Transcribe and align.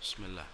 Bismillah. 0.00 0.48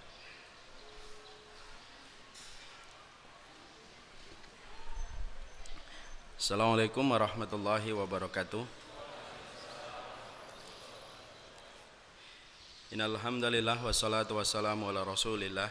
Assalamualaikum 6.34 7.06
warahmatullahi 7.06 7.94
wabarakatuh. 7.94 8.66
Innal 12.90 13.14
hamdalillah 13.22 13.78
wassalatu 13.86 14.34
wassalamu 14.34 14.90
ala 14.90 15.06
Rasulillah 15.06 15.70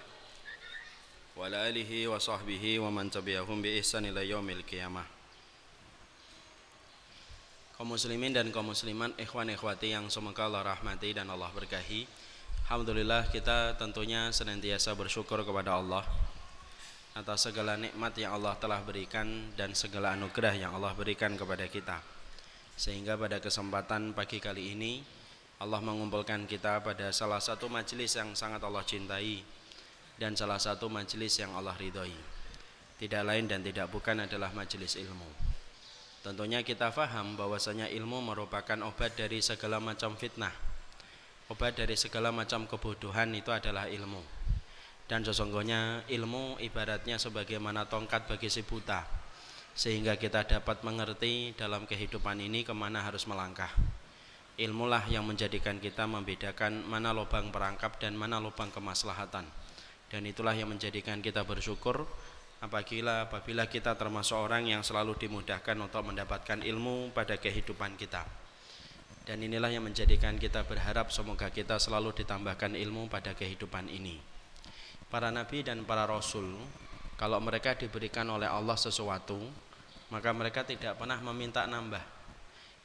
wa 1.36 1.44
ala 1.44 1.68
alihi 1.68 2.08
wa 2.08 2.16
sahbihi 2.16 2.80
wa 2.80 2.88
man 2.88 3.12
tabi'ahum 3.12 3.60
bi 3.60 3.76
ihsan 3.84 4.08
ila 4.08 4.24
yaumil 4.24 4.64
qiyamah. 4.64 5.04
Kaum 7.76 7.92
muslimin 7.92 8.32
dan 8.32 8.48
kaum 8.56 8.72
muslimat, 8.72 9.12
ikhwan 9.20 9.52
ikhwati 9.52 9.92
yang 9.92 10.08
semoga 10.08 10.48
Allah 10.48 10.64
rahmati 10.64 11.12
dan 11.12 11.28
Allah 11.28 11.52
berkahi. 11.52 12.08
Alhamdulillah 12.66 13.30
kita 13.30 13.78
tentunya 13.78 14.34
senantiasa 14.34 14.98
bersyukur 14.98 15.38
kepada 15.46 15.78
Allah 15.78 16.02
atas 17.14 17.46
segala 17.46 17.78
nikmat 17.78 18.18
yang 18.18 18.34
Allah 18.42 18.58
telah 18.58 18.82
berikan 18.82 19.54
dan 19.54 19.78
segala 19.78 20.18
anugerah 20.18 20.58
yang 20.58 20.74
Allah 20.74 20.90
berikan 20.98 21.38
kepada 21.38 21.70
kita. 21.70 22.02
Sehingga 22.74 23.22
pada 23.22 23.38
kesempatan 23.38 24.18
pagi 24.18 24.42
kali 24.42 24.74
ini 24.74 25.06
Allah 25.62 25.78
mengumpulkan 25.78 26.50
kita 26.50 26.82
pada 26.82 27.14
salah 27.14 27.38
satu 27.38 27.70
majelis 27.70 28.18
yang 28.18 28.34
sangat 28.34 28.66
Allah 28.66 28.82
cintai 28.82 29.46
dan 30.18 30.34
salah 30.34 30.58
satu 30.58 30.90
majelis 30.90 31.38
yang 31.38 31.54
Allah 31.54 31.78
ridhoi. 31.78 32.18
Tidak 32.98 33.22
lain 33.22 33.46
dan 33.46 33.62
tidak 33.62 33.94
bukan 33.94 34.26
adalah 34.26 34.50
majelis 34.58 34.98
ilmu. 34.98 35.30
Tentunya 36.26 36.66
kita 36.66 36.90
faham 36.90 37.38
bahwasanya 37.38 37.94
ilmu 37.94 38.26
merupakan 38.26 38.82
obat 38.90 39.14
dari 39.14 39.38
segala 39.46 39.78
macam 39.78 40.18
fitnah. 40.18 40.65
Obat 41.46 41.78
dari 41.78 41.94
segala 41.94 42.34
macam 42.34 42.66
kebodohan 42.66 43.30
itu 43.38 43.54
adalah 43.54 43.86
ilmu. 43.86 44.18
Dan 45.06 45.22
sesungguhnya 45.22 46.02
ilmu 46.10 46.58
ibaratnya 46.58 47.22
sebagaimana 47.22 47.86
tongkat 47.86 48.26
bagi 48.26 48.50
si 48.50 48.66
buta. 48.66 49.06
Sehingga 49.78 50.18
kita 50.18 50.50
dapat 50.50 50.82
mengerti 50.82 51.54
dalam 51.54 51.86
kehidupan 51.86 52.42
ini 52.42 52.66
ke 52.66 52.74
mana 52.74 53.06
harus 53.06 53.30
melangkah. 53.30 53.70
Ilmulah 54.58 55.06
yang 55.06 55.22
menjadikan 55.30 55.78
kita 55.78 56.10
membedakan 56.10 56.82
mana 56.82 57.14
lubang 57.14 57.54
perangkap 57.54 58.02
dan 58.02 58.18
mana 58.18 58.42
lubang 58.42 58.74
kemaslahatan. 58.74 59.46
Dan 60.10 60.26
itulah 60.26 60.58
yang 60.58 60.74
menjadikan 60.74 61.22
kita 61.22 61.46
bersyukur 61.46 62.10
apabila 62.58 63.30
apabila 63.30 63.70
kita 63.70 63.94
termasuk 63.94 64.34
orang 64.34 64.66
yang 64.66 64.82
selalu 64.82 65.14
dimudahkan 65.22 65.78
untuk 65.78 66.10
mendapatkan 66.10 66.66
ilmu 66.66 67.14
pada 67.14 67.38
kehidupan 67.38 68.02
kita 68.02 68.45
dan 69.26 69.42
inilah 69.42 69.74
yang 69.74 69.82
menjadikan 69.82 70.38
kita 70.38 70.62
berharap 70.70 71.10
semoga 71.10 71.50
kita 71.50 71.82
selalu 71.82 72.14
ditambahkan 72.14 72.78
ilmu 72.78 73.10
pada 73.10 73.34
kehidupan 73.34 73.90
ini. 73.90 74.22
Para 75.10 75.34
nabi 75.34 75.66
dan 75.66 75.82
para 75.82 76.06
rasul 76.06 76.54
kalau 77.18 77.42
mereka 77.42 77.74
diberikan 77.74 78.30
oleh 78.30 78.46
Allah 78.46 78.78
sesuatu 78.78 79.42
maka 80.14 80.30
mereka 80.30 80.62
tidak 80.62 81.02
pernah 81.02 81.18
meminta 81.26 81.66
nambah. 81.66 82.02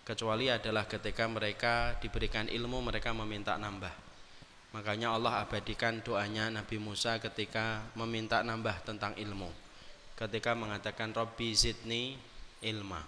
Kecuali 0.01 0.49
adalah 0.49 0.89
ketika 0.89 1.29
mereka 1.29 2.01
diberikan 2.01 2.49
ilmu 2.49 2.81
mereka 2.81 3.13
meminta 3.13 3.61
nambah. 3.61 3.93
Makanya 4.73 5.13
Allah 5.13 5.45
abadikan 5.45 6.01
doanya 6.01 6.49
Nabi 6.49 6.81
Musa 6.81 7.21
ketika 7.21 7.85
meminta 7.99 8.41
nambah 8.41 8.81
tentang 8.87 9.13
ilmu. 9.21 9.53
Ketika 10.17 10.57
mengatakan 10.57 11.13
Robbi 11.13 11.53
zidni 11.53 12.17
ilma. 12.65 13.05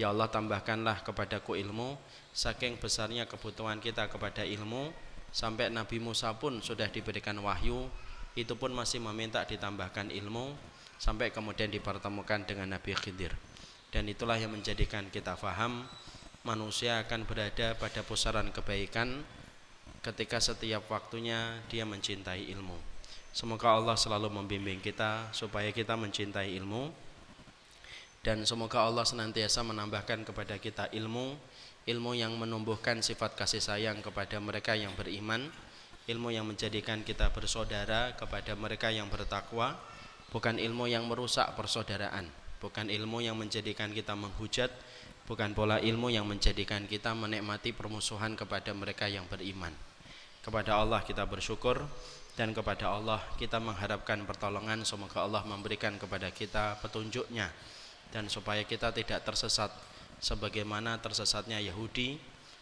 Ya 0.00 0.08
Allah 0.08 0.30
tambahkanlah 0.32 1.04
kepadaku 1.04 1.58
ilmu 1.60 2.00
saking 2.32 2.80
besarnya 2.80 3.28
kebutuhan 3.28 3.78
kita 3.80 4.08
kepada 4.08 4.44
ilmu 4.44 4.92
sampai 5.32 5.68
Nabi 5.68 6.00
Musa 6.00 6.32
pun 6.36 6.60
sudah 6.64 6.88
diberikan 6.88 7.36
wahyu 7.40 7.88
itu 8.36 8.56
pun 8.56 8.72
masih 8.72 9.00
meminta 9.04 9.44
ditambahkan 9.44 10.08
ilmu 10.08 10.56
sampai 10.96 11.28
kemudian 11.28 11.68
dipertemukan 11.68 12.48
dengan 12.48 12.72
Nabi 12.76 12.96
Khidir 12.96 13.32
dan 13.92 14.08
itulah 14.08 14.40
yang 14.40 14.56
menjadikan 14.56 15.12
kita 15.12 15.36
faham 15.36 15.84
manusia 16.42 17.04
akan 17.04 17.28
berada 17.28 17.76
pada 17.76 18.00
pusaran 18.02 18.48
kebaikan 18.50 19.22
ketika 20.02 20.42
setiap 20.42 20.82
waktunya 20.90 21.62
dia 21.70 21.86
mencintai 21.86 22.50
ilmu. 22.50 22.74
Semoga 23.32 23.78
Allah 23.78 23.94
selalu 23.94 24.28
membimbing 24.28 24.82
kita 24.82 25.30
supaya 25.30 25.70
kita 25.70 25.94
mencintai 25.94 26.52
ilmu 26.58 26.90
dan 28.26 28.42
semoga 28.48 28.82
Allah 28.82 29.06
senantiasa 29.06 29.62
menambahkan 29.62 30.26
kepada 30.26 30.58
kita 30.58 30.90
ilmu, 30.94 31.38
ilmu 31.82 32.14
yang 32.14 32.38
menumbuhkan 32.38 33.02
sifat 33.02 33.34
kasih 33.34 33.58
sayang 33.58 33.98
kepada 33.98 34.38
mereka 34.38 34.78
yang 34.78 34.94
beriman, 34.94 35.50
ilmu 36.06 36.30
yang 36.30 36.46
menjadikan 36.46 37.02
kita 37.02 37.34
bersaudara 37.34 38.14
kepada 38.14 38.54
mereka 38.54 38.90
yang 38.94 39.10
bertakwa, 39.10 39.74
bukan 40.30 40.62
ilmu 40.62 40.86
yang 40.86 41.06
merusak 41.10 41.50
persaudaraan, 41.58 42.30
bukan 42.62 42.86
ilmu 42.86 43.18
yang 43.22 43.34
menjadikan 43.34 43.90
kita 43.90 44.14
menghujat, 44.14 44.70
bukan 45.26 45.54
pola 45.58 45.82
ilmu 45.82 46.10
yang 46.10 46.26
menjadikan 46.26 46.86
kita 46.86 47.14
menikmati 47.18 47.74
permusuhan 47.74 48.38
kepada 48.38 48.70
mereka 48.70 49.10
yang 49.10 49.26
beriman. 49.26 49.74
Kepada 50.42 50.78
Allah 50.78 51.02
kita 51.06 51.22
bersyukur 51.26 51.82
dan 52.34 52.50
kepada 52.50 52.90
Allah 52.90 53.22
kita 53.38 53.62
mengharapkan 53.62 54.22
pertolongan. 54.26 54.82
Semoga 54.82 55.22
Allah 55.22 55.42
memberikan 55.46 55.94
kepada 55.98 56.30
kita 56.34 56.78
petunjuknya 56.82 57.50
dan 58.10 58.26
supaya 58.26 58.66
kita 58.66 58.90
tidak 58.90 59.22
tersesat 59.22 59.70
sebagaimana 60.22 61.02
tersesatnya 61.02 61.58
Yahudi 61.58 62.14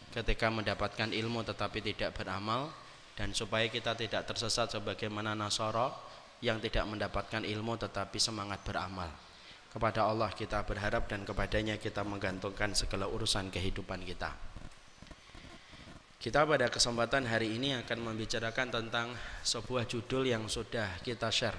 ketika 0.09 0.49
mendapatkan 0.49 1.13
ilmu 1.13 1.45
tetapi 1.45 1.79
tidak 1.85 2.17
beramal 2.17 2.73
dan 3.13 3.37
supaya 3.37 3.69
kita 3.69 3.93
tidak 3.93 4.25
tersesat 4.25 4.73
sebagaimana 4.73 5.37
Nasara 5.37 5.93
yang 6.41 6.57
tidak 6.57 6.89
mendapatkan 6.89 7.45
ilmu 7.45 7.77
tetapi 7.77 8.17
semangat 8.17 8.65
beramal. 8.65 9.07
Kepada 9.71 10.03
Allah 10.09 10.33
kita 10.33 10.65
berharap 10.67 11.07
dan 11.07 11.23
kepadanya 11.23 11.79
kita 11.79 12.03
menggantungkan 12.03 12.75
segala 12.75 13.07
urusan 13.07 13.47
kehidupan 13.53 14.03
kita. 14.03 14.33
Kita 16.21 16.43
pada 16.43 16.67
kesempatan 16.67 17.29
hari 17.29 17.55
ini 17.55 17.77
akan 17.79 18.11
membicarakan 18.11 18.67
tentang 18.73 19.13
sebuah 19.45 19.87
judul 19.87 20.27
yang 20.27 20.49
sudah 20.49 20.99
kita 21.05 21.29
share 21.29 21.57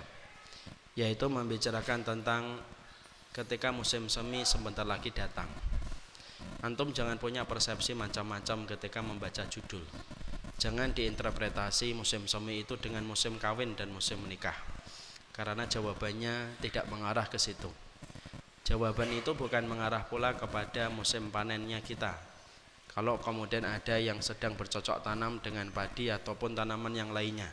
yaitu 0.92 1.24
membicarakan 1.24 2.04
tentang 2.04 2.60
ketika 3.32 3.72
musim 3.72 4.12
semi 4.12 4.44
sebentar 4.44 4.84
lagi 4.84 5.08
datang. 5.08 5.48
Antum 6.62 6.94
jangan 6.94 7.18
punya 7.18 7.42
persepsi 7.42 7.90
macam-macam 7.90 8.70
ketika 8.70 9.02
membaca 9.02 9.42
judul. 9.50 9.82
Jangan 10.62 10.94
diinterpretasi 10.94 11.90
musim 11.90 12.30
semi 12.30 12.62
itu 12.62 12.78
dengan 12.78 13.02
musim 13.02 13.34
kawin 13.34 13.74
dan 13.74 13.90
musim 13.90 14.22
menikah. 14.22 14.54
Karena 15.34 15.66
jawabannya 15.66 16.62
tidak 16.62 16.86
mengarah 16.86 17.26
ke 17.26 17.34
situ. 17.34 17.66
Jawaban 18.62 19.10
itu 19.10 19.34
bukan 19.34 19.66
mengarah 19.66 20.06
pula 20.06 20.38
kepada 20.38 20.86
musim 20.86 21.34
panennya 21.34 21.82
kita. 21.82 22.14
Kalau 22.94 23.18
kemudian 23.18 23.66
ada 23.66 23.98
yang 23.98 24.22
sedang 24.22 24.54
bercocok 24.54 25.02
tanam 25.02 25.42
dengan 25.42 25.66
padi 25.74 26.14
ataupun 26.14 26.54
tanaman 26.54 26.94
yang 26.94 27.10
lainnya. 27.10 27.50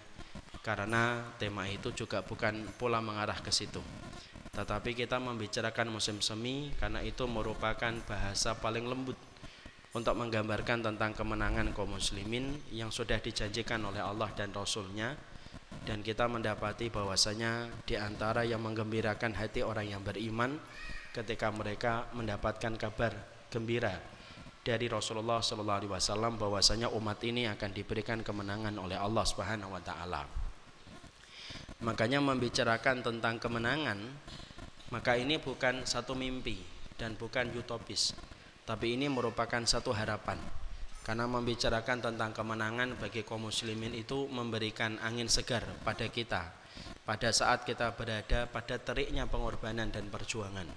Karena 0.61 1.33
tema 1.41 1.65
itu 1.65 1.89
juga 1.97 2.21
bukan 2.21 2.69
pula 2.77 3.01
mengarah 3.01 3.41
ke 3.41 3.49
situ. 3.49 3.81
Tetapi 4.53 4.97
kita 4.97 5.21
membicarakan 5.21 5.93
musim 5.93 6.19
semi 6.19 6.73
karena 6.77 7.05
itu 7.05 7.23
merupakan 7.29 7.93
bahasa 8.05 8.57
paling 8.57 8.89
lembut 8.89 9.15
untuk 9.93 10.13
menggambarkan 10.17 10.85
tentang 10.85 11.17
kemenangan 11.17 11.73
kaum 11.73 11.97
muslimin 11.97 12.61
yang 12.69 12.93
sudah 12.93 13.17
dijanjikan 13.17 13.81
oleh 13.81 14.01
Allah 14.01 14.29
dan 14.38 14.53
Rasulnya 14.53 15.17
dan 15.85 16.05
kita 16.05 16.29
mendapati 16.29 16.93
bahwasanya 16.93 17.69
di 17.85 17.97
antara 17.97 18.45
yang 18.45 18.61
menggembirakan 18.61 19.33
hati 19.33 19.65
orang 19.65 19.89
yang 19.89 20.01
beriman 20.05 20.61
ketika 21.13 21.49
mereka 21.49 22.05
mendapatkan 22.13 22.77
kabar 22.77 23.13
gembira 23.49 23.97
dari 24.61 24.85
Rasulullah 24.85 25.41
Wasallam 25.41 26.38
bahwasanya 26.38 26.93
umat 26.93 27.17
ini 27.25 27.49
akan 27.49 27.73
diberikan 27.73 28.21
kemenangan 28.21 28.77
oleh 28.77 28.99
Allah 28.99 29.25
Subhanahu 29.25 29.73
Wa 29.73 29.81
Taala. 29.81 30.49
Makanya 31.79 32.19
membicarakan 32.19 32.99
tentang 32.99 33.39
kemenangan, 33.39 33.99
maka 34.91 35.15
ini 35.15 35.39
bukan 35.39 35.87
satu 35.87 36.11
mimpi 36.11 36.59
dan 36.99 37.15
bukan 37.15 37.47
utopis, 37.55 38.11
tapi 38.67 38.99
ini 38.99 39.07
merupakan 39.07 39.63
satu 39.63 39.95
harapan. 39.95 40.39
Karena 41.07 41.25
membicarakan 41.25 42.03
tentang 42.03 42.35
kemenangan 42.35 42.99
bagi 42.99 43.25
kaum 43.25 43.49
muslimin 43.49 43.95
itu 43.95 44.29
memberikan 44.29 44.99
angin 45.01 45.25
segar 45.25 45.65
pada 45.81 46.05
kita 46.05 46.59
pada 47.09 47.33
saat 47.33 47.65
kita 47.65 47.97
berada 47.97 48.45
pada 48.45 48.77
teriknya 48.77 49.25
pengorbanan 49.25 49.89
dan 49.89 50.13
perjuangan 50.13 50.69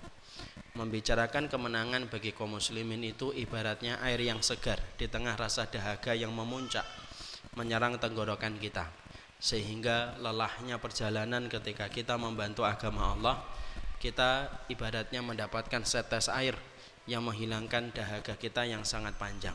membicarakan 0.73 1.53
kemenangan 1.53 2.09
bagi 2.09 2.33
kaum 2.33 2.57
muslimin 2.57 3.05
itu 3.05 3.37
ibaratnya 3.37 4.01
air 4.01 4.17
yang 4.25 4.41
segar 4.41 4.81
di 4.97 5.05
tengah 5.13 5.37
rasa 5.37 5.69
dahaga 5.69 6.17
yang 6.17 6.33
memuncak 6.33 6.89
menyerang 7.53 8.01
tenggorokan 8.01 8.57
kita 8.57 8.89
sehingga 9.43 10.15
lelahnya 10.23 10.79
perjalanan 10.79 11.51
ketika 11.51 11.91
kita 11.91 12.15
membantu 12.15 12.63
agama 12.63 13.11
Allah 13.11 13.43
kita 13.99 14.51
ibaratnya 14.71 15.19
mendapatkan 15.23 15.83
setes 15.83 16.31
air 16.31 16.55
yang 17.07 17.27
menghilangkan 17.27 17.91
dahaga 17.95 18.35
kita 18.39 18.67
yang 18.67 18.83
sangat 18.83 19.15
panjang. 19.19 19.55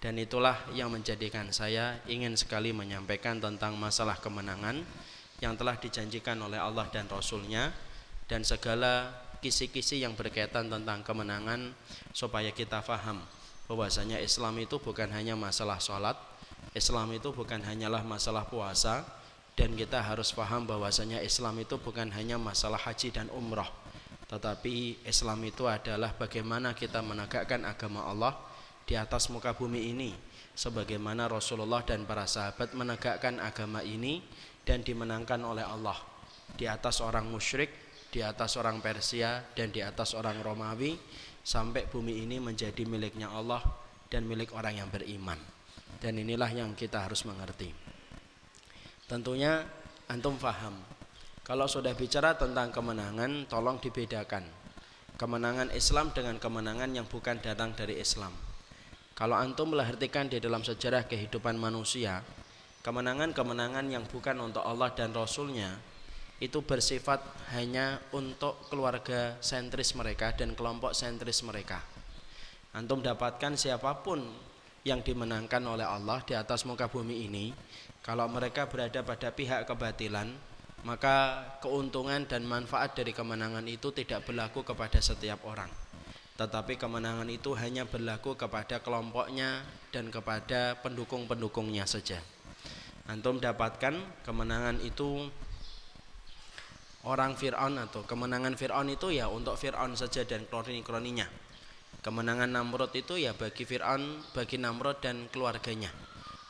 Dan 0.00 0.16
itulah 0.16 0.56
yang 0.72 0.88
menjadikan 0.88 1.52
saya 1.52 2.00
ingin 2.08 2.36
sekali 2.36 2.72
menyampaikan 2.72 3.36
tentang 3.40 3.76
masalah 3.76 4.16
kemenangan 4.16 4.80
yang 5.44 5.56
telah 5.56 5.76
dijanjikan 5.76 6.40
oleh 6.40 6.56
Allah 6.56 6.88
dan 6.92 7.08
Rasulnya 7.08 7.72
dan 8.28 8.44
segala 8.44 9.12
kisi-kisi 9.40 10.00
yang 10.04 10.12
berkaitan 10.16 10.68
tentang 10.68 11.00
kemenangan 11.00 11.72
supaya 12.12 12.52
kita 12.52 12.84
faham 12.84 13.24
bahwasanya 13.68 14.20
Islam 14.20 14.60
itu 14.60 14.76
bukan 14.76 15.08
hanya 15.12 15.36
masalah 15.36 15.80
sholat 15.80 16.16
Islam 16.70 17.10
itu 17.10 17.34
bukan 17.34 17.58
hanyalah 17.62 18.06
masalah 18.06 18.46
puasa 18.46 19.02
dan 19.58 19.74
kita 19.74 19.98
harus 19.98 20.30
paham 20.30 20.64
bahwasanya 20.64 21.18
Islam 21.20 21.58
itu 21.58 21.76
bukan 21.76 22.08
hanya 22.14 22.38
masalah 22.38 22.78
haji 22.78 23.10
dan 23.10 23.26
umrah 23.34 23.68
tetapi 24.30 25.02
Islam 25.02 25.42
itu 25.42 25.66
adalah 25.66 26.14
bagaimana 26.14 26.70
kita 26.70 27.02
menegakkan 27.02 27.66
agama 27.66 28.06
Allah 28.06 28.38
di 28.86 28.94
atas 28.94 29.26
muka 29.26 29.50
bumi 29.50 29.90
ini 29.90 30.14
sebagaimana 30.54 31.26
Rasulullah 31.26 31.82
dan 31.82 32.06
para 32.06 32.30
sahabat 32.30 32.70
menegakkan 32.78 33.42
agama 33.42 33.82
ini 33.82 34.22
dan 34.62 34.86
dimenangkan 34.86 35.42
oleh 35.42 35.66
Allah 35.66 35.98
di 36.54 36.70
atas 36.70 37.02
orang 37.02 37.26
musyrik, 37.26 37.70
di 38.10 38.22
atas 38.22 38.54
orang 38.58 38.78
Persia 38.78 39.42
dan 39.54 39.74
di 39.74 39.82
atas 39.82 40.14
orang 40.14 40.38
Romawi 40.42 40.94
sampai 41.42 41.90
bumi 41.90 42.22
ini 42.26 42.38
menjadi 42.38 42.86
miliknya 42.86 43.30
Allah 43.34 43.62
dan 44.10 44.26
milik 44.26 44.54
orang 44.54 44.78
yang 44.78 44.90
beriman. 44.90 45.38
Dan 45.98 46.22
inilah 46.22 46.52
yang 46.54 46.78
kita 46.78 47.02
harus 47.02 47.26
mengerti. 47.26 47.74
Tentunya 49.10 49.66
antum 50.06 50.38
faham. 50.38 50.78
Kalau 51.42 51.66
sudah 51.66 51.90
bicara 51.98 52.38
tentang 52.38 52.70
kemenangan, 52.70 53.50
tolong 53.50 53.82
dibedakan. 53.82 54.46
Kemenangan 55.18 55.74
Islam 55.74 56.14
dengan 56.14 56.38
kemenangan 56.38 56.94
yang 56.94 57.10
bukan 57.10 57.42
datang 57.42 57.74
dari 57.74 57.98
Islam. 57.98 58.30
Kalau 59.18 59.34
antum 59.36 59.74
melahirkan 59.74 60.30
di 60.30 60.38
dalam 60.38 60.62
sejarah 60.62 61.04
kehidupan 61.10 61.58
manusia, 61.58 62.24
kemenangan-kemenangan 62.80 63.90
yang 63.92 64.06
bukan 64.08 64.38
untuk 64.40 64.64
Allah 64.64 64.94
dan 64.96 65.12
Rasulnya 65.12 65.76
itu 66.40 66.64
bersifat 66.64 67.20
hanya 67.52 68.00
untuk 68.16 68.56
keluarga 68.72 69.36
sentris 69.44 69.92
mereka 69.92 70.32
dan 70.32 70.56
kelompok 70.56 70.96
sentris 70.96 71.44
mereka. 71.44 71.84
Antum 72.72 73.04
dapatkan 73.04 73.60
siapa 73.60 74.00
pun 74.00 74.24
yang 74.86 75.04
dimenangkan 75.04 75.60
oleh 75.64 75.84
Allah 75.84 76.24
di 76.24 76.32
atas 76.32 76.64
muka 76.64 76.88
bumi 76.88 77.28
ini, 77.28 77.52
kalau 78.00 78.28
mereka 78.28 78.64
berada 78.68 79.04
pada 79.04 79.28
pihak 79.32 79.68
kebatilan, 79.68 80.32
maka 80.82 81.44
keuntungan 81.60 82.24
dan 82.24 82.48
manfaat 82.48 82.96
dari 82.96 83.12
kemenangan 83.12 83.64
itu 83.68 83.92
tidak 83.92 84.24
berlaku 84.24 84.64
kepada 84.64 84.96
setiap 85.00 85.44
orang 85.44 85.68
tetapi 86.40 86.80
kemenangan 86.80 87.28
itu 87.28 87.52
hanya 87.52 87.84
berlaku 87.84 88.32
kepada 88.32 88.80
kelompoknya 88.80 89.60
dan 89.92 90.08
kepada 90.08 90.72
pendukung-pendukungnya 90.80 91.84
saja. 91.84 92.16
Antum 93.04 93.36
dapatkan 93.36 94.24
kemenangan 94.24 94.80
itu 94.80 95.28
orang 97.04 97.36
Fir'aun 97.36 97.76
atau 97.76 98.08
kemenangan 98.08 98.56
Fir'aun 98.56 98.88
itu 98.88 99.12
ya 99.12 99.28
untuk 99.28 99.60
Fir'aun 99.60 99.92
saja 100.00 100.24
dan 100.24 100.48
kroni-kroninya. 100.48 101.28
Kemenangan 102.00 102.48
Namrud 102.48 102.96
itu 102.96 103.20
ya 103.20 103.36
bagi 103.36 103.68
Fir'aun, 103.68 104.24
bagi 104.32 104.56
Namrud 104.56 105.04
dan 105.04 105.28
keluarganya. 105.28 105.92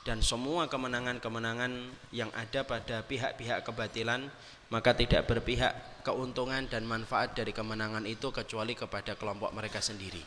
Dan 0.06 0.22
semua 0.22 0.70
kemenangan-kemenangan 0.70 1.72
yang 2.14 2.30
ada 2.32 2.64
pada 2.64 3.04
pihak-pihak 3.04 3.66
kebatilan 3.66 4.30
maka 4.70 4.94
tidak 4.94 5.26
berpihak 5.26 6.02
keuntungan 6.06 6.62
dan 6.70 6.86
manfaat 6.86 7.34
dari 7.34 7.50
kemenangan 7.50 8.06
itu 8.06 8.30
kecuali 8.30 8.78
kepada 8.78 9.18
kelompok 9.18 9.50
mereka 9.50 9.82
sendiri. 9.82 10.22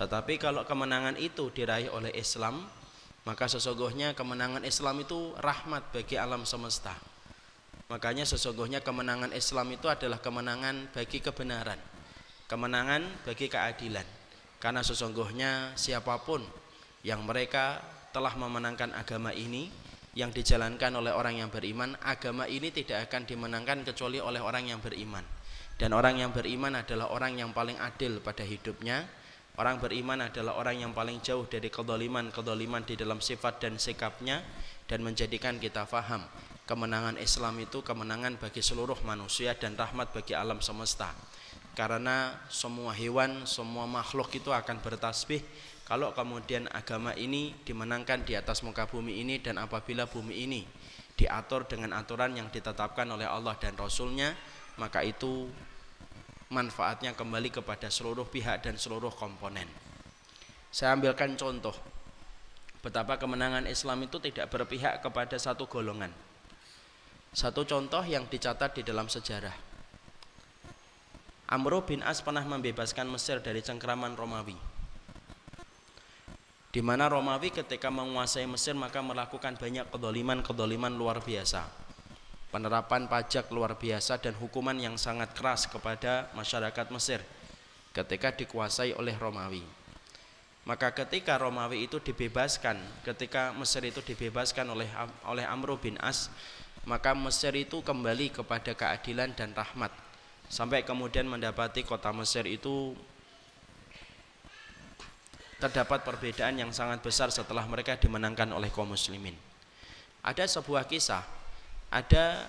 Tetapi 0.00 0.40
kalau 0.40 0.64
kemenangan 0.64 1.20
itu 1.20 1.52
diraih 1.52 1.92
oleh 1.92 2.16
Islam, 2.16 2.64
maka 3.28 3.44
sesungguhnya 3.46 4.16
kemenangan 4.16 4.64
Islam 4.64 5.04
itu 5.04 5.36
rahmat 5.36 5.92
bagi 5.92 6.16
alam 6.16 6.48
semesta. 6.48 6.96
Makanya 7.92 8.24
sesungguhnya 8.24 8.80
kemenangan 8.80 9.36
Islam 9.36 9.68
itu 9.76 9.84
adalah 9.84 10.16
kemenangan 10.16 10.88
bagi 10.96 11.20
kebenaran, 11.20 11.76
kemenangan 12.48 13.04
bagi 13.28 13.52
keadilan. 13.52 14.21
Karena 14.62 14.78
sesungguhnya 14.86 15.74
siapa 15.74 16.22
pun 16.22 16.38
yang 17.02 17.26
mereka 17.26 17.82
telah 18.14 18.30
memenangkan 18.38 18.94
agama 18.94 19.34
ini, 19.34 19.66
yang 20.14 20.30
dijalankan 20.30 20.94
oleh 20.94 21.10
orang 21.10 21.42
yang 21.42 21.50
beriman, 21.50 21.98
agama 21.98 22.46
ini 22.46 22.70
tidak 22.70 23.10
akan 23.10 23.26
dimenangkan 23.26 23.82
kecuali 23.82 24.22
oleh 24.22 24.38
orang 24.38 24.70
yang 24.70 24.78
beriman. 24.78 25.26
Dan 25.74 25.90
orang 25.90 26.22
yang 26.22 26.30
beriman 26.30 26.78
adalah 26.78 27.10
orang 27.10 27.42
yang 27.42 27.50
paling 27.50 27.74
adil 27.82 28.22
pada 28.22 28.46
hidupnya. 28.46 29.02
Orang 29.58 29.82
beriman 29.82 30.30
adalah 30.30 30.54
orang 30.54 30.78
yang 30.78 30.92
paling 30.94 31.18
jauh 31.26 31.44
dari 31.50 31.66
kedoliman-kedoliman 31.66 32.86
di 32.86 32.94
dalam 32.94 33.18
sifat 33.18 33.66
dan 33.66 33.82
sikapnya 33.82 34.40
dan 34.86 35.02
menjadikan 35.02 35.58
kita 35.58 35.84
faham 35.84 36.22
kemenangan 36.72 37.18
Islam 37.18 37.58
itu 37.60 37.82
kemenangan 37.82 38.38
bagi 38.38 38.62
seluruh 38.62 38.96
manusia 39.02 39.52
dan 39.58 39.74
rahmat 39.74 40.14
bagi 40.14 40.32
alam 40.32 40.62
semesta. 40.62 41.10
Karena 41.72 42.36
semua 42.52 42.92
hewan, 42.92 43.48
semua 43.48 43.88
makhluk 43.88 44.28
itu 44.36 44.52
akan 44.52 44.84
bertasbih. 44.84 45.40
Kalau 45.88 46.12
kemudian 46.12 46.68
agama 46.68 47.16
ini 47.16 47.56
dimenangkan 47.64 48.28
di 48.28 48.36
atas 48.36 48.60
muka 48.60 48.84
bumi 48.84 49.24
ini 49.24 49.40
dan 49.40 49.56
apabila 49.56 50.04
bumi 50.04 50.44
ini 50.44 50.62
diatur 51.16 51.68
dengan 51.68 51.92
aturan 51.96 52.32
yang 52.32 52.48
ditetapkan 52.48 53.04
oleh 53.08 53.28
Allah 53.28 53.52
dan 53.60 53.76
Rasulnya 53.76 54.32
maka 54.80 55.04
itu 55.04 55.48
manfaatnya 56.48 57.12
kembali 57.12 57.52
kepada 57.52 57.92
seluruh 57.92 58.24
pihak 58.28 58.64
dan 58.64 58.76
seluruh 58.76 59.12
komponen. 59.12 59.68
Saya 60.72 60.96
ambilkan 60.96 61.36
contoh. 61.36 61.76
Betapa 62.80 63.16
kemenangan 63.20 63.68
Islam 63.68 64.08
itu 64.08 64.16
tidak 64.20 64.48
berpihak 64.48 65.04
kepada 65.04 65.36
satu 65.36 65.68
golongan. 65.68 66.12
Satu 67.32 67.64
contoh 67.64 68.04
yang 68.04 68.28
dicatat 68.28 68.76
di 68.76 68.82
dalam 68.84 69.08
sejarah 69.08 69.71
Amr 71.52 71.84
bin 71.84 72.00
As 72.00 72.24
pernah 72.24 72.40
membebaskan 72.48 73.04
Mesir 73.12 73.36
dari 73.44 73.60
cengkraman 73.60 74.16
Romawi. 74.16 74.56
Di 76.72 76.80
mana 76.80 77.12
Romawi 77.12 77.52
ketika 77.52 77.92
menguasai 77.92 78.48
Mesir 78.48 78.72
maka 78.72 79.04
melakukan 79.04 79.60
banyak 79.60 79.84
kedoliman-kedoliman 79.92 80.96
luar 80.96 81.20
biasa. 81.20 81.68
Penerapan 82.48 83.04
pajak 83.04 83.52
luar 83.52 83.76
biasa 83.76 84.16
dan 84.16 84.32
hukuman 84.40 84.80
yang 84.80 84.96
sangat 84.96 85.36
keras 85.36 85.68
kepada 85.68 86.32
masyarakat 86.32 86.88
Mesir 86.88 87.20
ketika 87.92 88.32
dikuasai 88.32 88.96
oleh 88.96 89.12
Romawi. 89.20 89.60
Maka 90.64 90.96
ketika 90.96 91.36
Romawi 91.36 91.84
itu 91.84 92.00
dibebaskan 92.00 92.80
ketika 93.04 93.52
Mesir 93.52 93.84
itu 93.84 94.00
dibebaskan 94.00 94.72
oleh 94.72 94.88
oleh 95.28 95.44
Amr 95.44 95.76
bin 95.76 96.00
As 96.00 96.32
maka 96.88 97.12
Mesir 97.12 97.52
itu 97.52 97.84
kembali 97.84 98.32
kepada 98.32 98.72
keadilan 98.72 99.36
dan 99.36 99.52
rahmat 99.52 99.92
sampai 100.52 100.84
kemudian 100.84 101.24
mendapati 101.24 101.80
kota 101.80 102.12
Mesir 102.12 102.44
itu 102.44 102.92
terdapat 105.56 106.04
perbedaan 106.04 106.60
yang 106.60 106.68
sangat 106.76 107.00
besar 107.00 107.32
setelah 107.32 107.64
mereka 107.64 107.96
dimenangkan 107.96 108.52
oleh 108.52 108.68
kaum 108.68 108.92
muslimin. 108.92 109.32
Ada 110.20 110.44
sebuah 110.44 110.84
kisah, 110.84 111.24
ada 111.88 112.44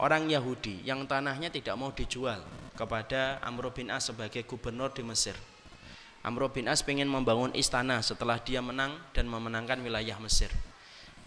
orang 0.00 0.32
Yahudi 0.32 0.80
yang 0.80 1.04
tanahnya 1.04 1.52
tidak 1.52 1.76
mau 1.76 1.92
dijual 1.92 2.40
kepada 2.72 3.36
Amr 3.44 3.68
bin 3.76 3.92
As 3.92 4.08
sebagai 4.08 4.40
gubernur 4.48 4.88
di 4.96 5.04
Mesir. 5.04 5.36
Amr 6.24 6.48
bin 6.48 6.72
As 6.72 6.80
ingin 6.88 7.10
membangun 7.10 7.52
istana 7.52 8.00
setelah 8.00 8.40
dia 8.40 8.64
menang 8.64 8.96
dan 9.12 9.28
memenangkan 9.28 9.76
wilayah 9.84 10.16
Mesir. 10.16 10.48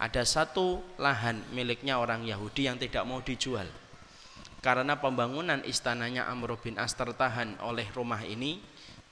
Ada 0.01 0.25
satu 0.25 0.82
lahan 0.98 1.38
miliknya 1.53 2.01
orang 2.01 2.25
Yahudi 2.25 2.65
yang 2.65 2.82
tidak 2.82 3.05
mau 3.05 3.22
dijual. 3.22 3.70
Karena 4.63 4.96
pembangunan 4.96 5.60
istananya 5.67 6.32
Amr 6.32 6.55
bin 6.55 6.79
As 6.79 6.96
tertahan 6.96 7.60
oleh 7.60 7.84
rumah 7.91 8.24
ini, 8.24 8.63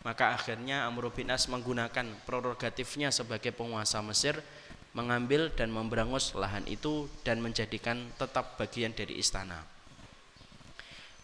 maka 0.08 0.32
akhirnya 0.32 0.88
Amr 0.88 1.12
bin 1.12 1.28
As 1.28 1.52
menggunakan 1.52 2.08
prerogatifnya 2.24 3.12
sebagai 3.12 3.52
penguasa 3.52 4.00
Mesir 4.00 4.40
mengambil 4.96 5.52
dan 5.52 5.68
memberangus 5.68 6.32
lahan 6.40 6.64
itu 6.72 7.12
dan 7.28 7.44
menjadikan 7.44 8.00
tetap 8.16 8.56
bagian 8.56 8.96
dari 8.96 9.20
istana. 9.20 9.60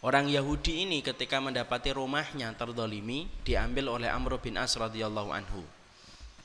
Orang 0.04 0.28
Yahudi 0.28 0.84
ini 0.86 1.00
ketika 1.00 1.40
mendapati 1.40 1.96
rumahnya 1.96 2.54
terdolimi 2.54 3.32
diambil 3.48 3.96
oleh 3.96 4.12
Amr 4.12 4.44
bin 4.44 4.60
As 4.60 4.76
radhiyallahu 4.76 5.32
anhu. 5.32 5.64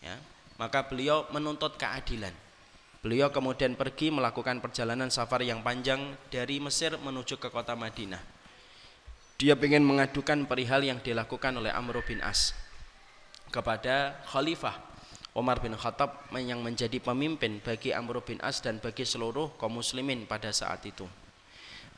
Ya, 0.03 0.19
maka 0.55 0.87
beliau 0.87 1.27
menuntut 1.35 1.75
keadilan. 1.77 2.33
Beliau 3.03 3.35
kemudian 3.35 3.75
pergi 3.75 4.15
melakukan 4.15 4.63
perjalanan 4.63 5.11
safar 5.11 5.43
yang 5.43 5.59
panjang 5.67 6.15
dari 6.31 6.63
Mesir 6.63 6.95
menuju 6.95 7.35
ke 7.35 7.51
kota 7.51 7.75
Madinah 7.75 8.43
dia 9.43 9.59
ingin 9.59 9.83
mengadukan 9.83 10.47
perihal 10.47 10.87
yang 10.87 11.03
dilakukan 11.03 11.59
oleh 11.59 11.75
Amr 11.75 11.99
bin 12.07 12.23
As 12.23 12.55
kepada 13.51 14.15
Khalifah 14.31 14.79
Umar 15.35 15.59
bin 15.59 15.75
Khattab 15.75 16.31
yang 16.39 16.63
menjadi 16.63 17.03
pemimpin 17.03 17.59
bagi 17.59 17.91
Amr 17.91 18.23
bin 18.23 18.39
As 18.39 18.63
dan 18.63 18.79
bagi 18.79 19.03
seluruh 19.03 19.51
kaum 19.59 19.83
muslimin 19.83 20.31
pada 20.31 20.55
saat 20.55 20.87
itu. 20.87 21.11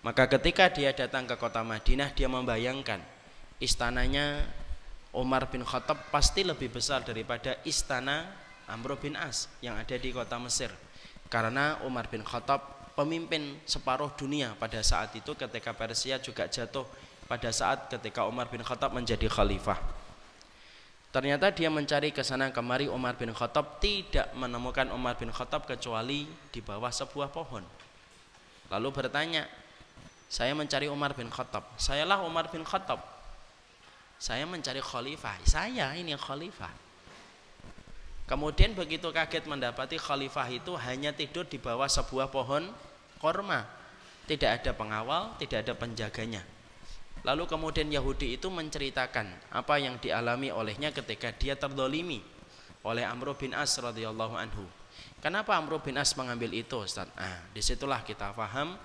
Maka 0.00 0.24
ketika 0.24 0.72
dia 0.72 0.96
datang 0.96 1.28
ke 1.28 1.36
kota 1.36 1.60
Madinah 1.60 2.16
dia 2.16 2.32
membayangkan 2.32 3.04
istananya 3.60 4.40
Umar 5.12 5.52
bin 5.52 5.68
Khattab 5.68 6.00
pasti 6.08 6.48
lebih 6.48 6.72
besar 6.72 7.04
daripada 7.04 7.60
istana 7.68 8.24
Amr 8.64 8.96
bin 8.96 9.20
As 9.20 9.52
yang 9.60 9.76
ada 9.76 10.00
di 10.00 10.08
kota 10.16 10.40
Mesir. 10.40 10.72
Karena 11.32 11.80
Umar 11.82 12.06
bin 12.08 12.22
Khattab 12.22 12.92
pemimpin 12.94 13.58
separuh 13.66 14.14
dunia 14.14 14.54
pada 14.56 14.78
saat 14.80 15.10
itu 15.18 15.34
ketika 15.34 15.74
Persia 15.74 16.22
juga 16.22 16.46
jatuh 16.46 16.86
pada 17.26 17.50
saat 17.50 17.90
ketika 17.90 18.24
Umar 18.28 18.46
bin 18.52 18.62
Khattab 18.62 18.94
menjadi 18.94 19.26
khalifah. 19.26 19.80
Ternyata 21.14 21.54
dia 21.54 21.70
mencari 21.70 22.10
ke 22.10 22.26
sana 22.26 22.50
kemari 22.50 22.90
Umar 22.90 23.14
bin 23.14 23.30
Khattab 23.30 23.78
tidak 23.78 24.34
menemukan 24.34 24.90
Umar 24.90 25.14
bin 25.14 25.30
Khattab 25.30 25.62
kecuali 25.62 26.26
di 26.50 26.58
bawah 26.58 26.90
sebuah 26.90 27.30
pohon. 27.30 27.62
Lalu 28.66 28.88
bertanya, 28.90 29.46
saya 30.26 30.50
mencari 30.58 30.90
Umar 30.90 31.14
bin 31.14 31.30
Khattab. 31.30 31.62
Sayalah 31.78 32.18
Umar 32.26 32.50
bin 32.50 32.66
Khattab. 32.66 32.98
Saya 34.18 34.42
mencari 34.42 34.82
khalifah. 34.82 35.38
Saya 35.46 35.94
ini 35.94 36.18
khalifah. 36.18 36.83
Kemudian 38.24 38.72
begitu 38.72 39.12
kaget 39.12 39.44
mendapati 39.44 40.00
khalifah 40.00 40.48
itu 40.48 40.72
hanya 40.80 41.12
tidur 41.12 41.44
di 41.44 41.60
bawah 41.60 41.84
sebuah 41.84 42.32
pohon 42.32 42.72
korma. 43.20 43.68
Tidak 44.24 44.48
ada 44.48 44.72
pengawal, 44.72 45.36
tidak 45.36 45.68
ada 45.68 45.76
penjaganya. 45.76 46.40
Lalu 47.24 47.44
kemudian 47.44 47.88
Yahudi 47.88 48.36
itu 48.36 48.48
menceritakan 48.48 49.52
apa 49.52 49.76
yang 49.76 50.00
dialami 50.00 50.48
olehnya 50.48 50.92
ketika 50.92 51.32
dia 51.36 51.56
terdolimi 51.56 52.20
oleh 52.84 53.04
Amr 53.04 53.36
bin 53.36 53.52
As 53.52 53.76
radhiyallahu 53.76 54.36
anhu. 54.36 54.64
Kenapa 55.20 55.56
Amr 55.56 55.80
bin 55.80 55.96
As 55.96 56.12
mengambil 56.16 56.52
itu 56.52 56.80
Ustaz? 56.80 57.08
Ah, 57.16 57.44
di 57.52 57.60
situlah 57.60 58.04
kita 58.04 58.32
paham 58.32 58.76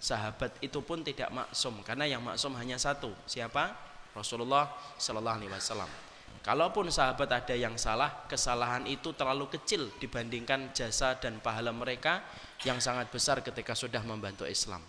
sahabat 0.00 0.56
itu 0.64 0.80
pun 0.80 1.04
tidak 1.04 1.28
maksum 1.28 1.76
karena 1.84 2.08
yang 2.08 2.24
maksum 2.24 2.56
hanya 2.56 2.80
satu. 2.80 3.12
Siapa? 3.28 3.76
Rasulullah 4.16 4.72
Shallallahu 4.96 5.36
Alaihi 5.40 5.52
Wasallam. 5.52 6.09
Kalaupun 6.40 6.88
sahabat 6.88 7.28
ada 7.28 7.52
yang 7.52 7.76
salah, 7.76 8.24
kesalahan 8.24 8.88
itu 8.88 9.12
terlalu 9.12 9.52
kecil 9.52 9.92
dibandingkan 10.00 10.72
jasa 10.72 11.12
dan 11.20 11.36
pahala 11.36 11.68
mereka 11.68 12.24
yang 12.64 12.80
sangat 12.80 13.12
besar 13.12 13.44
ketika 13.44 13.76
sudah 13.76 14.00
membantu 14.00 14.48
Islam. 14.48 14.80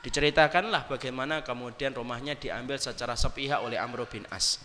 Diceritakanlah 0.00 0.88
bagaimana 0.88 1.44
kemudian 1.44 1.92
rumahnya 1.92 2.32
diambil 2.32 2.80
secara 2.80 3.12
sepihak 3.12 3.60
oleh 3.60 3.76
Amr 3.76 4.08
bin 4.08 4.24
As. 4.32 4.56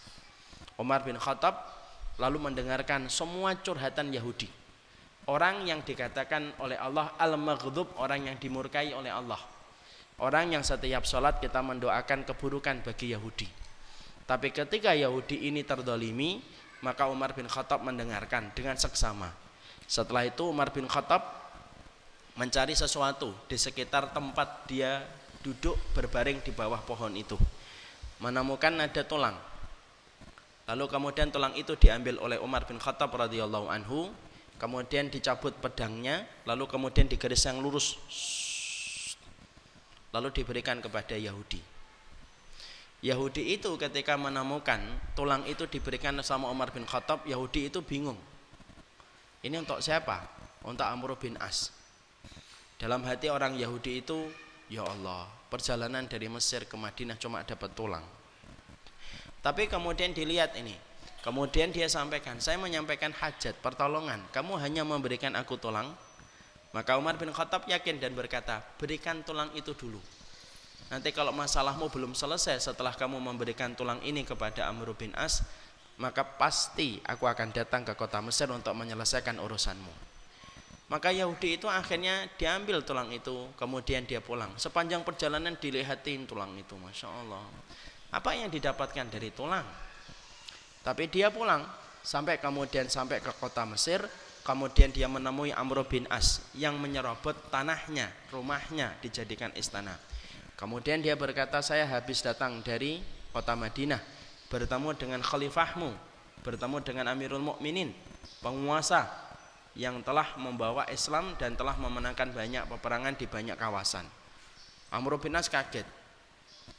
Umar 0.79 1.03
bin 1.03 1.19
Khattab 1.19 1.67
lalu 2.15 2.39
mendengarkan 2.47 3.11
semua 3.11 3.59
curhatan 3.59 4.15
Yahudi. 4.15 4.47
Orang 5.27 5.67
yang 5.67 5.83
dikatakan 5.83 6.55
oleh 6.63 6.79
Allah 6.79 7.11
al-maghdub, 7.19 7.91
orang 7.99 8.31
yang 8.31 8.39
dimurkai 8.39 8.95
oleh 8.95 9.11
Allah. 9.11 9.43
Orang 10.23 10.55
yang 10.55 10.63
setiap 10.63 11.03
sholat 11.03 11.43
kita 11.43 11.59
mendoakan 11.59 12.23
keburukan 12.23 12.79
bagi 12.87 13.11
Yahudi 13.11 13.64
tapi 14.25 14.49
ketika 14.49 14.97
Yahudi 14.97 15.45
ini 15.45 15.61
terdolimi, 15.61 16.41
maka 16.81 17.05
Umar 17.05 17.37
bin 17.37 17.45
Khattab 17.45 17.85
mendengarkan 17.85 18.49
dengan 18.57 18.73
seksama. 18.73 19.29
Setelah 19.85 20.25
itu 20.25 20.49
Umar 20.49 20.73
bin 20.73 20.89
Khattab 20.89 21.21
mencari 22.33 22.73
sesuatu 22.73 23.37
di 23.45 23.53
sekitar 23.53 24.11
tempat 24.17 24.65
dia 24.65 25.05
duduk 25.45 25.77
berbaring 25.93 26.41
di 26.41 26.49
bawah 26.49 26.81
pohon 26.81 27.13
itu. 27.13 27.37
Menemukan 28.17 28.73
ada 28.81 29.05
tulang. 29.05 29.37
Lalu 30.65 30.85
kemudian 30.89 31.29
tulang 31.29 31.53
itu 31.53 31.77
diambil 31.77 32.17
oleh 32.17 32.41
Umar 32.41 32.65
bin 32.65 32.81
Khattab 32.81 33.13
radhiyallahu 33.13 33.69
anhu, 33.69 34.09
kemudian 34.57 35.13
dicabut 35.13 35.53
pedangnya, 35.61 36.25
lalu 36.49 36.65
kemudian 36.65 37.05
digaris 37.05 37.45
yang 37.45 37.61
lurus. 37.61 37.93
Lalu 40.09 40.33
diberikan 40.33 40.81
kepada 40.81 41.13
Yahudi. 41.13 41.74
Yahudi 43.05 43.53
itu 43.53 43.77
ketika 43.77 44.17
menemukan 44.17 44.81
tulang 45.13 45.45
itu 45.45 45.69
diberikan 45.69 46.17
sama 46.25 46.49
Umar 46.49 46.73
bin 46.73 46.89
Khattab, 46.89 47.21
Yahudi 47.29 47.69
itu 47.69 47.85
bingung. 47.85 48.17
Ini 49.45 49.61
untuk 49.61 49.77
siapa? 49.77 50.25
Untuk 50.65 50.89
Amr 50.89 51.13
bin 51.13 51.37
As. 51.37 51.69
Dalam 52.81 53.05
hati 53.05 53.29
orang 53.29 53.61
Yahudi 53.61 54.01
itu, 54.01 54.25
ya 54.73 54.81
Allah, 54.81 55.29
perjalanan 55.53 56.09
dari 56.09 56.25
Mesir 56.25 56.65
ke 56.65 56.73
Madinah 56.73 57.21
cuma 57.21 57.45
dapat 57.45 57.77
tulang. 57.77 58.01
Tapi 59.45 59.69
kemudian 59.69 60.09
dilihat 60.09 60.57
ini, 60.57 60.73
kemudian 61.21 61.69
dia 61.69 61.85
sampaikan, 61.85 62.41
saya 62.41 62.57
menyampaikan 62.57 63.13
hajat, 63.13 63.53
pertolongan, 63.61 64.17
kamu 64.33 64.57
hanya 64.57 64.81
memberikan 64.81 65.37
aku 65.37 65.61
tulang. 65.61 65.93
Maka 66.73 66.97
Umar 66.97 67.21
bin 67.21 67.29
Khattab 67.29 67.69
yakin 67.69 68.01
dan 68.01 68.17
berkata, 68.17 68.65
berikan 68.81 69.21
tulang 69.21 69.53
itu 69.53 69.77
dulu. 69.77 70.01
Nanti 70.85 71.09
kalau 71.09 71.33
masalahmu 71.33 71.89
belum 71.89 72.13
selesai 72.13 72.61
setelah 72.61 72.93
kamu 72.93 73.17
memberikan 73.17 73.73
tulang 73.73 73.97
ini 74.05 74.21
kepada 74.21 74.69
Amr 74.69 74.93
bin 74.93 75.09
As, 75.17 75.41
maka 75.97 76.21
pasti 76.21 77.01
aku 77.01 77.25
akan 77.25 77.49
datang 77.55 77.81
ke 77.81 77.97
kota 77.97 78.21
Mesir 78.21 78.51
untuk 78.53 78.75
menyelesaikan 78.77 79.39
urusanmu. 79.41 80.05
Maka 80.85 81.09
Yahudi 81.09 81.57
itu 81.57 81.65
akhirnya 81.65 82.29
diambil 82.37 82.85
tulang 82.85 83.09
itu, 83.09 83.49
kemudian 83.57 84.05
dia 84.05 84.21
pulang. 84.21 84.53
Sepanjang 84.53 85.01
perjalanan 85.01 85.57
dilihatin 85.57 86.29
tulang 86.29 86.53
itu, 86.53 86.77
masya 86.77 87.09
Allah. 87.09 87.41
Apa 88.13 88.37
yang 88.37 88.53
didapatkan 88.53 89.09
dari 89.09 89.33
tulang? 89.33 89.65
Tapi 90.85 91.09
dia 91.09 91.33
pulang 91.33 91.65
sampai 92.05 92.37
kemudian 92.37 92.85
sampai 92.85 93.17
ke 93.17 93.33
kota 93.41 93.65
Mesir, 93.65 94.05
kemudian 94.45 94.93
dia 94.93 95.09
menemui 95.09 95.49
Amr 95.49 95.89
bin 95.89 96.05
As 96.13 96.45
yang 96.53 96.77
menyerobot 96.77 97.49
tanahnya, 97.49 98.13
rumahnya 98.29 98.93
dijadikan 99.01 99.49
istana. 99.57 99.97
Kemudian 100.55 101.03
dia 101.03 101.19
berkata, 101.19 101.59
saya 101.59 101.83
habis 101.83 102.23
datang 102.23 102.63
dari 102.63 103.03
kota 103.35 103.59
Madinah, 103.59 103.99
bertemu 104.47 104.95
dengan 104.95 105.19
khalifahmu, 105.19 105.91
bertemu 106.47 106.77
dengan 106.79 107.11
Amirul 107.11 107.43
Mukminin, 107.43 107.91
penguasa 108.39 109.11
yang 109.75 109.99
telah 109.99 110.39
membawa 110.39 110.87
Islam 110.87 111.35
dan 111.35 111.59
telah 111.59 111.75
memenangkan 111.75 112.31
banyak 112.31 112.63
peperangan 112.71 113.19
di 113.19 113.27
banyak 113.27 113.59
kawasan. 113.59 114.07
Amr 114.95 115.19
bin 115.19 115.35
As 115.35 115.51
kaget. 115.51 115.83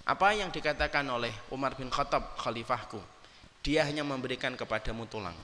Apa 0.09 0.33
yang 0.33 0.49
dikatakan 0.49 1.05
oleh 1.13 1.31
Umar 1.53 1.77
bin 1.77 1.93
Khattab 1.93 2.41
khalifahku? 2.41 2.97
Dia 3.61 3.85
hanya 3.85 4.01
memberikan 4.01 4.57
kepadamu 4.57 5.05
tulang. 5.05 5.37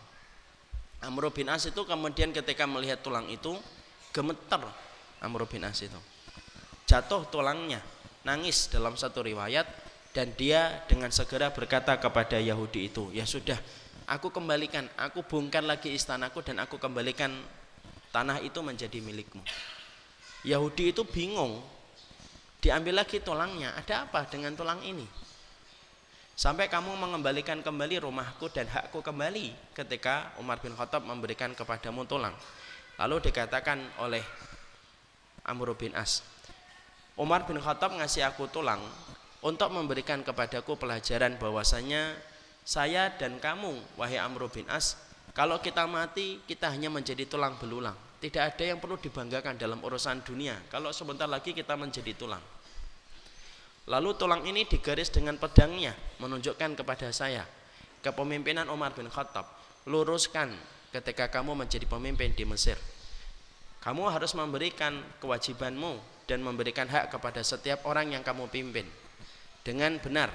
Amr 1.04 1.28
bin 1.28 1.52
As 1.52 1.68
itu 1.68 1.84
kemudian 1.84 2.32
ketika 2.32 2.64
melihat 2.64 3.04
tulang 3.04 3.28
itu 3.28 3.60
gemeter 4.16 4.64
Amr 5.20 5.44
bin 5.44 5.68
As 5.68 5.84
itu. 5.84 6.00
Jatuh 6.88 7.28
tulangnya 7.28 7.84
nangis 8.22 8.70
dalam 8.70 8.94
satu 8.94 9.22
riwayat 9.22 9.66
dan 10.12 10.30
dia 10.36 10.84
dengan 10.86 11.08
segera 11.08 11.50
berkata 11.50 11.96
kepada 11.96 12.36
Yahudi 12.36 12.92
itu, 12.92 13.08
"Ya 13.10 13.24
sudah, 13.24 13.56
aku 14.04 14.28
kembalikan, 14.28 14.86
aku 15.00 15.24
bongkar 15.24 15.64
lagi 15.64 15.90
istanaku 15.92 16.44
dan 16.44 16.60
aku 16.60 16.76
kembalikan 16.76 17.32
tanah 18.12 18.44
itu 18.44 18.60
menjadi 18.60 19.00
milikmu." 19.00 19.42
Yahudi 20.42 20.90
itu 20.90 21.02
bingung. 21.06 21.62
Diambil 22.62 23.02
lagi 23.02 23.18
tulangnya, 23.18 23.74
ada 23.74 24.06
apa 24.06 24.22
dengan 24.30 24.54
tulang 24.54 24.78
ini? 24.86 25.02
Sampai 26.32 26.70
kamu 26.70 26.94
mengembalikan 26.94 27.58
kembali 27.60 28.02
rumahku 28.06 28.48
dan 28.50 28.70
hakku 28.70 29.02
kembali 29.02 29.74
ketika 29.74 30.32
Umar 30.38 30.62
bin 30.62 30.72
Khattab 30.74 31.02
memberikan 31.04 31.52
kepadamu 31.52 32.06
tulang. 32.06 32.34
Lalu 32.98 33.30
dikatakan 33.30 33.82
oleh 33.98 34.22
Amr 35.42 35.74
bin 35.74 35.92
As, 35.92 36.22
Umar 37.22 37.46
bin 37.46 37.62
Khattab 37.62 37.94
ngasih 37.94 38.26
aku 38.26 38.50
tulang 38.50 38.82
untuk 39.46 39.70
memberikan 39.70 40.26
kepadaku 40.26 40.74
pelajaran 40.74 41.38
bahwasanya 41.38 42.18
saya 42.66 43.14
dan 43.14 43.38
kamu 43.38 43.78
wahai 43.94 44.18
Amr 44.18 44.50
bin 44.50 44.66
As 44.66 44.98
kalau 45.30 45.62
kita 45.62 45.86
mati 45.86 46.42
kita 46.50 46.66
hanya 46.74 46.90
menjadi 46.90 47.30
tulang 47.30 47.54
belulang. 47.62 47.94
Tidak 48.18 48.42
ada 48.42 48.64
yang 48.66 48.82
perlu 48.82 48.98
dibanggakan 48.98 49.54
dalam 49.54 49.78
urusan 49.82 50.22
dunia. 50.26 50.58
Kalau 50.66 50.90
sebentar 50.90 51.30
lagi 51.30 51.54
kita 51.54 51.78
menjadi 51.78 52.10
tulang. 52.14 52.42
Lalu 53.86 54.14
tulang 54.18 54.42
ini 54.42 54.66
digaris 54.66 55.10
dengan 55.10 55.38
pedangnya 55.38 55.94
menunjukkan 56.18 56.74
kepada 56.74 57.10
saya 57.14 57.46
kepemimpinan 58.02 58.66
Umar 58.66 58.98
bin 58.98 59.06
Khattab 59.06 59.46
luruskan 59.86 60.50
ketika 60.90 61.30
kamu 61.30 61.54
menjadi 61.54 61.86
pemimpin 61.86 62.34
di 62.34 62.42
Mesir. 62.42 62.74
Kamu 63.78 64.10
harus 64.10 64.34
memberikan 64.34 64.98
kewajibanmu 65.22 66.11
dan 66.26 66.42
memberikan 66.42 66.86
hak 66.86 67.12
kepada 67.12 67.42
setiap 67.42 67.86
orang 67.86 68.14
yang 68.14 68.22
kamu 68.22 68.48
pimpin 68.48 68.86
dengan 69.62 69.98
benar. 69.98 70.30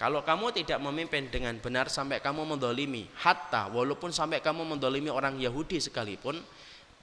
Kalau 0.00 0.24
kamu 0.24 0.56
tidak 0.56 0.80
memimpin 0.80 1.28
dengan 1.28 1.60
benar 1.60 1.92
sampai 1.92 2.24
kamu 2.24 2.56
mendolimi, 2.56 3.04
hatta 3.20 3.68
walaupun 3.68 4.08
sampai 4.08 4.40
kamu 4.40 4.64
mendolimi 4.64 5.12
orang 5.12 5.36
Yahudi 5.36 5.76
sekalipun, 5.76 6.40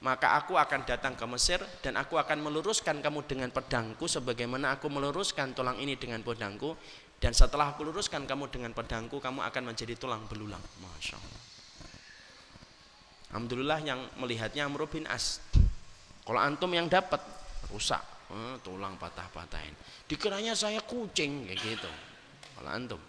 maka 0.02 0.38
aku 0.38 0.58
akan 0.58 0.82
datang 0.86 1.14
ke 1.14 1.26
Mesir 1.26 1.62
dan 1.82 1.98
aku 1.98 2.18
akan 2.18 2.38
meluruskan 2.42 2.98
kamu 3.02 3.26
dengan 3.26 3.50
pedangku 3.50 4.06
sebagaimana 4.06 4.78
aku 4.78 4.90
meluruskan 4.90 5.54
tulang 5.54 5.78
ini 5.78 5.94
dengan 5.94 6.22
pedangku 6.22 6.74
dan 7.18 7.34
setelah 7.34 7.74
aku 7.74 7.82
luruskan 7.82 8.22
kamu 8.26 8.46
dengan 8.46 8.70
pedangku 8.70 9.18
kamu 9.18 9.42
akan 9.42 9.62
menjadi 9.74 9.98
tulang 9.98 10.22
belulang. 10.30 10.62
Masya 10.78 11.18
Allah. 11.18 11.42
Alhamdulillah 13.34 13.78
yang 13.82 14.00
melihatnya 14.22 14.70
Amr 14.70 14.86
bin 14.86 15.04
As. 15.10 15.42
Kalau 16.22 16.38
antum 16.38 16.70
yang 16.70 16.86
dapat 16.86 17.18
rusak 17.70 18.02
eh, 18.32 18.54
tulang 18.64 18.96
patah-patahin 18.96 19.72
dikiranya 20.08 20.52
saya 20.56 20.80
kucing 20.84 21.48
kayak 21.48 21.58
gitu 21.60 21.90
kalau 22.58 22.70
antum 22.74 23.02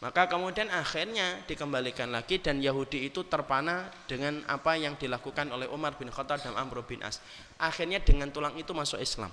Maka 0.00 0.32
kemudian 0.32 0.72
akhirnya 0.72 1.44
dikembalikan 1.44 2.08
lagi 2.08 2.40
dan 2.40 2.64
Yahudi 2.64 3.12
itu 3.12 3.20
terpana 3.28 3.92
dengan 4.08 4.40
apa 4.48 4.72
yang 4.72 4.96
dilakukan 4.96 5.52
oleh 5.52 5.68
Umar 5.68 6.00
bin 6.00 6.08
Khattab 6.08 6.40
dan 6.40 6.56
Amr 6.56 6.80
bin 6.88 7.04
As. 7.04 7.20
Akhirnya 7.60 8.00
dengan 8.00 8.32
tulang 8.32 8.56
itu 8.56 8.72
masuk 8.72 8.96
Islam. 8.96 9.28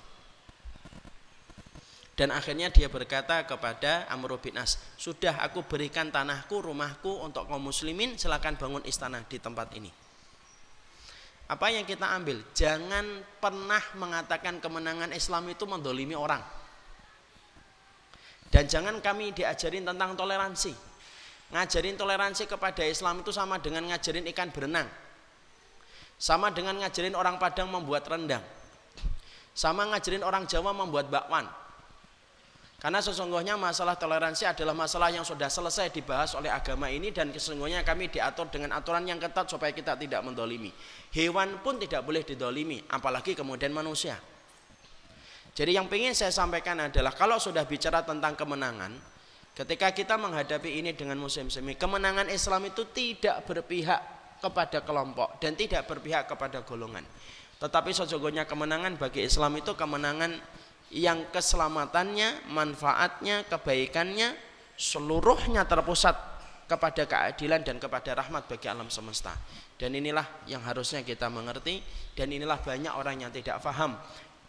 Dan 2.12 2.36
akhirnya 2.36 2.68
dia 2.68 2.92
berkata 2.92 3.48
kepada 3.48 4.04
Amr 4.12 4.36
bin 4.44 4.60
As, 4.60 4.76
"Sudah 5.00 5.40
aku 5.40 5.64
berikan 5.64 6.12
tanahku, 6.12 6.60
rumahku 6.60 7.24
untuk 7.24 7.48
kaum 7.48 7.64
muslimin, 7.64 8.20
silakan 8.20 8.60
bangun 8.60 8.84
istana 8.84 9.24
di 9.24 9.40
tempat 9.40 9.72
ini." 9.72 9.88
Apa 11.48 11.72
yang 11.72 11.88
kita 11.88 12.04
ambil? 12.04 12.44
Jangan 12.52 13.24
pernah 13.40 13.80
mengatakan 13.96 14.60
kemenangan 14.60 15.16
Islam 15.16 15.48
itu 15.48 15.64
mendolimi 15.64 16.12
orang 16.12 16.44
dan 18.48 18.64
jangan 18.64 18.96
kami 19.04 19.36
diajarin 19.36 19.84
tentang 19.84 20.16
toleransi. 20.16 20.72
Ngajarin 21.48 21.96
toleransi 21.96 22.44
kepada 22.48 22.84
Islam 22.84 23.24
itu 23.24 23.32
sama 23.32 23.60
dengan 23.60 23.84
ngajarin 23.88 24.24
ikan 24.32 24.48
berenang. 24.52 24.88
Sama 26.18 26.52
dengan 26.52 26.76
ngajarin 26.80 27.16
orang 27.16 27.36
Padang 27.40 27.68
membuat 27.72 28.08
rendang. 28.08 28.44
Sama 29.52 29.88
ngajarin 29.88 30.24
orang 30.24 30.44
Jawa 30.48 30.72
membuat 30.76 31.08
bakwan. 31.12 31.48
Karena 32.78 33.02
sesungguhnya 33.02 33.58
masalah 33.58 33.98
toleransi 33.98 34.46
adalah 34.46 34.70
masalah 34.70 35.10
yang 35.10 35.26
sudah 35.26 35.50
selesai 35.50 35.90
dibahas 35.90 36.38
oleh 36.38 36.46
agama 36.46 36.86
ini 36.86 37.10
dan 37.10 37.34
sesungguhnya 37.34 37.82
kami 37.82 38.06
diatur 38.06 38.46
dengan 38.54 38.70
aturan 38.78 39.02
yang 39.02 39.18
ketat 39.18 39.50
supaya 39.50 39.74
kita 39.74 39.98
tidak 39.98 40.22
mendolimi. 40.22 40.70
Hewan 41.10 41.58
pun 41.58 41.82
tidak 41.82 42.06
boleh 42.06 42.22
didolimi, 42.22 42.78
apalagi 42.86 43.34
kemudian 43.34 43.74
manusia. 43.74 44.14
Jadi 45.58 45.74
yang 45.74 45.90
ingin 45.90 46.14
saya 46.14 46.30
sampaikan 46.30 46.78
adalah 46.78 47.10
kalau 47.18 47.42
sudah 47.42 47.66
bicara 47.66 48.06
tentang 48.06 48.38
kemenangan, 48.38 48.94
ketika 49.58 49.90
kita 49.90 50.14
menghadapi 50.14 50.78
ini 50.78 50.94
dengan 50.94 51.18
musim 51.18 51.50
semi, 51.50 51.74
kemenangan 51.74 52.30
Islam 52.30 52.70
itu 52.70 52.86
tidak 52.94 53.42
berpihak 53.42 53.98
kepada 54.38 54.86
kelompok 54.86 55.42
dan 55.42 55.58
tidak 55.58 55.82
berpihak 55.90 56.30
kepada 56.30 56.62
golongan. 56.62 57.02
Tetapi 57.58 57.90
sesungguhnya 57.90 58.46
kemenangan 58.46 58.94
bagi 58.94 59.26
Islam 59.26 59.58
itu 59.58 59.74
kemenangan 59.74 60.38
yang 60.94 61.28
keselamatannya, 61.28 62.48
manfaatnya, 62.48 63.44
kebaikannya 63.48 64.32
seluruhnya 64.78 65.66
terpusat 65.68 66.16
kepada 66.68 67.08
keadilan 67.08 67.64
dan 67.64 67.80
kepada 67.80 68.12
rahmat 68.16 68.44
bagi 68.44 68.68
alam 68.68 68.92
semesta. 68.92 69.32
Dan 69.78 69.94
inilah 69.94 70.44
yang 70.50 70.60
harusnya 70.64 71.00
kita 71.06 71.32
mengerti 71.32 71.80
dan 72.12 72.28
inilah 72.28 72.60
banyak 72.60 72.92
orang 72.92 73.24
yang 73.24 73.32
tidak 73.32 73.62
faham 73.62 73.96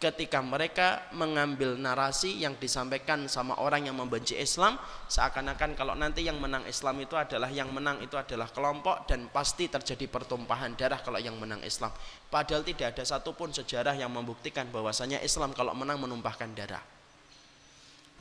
ketika 0.00 0.40
mereka 0.40 1.04
mengambil 1.12 1.76
narasi 1.76 2.40
yang 2.40 2.56
disampaikan 2.56 3.28
sama 3.28 3.60
orang 3.60 3.84
yang 3.84 4.00
membenci 4.00 4.32
Islam 4.32 4.80
seakan-akan 5.12 5.76
kalau 5.76 5.92
nanti 5.92 6.24
yang 6.24 6.40
menang 6.40 6.64
Islam 6.64 7.04
itu 7.04 7.20
adalah 7.20 7.52
yang 7.52 7.68
menang 7.68 8.00
itu 8.00 8.16
adalah 8.16 8.48
kelompok 8.48 9.04
dan 9.04 9.28
pasti 9.28 9.68
terjadi 9.68 10.08
pertumpahan 10.08 10.72
darah 10.72 11.04
kalau 11.04 11.20
yang 11.20 11.36
menang 11.36 11.60
Islam 11.60 11.92
padahal 12.32 12.64
tidak 12.64 12.96
ada 12.96 13.04
satupun 13.04 13.52
sejarah 13.52 13.92
yang 13.92 14.08
membuktikan 14.08 14.72
bahwasanya 14.72 15.20
Islam 15.20 15.52
kalau 15.52 15.76
menang 15.76 16.00
menumpahkan 16.00 16.48
darah 16.56 16.80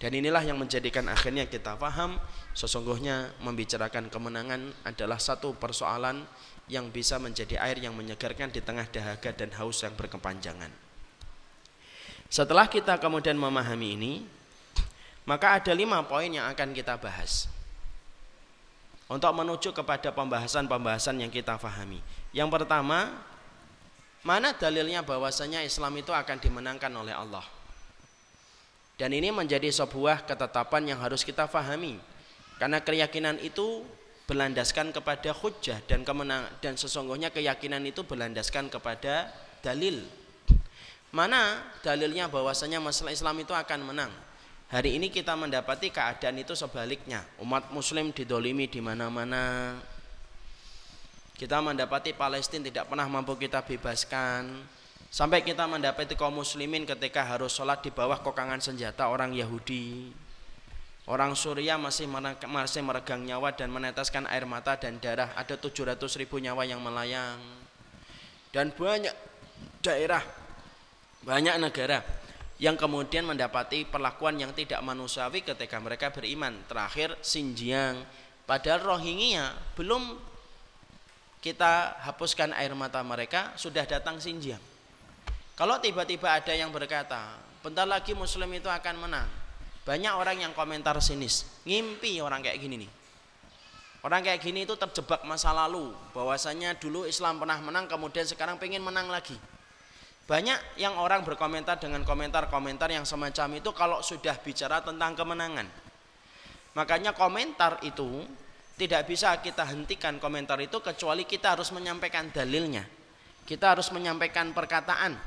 dan 0.04 0.12
inilah 0.12 0.44
yang 0.44 0.60
menjadikan 0.60 1.08
akhirnya 1.08 1.48
kita 1.48 1.80
paham 1.80 2.20
sesungguhnya 2.60 3.40
membicarakan 3.40 4.12
kemenangan 4.12 4.68
adalah 4.84 5.16
satu 5.16 5.56
persoalan 5.56 6.28
yang 6.68 6.92
bisa 6.92 7.24
menjadi 7.24 7.56
air 7.64 7.80
yang 7.80 7.96
menyegarkan 7.96 8.52
di 8.52 8.60
tengah 8.60 8.84
dahaga 8.92 9.32
dan 9.34 9.50
haus 9.58 9.82
yang 9.82 9.98
berkepanjangan. 9.98 10.89
Setelah 12.30 12.70
kita 12.70 13.02
kemudian 13.02 13.34
memahami 13.34 13.98
ini, 13.98 14.14
maka 15.26 15.58
ada 15.58 15.74
lima 15.74 16.06
poin 16.06 16.30
yang 16.30 16.46
akan 16.46 16.78
kita 16.78 16.94
bahas 17.02 17.50
untuk 19.10 19.34
menuju 19.34 19.74
kepada 19.74 20.14
pembahasan-pembahasan 20.14 21.18
yang 21.26 21.34
kita 21.34 21.58
fahami. 21.58 21.98
Yang 22.30 22.50
pertama, 22.54 23.10
mana 24.22 24.54
dalilnya 24.54 25.02
bahwasanya 25.02 25.66
Islam 25.66 25.98
itu 25.98 26.14
akan 26.14 26.38
dimenangkan 26.38 26.94
oleh 26.94 27.18
Allah? 27.18 27.46
Dan 29.02 29.10
ini 29.18 29.34
menjadi 29.34 29.74
sebuah 29.74 30.30
ketetapan 30.30 30.94
yang 30.94 31.00
harus 31.02 31.26
kita 31.26 31.50
fahami. 31.50 31.98
Karena 32.62 32.84
keyakinan 32.84 33.42
itu 33.42 33.82
berlandaskan 34.30 34.94
kepada 34.94 35.34
hujah 35.34 35.82
dan 35.90 36.06
kemenang 36.06 36.46
dan 36.62 36.78
sesungguhnya 36.78 37.34
keyakinan 37.34 37.82
itu 37.90 38.06
berlandaskan 38.06 38.70
kepada 38.70 39.34
dalil 39.66 40.06
Mana 41.10 41.58
dalilnya 41.82 42.30
bahwasanya 42.30 42.78
masalah 42.78 43.10
Islam 43.10 43.42
itu 43.42 43.50
akan 43.50 43.82
menang? 43.82 44.12
Hari 44.70 45.02
ini 45.02 45.10
kita 45.10 45.34
mendapati 45.34 45.90
keadaan 45.90 46.38
itu 46.38 46.54
sebaliknya. 46.54 47.26
Umat 47.42 47.74
muslim 47.74 48.14
didolimi 48.14 48.70
di 48.70 48.78
mana-mana. 48.78 49.74
Kita 51.34 51.58
mendapati 51.58 52.14
Palestina 52.14 52.70
tidak 52.70 52.86
pernah 52.86 53.10
mampu 53.10 53.34
kita 53.34 53.66
bebaskan. 53.66 54.46
Sampai 55.10 55.42
kita 55.42 55.66
mendapati 55.66 56.14
kaum 56.14 56.38
muslimin 56.38 56.86
ketika 56.86 57.26
harus 57.26 57.58
sholat 57.58 57.82
di 57.82 57.90
bawah 57.90 58.22
kokangan 58.22 58.62
senjata 58.62 59.10
orang 59.10 59.34
Yahudi. 59.34 60.14
Orang 61.10 61.34
Suriah 61.34 61.82
masih 61.82 62.06
masih 62.46 62.86
meregang 62.86 63.26
nyawa 63.26 63.50
dan 63.50 63.74
meneteskan 63.74 64.30
air 64.30 64.46
mata 64.46 64.78
dan 64.78 65.02
darah. 65.02 65.34
Ada 65.34 65.58
700 65.58 65.98
ribu 66.22 66.38
nyawa 66.38 66.70
yang 66.70 66.78
melayang. 66.78 67.42
Dan 68.54 68.70
banyak 68.70 69.18
daerah 69.82 70.22
banyak 71.24 71.56
negara 71.60 72.00
yang 72.60 72.76
kemudian 72.76 73.24
mendapati 73.24 73.88
perlakuan 73.88 74.36
yang 74.36 74.52
tidak 74.52 74.84
manusiawi 74.84 75.44
ketika 75.44 75.80
mereka 75.80 76.12
beriman. 76.12 76.60
Terakhir 76.68 77.16
Xinjiang, 77.24 78.04
padahal 78.44 78.84
Rohingya 78.84 79.56
belum 79.80 80.20
kita 81.40 82.04
hapuskan 82.04 82.52
air 82.52 82.76
mata 82.76 83.00
mereka 83.00 83.56
sudah 83.56 83.88
datang 83.88 84.20
Xinjiang. 84.20 84.60
Kalau 85.56 85.80
tiba-tiba 85.80 86.36
ada 86.36 86.52
yang 86.56 86.72
berkata, 86.72 87.36
bentar 87.64 87.88
lagi 87.88 88.16
muslim 88.16 88.48
itu 88.56 88.68
akan 88.68 88.96
menang. 89.08 89.28
Banyak 89.84 90.14
orang 90.16 90.38
yang 90.44 90.52
komentar 90.56 90.96
sinis, 91.00 91.48
ngimpi 91.64 92.20
orang 92.20 92.44
kayak 92.44 92.60
gini 92.60 92.88
nih. 92.88 92.92
Orang 94.00 94.24
kayak 94.24 94.40
gini 94.40 94.64
itu 94.64 94.80
terjebak 94.80 95.28
masa 95.28 95.52
lalu, 95.52 95.92
bahwasanya 96.16 96.80
dulu 96.80 97.04
Islam 97.04 97.36
pernah 97.40 97.60
menang, 97.60 97.92
kemudian 97.92 98.24
sekarang 98.24 98.56
pengen 98.56 98.80
menang 98.80 99.12
lagi. 99.12 99.36
Banyak 100.30 100.78
yang 100.78 100.94
orang 101.02 101.26
berkomentar 101.26 101.82
dengan 101.82 102.06
komentar-komentar 102.06 102.94
yang 102.94 103.02
semacam 103.02 103.58
itu 103.58 103.74
kalau 103.74 103.98
sudah 104.06 104.38
bicara 104.38 104.78
tentang 104.86 105.18
kemenangan. 105.18 105.66
Makanya 106.78 107.18
komentar 107.18 107.82
itu 107.82 108.30
tidak 108.78 109.10
bisa 109.10 109.34
kita 109.42 109.66
hentikan 109.66 110.22
komentar 110.22 110.62
itu 110.62 110.78
kecuali 110.86 111.26
kita 111.26 111.58
harus 111.58 111.74
menyampaikan 111.74 112.30
dalilnya. 112.30 112.86
Kita 113.42 113.74
harus 113.74 113.90
menyampaikan 113.90 114.54
perkataan 114.54 115.18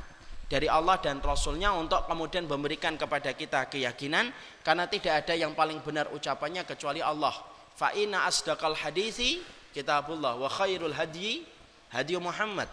dari 0.47 0.71
Allah 0.71 0.95
dan 1.03 1.19
Rasulnya 1.19 1.75
untuk 1.75 2.07
kemudian 2.07 2.47
memberikan 2.47 2.95
kepada 2.95 3.35
kita 3.35 3.67
keyakinan 3.67 4.31
karena 4.63 4.87
tidak 4.87 5.27
ada 5.27 5.35
yang 5.35 5.59
paling 5.59 5.83
benar 5.83 6.15
ucapannya 6.15 6.63
kecuali 6.63 7.03
Allah. 7.03 7.35
Fa 7.75 7.91
inna 7.91 8.23
asdaqal 8.31 8.79
hadisi 8.79 9.43
kitabullah 9.75 10.39
wa 10.39 10.47
khairul 10.47 10.95
hadyi 10.95 11.43
hadi 11.91 12.15
Muhammad. 12.23 12.71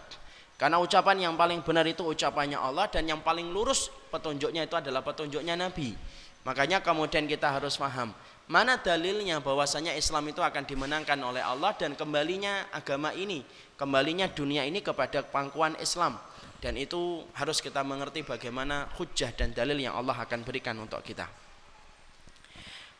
Karena 0.60 0.76
ucapan 0.76 1.16
yang 1.24 1.34
paling 1.40 1.64
benar 1.64 1.88
itu 1.88 2.04
ucapannya 2.04 2.60
Allah 2.60 2.84
dan 2.92 3.08
yang 3.08 3.24
paling 3.24 3.48
lurus 3.48 3.88
petunjuknya 4.12 4.68
itu 4.68 4.76
adalah 4.76 5.00
petunjuknya 5.00 5.56
Nabi. 5.56 5.96
Makanya 6.44 6.84
kemudian 6.84 7.24
kita 7.24 7.48
harus 7.48 7.80
paham 7.80 8.12
mana 8.50 8.74
dalilnya 8.82 9.38
bahwasanya 9.38 9.94
Islam 9.94 10.26
itu 10.34 10.42
akan 10.42 10.66
dimenangkan 10.66 11.14
oleh 11.22 11.38
Allah 11.38 11.70
dan 11.78 11.94
kembalinya 11.94 12.66
agama 12.74 13.14
ini, 13.14 13.46
kembalinya 13.78 14.26
dunia 14.26 14.66
ini 14.66 14.82
kepada 14.82 15.22
pangkuan 15.22 15.78
Islam. 15.78 16.18
Dan 16.58 16.74
itu 16.76 17.24
harus 17.38 17.62
kita 17.62 17.86
mengerti 17.86 18.26
bagaimana 18.26 18.90
hujah 18.98 19.32
dan 19.32 19.54
dalil 19.54 19.78
yang 19.78 19.94
Allah 19.96 20.18
akan 20.18 20.42
berikan 20.42 20.76
untuk 20.82 20.98
kita. 21.00 21.30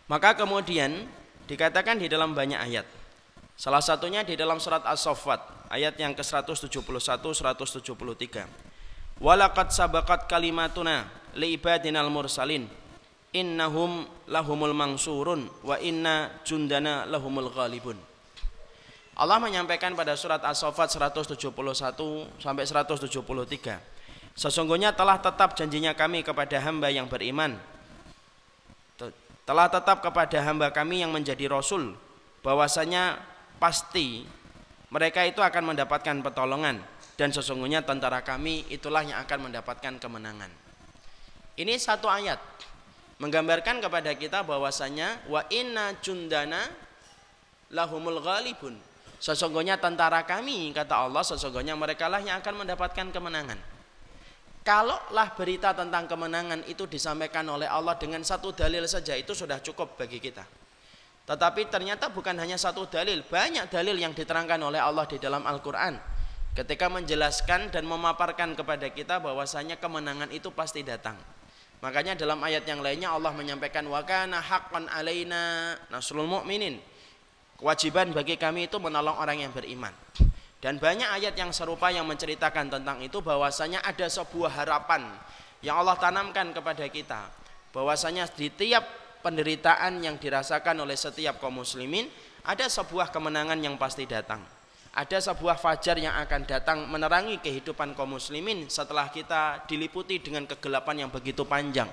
Maka 0.06 0.38
kemudian 0.38 1.10
dikatakan 1.50 1.98
di 1.98 2.06
dalam 2.06 2.32
banyak 2.32 2.56
ayat. 2.56 2.86
Salah 3.60 3.84
satunya 3.84 4.24
di 4.24 4.40
dalam 4.40 4.56
surat 4.56 4.80
As-Saffat 4.88 5.68
ayat 5.68 5.92
yang 6.00 6.16
ke-171 6.16 6.80
173 7.20 7.92
walaqad 9.20 9.68
sabaqat 9.68 10.24
kalimatuna 10.24 11.04
li 11.36 11.60
ibadinal 11.60 12.08
mursalin. 12.08 12.64
Innahum 13.36 14.08
lahumul 14.32 14.72
mangsurun 14.72 15.44
wa 15.60 15.76
inna 15.76 16.40
jundana 16.40 17.04
lahumul 17.04 17.52
ghalibun. 17.52 18.00
Allah 19.20 19.36
menyampaikan 19.36 19.92
pada 19.92 20.16
surat 20.16 20.40
As-Saffat 20.40 20.96
171 20.96 21.36
sampai 22.40 22.64
173 22.64 23.12
Sesungguhnya 24.40 24.96
telah 24.96 25.20
tetap 25.20 25.52
janjinya 25.52 25.92
kami 25.92 26.24
kepada 26.24 26.56
hamba 26.64 26.88
yang 26.88 27.04
beriman. 27.12 27.60
Telah 29.44 29.68
tetap 29.68 30.00
kepada 30.00 30.40
hamba 30.48 30.72
kami 30.72 31.04
yang 31.04 31.12
menjadi 31.12 31.44
rasul. 31.52 31.92
Bahwasanya 32.40 33.29
pasti 33.60 34.24
mereka 34.90 35.22
itu 35.22 35.38
akan 35.44 35.76
mendapatkan 35.76 36.16
pertolongan 36.24 36.82
dan 37.20 37.30
sesungguhnya 37.30 37.84
tentara 37.84 38.24
kami 38.24 38.64
itulah 38.72 39.04
yang 39.04 39.20
akan 39.20 39.52
mendapatkan 39.52 40.00
kemenangan. 40.00 40.48
Ini 41.60 41.76
satu 41.76 42.08
ayat 42.08 42.40
menggambarkan 43.20 43.84
kepada 43.84 44.16
kita 44.16 44.40
bahwasanya 44.40 45.28
wa 45.28 45.44
inna 45.52 45.92
jundana 46.00 46.64
lahumul 47.68 48.24
ghalibun. 48.24 48.80
Sesungguhnya 49.20 49.76
tentara 49.76 50.24
kami, 50.24 50.72
kata 50.72 50.96
Allah, 50.96 51.20
sesungguhnya 51.20 51.76
mereka 51.76 52.08
lah 52.08 52.24
yang 52.24 52.40
akan 52.40 52.64
mendapatkan 52.64 53.12
kemenangan. 53.12 53.60
Kalaulah 54.64 55.36
berita 55.36 55.76
tentang 55.76 56.08
kemenangan 56.08 56.64
itu 56.64 56.88
disampaikan 56.88 57.44
oleh 57.52 57.68
Allah 57.68 58.00
dengan 58.00 58.24
satu 58.24 58.56
dalil 58.56 58.88
saja, 58.88 59.12
itu 59.12 59.36
sudah 59.36 59.60
cukup 59.60 60.00
bagi 60.00 60.24
kita. 60.24 60.40
Tetapi 61.30 61.70
ternyata 61.70 62.10
bukan 62.10 62.34
hanya 62.42 62.58
satu 62.58 62.90
dalil, 62.90 63.22
banyak 63.22 63.70
dalil 63.70 63.94
yang 63.94 64.10
diterangkan 64.10 64.58
oleh 64.58 64.82
Allah 64.82 65.06
di 65.06 65.14
dalam 65.22 65.46
Al-Quran. 65.46 65.94
Ketika 66.58 66.90
menjelaskan 66.90 67.70
dan 67.70 67.86
memaparkan 67.86 68.58
kepada 68.58 68.90
kita 68.90 69.22
bahwasanya 69.22 69.78
kemenangan 69.78 70.34
itu 70.34 70.50
pasti 70.50 70.82
datang. 70.82 71.14
Makanya 71.78 72.18
dalam 72.18 72.42
ayat 72.42 72.66
yang 72.66 72.82
lainnya 72.82 73.14
Allah 73.14 73.30
menyampaikan 73.30 73.86
wa 73.86 74.02
kana 74.02 74.42
haqqan 74.42 74.90
alaina 74.90 75.78
nasrul 75.86 76.26
mu'minin 76.26 76.82
Kewajiban 77.60 78.10
bagi 78.16 78.34
kami 78.40 78.72
itu 78.72 78.80
menolong 78.80 79.20
orang 79.20 79.44
yang 79.44 79.52
beriman. 79.52 79.92
Dan 80.64 80.80
banyak 80.80 81.04
ayat 81.04 81.36
yang 81.36 81.52
serupa 81.52 81.92
yang 81.92 82.08
menceritakan 82.08 82.72
tentang 82.72 83.04
itu 83.04 83.20
bahwasanya 83.20 83.84
ada 83.84 84.08
sebuah 84.08 84.64
harapan 84.64 85.04
yang 85.60 85.76
Allah 85.78 85.94
tanamkan 86.00 86.56
kepada 86.56 86.88
kita. 86.88 87.28
Bahwasanya 87.76 88.32
di 88.32 88.48
tiap 88.48 88.99
penderitaan 89.20 90.00
yang 90.00 90.16
dirasakan 90.16 90.84
oleh 90.84 90.96
setiap 90.96 91.38
kaum 91.38 91.60
muslimin 91.60 92.08
ada 92.44 92.66
sebuah 92.66 93.12
kemenangan 93.12 93.60
yang 93.60 93.76
pasti 93.76 94.08
datang. 94.08 94.40
Ada 94.90 95.22
sebuah 95.22 95.54
fajar 95.54 96.02
yang 96.02 96.18
akan 96.18 96.50
datang 96.50 96.78
menerangi 96.90 97.38
kehidupan 97.38 97.94
kaum 97.94 98.18
muslimin 98.18 98.66
setelah 98.66 99.06
kita 99.06 99.62
diliputi 99.70 100.18
dengan 100.18 100.50
kegelapan 100.50 101.06
yang 101.06 101.10
begitu 101.14 101.46
panjang 101.46 101.86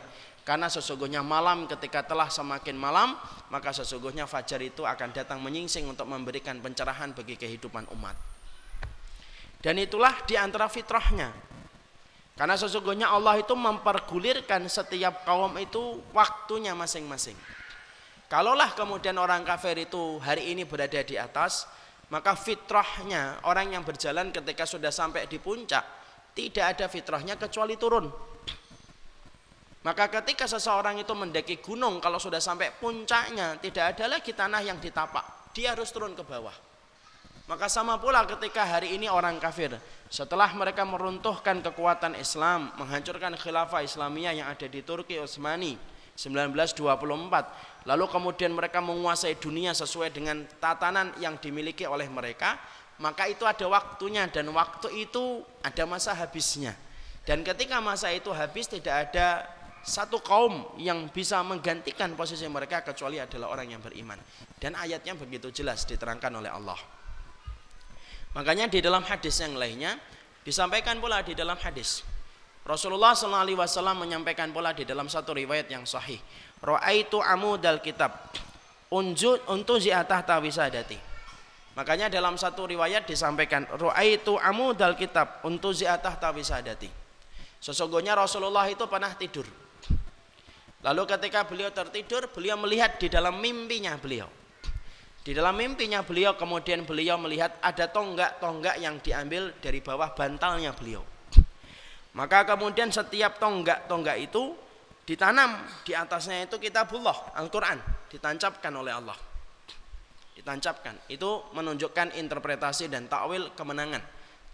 karena 0.48 0.72
sesungguhnya 0.72 1.20
malam 1.28 1.68
ketika 1.68 2.08
telah 2.08 2.32
semakin 2.32 2.80
malam, 2.80 3.20
maka 3.52 3.76
sesungguhnya 3.76 4.24
fajar 4.32 4.63
itu 4.63 4.88
akan 4.88 5.12
datang 5.12 5.44
menyingsing 5.44 5.84
untuk 5.84 6.08
memberikan 6.08 6.63
pencerahan 6.63 7.12
bagi 7.12 7.36
kehidupan 7.36 7.84
umat. 7.92 8.16
Dan 9.60 9.76
itulah 9.76 10.16
di 10.24 10.40
antara 10.40 10.72
fitrahnya. 10.72 11.36
Karena 12.38 12.54
sesungguhnya 12.54 13.10
Allah 13.10 13.41
itu 13.41 13.58
mempergulirkan 13.58 14.69
setiap 14.69 15.26
kaum 15.26 15.58
itu 15.58 16.06
waktunya 16.13 16.78
masing-masing. 16.78 17.34
Kalaulah 18.30 18.78
kemudian 18.78 19.17
orang 19.17 19.41
kafir 19.41 19.73
itu 19.82 20.21
hari 20.21 20.54
ini 20.54 20.62
berada 20.62 21.02
di 21.02 21.17
atas, 21.17 21.65
maka 22.13 22.38
fitrahnya 22.38 23.41
orang 23.50 23.73
yang 23.73 23.82
berjalan 23.82 24.30
ketika 24.30 24.69
sudah 24.69 24.93
sampai 24.93 25.26
di 25.26 25.41
puncak, 25.41 25.82
tidak 26.38 26.78
ada 26.78 26.86
fitrahnya 26.86 27.41
kecuali 27.41 27.73
turun. 27.73 28.06
Maka 29.82 30.12
ketika 30.21 30.45
seseorang 30.45 31.02
itu 31.02 31.15
mendaki 31.17 31.58
gunung 31.58 31.97
kalau 31.97 32.21
sudah 32.21 32.43
sampai 32.43 32.69
puncaknya 32.76 33.58
tidak 33.58 33.97
ada 33.97 34.19
lagi 34.19 34.36
tanah 34.36 34.62
yang 34.62 34.78
ditapak, 34.78 35.56
dia 35.58 35.73
harus 35.73 35.89
turun 35.89 36.13
ke 36.13 36.21
bawah. 36.21 36.66
Maka 37.47 37.71
sama 37.71 37.95
pula 37.95 38.27
ketika 38.27 38.67
hari 38.67 38.99
ini 38.99 39.07
orang 39.07 39.39
kafir 39.39 39.79
setelah 40.12 40.51
mereka 40.51 40.83
meruntuhkan 40.83 41.63
kekuatan 41.63 42.19
Islam, 42.19 42.75
menghancurkan 42.75 43.39
khilafah 43.39 43.88
Islamiyah 43.88 44.36
yang 44.36 44.47
ada 44.51 44.67
di 44.67 44.83
Turki 44.83 45.15
Utsmani 45.15 45.79
1924, 46.19 47.88
lalu 47.88 48.05
kemudian 48.12 48.51
mereka 48.51 48.83
menguasai 48.83 49.39
dunia 49.39 49.71
sesuai 49.71 50.12
dengan 50.12 50.43
tatanan 50.60 51.15
yang 51.23 51.39
dimiliki 51.39 51.88
oleh 51.88 52.12
mereka, 52.12 52.60
maka 52.99 53.31
itu 53.31 53.47
ada 53.47 53.63
waktunya 53.71 54.27
dan 54.27 54.51
waktu 54.51 55.07
itu 55.07 55.39
ada 55.63 55.88
masa 55.88 56.12
habisnya. 56.19 56.75
Dan 57.23 57.47
ketika 57.47 57.79
masa 57.79 58.12
itu 58.12 58.27
habis 58.36 58.67
tidak 58.67 59.07
ada 59.07 59.47
satu 59.88 60.19
kaum 60.19 60.75
yang 60.75 61.07
bisa 61.07 61.39
menggantikan 61.47 62.12
posisi 62.12 62.43
mereka 62.51 62.83
kecuali 62.83 63.23
adalah 63.23 63.55
orang 63.55 63.71
yang 63.71 63.79
beriman. 63.79 64.19
Dan 64.60 64.75
ayatnya 64.75 65.15
begitu 65.15 65.47
jelas 65.47 65.88
diterangkan 65.88 66.43
oleh 66.43 66.51
Allah. 66.51 66.96
Makanya 68.38 68.69
di 68.69 68.86
dalam 68.86 69.02
hadis 69.02 69.41
yang 69.41 69.58
lainnya 69.58 69.97
disampaikan 70.45 71.02
pula 71.02 71.26
di 71.26 71.34
dalam 71.34 71.58
hadis 71.58 72.06
Rasulullah 72.62 73.15
SAW 73.15 73.73
menyampaikan 73.97 74.54
pula 74.54 74.76
di 74.76 74.84
dalam 74.84 75.08
satu 75.08 75.32
riwayat 75.32 75.71
yang 75.71 75.88
sahih. 75.88 76.19
Ra'aitu 76.60 77.17
amudal 77.23 77.80
kitab 77.80 78.12
unjud 78.91 79.39
untuk 79.50 79.80
ziatah 79.80 80.19
tawisadati. 80.21 81.00
Makanya 81.80 82.12
dalam 82.12 82.36
satu 82.36 82.67
riwayat 82.67 83.08
disampaikan 83.08 83.63
ra'aitu 83.71 84.36
amudal 84.38 85.00
kitab 85.00 85.41
untuk 85.47 85.71
ziatah 85.71 86.19
tawisadati. 86.19 86.91
Sesungguhnya 87.63 88.13
Rasulullah 88.19 88.67
itu 88.67 88.84
pernah 88.86 89.15
tidur 89.15 89.47
Lalu 90.86 91.04
ketika 91.10 91.41
beliau 91.43 91.73
tertidur, 91.73 92.30
beliau 92.30 92.56
melihat 92.62 93.02
di 93.02 93.10
dalam 93.10 93.41
mimpinya 93.41 93.97
beliau. 93.97 94.30
Di 95.28 95.36
dalam 95.36 95.60
mimpinya 95.60 96.08
beliau 96.08 96.40
kemudian 96.40 96.88
beliau 96.88 97.20
melihat 97.20 97.60
ada 97.60 97.92
tonggak-tonggak 97.92 98.80
yang 98.80 98.96
diambil 99.04 99.52
dari 99.60 99.84
bawah 99.84 100.16
bantalnya 100.16 100.72
beliau. 100.72 101.04
Maka 102.16 102.48
kemudian 102.48 102.88
setiap 102.96 103.36
tonggak-tonggak 103.36 104.24
itu 104.24 104.56
ditanam 105.04 105.68
di 105.84 105.92
atasnya 105.92 106.48
itu 106.48 106.56
kitabullah, 106.56 107.36
Al-Qur'an, 107.36 107.76
ditancapkan 108.08 108.72
oleh 108.72 108.96
Allah. 108.96 109.20
Ditancapkan. 110.32 110.96
Itu 111.12 111.44
menunjukkan 111.52 112.16
interpretasi 112.16 112.88
dan 112.88 113.12
takwil 113.12 113.52
kemenangan. 113.52 114.00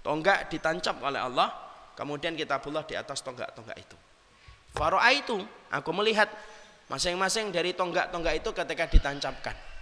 Tonggak 0.02 0.50
ditancap 0.50 0.98
oleh 1.06 1.22
Allah, 1.22 1.54
kemudian 1.94 2.34
kitabullah 2.34 2.82
di 2.82 2.98
atas 2.98 3.22
tonggak-tonggak 3.22 3.78
itu. 3.78 3.98
Faro'a 4.74 5.14
itu 5.14 5.38
aku 5.70 5.94
melihat 5.94 6.34
masing-masing 6.90 7.54
dari 7.54 7.78
tonggak-tonggak 7.78 8.42
itu 8.42 8.50
ketika 8.58 8.90
ditancapkan. 8.90 9.73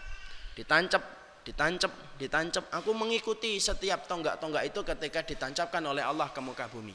Ditancap, 0.58 1.04
ditancap, 1.48 1.92
ditancap. 2.20 2.64
Aku 2.76 2.92
mengikuti 2.92 3.58
setiap 3.58 4.06
tonggak-tonggak 4.06 4.68
itu 4.68 4.80
ketika 4.84 5.20
ditancapkan 5.24 5.84
oleh 5.84 6.04
Allah 6.04 6.30
ke 6.30 6.40
muka 6.44 6.68
bumi. 6.68 6.94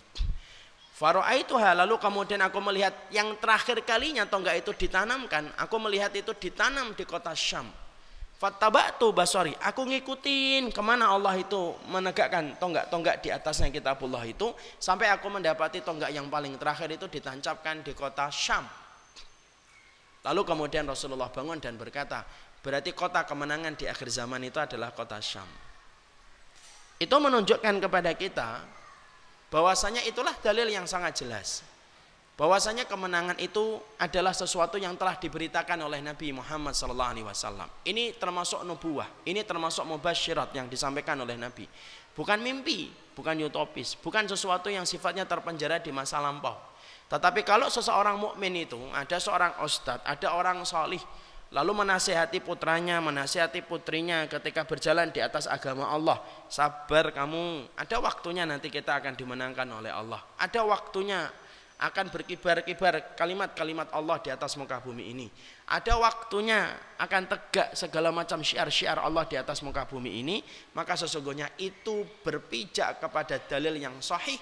Faro'a 0.97 1.37
itu 1.37 1.53
lalu 1.61 2.01
kemudian 2.01 2.41
aku 2.41 2.57
melihat 2.65 2.93
yang 3.13 3.37
terakhir 3.37 3.85
kalinya 3.85 4.25
tonggak 4.25 4.65
itu 4.65 4.73
ditanamkan. 4.73 5.53
Aku 5.61 5.77
melihat 5.77 6.09
itu 6.17 6.33
ditanam 6.33 6.97
di 6.97 7.05
kota 7.05 7.37
Syam 7.37 7.69
Fattabatu 8.37 9.17
basori, 9.17 9.57
aku 9.65 9.89
ngikutin 9.89 10.69
ke 10.69 10.83
mana 10.85 11.09
Allah 11.09 11.41
itu 11.41 11.73
menegakkan 11.89 12.53
tonggak-tonggak 12.61 13.25
di 13.25 13.33
atasnya 13.33 13.73
kitabullah 13.73 14.21
itu 14.29 14.53
sampai 14.77 15.09
aku 15.09 15.33
mendapati 15.33 15.81
tonggak 15.81 16.13
yang 16.13 16.29
paling 16.29 16.53
terakhir 16.61 16.93
itu 16.93 17.09
ditancapkan 17.09 17.81
di 17.81 17.97
kota 17.97 18.29
Syam. 18.29 18.69
Lalu 20.21 20.43
kemudian 20.45 20.85
Rasulullah 20.85 21.33
bangun 21.33 21.57
dan 21.65 21.81
berkata, 21.81 22.29
berarti 22.67 22.91
kota 22.91 23.23
kemenangan 23.23 23.79
di 23.79 23.87
akhir 23.87 24.11
zaman 24.11 24.43
itu 24.43 24.59
adalah 24.59 24.91
kota 24.91 25.23
Syam. 25.23 25.47
Itu 26.99 27.15
menunjukkan 27.23 27.79
kepada 27.79 28.11
kita 28.19 28.67
bahwasanya 29.55 30.03
itulah 30.03 30.35
dalil 30.43 30.67
yang 30.67 30.83
sangat 30.91 31.23
jelas 31.23 31.63
bahwasanya 32.37 32.85
kemenangan 32.85 33.39
itu 33.41 33.81
adalah 33.97 34.37
sesuatu 34.37 34.77
yang 34.77 34.93
telah 34.99 35.17
diberitakan 35.17 35.81
oleh 35.81 36.05
Nabi 36.05 36.37
Muhammad 36.37 36.77
SAW. 36.77 37.17
Ini 37.87 38.19
termasuk 38.21 38.61
nubuah, 38.67 39.09
ini 39.25 39.41
termasuk 39.41 39.89
mubasyirat 39.89 40.53
yang 40.53 40.69
disampaikan 40.69 41.17
oleh 41.23 41.39
Nabi. 41.39 41.65
Bukan 42.13 42.41
mimpi, 42.45 42.93
bukan 43.17 43.41
utopis, 43.41 43.97
bukan 43.97 44.29
sesuatu 44.29 44.69
yang 44.69 44.85
sifatnya 44.85 45.25
terpenjara 45.25 45.81
di 45.81 45.89
masa 45.93 46.21
lampau. 46.21 46.57
Tetapi 47.09 47.41
kalau 47.41 47.73
seseorang 47.73 48.21
mukmin 48.21 48.69
itu 48.69 48.81
ada 48.93 49.17
seorang 49.17 49.57
ustadz, 49.65 50.05
ada 50.05 50.29
orang 50.37 50.61
salih, 50.69 51.01
lalu 51.57 51.73
menasehati 51.73 52.45
putranya, 52.45 53.01
menasehati 53.01 53.65
putrinya 53.65 54.29
ketika 54.29 54.69
berjalan 54.69 55.09
di 55.09 55.25
atas 55.25 55.49
agama 55.49 55.89
Allah. 55.89 56.21
Sabar 56.53 57.17
kamu, 57.17 57.73
ada 57.73 57.97
waktunya 58.05 58.45
nanti 58.45 58.69
kita 58.69 59.01
akan 59.01 59.17
dimenangkan 59.17 59.65
oleh 59.65 59.89
Allah. 59.89 60.21
Ada 60.37 60.61
waktunya 60.69 61.25
akan 61.77 62.13
berkibar-kibar 62.13 63.17
kalimat-kalimat 63.17 63.89
Allah 63.97 64.21
di 64.21 64.29
atas 64.29 64.61
muka 64.61 64.85
bumi 64.85 65.17
ini. 65.17 65.27
Ada 65.73 65.97
waktunya 65.97 66.77
akan 67.01 67.23
tegak 67.25 67.73
segala 67.73 68.13
macam 68.13 68.45
syiar-syiar 68.45 69.01
Allah 69.01 69.25
di 69.25 69.41
atas 69.41 69.65
muka 69.65 69.89
bumi 69.89 70.21
ini, 70.21 70.45
maka 70.77 70.93
sesungguhnya 70.93 71.57
itu 71.57 72.05
berpijak 72.21 73.01
kepada 73.01 73.41
dalil 73.49 73.81
yang 73.81 73.97
sahih 74.05 74.37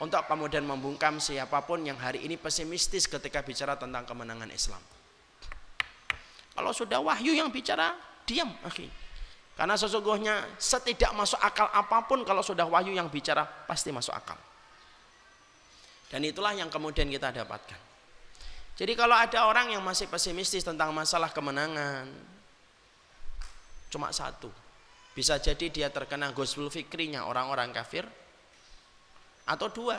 untuk 0.00 0.24
kemudian 0.28 0.64
membungkam 0.64 1.20
siapa 1.20 1.64
pun 1.64 1.84
yang 1.84 1.96
hari 1.96 2.24
ini 2.24 2.36
pesimistis 2.36 3.08
ketika 3.08 3.40
bicara 3.44 3.76
tentang 3.80 4.04
kemenangan 4.04 4.48
Islam. 4.52 4.99
Kalau 6.60 6.76
sudah 6.76 7.00
wahyu 7.00 7.32
yang 7.32 7.48
bicara, 7.48 7.96
diam, 8.28 8.52
akhi. 8.68 8.84
Karena 9.56 9.80
sesungguhnya 9.80 10.60
setidak 10.60 11.16
masuk 11.16 11.40
akal 11.40 11.72
apa 11.72 12.04
pun 12.04 12.20
kalau 12.20 12.44
sudah 12.44 12.68
wahyu 12.68 12.92
yang 12.92 13.08
bicara 13.08 13.48
pasti 13.64 13.88
masuk 13.88 14.12
akal. 14.12 14.36
Dan 16.12 16.20
itulah 16.28 16.52
yang 16.52 16.68
kemudian 16.68 17.08
kita 17.08 17.32
dapatkan. 17.32 17.80
Jadi 18.76 18.92
kalau 18.92 19.16
ada 19.16 19.48
orang 19.48 19.72
yang 19.72 19.80
masih 19.80 20.04
pesimistis 20.12 20.60
tentang 20.60 20.92
masalah 20.92 21.32
kemenangan, 21.32 22.12
cuma 23.88 24.12
satu. 24.12 24.52
Bisa 25.16 25.40
jadi 25.40 25.72
dia 25.72 25.88
terkena 25.88 26.28
gospel 26.36 26.68
fikrinya 26.68 27.24
orang-orang 27.24 27.72
kafir. 27.72 28.04
Atau 29.48 29.72
dua, 29.72 29.96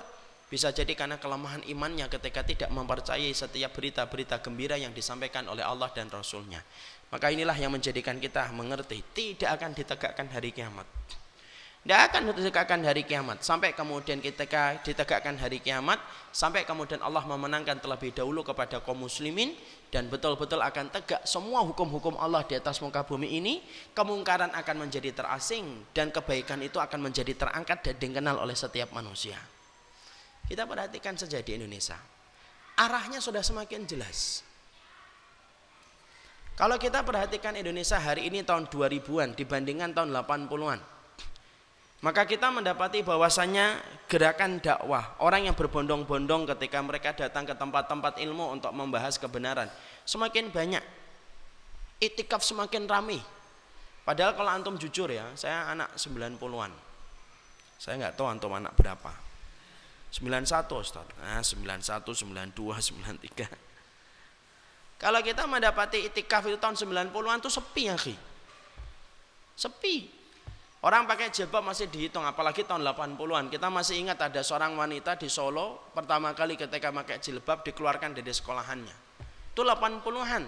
Bisa 0.51 0.67
jadi 0.75 0.91
karena 0.99 1.15
kelemahan 1.15 1.63
imannya 1.63 2.11
ketika 2.11 2.43
tidak 2.43 2.67
mempercayai 2.75 3.31
setiap 3.31 3.71
berita-berita 3.71 4.43
gembira 4.43 4.75
yang 4.75 4.91
disampaikan 4.91 5.47
oleh 5.47 5.63
Allah 5.63 5.87
dan 5.95 6.11
Rasulnya. 6.11 6.59
Maka 7.07 7.31
inilah 7.31 7.55
yang 7.55 7.71
menjadikan 7.71 8.19
kita 8.19 8.51
mengerti 8.51 8.99
tidak 9.15 9.55
akan 9.55 9.71
ditegakkan 9.71 10.27
hari 10.27 10.51
kiamat. 10.51 10.83
Tidak 11.81 11.97
akan 11.97 12.35
ditegakkan 12.35 12.83
hari 12.83 13.07
kiamat 13.07 13.41
sampai 13.41 13.73
kemudian 13.73 14.21
ketika 14.21 14.77
ditegakkan 14.85 15.33
hari 15.39 15.57
kiamat 15.63 15.97
sampai 16.29 16.61
kemudian 16.61 17.01
Allah 17.01 17.25
memenangkan 17.25 17.81
terlebih 17.81 18.13
dahulu 18.13 18.45
kepada 18.45 18.83
kaum 18.85 19.01
muslimin 19.01 19.57
dan 19.89 20.05
betul-betul 20.05 20.61
akan 20.61 20.93
tegak 20.93 21.25
semua 21.25 21.65
hukum-hukum 21.65 22.21
Allah 22.21 22.45
di 22.45 22.53
atas 22.53 22.77
muka 22.85 23.01
bumi 23.01 23.33
ini 23.33 23.65
kemungkaran 23.97 24.53
akan 24.53 24.75
menjadi 24.77 25.09
terasing 25.09 25.89
dan 25.89 26.13
kebaikan 26.13 26.61
itu 26.61 26.77
akan 26.77 27.01
menjadi 27.01 27.33
terangkat 27.33 27.81
dan 27.81 27.95
dikenal 27.97 28.37
oleh 28.45 28.53
setiap 28.53 28.93
manusia. 28.93 29.41
Kita 30.51 30.67
perhatikan 30.67 31.15
saja 31.15 31.39
di 31.39 31.55
Indonesia. 31.55 31.95
Arahnya 32.75 33.23
sudah 33.23 33.39
semakin 33.39 33.87
jelas. 33.87 34.43
Kalau 36.59 36.75
kita 36.75 37.07
perhatikan 37.07 37.55
Indonesia 37.55 37.95
hari 37.95 38.27
ini 38.27 38.43
tahun 38.43 38.67
2000-an 38.67 39.31
dibandingkan 39.39 39.95
tahun 39.95 40.11
80-an. 40.11 40.83
Maka 42.03 42.27
kita 42.27 42.51
mendapati 42.51 42.99
bahwasannya 42.99 43.79
gerakan 44.11 44.59
dakwah, 44.59 45.15
orang 45.23 45.47
yang 45.47 45.55
berbondong-bondong 45.55 46.43
ketika 46.51 46.83
mereka 46.83 47.15
datang 47.15 47.47
ke 47.47 47.55
tempat-tempat 47.55 48.19
ilmu 48.19 48.51
untuk 48.51 48.75
membahas 48.75 49.15
kebenaran, 49.15 49.71
semakin 50.03 50.51
banyak. 50.51 50.83
Itikaf 52.03 52.43
semakin 52.43 52.91
ramai. 52.91 53.23
Padahal 54.03 54.35
kalau 54.35 54.51
antum 54.51 54.75
jujur 54.75 55.07
ya, 55.15 55.31
saya 55.39 55.71
anak 55.71 55.95
90-an. 55.95 56.75
Saya 57.79 57.93
nggak 58.03 58.19
tahu 58.19 58.27
antum 58.27 58.51
anak 58.51 58.75
berapa. 58.75 59.30
91 60.11 60.67
Ustaz. 60.75 61.07
Nah, 61.23 61.39
91, 61.39 62.03
92, 62.03 62.51
93. 62.53 63.47
Kalau 64.99 65.17
kita 65.23 65.47
mendapati 65.47 66.11
itikaf 66.11 66.45
itu 66.45 66.59
tahun 66.59 66.75
90-an 66.77 67.39
itu 67.41 67.49
sepi 67.49 67.83
ya, 67.89 67.95
Khi. 67.97 68.13
Sepi. 69.55 70.21
Orang 70.81 71.05
pakai 71.05 71.29
jilbab 71.29 71.61
masih 71.61 71.89
dihitung, 71.89 72.25
apalagi 72.25 72.65
tahun 72.65 72.81
80-an. 72.81 73.53
Kita 73.53 73.69
masih 73.69 74.01
ingat 74.01 74.17
ada 74.17 74.41
seorang 74.41 74.73
wanita 74.73 75.13
di 75.13 75.29
Solo, 75.29 75.93
pertama 75.93 76.33
kali 76.33 76.57
ketika 76.57 76.89
pakai 76.89 77.21
jilbab 77.21 77.61
dikeluarkan 77.65 78.17
dari 78.17 78.33
sekolahannya. 78.33 78.95
Itu 79.53 79.61
80-an. 79.61 80.43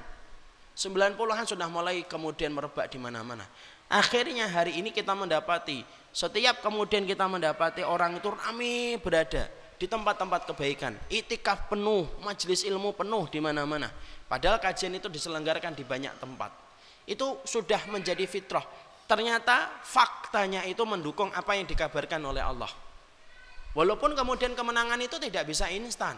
90-an 0.73 1.45
sudah 1.45 1.69
mulai 1.69 2.01
kemudian 2.09 2.49
merebak 2.49 2.89
di 2.89 2.97
mana-mana. 2.97 3.45
Akhirnya 3.93 4.49
hari 4.49 4.81
ini 4.81 4.89
kita 4.89 5.13
mendapati 5.13 5.85
setiap 6.13 6.61
kemudian 6.61 7.09
kita 7.09 7.25
mendapati 7.25 7.81
orang 7.81 8.21
itu 8.21 8.29
rame 8.29 9.01
berada 9.01 9.49
di 9.81 9.89
tempat-tempat 9.89 10.45
kebaikan, 10.53 10.93
itikaf 11.09 11.73
penuh, 11.73 12.05
majelis 12.21 12.61
ilmu 12.61 12.93
penuh 12.93 13.25
di 13.33 13.41
mana-mana. 13.41 13.89
Padahal 14.29 14.61
kajian 14.61 14.93
itu 14.93 15.09
diselenggarakan 15.09 15.73
di 15.73 15.81
banyak 15.81 16.13
tempat. 16.21 16.53
Itu 17.09 17.41
sudah 17.43 17.89
menjadi 17.89 18.29
fitrah. 18.29 18.63
Ternyata 19.09 19.81
faktanya 19.81 20.63
itu 20.69 20.85
mendukung 20.85 21.33
apa 21.33 21.57
yang 21.57 21.65
dikabarkan 21.65 22.21
oleh 22.21 22.45
Allah. 22.45 22.69
Walaupun 23.73 24.13
kemudian 24.13 24.53
kemenangan 24.53 25.01
itu 25.01 25.17
tidak 25.17 25.49
bisa 25.49 25.65
instan. 25.73 26.13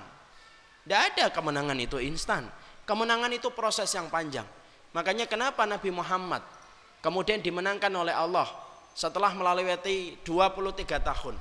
Tidak 0.84 1.02
ada 1.16 1.26
kemenangan 1.32 1.80
itu 1.80 2.04
instan. 2.04 2.52
Kemenangan 2.84 3.32
itu 3.32 3.48
proses 3.56 3.90
yang 3.96 4.12
panjang. 4.12 4.46
Makanya 4.92 5.26
kenapa 5.26 5.64
Nabi 5.64 5.90
Muhammad 5.90 6.44
kemudian 7.00 7.40
dimenangkan 7.40 7.90
oleh 7.96 8.14
Allah 8.14 8.65
setelah 8.96 9.36
melalui 9.36 9.68
23 10.24 10.24
tahun. 11.04 11.36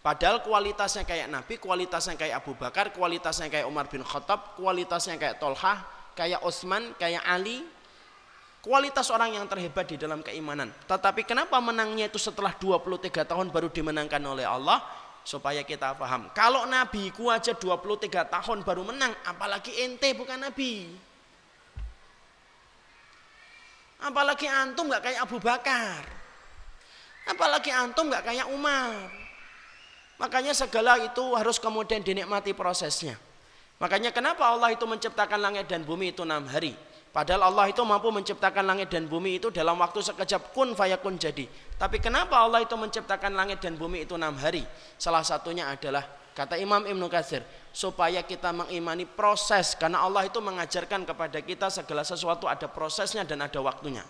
Padahal 0.00 0.40
kualitasnya 0.40 1.04
kayak 1.04 1.28
Nabi, 1.28 1.60
kualitasnya 1.60 2.16
kayak 2.16 2.40
Abu 2.40 2.56
Bakar, 2.56 2.88
kualitasnya 2.94 3.52
kayak 3.52 3.68
Umar 3.68 3.84
bin 3.90 4.00
Khattab, 4.00 4.56
kualitasnya 4.56 5.20
kayak 5.20 5.36
Tolhah, 5.36 5.84
kayak 6.16 6.40
Utsman, 6.40 6.96
kayak 6.96 7.20
Ali. 7.26 7.66
Kualitas 8.60 9.08
orang 9.08 9.36
yang 9.40 9.48
terhebat 9.48 9.88
di 9.88 9.96
dalam 9.96 10.20
keimanan. 10.20 10.68
Tetapi 10.84 11.24
kenapa 11.24 11.56
menangnya 11.60 12.12
itu 12.12 12.20
setelah 12.20 12.52
23 12.56 13.24
tahun 13.24 13.48
baru 13.48 13.72
dimenangkan 13.72 14.20
oleh 14.20 14.44
Allah? 14.44 14.84
Supaya 15.20 15.64
kita 15.64 15.96
paham. 15.96 16.32
Kalau 16.32 16.64
Nabi 16.64 17.12
ku 17.12 17.28
aja 17.28 17.52
23 17.52 18.08
tahun 18.24 18.64
baru 18.64 18.84
menang, 18.88 19.12
apalagi 19.24 19.84
ente 19.84 20.12
bukan 20.16 20.48
Nabi. 20.48 20.92
Apalagi 24.00 24.48
antum 24.48 24.88
gak 24.88 25.08
kayak 25.08 25.24
Abu 25.24 25.36
Bakar. 25.40 26.19
Apalagi 27.28 27.72
antum 27.72 28.08
nggak 28.08 28.24
kayak 28.24 28.46
Umar. 28.52 29.10
Makanya 30.20 30.52
segala 30.52 31.00
itu 31.00 31.24
harus 31.32 31.56
kemudian 31.56 32.04
dinikmati 32.04 32.52
prosesnya. 32.52 33.16
Makanya 33.80 34.12
kenapa 34.12 34.44
Allah 34.44 34.76
itu 34.76 34.84
menciptakan 34.84 35.40
langit 35.40 35.64
dan 35.64 35.80
bumi 35.80 36.12
itu 36.12 36.20
enam 36.28 36.44
hari. 36.44 36.76
Padahal 37.10 37.50
Allah 37.50 37.72
itu 37.72 37.82
mampu 37.82 38.12
menciptakan 38.14 38.62
langit 38.62 38.92
dan 38.92 39.10
bumi 39.10 39.42
itu 39.42 39.50
dalam 39.50 39.74
waktu 39.82 39.98
sekejap 39.98 40.54
kun 40.54 40.78
fayakun 40.78 41.18
jadi. 41.18 41.48
Tapi 41.74 41.98
kenapa 41.98 42.38
Allah 42.38 42.62
itu 42.62 42.76
menciptakan 42.78 43.34
langit 43.34 43.58
dan 43.58 43.74
bumi 43.74 44.06
itu 44.06 44.14
enam 44.14 44.36
hari? 44.38 44.62
Salah 44.94 45.26
satunya 45.26 45.66
adalah 45.66 46.06
kata 46.38 46.54
Imam 46.60 46.86
Ibnu 46.86 47.10
Katsir 47.10 47.42
supaya 47.74 48.22
kita 48.22 48.54
mengimani 48.54 49.08
proses 49.08 49.74
karena 49.74 50.06
Allah 50.06 50.28
itu 50.30 50.38
mengajarkan 50.38 51.02
kepada 51.02 51.42
kita 51.42 51.66
segala 51.72 52.06
sesuatu 52.06 52.46
ada 52.46 52.70
prosesnya 52.70 53.26
dan 53.26 53.42
ada 53.42 53.58
waktunya. 53.58 54.06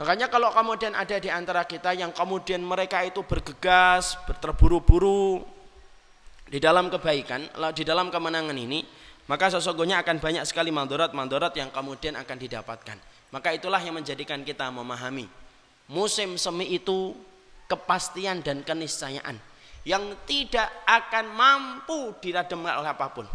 Makanya 0.00 0.32
kalau 0.32 0.48
kemudian 0.48 0.96
ada 0.96 1.20
di 1.20 1.28
antara 1.28 1.68
kita 1.68 1.92
yang 1.92 2.08
kemudian 2.16 2.64
mereka 2.64 3.04
itu 3.04 3.20
bergegas, 3.20 4.16
terburu-buru 4.40 5.44
di 6.48 6.56
dalam 6.56 6.88
kebaikan, 6.88 7.44
di 7.76 7.84
dalam 7.84 8.08
kemenangan 8.08 8.56
ini, 8.56 8.80
maka 9.28 9.52
sesungguhnya 9.52 10.00
akan 10.00 10.16
banyak 10.16 10.48
sekali 10.48 10.72
mandorat-mandorat 10.72 11.52
yang 11.52 11.68
kemudian 11.68 12.16
akan 12.16 12.36
didapatkan. 12.40 12.96
Maka 13.28 13.52
itulah 13.52 13.76
yang 13.76 13.92
menjadikan 13.92 14.40
kita 14.40 14.72
memahami 14.72 15.28
musim 15.92 16.40
semi 16.40 16.72
itu 16.72 17.12
kepastian 17.68 18.40
dan 18.40 18.64
keniscayaan 18.64 19.36
yang 19.84 20.16
tidak 20.24 20.66
akan 20.88 21.28
mampu 21.28 22.16
diradem 22.24 22.64
oleh 22.64 22.88
apa 22.88 23.06
pun. 23.12 23.28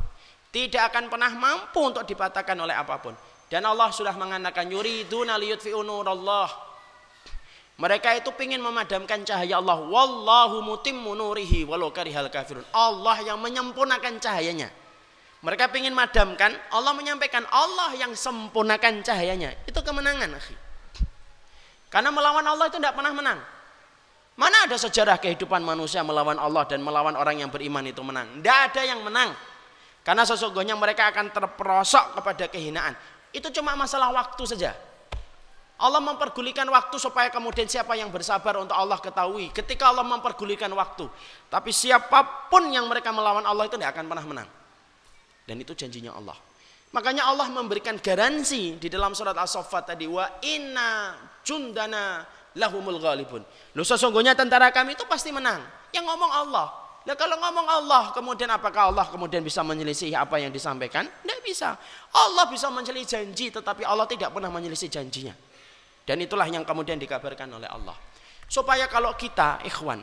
Tidak 0.49 0.81
akan 0.81 1.13
pernah 1.13 1.29
mampu 1.29 1.77
untuk 1.77 2.09
dipatahkan 2.09 2.57
oleh 2.57 2.73
apa 2.73 2.97
pun. 2.97 3.13
Dan 3.45 3.61
Allah 3.65 3.93
sudah 3.93 4.17
mengatakan 4.17 4.65
yuriduna 4.69 5.37
liyutfi'u 5.37 5.85
nurallah. 5.85 6.49
Mereka 7.75 8.23
itu 8.23 8.31
ingin 8.39 8.63
memadamkan 8.63 9.27
cahaya 9.27 9.59
Allah. 9.59 9.83
Wallahu 9.83 10.63
mutimmu 10.63 11.11
nurihi 11.11 11.67
walau 11.67 11.91
karihal 11.91 12.31
kafirun. 12.31 12.63
Allah 12.71 13.19
yang 13.21 13.37
menyempurnakan 13.43 14.17
cahayanya. 14.23 14.71
Mereka 15.45 15.69
ingin 15.77 15.93
madamkan, 15.93 16.57
Allah 16.73 16.95
menyampaikan 16.97 17.45
Allah 17.53 17.93
yang 17.93 18.17
sempurnakan 18.17 19.05
cahayanya. 19.05 19.53
Itu 19.69 19.83
kemenangan. 19.85 20.33
Karena 21.93 22.09
melawan 22.09 22.41
Allah 22.47 22.65
itu 22.65 22.81
tidak 22.81 22.97
pernah 22.97 23.13
menang. 23.13 23.39
Mana 24.35 24.67
ada 24.67 24.75
sejarah 24.75 25.15
kehidupan 25.21 25.61
manusia 25.63 26.01
melawan 26.01 26.35
Allah 26.35 26.65
dan 26.67 26.81
melawan 26.81 27.13
orang 27.15 27.39
yang 27.39 27.53
beriman 27.53 27.85
itu 27.87 28.01
menang? 28.01 28.41
Tidak 28.41 28.57
ada 28.71 28.81
yang 28.83 28.99
menang. 29.05 29.31
Karena 30.01 30.27
sesungguhnya 30.27 30.75
mereka 30.75 31.13
akan 31.13 31.31
terperosok 31.31 32.19
kepada 32.19 32.49
kehinaan. 32.49 32.97
Itu 33.35 33.51
cuma 33.51 33.75
masalah 33.75 34.15
waktu 34.15 34.43
saja. 34.47 34.71
Allah 35.75 35.99
mempergulikan 35.99 36.63
waktu 36.71 36.95
supaya 36.95 37.27
kemudian 37.27 37.67
siapa 37.67 37.99
yang 37.99 38.07
bersabar 38.07 38.55
untuk 38.55 38.71
Allah 38.71 38.95
ketahui. 38.95 39.51
Ketika 39.51 39.91
Allah 39.91 40.07
mempergulikan 40.07 40.71
waktu. 40.71 41.03
Tapi 41.51 41.75
siapa 41.75 42.47
pun 42.47 42.71
yang 42.71 42.87
mereka 42.87 43.11
melawan 43.11 43.43
Allah 43.43 43.67
itu 43.67 43.75
tidak 43.75 43.91
akan 43.91 44.07
pernah 44.07 44.23
menang. 44.23 44.49
Dan 45.43 45.59
itu 45.59 45.75
janjinya 45.75 46.15
Allah. 46.15 46.39
Makanya 46.95 47.27
Allah 47.27 47.51
memberikan 47.51 47.99
garansi 47.99 48.79
di 48.79 48.87
dalam 48.87 49.11
surat 49.11 49.35
As-Saffat 49.35 49.91
tadi. 49.91 50.07
Wa 50.07 50.39
inna 50.47 51.19
jundana 51.43 52.23
lahumul 52.55 53.03
ghalibun. 53.03 53.43
Lu 53.75 53.83
sesungguhnya 53.83 54.31
tentara 54.31 54.71
kami 54.71 54.95
itu 54.95 55.03
pasti 55.11 55.35
menang. 55.35 55.59
Yang 55.91 56.07
ngomong 56.07 56.31
Allah. 56.31 56.84
Nah 57.05 57.13
kalau 57.13 57.37
ngomong 57.37 57.67
Allah, 57.69 58.03
kemudian 58.17 58.49
apakah 58.49 58.89
Allah 58.89 59.05
kemudian 59.05 59.45
bisa 59.45 59.61
menyelisih 59.61 60.17
apa 60.17 60.41
yang 60.41 60.49
disampaikan? 60.49 61.05
Tidak 61.05 61.39
bisa. 61.45 61.77
Allah 62.09 62.49
bisa 62.49 62.73
menyelisih 62.73 63.05
janji, 63.05 63.53
tetapi 63.53 63.85
Allah 63.85 64.09
tidak 64.09 64.33
pernah 64.33 64.49
menyelisih 64.49 64.89
janjinya. 64.89 65.37
Dan 66.01 66.17
itulah 66.25 66.49
yang 66.49 66.65
kemudian 66.65 66.97
dikabarkan 66.97 67.45
oleh 67.61 67.69
Allah. 67.69 67.93
Supaya 68.49 68.89
kalau 68.89 69.13
kita, 69.13 69.61
ikhwan, 69.65 70.01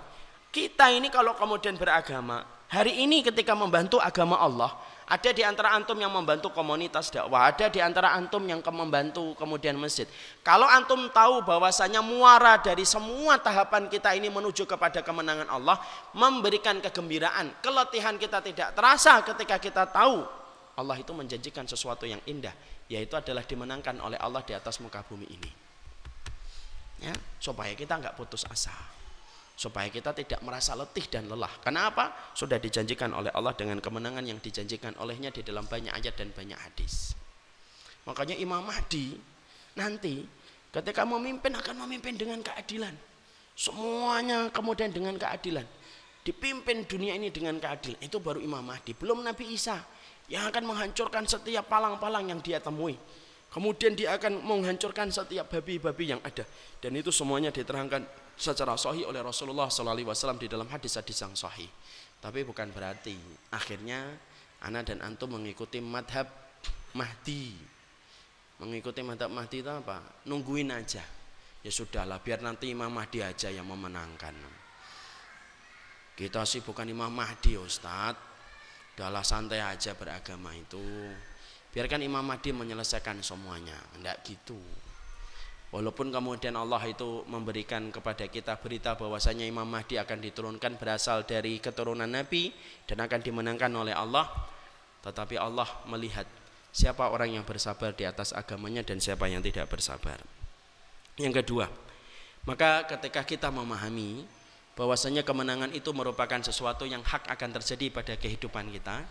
kita 0.55 0.95
ini 0.95 1.11
kalau 1.11 1.35
kemudian 1.35 1.75
beragama, 1.75 2.47
hari 2.71 3.03
ini 3.03 3.27
ketika 3.27 3.55
membantu 3.59 3.99
agama 3.99 4.39
Allah, 4.39 4.71
ada 5.07 5.31
di 5.35 5.43
antara 5.43 5.75
antum 5.75 5.99
yang 5.99 6.11
membantu 6.15 6.55
komunitas 6.55 7.11
dakwah, 7.11 7.51
ada 7.51 7.67
di 7.67 7.83
antara 7.83 8.15
antum 8.15 8.43
yang 8.47 8.63
membantu 8.63 9.35
kemudian 9.35 9.75
masjid. 9.75 10.07
Kalau 10.47 10.65
antum 10.65 11.11
tahu 11.11 11.43
bahwasanya 11.43 12.01
muara 12.01 12.63
dari 12.63 12.87
semua 12.87 13.37
tahapan 13.43 13.91
kita 13.91 14.15
ini 14.15 14.31
menuju 14.31 14.65
kepada 14.65 15.03
kemenangan 15.03 15.51
Allah, 15.51 15.77
memberikan 16.15 16.79
kegembiraan, 16.79 17.59
keletihan 17.59 18.15
kita 18.17 18.39
tidak 18.39 18.75
terasa 18.79 19.19
ketika 19.27 19.57
kita 19.59 19.83
tahu 19.91 20.23
Allah 20.79 20.97
itu 20.97 21.13
menjanjikan 21.13 21.69
sesuatu 21.69 22.09
yang 22.09 22.23
indah, 22.25 22.55
yaitu 22.89 23.13
adalah 23.19 23.45
dimenangkan 23.45 23.99
oleh 24.01 24.17
Allah 24.17 24.41
di 24.47 24.57
atas 24.57 24.81
muka 24.81 25.05
bumi 25.05 25.29
ini. 25.29 25.51
Ya, 27.03 27.13
supaya 27.43 27.75
kita 27.75 27.99
nggak 27.99 28.15
putus 28.15 28.47
asa 28.47 29.02
supaya 29.63 29.87
kita 29.87 30.11
tidak 30.11 30.43
merasa 30.43 30.75
letih 30.75 31.07
dan 31.07 31.31
lelah. 31.31 31.63
Kenapa? 31.63 32.35
Sudah 32.35 32.59
dijanjikan 32.59 33.15
oleh 33.15 33.31
Allah 33.31 33.55
dengan 33.55 33.79
kemenangan 33.79 34.27
yang 34.27 34.43
dijanjikan 34.43 34.99
olehnya 34.99 35.31
di 35.31 35.47
dalam 35.47 35.63
banyak 35.71 35.95
ayat 35.95 36.19
dan 36.19 36.35
banyak 36.35 36.59
hadis. 36.59 37.15
Makanya 38.03 38.35
Imam 38.35 38.67
Mahdi 38.67 39.15
nanti 39.79 40.27
ketika 40.75 41.07
memimpin 41.07 41.55
akan 41.55 41.87
memimpin 41.87 42.19
dengan 42.19 42.43
keadilan. 42.43 42.91
Semuanya 43.55 44.51
kemudian 44.51 44.91
dengan 44.91 45.15
keadilan. 45.15 45.63
Dipimpin 46.27 46.83
dunia 46.91 47.15
ini 47.15 47.31
dengan 47.31 47.63
keadilan. 47.63 48.03
Itu 48.03 48.19
baru 48.19 48.43
Imam 48.43 48.67
Mahdi. 48.67 48.99
Belum 48.99 49.23
Nabi 49.23 49.55
Isa 49.55 49.79
yang 50.27 50.51
akan 50.51 50.75
menghancurkan 50.75 51.23
setiap 51.31 51.71
palang-palang 51.71 52.35
yang 52.35 52.43
dia 52.43 52.59
temui. 52.59 52.99
Kemudian 53.53 53.95
dia 53.95 54.17
akan 54.17 54.43
menghancurkan 54.43 55.13
setiap 55.13 55.47
babi-babi 55.55 56.17
yang 56.17 56.21
ada. 56.25 56.43
Dan 56.83 56.99
itu 56.99 57.13
semuanya 57.15 57.53
diterangkan 57.53 58.22
secara 58.37 58.75
sahih 58.79 59.07
oleh 59.07 59.21
Rasulullah 59.21 59.69
SAW 59.69 60.39
di 60.39 60.49
dalam 60.49 60.67
hadis-hadis 60.69 61.19
yang 61.23 61.35
sahih. 61.37 61.69
Tapi 62.23 62.47
bukan 62.47 62.71
berarti 62.71 63.19
akhirnya 63.51 64.07
anak 64.63 64.95
dan 64.95 65.03
antum 65.03 65.35
mengikuti 65.39 65.83
madhab 65.83 66.31
Mahdi. 66.95 67.57
Mengikuti 68.63 69.03
madhab 69.03 69.33
Mahdi 69.33 69.65
itu 69.65 69.73
apa? 69.73 70.23
Nungguin 70.29 70.71
aja. 70.71 71.03
Ya 71.63 71.71
sudahlah, 71.71 72.19
biar 72.19 72.43
nanti 72.43 72.71
Imam 72.75 72.91
Mahdi 72.91 73.23
aja 73.23 73.51
yang 73.51 73.67
memenangkan. 73.67 74.35
Kita 76.13 76.43
sih 76.47 76.63
bukan 76.63 76.87
Imam 76.87 77.11
Mahdi 77.11 77.59
Ustadz. 77.59 78.31
Udahlah 78.93 79.25
santai 79.25 79.65
aja 79.65 79.97
beragama 79.97 80.53
itu. 80.53 80.83
Biarkan 81.73 82.05
Imam 82.05 82.21
Mahdi 82.21 82.53
menyelesaikan 82.53 83.25
semuanya. 83.25 83.79
Tidak 83.97 84.17
gitu. 84.29 84.61
Walaupun 85.73 86.13
kemudian 86.13 86.53
Allah 86.53 86.85
itu 86.85 87.25
memberikan 87.25 87.89
kepada 87.89 88.29
kita 88.29 88.61
berita 88.61 88.93
bahwasanya 88.93 89.49
Imam 89.49 89.65
Mahdi 89.65 89.97
akan 89.97 90.21
diturunkan 90.21 90.77
berasal 90.77 91.25
dari 91.25 91.57
keturunan 91.65 92.05
Nabi 92.05 92.53
dan 92.85 93.01
akan 93.01 93.21
dimenangkan 93.25 93.73
oleh 93.73 93.97
Allah, 93.97 94.29
tetapi 95.01 95.41
Allah 95.41 95.65
melihat 95.89 96.29
siapa 96.77 97.09
orang 97.09 97.41
yang 97.41 97.45
bersabar 97.49 97.97
di 97.97 98.05
atas 98.05 98.37
agamanya 98.37 98.85
dan 98.85 99.01
siapa 99.01 99.25
yang 99.33 99.41
tidak 99.41 99.73
bersabar. 99.73 100.21
Yang 101.17 101.41
kedua, 101.41 101.73
maka 102.45 102.85
ketika 102.93 103.25
kita 103.25 103.49
memahami 103.49 104.29
bahwasanya 104.77 105.25
kemenangan 105.25 105.73
itu 105.73 105.89
merupakan 105.97 106.41
sesuatu 106.45 106.85
yang 106.85 107.01
hak 107.01 107.33
akan 107.33 107.51
terjadi 107.57 107.89
pada 107.89 108.13
kehidupan 108.21 108.69
kita, 108.77 109.09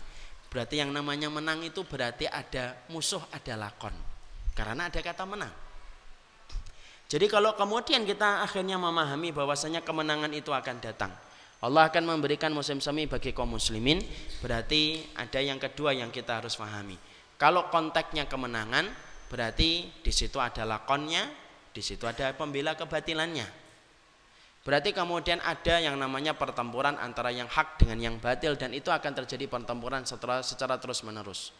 Berarti 0.52 0.84
yang 0.84 0.92
namanya 0.92 1.32
menang 1.32 1.64
itu 1.64 1.80
berarti 1.80 2.28
ada 2.28 2.76
musuh, 2.92 3.24
ada 3.32 3.56
lakon. 3.56 3.96
Karena 4.52 4.92
ada 4.92 5.00
kata 5.00 5.24
menang. 5.24 5.48
Jadi 7.12 7.28
kalau 7.28 7.52
kemudian 7.52 8.08
kita 8.08 8.40
akhirnya 8.40 8.80
memahami 8.80 9.36
bahwasanya 9.36 9.84
kemenangan 9.84 10.32
itu 10.32 10.48
akan 10.48 10.80
datang. 10.80 11.12
Allah 11.60 11.92
akan 11.92 12.08
memberikan 12.08 12.48
musim 12.56 12.80
semi 12.80 13.04
bagi 13.04 13.36
kaum 13.36 13.52
muslimin. 13.52 14.00
Berarti 14.40 15.04
ada 15.20 15.36
yang 15.44 15.60
kedua 15.60 15.92
yang 15.92 16.08
kita 16.08 16.40
harus 16.40 16.56
pahami. 16.56 16.96
Kalau 17.36 17.68
konteksnya 17.68 18.24
kemenangan, 18.24 18.88
berarti 19.28 19.92
di 20.00 20.08
situ 20.08 20.40
ada 20.40 20.64
lakonnya, 20.64 21.28
di 21.76 21.84
situ 21.84 22.08
ada 22.08 22.32
pembela 22.32 22.72
kebatilannya. 22.80 23.44
Berarti 24.64 24.96
kemudian 24.96 25.36
ada 25.44 25.84
yang 25.84 26.00
namanya 26.00 26.32
pertempuran 26.32 26.96
antara 26.96 27.28
yang 27.28 27.50
hak 27.50 27.76
dengan 27.76 27.98
yang 28.00 28.16
batil 28.24 28.56
dan 28.56 28.72
itu 28.72 28.88
akan 28.88 29.12
terjadi 29.20 29.52
pertempuran 29.52 30.08
secara, 30.08 30.40
secara 30.40 30.80
terus 30.80 31.04
menerus. 31.04 31.52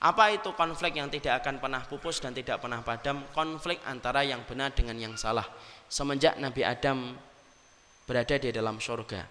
Apa 0.00 0.32
itu 0.32 0.56
konflik 0.56 0.96
yang 0.96 1.12
tidak 1.12 1.44
akan 1.44 1.60
pernah 1.60 1.84
pupus 1.84 2.24
dan 2.24 2.32
tidak 2.32 2.64
pernah 2.64 2.80
padam? 2.80 3.20
Konflik 3.36 3.84
antara 3.84 4.24
yang 4.24 4.40
benar 4.48 4.72
dengan 4.72 4.96
yang 4.96 5.12
salah. 5.20 5.44
Semenjak 5.92 6.40
Nabi 6.40 6.64
Adam 6.64 7.12
berada 8.08 8.40
di 8.40 8.48
dalam 8.48 8.80
surga, 8.80 9.28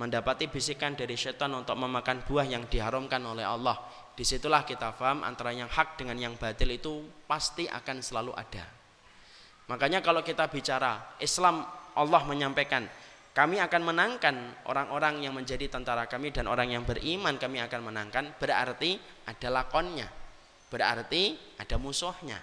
mendapati 0.00 0.48
bisikan 0.48 0.96
dari 0.96 1.20
setan 1.20 1.52
untuk 1.52 1.76
memakan 1.76 2.24
buah 2.24 2.48
yang 2.48 2.64
diharamkan 2.64 3.20
oleh 3.28 3.44
Allah. 3.44 3.76
Di 4.16 4.24
situlah 4.24 4.64
kita 4.64 4.96
paham 4.96 5.20
antara 5.20 5.52
yang 5.52 5.68
hak 5.68 6.00
dengan 6.00 6.16
yang 6.16 6.34
batil 6.40 6.72
itu 6.72 7.04
pasti 7.28 7.68
akan 7.68 8.00
selalu 8.00 8.32
ada. 8.32 8.64
Makanya 9.68 10.00
kalau 10.00 10.24
kita 10.24 10.48
bicara 10.48 11.20
Islam 11.20 11.60
Allah 11.92 12.22
menyampaikan 12.24 12.88
kami 13.36 13.60
akan 13.60 13.92
menangkan 13.92 14.64
orang-orang 14.64 15.20
yang 15.20 15.36
menjadi 15.36 15.68
tentara 15.68 16.08
kami 16.08 16.32
dan 16.32 16.48
orang 16.48 16.72
yang 16.72 16.88
beriman 16.88 17.36
kami 17.36 17.60
akan 17.60 17.92
menangkan. 17.92 18.32
Berarti 18.40 18.96
ada 19.28 19.48
lakonnya. 19.52 20.08
Berarti 20.72 21.36
ada 21.60 21.76
musuhnya. 21.76 22.40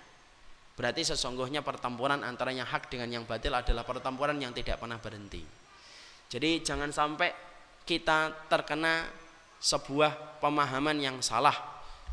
Berarti 0.77 1.01
sesungguhnya 1.01 1.65
pertempuran 1.65 2.21
antara 2.21 2.53
yang 2.53 2.69
hak 2.69 2.93
dengan 2.93 3.09
yang 3.09 3.25
batil 3.25 3.57
adalah 3.57 3.81
pertempuran 3.81 4.37
yang 4.37 4.53
tidak 4.53 4.77
pernah 4.77 5.01
berhenti. 5.01 5.41
Jadi 6.29 6.61
jangan 6.61 6.93
sampai 6.93 7.33
kita 7.89 8.45
terkena 8.45 9.09
sebuah 9.57 10.37
pemahaman 10.45 11.01
yang 11.01 11.17
salah. 11.25 11.57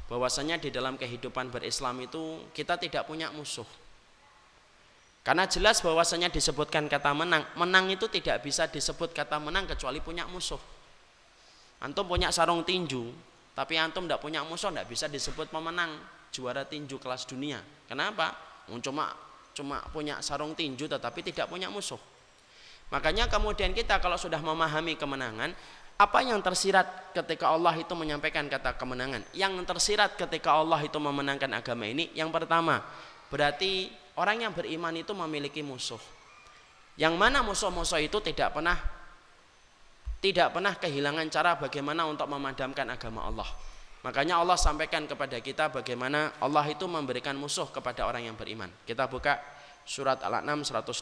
Bahwasanya 0.09 0.57
di 0.57 0.73
dalam 0.73 0.97
kehidupan 0.97 1.53
berislam 1.53 2.01
itu 2.01 2.49
kita 2.57 2.81
tidak 2.81 3.05
punya 3.05 3.29
musuh 3.29 3.69
karena 5.21 5.45
jelas 5.45 5.85
bahwasanya 5.85 6.33
disebutkan 6.33 6.89
kata 6.89 7.13
menang. 7.13 7.45
Menang 7.61 7.93
itu 7.93 8.09
tidak 8.09 8.41
bisa 8.41 8.65
disebut 8.65 9.13
kata 9.13 9.37
menang 9.37 9.69
kecuali 9.69 10.01
punya 10.01 10.25
musuh. 10.25 10.61
Antum 11.81 12.09
punya 12.09 12.33
sarung 12.33 12.65
tinju, 12.65 13.13
tapi 13.53 13.77
antum 13.77 14.09
tidak 14.09 14.21
punya 14.25 14.41
musuh 14.45 14.73
tidak 14.73 14.89
bisa 14.89 15.09
disebut 15.09 15.53
pemenang 15.53 15.97
juara 16.33 16.65
tinju 16.65 16.97
kelas 16.97 17.29
dunia. 17.29 17.61
Kenapa? 17.85 18.33
Cuma 18.81 19.13
cuma 19.53 19.83
punya 19.93 20.23
sarung 20.25 20.57
tinju 20.57 20.89
tetapi 20.89 21.21
tidak 21.21 21.53
punya 21.53 21.69
musuh. 21.69 22.01
Makanya 22.91 23.29
kemudian 23.29 23.77
kita 23.77 24.01
kalau 24.01 24.17
sudah 24.17 24.41
memahami 24.41 24.97
kemenangan, 24.97 25.53
apa 26.01 26.19
yang 26.25 26.41
tersirat 26.41 27.13
ketika 27.13 27.53
Allah 27.53 27.77
itu 27.77 27.93
menyampaikan 27.93 28.49
kata 28.49 28.75
kemenangan? 28.81 29.21
Yang 29.37 29.69
tersirat 29.69 30.17
ketika 30.17 30.57
Allah 30.57 30.81
itu 30.81 30.97
memenangkan 30.97 31.53
agama 31.53 31.85
ini, 31.87 32.09
yang 32.17 32.33
pertama, 32.33 32.83
berarti 33.29 33.93
Orang 34.21 34.45
yang 34.45 34.53
beriman 34.53 34.93
itu 34.93 35.17
memiliki 35.17 35.65
musuh. 35.65 35.97
Yang 37.01 37.17
mana 37.17 37.41
musuh-musuh 37.41 38.05
itu 38.05 38.21
tidak 38.21 38.53
pernah 38.53 38.77
tidak 40.21 40.53
pernah 40.53 40.77
kehilangan 40.77 41.25
cara 41.33 41.57
bagaimana 41.57 42.05
untuk 42.05 42.29
memadamkan 42.29 42.85
agama 42.93 43.25
Allah. 43.25 43.49
Makanya 44.05 44.37
Allah 44.37 44.61
sampaikan 44.61 45.09
kepada 45.09 45.41
kita 45.41 45.73
bagaimana 45.73 46.37
Allah 46.37 46.69
itu 46.69 46.85
memberikan 46.85 47.33
musuh 47.33 47.73
kepada 47.73 48.05
orang 48.05 48.29
yang 48.29 48.37
beriman. 48.37 48.69
Kita 48.85 49.09
buka 49.09 49.41
surat 49.89 50.21
Al-An'am 50.21 50.61
112. 50.61 51.01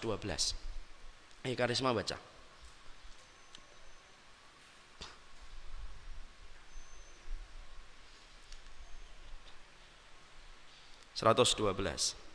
Ayo 1.42 1.54
Karisma 1.58 1.90
baca. 1.90 2.14
Seratus 11.18 11.50
dua 11.58 11.74
belas. 11.74 12.27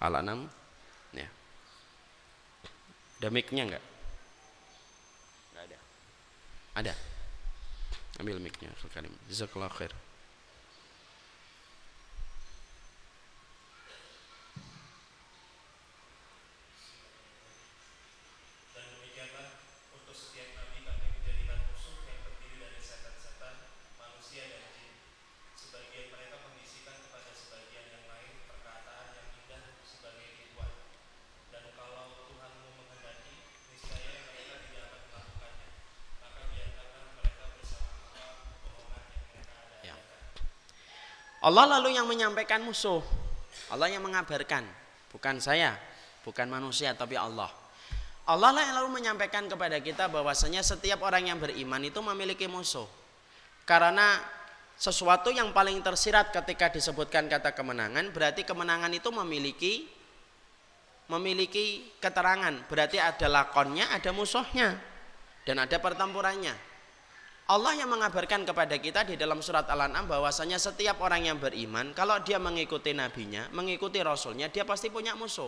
Al-An'am 0.00 0.48
ya. 1.16 1.28
Ada 3.20 3.28
mic-nya 3.32 3.64
enggak? 3.64 3.84
Enggak 5.52 5.64
ada. 5.72 5.78
Ada. 6.76 6.94
Ambil 8.20 8.40
mic-nya 8.40 8.68
sekali. 8.80 9.08
Jazakallahu 9.28 9.72
khair. 9.72 9.92
Allah 41.46 41.78
lalu 41.78 41.94
yang 41.94 42.10
menyampaikan 42.10 42.58
musuh. 42.66 42.98
Allah 43.70 43.86
yang 43.86 44.02
mengabarkan, 44.02 44.66
bukan 45.14 45.38
saya, 45.38 45.78
bukan 46.26 46.50
manusia 46.50 46.90
tapi 46.98 47.14
Allah. 47.14 47.46
Allah 48.26 48.50
lah 48.50 48.62
yang 48.66 48.74
lalu 48.82 48.98
menyampaikan 48.98 49.46
kepada 49.46 49.78
kita 49.78 50.10
bahwasanya 50.10 50.58
setiap 50.58 51.06
orang 51.06 51.30
yang 51.30 51.38
beriman 51.38 51.78
itu 51.86 52.02
memiliki 52.02 52.50
musuh. 52.50 52.90
Karena 53.62 54.18
sesuatu 54.74 55.30
yang 55.30 55.54
paling 55.54 55.78
tersirat 55.86 56.34
ketika 56.34 56.74
disebutkan 56.74 57.30
kata 57.30 57.54
kemenangan 57.54 58.10
berarti 58.10 58.42
kemenangan 58.44 58.92
itu 58.92 59.08
memiliki 59.08 59.88
memiliki 61.08 61.96
keterangan 61.96 62.52
berarti 62.68 63.00
ada 63.00 63.24
lakonnya 63.24 63.88
ada 63.88 64.12
musuhnya 64.12 64.76
dan 65.48 65.64
ada 65.64 65.80
pertempurannya 65.80 66.52
Allah 67.46 67.78
yang 67.78 67.86
mengabarkan 67.86 68.42
kepada 68.42 68.74
kita 68.74 69.06
di 69.06 69.14
dalam 69.14 69.38
surat 69.38 69.70
Al-An'am 69.70 70.10
bahwasanya 70.10 70.58
setiap 70.58 70.98
orang 70.98 71.30
yang 71.30 71.38
beriman 71.38 71.94
kalau 71.94 72.18
dia 72.18 72.42
mengikuti 72.42 72.90
nabinya, 72.90 73.46
mengikuti 73.54 74.02
rasulnya, 74.02 74.50
dia 74.50 74.66
pasti 74.66 74.90
punya 74.90 75.14
musuh. 75.14 75.46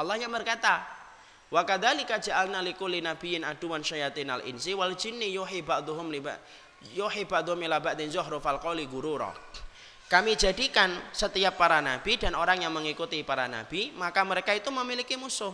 Allah 0.00 0.16
yang 0.16 0.32
berkata, 0.32 0.80
"Wa 1.52 1.60
kadzalika 1.68 2.16
ja'alna 2.24 2.64
likulli 2.64 3.04
nabiyyin 3.04 3.44
aduwan 3.44 3.84
syayatinal 3.84 4.48
insi 4.48 4.72
wal 4.72 4.96
jinni 4.96 5.28
yuhi 5.28 5.60
ba'dhum 5.60 6.08
li 6.08 6.24
yuhi 6.96 7.28
ba'dhum 7.28 7.60
ila 7.68 7.84
ba'din 7.84 8.08
zuhrufal 8.08 8.56
qawli 8.56 8.88
gurura." 8.88 9.28
Kami 10.08 10.40
jadikan 10.40 10.90
setiap 11.12 11.60
para 11.60 11.84
nabi 11.84 12.16
dan 12.16 12.32
orang 12.32 12.64
yang 12.64 12.72
mengikuti 12.72 13.20
para 13.28 13.44
nabi, 13.44 13.92
maka 13.92 14.24
mereka 14.24 14.56
itu 14.56 14.72
memiliki 14.72 15.20
musuh. 15.20 15.52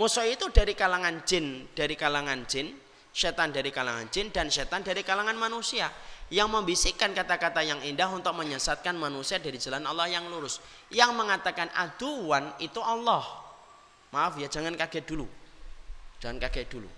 Musuh 0.00 0.24
itu 0.24 0.48
dari 0.48 0.72
kalangan 0.72 1.20
jin, 1.28 1.68
dari 1.76 1.94
kalangan 2.00 2.48
jin, 2.48 2.72
setan 3.20 3.52
dari 3.52 3.68
kalangan 3.68 4.08
jin 4.08 4.32
dan 4.32 4.48
setan 4.48 4.80
dari 4.80 5.04
kalangan 5.04 5.36
manusia 5.36 5.92
yang 6.32 6.48
membisikkan 6.48 7.12
kata-kata 7.12 7.60
yang 7.60 7.84
indah 7.84 8.08
untuk 8.08 8.32
menyesatkan 8.32 8.96
manusia 8.96 9.36
dari 9.36 9.60
jalan 9.60 9.84
Allah 9.84 10.08
yang 10.08 10.24
lurus. 10.32 10.62
Yang 10.88 11.12
mengatakan 11.12 11.68
aduan 11.76 12.56
itu 12.62 12.80
Allah. 12.80 13.20
Maaf 14.16 14.40
ya, 14.40 14.48
jangan 14.48 14.72
kaget 14.78 15.04
dulu. 15.04 15.26
Jangan 16.22 16.40
kaget 16.40 16.66
dulu. 16.70 16.88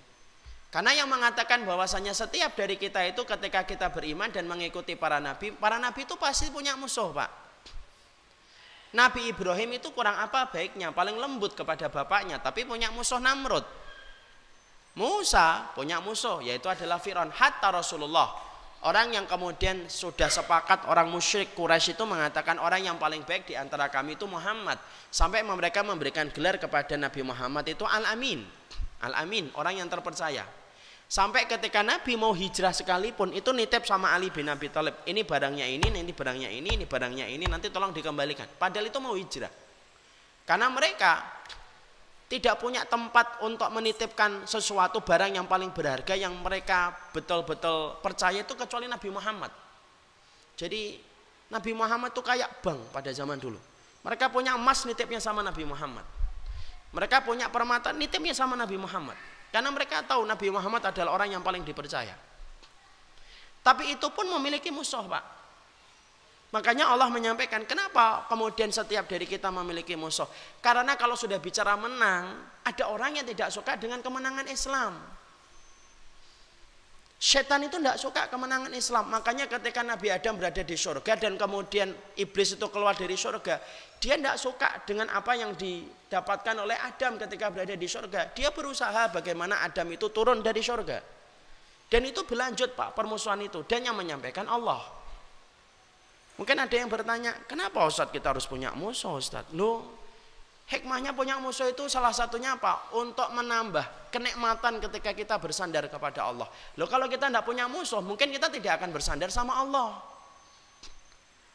Karena 0.72 0.96
yang 0.96 1.08
mengatakan 1.08 1.68
bahwasanya 1.68 2.16
setiap 2.16 2.56
dari 2.56 2.80
kita 2.80 3.04
itu 3.04 3.24
ketika 3.28 3.66
kita 3.68 3.92
beriman 3.92 4.32
dan 4.32 4.48
mengikuti 4.48 4.96
para 4.96 5.20
nabi, 5.20 5.52
para 5.52 5.76
nabi 5.76 6.08
itu 6.08 6.16
pasti 6.16 6.48
punya 6.48 6.78
musuh, 6.80 7.12
Pak. 7.12 7.30
Nabi 8.92 9.32
Ibrahim 9.32 9.80
itu 9.80 9.88
kurang 9.96 10.20
apa 10.20 10.52
baiknya? 10.52 10.92
Paling 10.92 11.16
lembut 11.16 11.56
kepada 11.56 11.88
bapaknya, 11.88 12.40
tapi 12.40 12.68
punya 12.68 12.92
musuh 12.92 13.20
Namrud. 13.20 13.64
Musa 14.92 15.72
punya 15.72 16.04
musuh 16.04 16.44
yaitu 16.44 16.68
adalah 16.68 17.00
Fir'aun. 17.00 17.32
Hatta 17.32 17.72
Rasulullah. 17.72 18.28
Orang 18.82 19.14
yang 19.14 19.30
kemudian 19.30 19.86
sudah 19.86 20.26
sepakat 20.26 20.90
orang 20.90 21.06
musyrik 21.06 21.54
Quraisy 21.54 21.94
itu 21.94 22.02
mengatakan 22.02 22.58
orang 22.58 22.82
yang 22.82 22.98
paling 22.98 23.22
baik 23.22 23.46
di 23.46 23.54
antara 23.54 23.86
kami 23.86 24.18
itu 24.18 24.26
Muhammad. 24.26 24.74
Sampai 25.06 25.46
mereka 25.46 25.86
memberikan 25.86 26.26
gelar 26.34 26.58
kepada 26.58 26.98
Nabi 26.98 27.22
Muhammad 27.22 27.62
itu 27.70 27.86
Al-Amin. 27.86 28.42
Al-Amin 29.06 29.54
orang 29.54 29.78
yang 29.78 29.86
terpercaya. 29.86 30.42
Sampai 31.06 31.46
ketika 31.46 31.84
Nabi 31.84 32.18
mau 32.18 32.34
hijrah 32.34 32.74
sekalipun 32.74 33.36
itu 33.36 33.52
nitip 33.54 33.86
sama 33.86 34.10
Ali 34.16 34.34
bin 34.34 34.50
Abi 34.50 34.66
Thalib. 34.72 35.06
Ini 35.06 35.22
barangnya 35.22 35.68
ini 35.68 35.86
ini 35.92 36.10
barangnya 36.10 36.48
ini 36.50 36.68
ini 36.74 36.84
barangnya 36.88 37.26
ini 37.30 37.44
nanti 37.46 37.70
tolong 37.70 37.94
dikembalikan. 37.94 38.50
Padahal 38.58 38.90
itu 38.90 38.98
mau 38.98 39.14
hijrah. 39.14 39.52
Karena 40.42 40.66
mereka 40.72 41.22
tidak 42.32 42.56
punya 42.56 42.88
tempat 42.88 43.44
untuk 43.44 43.68
menitipkan 43.68 44.48
sesuatu 44.48 45.04
barang 45.04 45.36
yang 45.36 45.44
paling 45.44 45.68
berharga 45.68 46.16
yang 46.16 46.32
mereka 46.40 46.96
betul-betul 47.12 48.00
percaya 48.00 48.40
itu 48.40 48.56
kecuali 48.56 48.88
Nabi 48.88 49.12
Muhammad. 49.12 49.52
Jadi 50.56 50.96
Nabi 51.52 51.76
Muhammad 51.76 52.16
itu 52.16 52.24
kayak 52.24 52.64
bank 52.64 52.88
pada 52.88 53.12
zaman 53.12 53.36
dulu. 53.36 53.60
Mereka 54.00 54.32
punya 54.32 54.56
emas 54.56 54.80
nitipnya 54.88 55.20
sama 55.20 55.44
Nabi 55.44 55.68
Muhammad. 55.68 56.08
Mereka 56.96 57.20
punya 57.20 57.52
permata 57.52 57.92
nitipnya 57.92 58.32
sama 58.32 58.56
Nabi 58.56 58.80
Muhammad. 58.80 59.20
Karena 59.52 59.68
mereka 59.68 60.00
tahu 60.00 60.24
Nabi 60.24 60.48
Muhammad 60.48 60.88
adalah 60.88 61.12
orang 61.12 61.36
yang 61.36 61.44
paling 61.44 61.60
dipercaya. 61.68 62.16
Tapi 63.60 63.92
itu 63.92 64.08
pun 64.08 64.24
memiliki 64.40 64.72
musuh, 64.72 65.04
Pak. 65.04 65.41
Makanya 66.52 66.92
Allah 66.92 67.08
menyampaikan 67.08 67.64
kenapa 67.64 68.28
kemudian 68.28 68.68
setiap 68.68 69.08
dari 69.08 69.24
kita 69.24 69.48
memiliki 69.48 69.96
musuh. 69.96 70.28
Karena 70.60 71.00
kalau 71.00 71.16
sudah 71.16 71.40
bicara 71.40 71.80
menang, 71.80 72.44
ada 72.60 72.84
orang 72.92 73.16
yang 73.16 73.24
tidak 73.24 73.48
suka 73.48 73.80
dengan 73.80 74.04
kemenangan 74.04 74.44
Islam. 74.52 75.00
Setan 77.22 77.64
itu 77.64 77.78
tidak 77.80 77.96
suka 77.96 78.28
kemenangan 78.28 78.74
Islam. 78.74 79.08
Makanya 79.08 79.48
ketika 79.48 79.80
Nabi 79.80 80.12
Adam 80.12 80.36
berada 80.36 80.60
di 80.60 80.76
surga 80.76 81.16
dan 81.16 81.40
kemudian 81.40 81.88
iblis 82.18 82.58
itu 82.58 82.66
keluar 82.68 82.98
dari 82.98 83.16
surga, 83.16 83.62
dia 84.02 84.18
tidak 84.20 84.36
suka 84.36 84.82
dengan 84.84 85.08
apa 85.08 85.32
yang 85.38 85.56
didapatkan 85.56 86.52
oleh 86.58 86.76
Adam 86.76 87.16
ketika 87.16 87.48
berada 87.48 87.78
di 87.78 87.88
surga. 87.88 88.34
Dia 88.36 88.52
berusaha 88.52 89.08
bagaimana 89.08 89.64
Adam 89.64 89.88
itu 89.94 90.12
turun 90.12 90.44
dari 90.44 90.60
surga. 90.60 90.98
Dan 91.88 92.02
itu 92.04 92.28
berlanjut 92.28 92.76
Pak 92.76 92.92
permusuhan 92.92 93.40
itu 93.40 93.64
dan 93.64 93.88
yang 93.88 93.96
menyampaikan 93.96 94.44
Allah. 94.50 95.01
Mungkin 96.42 96.58
ada 96.58 96.74
yang 96.74 96.90
bertanya, 96.90 97.38
kenapa 97.46 97.86
Ustaz 97.86 98.10
kita 98.10 98.34
harus 98.34 98.50
punya 98.50 98.74
musuh 98.74 99.14
Ustaz? 99.14 99.46
Loh, 99.54 99.86
hikmahnya 100.66 101.14
punya 101.14 101.38
musuh 101.38 101.70
itu 101.70 101.86
salah 101.86 102.10
satunya 102.10 102.58
apa? 102.58 102.90
Untuk 102.98 103.30
menambah 103.30 104.10
kenikmatan 104.10 104.82
ketika 104.82 105.14
kita 105.14 105.38
bersandar 105.38 105.86
kepada 105.86 106.26
Allah. 106.26 106.50
Loh 106.82 106.90
kalau 106.90 107.06
kita 107.06 107.30
tidak 107.30 107.46
punya 107.46 107.70
musuh, 107.70 108.02
mungkin 108.02 108.34
kita 108.34 108.50
tidak 108.50 108.82
akan 108.82 108.90
bersandar 108.90 109.30
sama 109.30 109.54
Allah. 109.54 110.02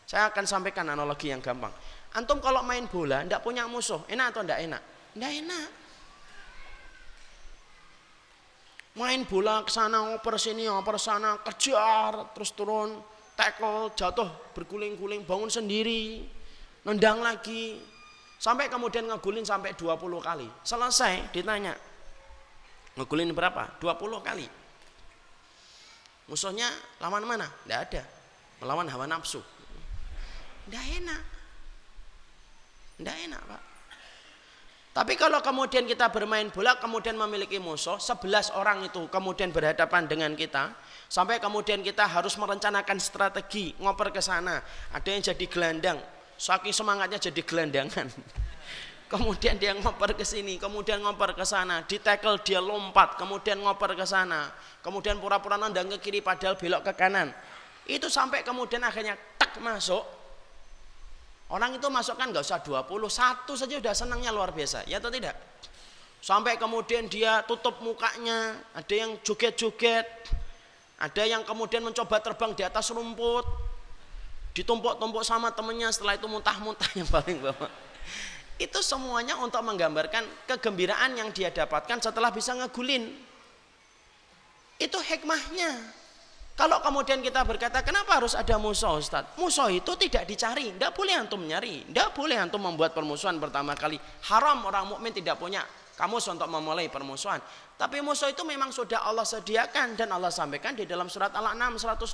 Saya 0.07 0.31
akan 0.31 0.47
sampaikan 0.47 0.87
analogi 0.87 1.35
yang 1.35 1.43
gampang. 1.43 1.75
Antum 2.15 2.39
kalau 2.39 2.63
main 2.63 2.87
bola 2.87 3.27
tidak 3.27 3.43
punya 3.43 3.67
musuh, 3.67 4.07
enak 4.07 4.31
atau 4.31 4.47
tidak 4.47 4.71
enak? 4.71 4.81
Tidak 5.11 5.31
enak. 5.43 5.67
Main 9.03 9.27
bola 9.27 9.67
ke 9.67 9.71
sana, 9.75 10.15
oper 10.15 10.39
sini, 10.39 10.71
oper 10.71 10.95
sana, 10.95 11.43
kejar, 11.43 12.31
terus 12.31 12.55
turun, 12.55 13.16
tackle, 13.37 13.93
jatuh, 13.93 14.27
berguling-guling, 14.57 15.21
bangun 15.23 15.47
sendiri, 15.47 16.25
nendang 16.81 17.21
lagi, 17.21 17.77
sampai 18.41 18.67
kemudian 18.67 19.05
ngegulin 19.05 19.45
sampai 19.45 19.77
20 19.77 19.93
kali. 20.19 20.49
Selesai 20.65 21.29
ditanya, 21.29 21.77
ngegulin 22.97 23.29
berapa? 23.31 23.77
20 23.77 24.25
kali. 24.25 24.47
Musuhnya 26.27 26.67
lawan 26.99 27.23
mana? 27.23 27.47
Tidak 27.63 27.79
ada. 27.87 28.03
Melawan 28.59 28.89
hawa 28.89 29.05
nafsu. 29.07 29.39
Tidak 30.67 30.85
enak. 30.99 31.21
Tidak 32.99 33.15
enak 33.29 33.41
Pak. 33.47 33.76
Tapi 34.97 35.13
kalau 35.13 35.37
kemudian 35.45 35.85
kita 35.85 36.09
bermain 36.09 36.49
bola, 36.49 36.81
kemudian 36.81 37.13
memiliki 37.13 37.61
musuh, 37.61 38.01
11 38.01 38.57
orang 38.57 38.81
itu 38.89 39.05
kemudian 39.13 39.53
berhadapan 39.53 40.09
dengan 40.09 40.33
kita, 40.33 40.73
Sampai 41.07 41.39
kemudian 41.39 41.79
kita 41.79 42.03
harus 42.03 42.35
merencanakan 42.35 42.99
strategi 42.99 43.71
ngoper 43.79 44.11
ke 44.11 44.19
sana. 44.19 44.59
Ada 44.91 45.07
yang 45.07 45.23
jadi 45.23 45.45
gelandang, 45.47 45.97
saking 46.35 46.75
semangatnya 46.75 47.15
jadi 47.15 47.41
gelandangan. 47.47 48.11
Kemudian 49.07 49.55
dia 49.55 49.71
ngoper 49.71 50.19
ke 50.19 50.27
sini, 50.27 50.59
kemudian 50.59 50.99
ngoper 50.99 51.31
ke 51.31 51.47
sana, 51.47 51.79
di 51.79 51.95
tackle 51.95 52.43
dia 52.43 52.59
lompat, 52.59 53.15
kemudian 53.15 53.55
ngoper 53.63 53.95
ke 53.95 54.03
sana, 54.03 54.51
kemudian 54.83 55.15
pura-pura 55.15 55.55
nendang 55.55 55.87
ke 55.95 56.03
kiri 56.03 56.19
padahal 56.19 56.59
belok 56.59 56.91
ke 56.91 57.07
kanan. 57.07 57.31
Itu 57.87 58.11
sampai 58.11 58.43
kemudian 58.43 58.83
akhirnya 58.83 59.15
tak 59.39 59.63
masuk. 59.63 60.03
Orang 61.47 61.79
itu 61.79 61.87
masuk 61.87 62.19
kan 62.19 62.27
nggak 62.27 62.43
usah 62.43 62.59
20, 62.59 63.07
satu 63.07 63.55
saja 63.55 63.79
udah 63.79 63.95
senangnya 63.95 64.35
luar 64.35 64.51
biasa, 64.51 64.83
ya 64.83 64.99
atau 64.99 65.07
tidak? 65.07 65.31
Sampai 66.19 66.59
kemudian 66.59 67.07
dia 67.07 67.39
tutup 67.47 67.79
mukanya, 67.79 68.59
ada 68.75 68.91
yang 68.91 69.15
joget-joget, 69.23 70.03
ada 70.99 71.23
yang 71.23 71.47
kemudian 71.47 71.79
mencoba 71.87 72.19
terbang 72.19 72.51
di 72.51 72.67
atas 72.67 72.91
rumput, 72.91 73.47
ditumpuk-tumpuk 74.51 75.23
sama 75.23 75.53
temennya, 75.55 75.87
setelah 75.93 76.19
itu 76.19 76.27
muntah-muntah 76.27 76.89
yang 76.99 77.07
paling 77.07 77.39
bawah. 77.39 77.71
Itu 78.57 78.81
semuanya 78.81 79.37
untuk 79.37 79.61
menggambarkan 79.61 80.25
kegembiraan 80.49 81.13
yang 81.15 81.29
dia 81.29 81.53
dapatkan 81.53 82.01
setelah 82.01 82.33
bisa 82.33 82.57
ngegulin. 82.57 83.07
Itu 84.81 84.97
hikmahnya. 84.97 85.96
Kalau 86.57 86.81
kemudian 86.81 87.21
kita 87.21 87.45
berkata, 87.45 87.85
kenapa 87.85 88.17
harus 88.17 88.33
ada 88.33 88.57
musuh 88.57 88.97
Ustaz? 88.97 89.29
Musuh 89.37 89.69
itu 89.69 89.93
tidak 89.93 90.25
dicari, 90.25 90.73
tidak 90.73 90.89
boleh 90.97 91.13
antum 91.13 91.37
nyari, 91.45 91.85
tidak 91.85 92.17
boleh 92.17 92.33
antum 92.33 92.57
membuat 92.57 92.97
permusuhan 92.97 93.37
pertama 93.37 93.77
kali. 93.77 94.01
Haram 94.25 94.65
orang 94.65 94.89
mukmin 94.89 95.13
tidak 95.13 95.37
punya 95.37 95.61
kamu 96.01 96.17
untuk 96.17 96.49
memulai 96.49 96.89
permusuhan. 96.89 97.37
Tapi 97.77 98.01
musuh 98.01 98.33
itu 98.33 98.41
memang 98.41 98.73
sudah 98.73 99.05
Allah 99.05 99.21
sediakan 99.21 99.93
dan 100.01 100.09
Allah 100.09 100.33
sampaikan 100.33 100.73
di 100.73 100.89
dalam 100.89 101.05
surat 101.13 101.29
Al-An'am 101.29 101.77
112 101.77 102.09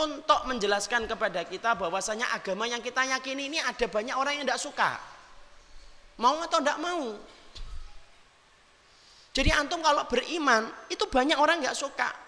untuk 0.00 0.40
menjelaskan 0.48 1.04
kepada 1.04 1.44
kita 1.44 1.76
bahwasanya 1.76 2.32
agama 2.32 2.64
yang 2.64 2.80
kita 2.80 3.04
yakini 3.04 3.52
ini 3.52 3.60
ada 3.60 3.84
banyak 3.84 4.16
orang 4.16 4.40
yang 4.40 4.48
tidak 4.48 4.64
suka. 4.64 4.96
Mau 6.16 6.40
atau 6.40 6.56
tidak 6.56 6.80
mau. 6.80 7.20
Jadi 9.36 9.52
antum 9.52 9.84
kalau 9.84 10.08
beriman 10.08 10.72
itu 10.88 11.04
banyak 11.04 11.36
orang 11.36 11.60
nggak 11.60 11.76
suka 11.76 12.21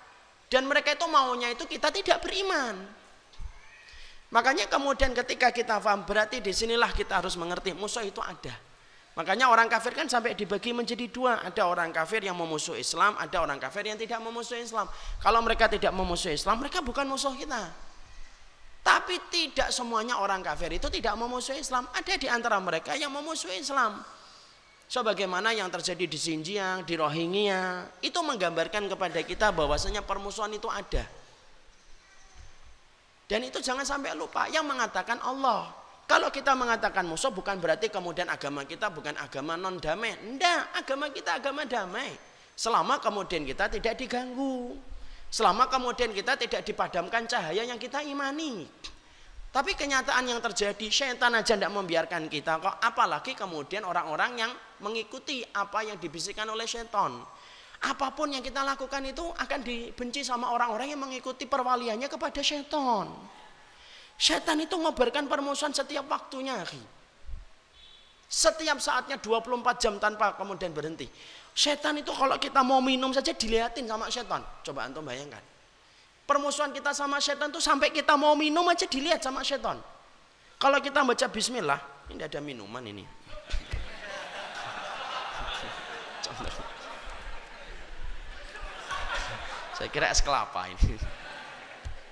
dan 0.54 0.70
mereka 0.70 0.94
itu 0.94 1.02
maunya 1.10 1.50
itu 1.50 1.66
kita 1.66 1.90
tidak 1.90 2.22
beriman. 2.22 2.78
Makanya 4.30 4.70
kemudian 4.70 5.10
ketika 5.10 5.50
kita 5.50 5.82
paham 5.82 6.06
berarti 6.06 6.38
di 6.38 6.54
sinilah 6.54 6.94
kita 6.94 7.18
harus 7.18 7.34
mengerti 7.34 7.74
musuh 7.74 8.06
itu 8.06 8.22
ada. 8.22 8.54
Makanya 9.18 9.50
orang 9.50 9.66
kafir 9.66 9.98
kan 9.98 10.06
sampai 10.06 10.38
dibagi 10.38 10.70
menjadi 10.70 11.10
dua. 11.10 11.42
Ada 11.42 11.66
orang 11.66 11.90
kafir 11.90 12.22
yang 12.22 12.38
memusuhi 12.38 12.86
Islam, 12.86 13.18
ada 13.18 13.42
orang 13.42 13.58
kafir 13.58 13.82
yang 13.82 13.98
tidak 13.98 14.22
memusuhi 14.22 14.62
Islam. 14.62 14.86
Kalau 15.18 15.42
mereka 15.42 15.66
tidak 15.66 15.90
memusuhi 15.90 16.38
Islam, 16.38 16.62
mereka 16.62 16.82
bukan 16.86 17.06
musuh 17.06 17.34
kita. 17.34 17.74
Tapi 18.82 19.18
tidak 19.34 19.74
semuanya 19.74 20.22
orang 20.22 20.38
kafir 20.38 20.70
itu 20.70 20.86
tidak 20.86 21.18
memusuhi 21.18 21.62
Islam. 21.62 21.86
Ada 21.94 22.14
di 22.14 22.30
antara 22.30 22.62
mereka 22.62 22.94
yang 22.94 23.10
memusuhi 23.10 23.58
Islam. 23.58 24.02
Sebagaimana 24.84 25.50
yang 25.56 25.72
terjadi 25.72 26.04
di 26.04 26.18
Xinjiang, 26.20 26.84
di 26.84 26.94
Rohingya, 26.94 27.88
itu 28.04 28.20
menggambarkan 28.20 28.86
kepada 28.86 29.20
kita 29.24 29.50
bahwasanya 29.50 30.04
permusuhan 30.04 30.52
itu 30.52 30.68
ada. 30.68 31.02
Dan 33.24 33.48
itu 33.48 33.58
jangan 33.64 33.88
sampai 33.88 34.12
lupa 34.12 34.44
yang 34.52 34.68
mengatakan 34.68 35.16
Allah. 35.24 35.72
Kalau 36.04 36.28
kita 36.28 36.52
mengatakan 36.52 37.08
musuh 37.08 37.32
bukan 37.32 37.56
berarti 37.56 37.88
kemudian 37.88 38.28
agama 38.28 38.68
kita 38.68 38.92
bukan 38.92 39.16
agama 39.16 39.56
non 39.56 39.80
damai. 39.80 40.12
Enggak, 40.20 40.68
agama 40.76 41.08
kita 41.08 41.40
agama 41.40 41.64
damai. 41.64 42.12
Selama 42.52 43.00
kemudian 43.00 43.48
kita 43.48 43.72
tidak 43.72 43.96
diganggu. 43.96 44.76
Selama 45.32 45.66
kemudian 45.66 46.12
kita 46.12 46.36
tidak 46.36 46.62
dipadamkan 46.62 47.24
cahaya 47.24 47.64
yang 47.64 47.80
kita 47.80 48.04
imani. 48.04 48.68
Tapi 49.54 49.78
kenyataan 49.78 50.26
yang 50.26 50.42
terjadi, 50.42 50.90
syaitan 50.90 51.30
aja 51.30 51.54
tidak 51.54 51.70
membiarkan 51.70 52.26
kita 52.26 52.58
kok. 52.58 52.74
Apalagi 52.82 53.38
kemudian 53.38 53.86
orang-orang 53.86 54.34
yang 54.34 54.50
mengikuti 54.82 55.46
apa 55.46 55.86
yang 55.86 55.94
dibisikkan 55.94 56.42
oleh 56.50 56.66
syaitan. 56.66 57.22
Apa 57.86 58.10
pun 58.10 58.34
yang 58.34 58.42
kita 58.42 58.66
lakukan 58.66 59.06
itu 59.06 59.22
akan 59.22 59.60
dibenci 59.62 60.26
sama 60.26 60.50
orang-orang 60.50 60.90
yang 60.90 60.98
mengikuti 60.98 61.46
perwaliannya 61.46 62.10
kepada 62.10 62.42
syaitan. 62.42 63.06
Syaitan 64.18 64.58
itu 64.58 64.74
ngobarkan 64.74 65.30
permusuhan 65.30 65.70
setiap 65.70 66.02
waktunya. 66.10 66.58
Setiap 68.26 68.82
saatnya 68.82 69.22
24 69.22 69.78
jam 69.78 69.94
tanpa 70.02 70.34
kemudian 70.34 70.74
berhenti. 70.74 71.06
Setan 71.54 72.02
itu 72.02 72.10
kalau 72.10 72.34
kita 72.42 72.66
mau 72.66 72.82
minum 72.82 73.14
saja 73.14 73.30
dilihatin 73.30 73.86
sama 73.86 74.10
setan. 74.10 74.42
Coba 74.66 74.90
antum 74.90 75.06
bayangkan. 75.06 75.53
Permusuhan 76.24 76.72
kita 76.72 76.96
sama 76.96 77.20
setan 77.20 77.52
itu 77.52 77.60
sampai 77.60 77.92
kita 77.92 78.16
mau 78.16 78.32
minum 78.32 78.64
aja 78.68 78.86
dilihat 78.88 79.20
sama 79.20 79.44
setan. 79.44 79.76
Kalau 80.56 80.80
kita 80.80 81.04
baca 81.04 81.28
bismillah, 81.28 81.76
ini 82.08 82.24
ada 82.24 82.40
minuman 82.40 82.80
ini. 82.80 83.04
Saya 89.76 89.92
kira 89.92 90.08
es 90.08 90.24
kelapa 90.24 90.64
ini. 90.72 90.96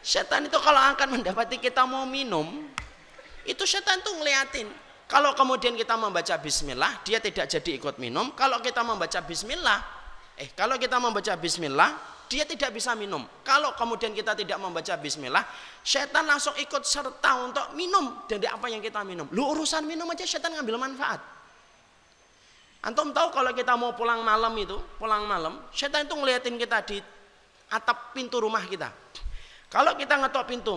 Setan 0.04 0.44
itu 0.44 0.60
kalau 0.60 0.92
akan 0.92 1.16
mendapati 1.16 1.56
kita 1.56 1.88
mau 1.88 2.04
minum, 2.04 2.68
itu 3.48 3.64
setan 3.64 4.04
tuh 4.04 4.20
ngeliatin 4.20 4.68
kalau 5.12 5.36
kemudian 5.36 5.76
kita 5.76 5.92
membaca 5.92 6.40
bismillah, 6.40 7.04
dia 7.04 7.20
tidak 7.20 7.44
jadi 7.44 7.76
ikut 7.76 8.00
minum. 8.00 8.32
Kalau 8.32 8.64
kita 8.64 8.80
membaca 8.80 9.20
bismillah, 9.20 9.84
eh 10.40 10.48
kalau 10.56 10.80
kita 10.80 10.96
membaca 10.96 11.36
bismillah, 11.36 12.11
dia 12.32 12.48
tidak 12.48 12.72
bisa 12.72 12.96
minum. 12.96 13.20
Kalau 13.44 13.76
kemudian 13.76 14.16
kita 14.16 14.32
tidak 14.32 14.56
membaca 14.56 14.96
bismillah, 14.96 15.44
setan 15.84 16.24
langsung 16.24 16.56
ikut 16.56 16.80
serta 16.80 17.44
untuk 17.44 17.76
minum 17.76 18.24
dari 18.24 18.48
apa 18.48 18.72
yang 18.72 18.80
kita 18.80 19.04
minum. 19.04 19.28
Lu 19.36 19.52
urusan 19.52 19.84
minum 19.84 20.08
aja 20.08 20.24
setan 20.24 20.56
ngambil 20.56 20.80
manfaat. 20.80 21.20
Antum 22.82 23.12
tahu 23.12 23.30
kalau 23.30 23.52
kita 23.52 23.76
mau 23.76 23.92
pulang 23.92 24.24
malam 24.24 24.56
itu, 24.56 24.80
pulang 24.96 25.28
malam, 25.28 25.60
setan 25.70 26.08
itu 26.08 26.16
ngeliatin 26.16 26.56
kita 26.56 26.80
di 26.88 26.98
atap 27.68 28.16
pintu 28.16 28.40
rumah 28.40 28.64
kita. 28.64 28.88
Kalau 29.68 29.92
kita 29.94 30.16
ngetok 30.16 30.44
pintu, 30.48 30.74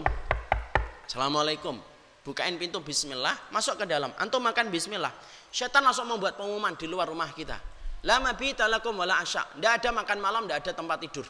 Assalamualaikum, 1.06 1.78
bukain 2.28 2.58
pintu 2.58 2.82
bismillah, 2.82 3.38
masuk 3.54 3.78
ke 3.78 3.86
dalam. 3.88 4.12
Antum 4.18 4.42
makan 4.42 4.74
bismillah. 4.74 5.14
Syaitan 5.54 5.86
langsung 5.86 6.10
membuat 6.10 6.36
pengumuman 6.36 6.74
di 6.76 6.90
luar 6.90 7.08
rumah 7.08 7.30
kita. 7.32 7.56
Lama 8.06 8.34
bita 8.34 8.66
lakum 8.66 8.98
wala 8.98 9.22
asya. 9.22 9.46
Tidak 9.56 9.72
ada 9.82 9.90
makan 9.94 10.18
malam, 10.18 10.42
tidak 10.46 10.66
ada 10.66 10.72
tempat 10.74 10.98
tidur. 11.02 11.26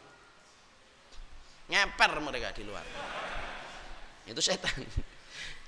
Ngeper 1.66 2.12
mereka 2.22 2.54
di 2.54 2.64
luar. 2.66 2.86
Itu 4.26 4.42
setan. 4.42 4.74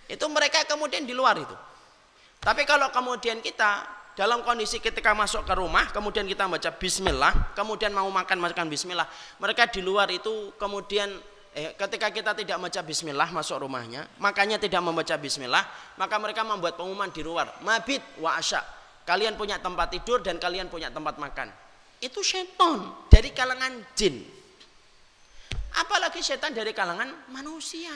Itu 0.07 0.25
mereka 0.31 0.63
kemudian 0.63 1.03
di 1.03 1.11
luar 1.11 1.35
itu. 1.35 1.55
Tapi 2.39 2.63
kalau 2.63 2.87
kemudian 2.93 3.43
kita 3.43 3.83
dalam 4.17 4.41
kondisi 4.41 4.81
ketika 4.81 5.13
masuk 5.13 5.45
ke 5.45 5.53
rumah, 5.53 5.91
kemudian 5.93 6.25
kita 6.25 6.47
baca 6.47 6.71
bismillah, 6.73 7.53
kemudian 7.53 7.93
mau 7.93 8.07
makan 8.09 8.39
makan 8.39 8.65
bismillah, 8.71 9.05
mereka 9.37 9.69
di 9.69 9.83
luar 9.83 10.09
itu 10.09 10.55
kemudian 10.57 11.11
eh, 11.53 11.75
ketika 11.77 12.09
kita 12.09 12.31
tidak 12.33 12.57
membaca 12.57 12.81
bismillah 12.81 13.29
masuk 13.29 13.61
rumahnya, 13.61 14.09
makanya 14.17 14.57
tidak 14.57 14.81
membaca 14.81 15.15
bismillah, 15.19 15.65
maka 16.01 16.15
mereka 16.17 16.41
membuat 16.41 16.79
pengumuman 16.79 17.11
di 17.13 17.21
luar, 17.21 17.61
mabit 17.61 18.01
wa 18.17 18.37
asya. 18.37 18.63
Kalian 19.05 19.37
punya 19.39 19.61
tempat 19.61 19.93
tidur 19.93 20.19
dan 20.19 20.35
kalian 20.35 20.67
punya 20.67 20.91
tempat 20.91 21.15
makan. 21.15 21.47
Itu 21.99 22.21
setan 22.21 23.07
dari 23.09 23.31
kalangan 23.31 23.85
jin. 23.97 24.36
Apalagi 25.77 26.25
setan 26.25 26.53
dari 26.57 26.73
kalangan 26.73 27.29
manusia. 27.29 27.93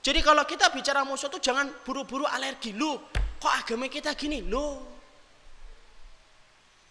Jadi 0.00 0.22
kalau 0.22 0.46
kita 0.46 0.70
bicara 0.70 1.02
musuh 1.02 1.26
itu 1.26 1.42
jangan 1.42 1.66
buru-buru 1.82 2.22
alergi. 2.30 2.70
Loh, 2.78 3.10
kok 3.42 3.50
agama 3.50 3.90
kita 3.90 4.14
gini? 4.14 4.38
Loh, 4.46 4.96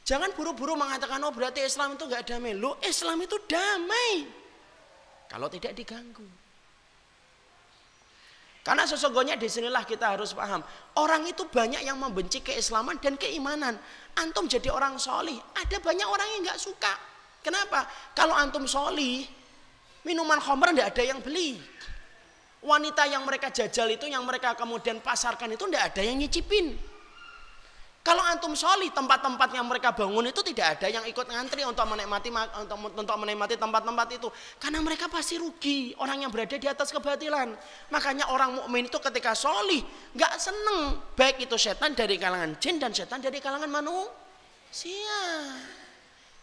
Jangan 0.05 0.37
buru-buru 0.37 0.77
mengatakan 0.77 1.17
oh 1.25 1.33
berarti 1.33 1.65
Islam 1.65 1.97
itu 1.97 2.05
nggak 2.05 2.29
damai. 2.29 2.53
Loh 2.53 2.77
Islam 2.85 3.25
itu 3.25 3.41
damai 3.49 4.29
kalau 5.25 5.49
tidak 5.49 5.73
diganggu. 5.73 6.23
Karena 8.61 8.85
sesungguhnya 8.85 9.37
di 9.37 9.49
sinilah 9.49 9.81
kita 9.85 10.13
harus 10.13 10.33
paham. 10.33 10.61
Orang 10.97 11.25
itu 11.25 11.45
banyak 11.49 11.85
yang 11.85 11.97
membenci 11.97 12.41
keislaman 12.41 12.97
dan 13.01 13.17
keimanan. 13.17 13.77
Antum 14.17 14.45
jadi 14.45 14.73
orang 14.73 14.97
solih. 14.97 15.37
Ada 15.57 15.81
banyak 15.81 16.05
orang 16.05 16.27
yang 16.37 16.41
nggak 16.49 16.61
suka. 16.61 16.93
Kenapa? 17.45 17.85
Kalau 18.17 18.33
antum 18.33 18.65
solih, 18.65 19.21
minuman 20.01 20.41
khamr 20.41 20.73
tidak 20.73 20.97
ada 20.97 21.03
yang 21.05 21.21
beli. 21.21 21.61
Wanita 22.65 23.05
yang 23.05 23.21
mereka 23.21 23.53
jajal 23.53 23.85
itu, 23.93 24.09
yang 24.09 24.25
mereka 24.25 24.57
kemudian 24.57 24.97
pasarkan 24.97 25.53
itu 25.53 25.69
tidak 25.69 25.93
ada 25.93 26.01
yang 26.01 26.17
nyicipin. 26.17 26.73
Kalau 28.05 28.21
antum 28.21 28.53
soli 28.53 28.93
tempat-tempat 28.93 29.49
yang 29.49 29.65
mereka 29.65 29.89
bangun 29.89 30.29
itu 30.29 30.45
tidak 30.45 30.77
ada 30.77 30.93
yang 30.93 31.01
ikut 31.09 31.25
ngantri 31.25 31.65
untuk 31.65 31.89
menikmati 31.89 32.29
untuk, 32.61 32.77
untuk 32.93 33.17
menikmati 33.17 33.57
tempat-tempat 33.57 34.07
itu 34.13 34.29
karena 34.61 34.77
mereka 34.85 35.09
pasti 35.09 35.41
rugi 35.41 35.97
orang 35.97 36.21
yang 36.21 36.29
berada 36.29 36.53
di 36.53 36.69
atas 36.69 36.93
kebatilan. 36.93 37.57
Makanya 37.89 38.29
orang 38.29 38.61
mukmin 38.61 38.85
itu 38.85 39.01
ketika 39.01 39.33
soli 39.33 39.81
nggak 40.13 40.37
seneng 40.37 41.01
baik 41.17 41.49
itu 41.49 41.57
setan 41.57 41.97
dari 41.97 42.21
kalangan 42.21 42.53
jin 42.61 42.77
dan 42.77 42.93
setan 42.93 43.25
dari 43.25 43.41
kalangan 43.41 43.73
manusia. 43.73 45.17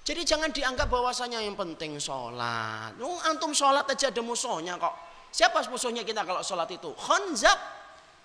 Jadi 0.02 0.26
jangan 0.26 0.50
dianggap 0.50 0.90
bahwasanya 0.90 1.38
yang 1.38 1.54
penting 1.54 1.94
sholat. 2.02 2.98
Lu 2.98 3.06
antum 3.22 3.54
sholat 3.54 3.86
aja 3.86 4.10
ada 4.10 4.18
musuhnya 4.18 4.74
kok. 4.74 4.90
Siapa 5.30 5.62
musuhnya 5.70 6.02
kita 6.02 6.26
kalau 6.26 6.42
sholat 6.42 6.66
itu? 6.74 6.90
Khonzab. 6.90 7.54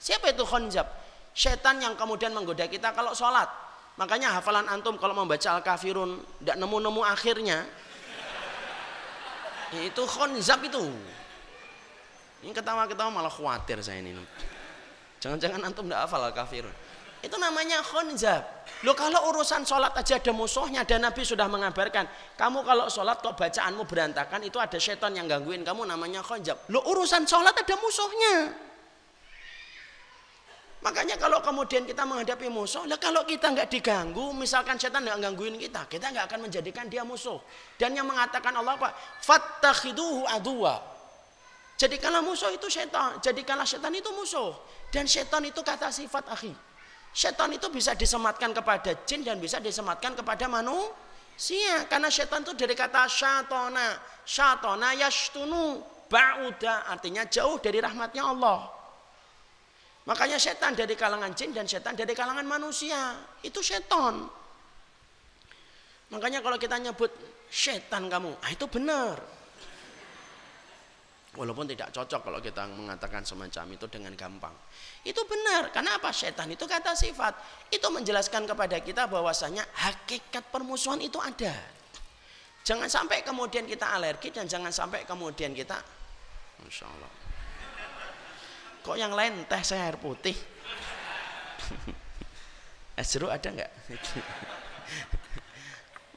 Siapa 0.02 0.34
itu 0.34 0.42
khonzab? 0.42 0.90
Setan 1.38 1.78
yang 1.78 1.94
kemudian 1.94 2.34
menggoda 2.34 2.66
kita 2.66 2.98
kalau 2.98 3.14
sholat. 3.14 3.46
Makanya 4.02 4.42
hafalan 4.42 4.66
antum 4.70 4.98
kalau 4.98 5.14
membaca 5.14 5.58
Al-Kafirun 5.58 6.18
tidak 6.42 6.58
nemu-nemu 6.58 7.02
akhirnya. 7.06 7.66
Ya 9.70 9.82
itu 9.86 10.02
khonzab 10.02 10.66
itu. 10.66 10.82
Ini 12.42 12.54
ketawa-ketawa 12.58 13.22
malah 13.22 13.34
khawatir 13.34 13.82
saya 13.86 14.02
ini. 14.02 14.18
Jangan-jangan 15.22 15.62
antum 15.62 15.86
tidak 15.86 16.10
hafal 16.10 16.26
Al-Kafirun. 16.26 16.74
Itu 17.26 17.36
namanya 17.42 17.82
khonzab. 17.82 18.70
Lo 18.86 18.94
kalau 18.94 19.34
urusan 19.34 19.66
sholat 19.66 19.90
aja 19.98 20.22
ada 20.22 20.30
musuhnya 20.30 20.86
dan 20.86 21.02
Nabi 21.02 21.26
sudah 21.26 21.50
mengabarkan. 21.50 22.06
Kamu 22.38 22.62
kalau 22.62 22.86
sholat 22.94 23.18
kok 23.26 23.34
bacaanmu 23.34 23.90
berantakan 23.90 24.46
itu 24.46 24.62
ada 24.62 24.78
setan 24.78 25.18
yang 25.18 25.26
gangguin 25.26 25.66
kamu 25.66 25.90
namanya 25.90 26.22
khonzab. 26.22 26.62
Lo 26.70 26.86
urusan 26.86 27.26
sholat 27.26 27.58
ada 27.58 27.76
musuhnya. 27.82 28.36
Makanya 30.78 31.18
kalau 31.18 31.42
kemudian 31.42 31.90
kita 31.90 32.06
menghadapi 32.06 32.54
musuh, 32.54 32.86
lah 32.86 33.02
kalau 33.02 33.26
kita 33.26 33.50
nggak 33.50 33.66
diganggu, 33.66 34.30
misalkan 34.38 34.78
setan 34.78 35.10
nggak 35.10 35.20
gangguin 35.26 35.58
kita, 35.58 35.90
kita 35.90 36.14
nggak 36.14 36.30
akan 36.30 36.40
menjadikan 36.48 36.86
dia 36.86 37.02
musuh. 37.02 37.42
Dan 37.82 37.98
yang 37.98 38.06
mengatakan 38.06 38.54
Allah 38.54 38.78
apa? 38.78 38.94
Fattakhiduhu 39.26 40.30
adwa. 40.30 40.78
Jadikanlah 41.82 42.22
musuh 42.22 42.54
itu 42.54 42.70
setan, 42.70 43.18
jadikanlah 43.26 43.66
setan 43.66 43.90
itu 43.94 44.10
musuh. 44.14 44.54
Dan 44.94 45.10
setan 45.10 45.46
itu 45.50 45.66
kata 45.66 45.90
sifat 45.90 46.30
akhi. 46.30 46.67
Setan 47.18 47.50
itu 47.50 47.66
bisa 47.74 47.98
disematkan 47.98 48.54
kepada 48.54 48.94
jin 49.10 49.26
dan 49.26 49.42
bisa 49.42 49.58
disematkan 49.58 50.14
kepada 50.14 50.46
manusia. 50.46 51.90
Karena 51.90 52.14
setan 52.14 52.46
itu 52.46 52.54
dari 52.54 52.78
kata 52.78 53.10
syatona. 53.10 53.98
Syatona 54.22 54.94
yashtunu 54.94 55.82
ba'uda. 56.06 56.86
Artinya 56.86 57.26
jauh 57.26 57.58
dari 57.58 57.82
rahmatnya 57.82 58.22
Allah. 58.22 58.70
Makanya 60.06 60.38
setan 60.38 60.78
dari 60.78 60.94
kalangan 60.94 61.34
jin 61.34 61.58
dan 61.58 61.66
setan 61.66 61.98
dari 61.98 62.14
kalangan 62.14 62.46
manusia. 62.46 63.18
Itu 63.42 63.66
setan. 63.66 64.30
Makanya 66.14 66.46
kalau 66.46 66.62
kita 66.62 66.78
nyebut 66.78 67.10
setan 67.50 68.14
kamu, 68.14 68.30
ah 68.46 68.50
itu 68.54 68.70
benar. 68.70 69.18
Walaupun 71.38 71.70
tidak 71.70 71.94
cocok 71.94 72.22
kalau 72.26 72.42
kita 72.42 72.66
mengatakan 72.66 73.22
semacam 73.22 73.78
itu 73.78 73.86
dengan 73.86 74.10
gampang. 74.18 74.50
Itu 75.06 75.22
benar. 75.30 75.70
Karena 75.70 76.02
apa? 76.02 76.10
Setan 76.10 76.50
itu 76.50 76.66
kata 76.66 76.98
sifat. 76.98 77.38
Itu 77.70 77.94
menjelaskan 77.94 78.50
kepada 78.50 78.82
kita 78.82 79.06
bahwasanya 79.06 79.62
hakikat 79.86 80.50
permusuhan 80.50 80.98
itu 80.98 81.22
ada. 81.22 81.54
Jangan 82.66 82.90
sampai 82.90 83.22
kemudian 83.22 83.64
kita 83.64 83.96
alergi 83.96 84.34
dan 84.34 84.44
jangan 84.44 84.76
sampai 84.76 85.08
kemudian 85.08 85.56
kita 85.56 85.80
Masya 86.60 86.84
Allah 86.84 87.12
Kok 88.84 89.00
yang 89.00 89.16
lain 89.16 89.48
teh 89.48 89.64
saya 89.68 89.92
air 89.92 90.00
putih? 90.00 90.32
Asru 93.00 93.28
ada 93.28 93.52
nggak? 93.52 93.68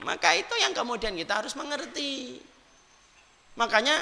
Maka 0.06 0.38
itu 0.38 0.54
yang 0.62 0.70
kemudian 0.70 1.18
kita 1.18 1.42
harus 1.42 1.58
mengerti. 1.58 2.38
Makanya 3.58 3.98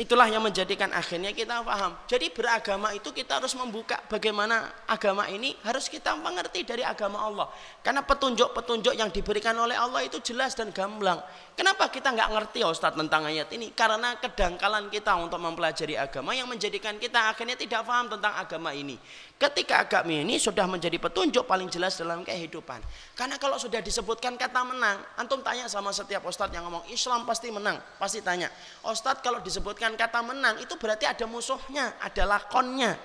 itulah 0.00 0.24
yang 0.24 0.40
menjadikan 0.40 0.88
akhirnya 0.96 1.36
kita 1.36 1.60
paham. 1.60 1.92
Jadi 2.08 2.32
beragama 2.32 2.96
itu 2.96 3.12
kita 3.12 3.36
harus 3.36 3.52
membuka 3.52 4.00
bagaimana 4.08 4.72
agama 4.88 5.28
ini 5.28 5.52
harus 5.68 5.92
kita 5.92 6.16
mengerti 6.16 6.64
dari 6.64 6.80
agama 6.80 7.20
Allah. 7.20 7.52
Karena 7.84 8.00
petunjuk-petunjuk 8.00 8.96
yang 8.96 9.12
diberikan 9.12 9.52
oleh 9.60 9.76
Allah 9.76 10.00
itu 10.00 10.16
jelas 10.24 10.56
dan 10.56 10.72
gamblang. 10.72 11.20
Kenapa 11.52 11.92
kita 11.92 12.16
nggak 12.16 12.32
ngerti 12.32 12.64
ya 12.64 12.72
Ustadz 12.72 12.96
tentang 12.96 13.28
ayat 13.28 13.52
ini? 13.52 13.76
Karena 13.76 14.16
kedangkalan 14.16 14.88
kita 14.88 15.12
untuk 15.20 15.36
mempelajari 15.36 16.00
agama 16.00 16.32
yang 16.32 16.48
menjadikan 16.48 16.96
kita 16.96 17.28
akhirnya 17.28 17.60
tidak 17.60 17.84
paham 17.84 18.08
tentang 18.08 18.32
agama 18.40 18.72
ini. 18.72 18.96
Ketika 19.36 19.84
agama 19.84 20.16
ini 20.16 20.40
sudah 20.40 20.64
menjadi 20.64 20.96
petunjuk 20.96 21.44
paling 21.44 21.68
jelas 21.68 22.00
dalam 22.00 22.24
kehidupan. 22.24 22.80
Karena 23.12 23.36
kalau 23.36 23.60
sudah 23.60 23.84
disebutkan 23.84 24.40
kata 24.40 24.64
menang, 24.64 24.96
antum 25.20 25.44
tanya 25.44 25.68
sama 25.68 25.92
setiap 25.92 26.24
ustadz 26.24 26.56
yang 26.56 26.64
ngomong 26.64 26.88
Islam 26.88 27.28
pasti 27.28 27.52
menang, 27.52 27.76
pasti 28.00 28.24
tanya. 28.24 28.48
Ustadz 28.88 29.20
kalau 29.20 29.44
disebutkan 29.44 29.92
kata 29.92 30.24
menang 30.24 30.56
itu 30.56 30.72
berarti 30.80 31.04
ada 31.04 31.28
musuhnya, 31.28 32.00
ada 32.00 32.32
lakonnya. 32.32 32.96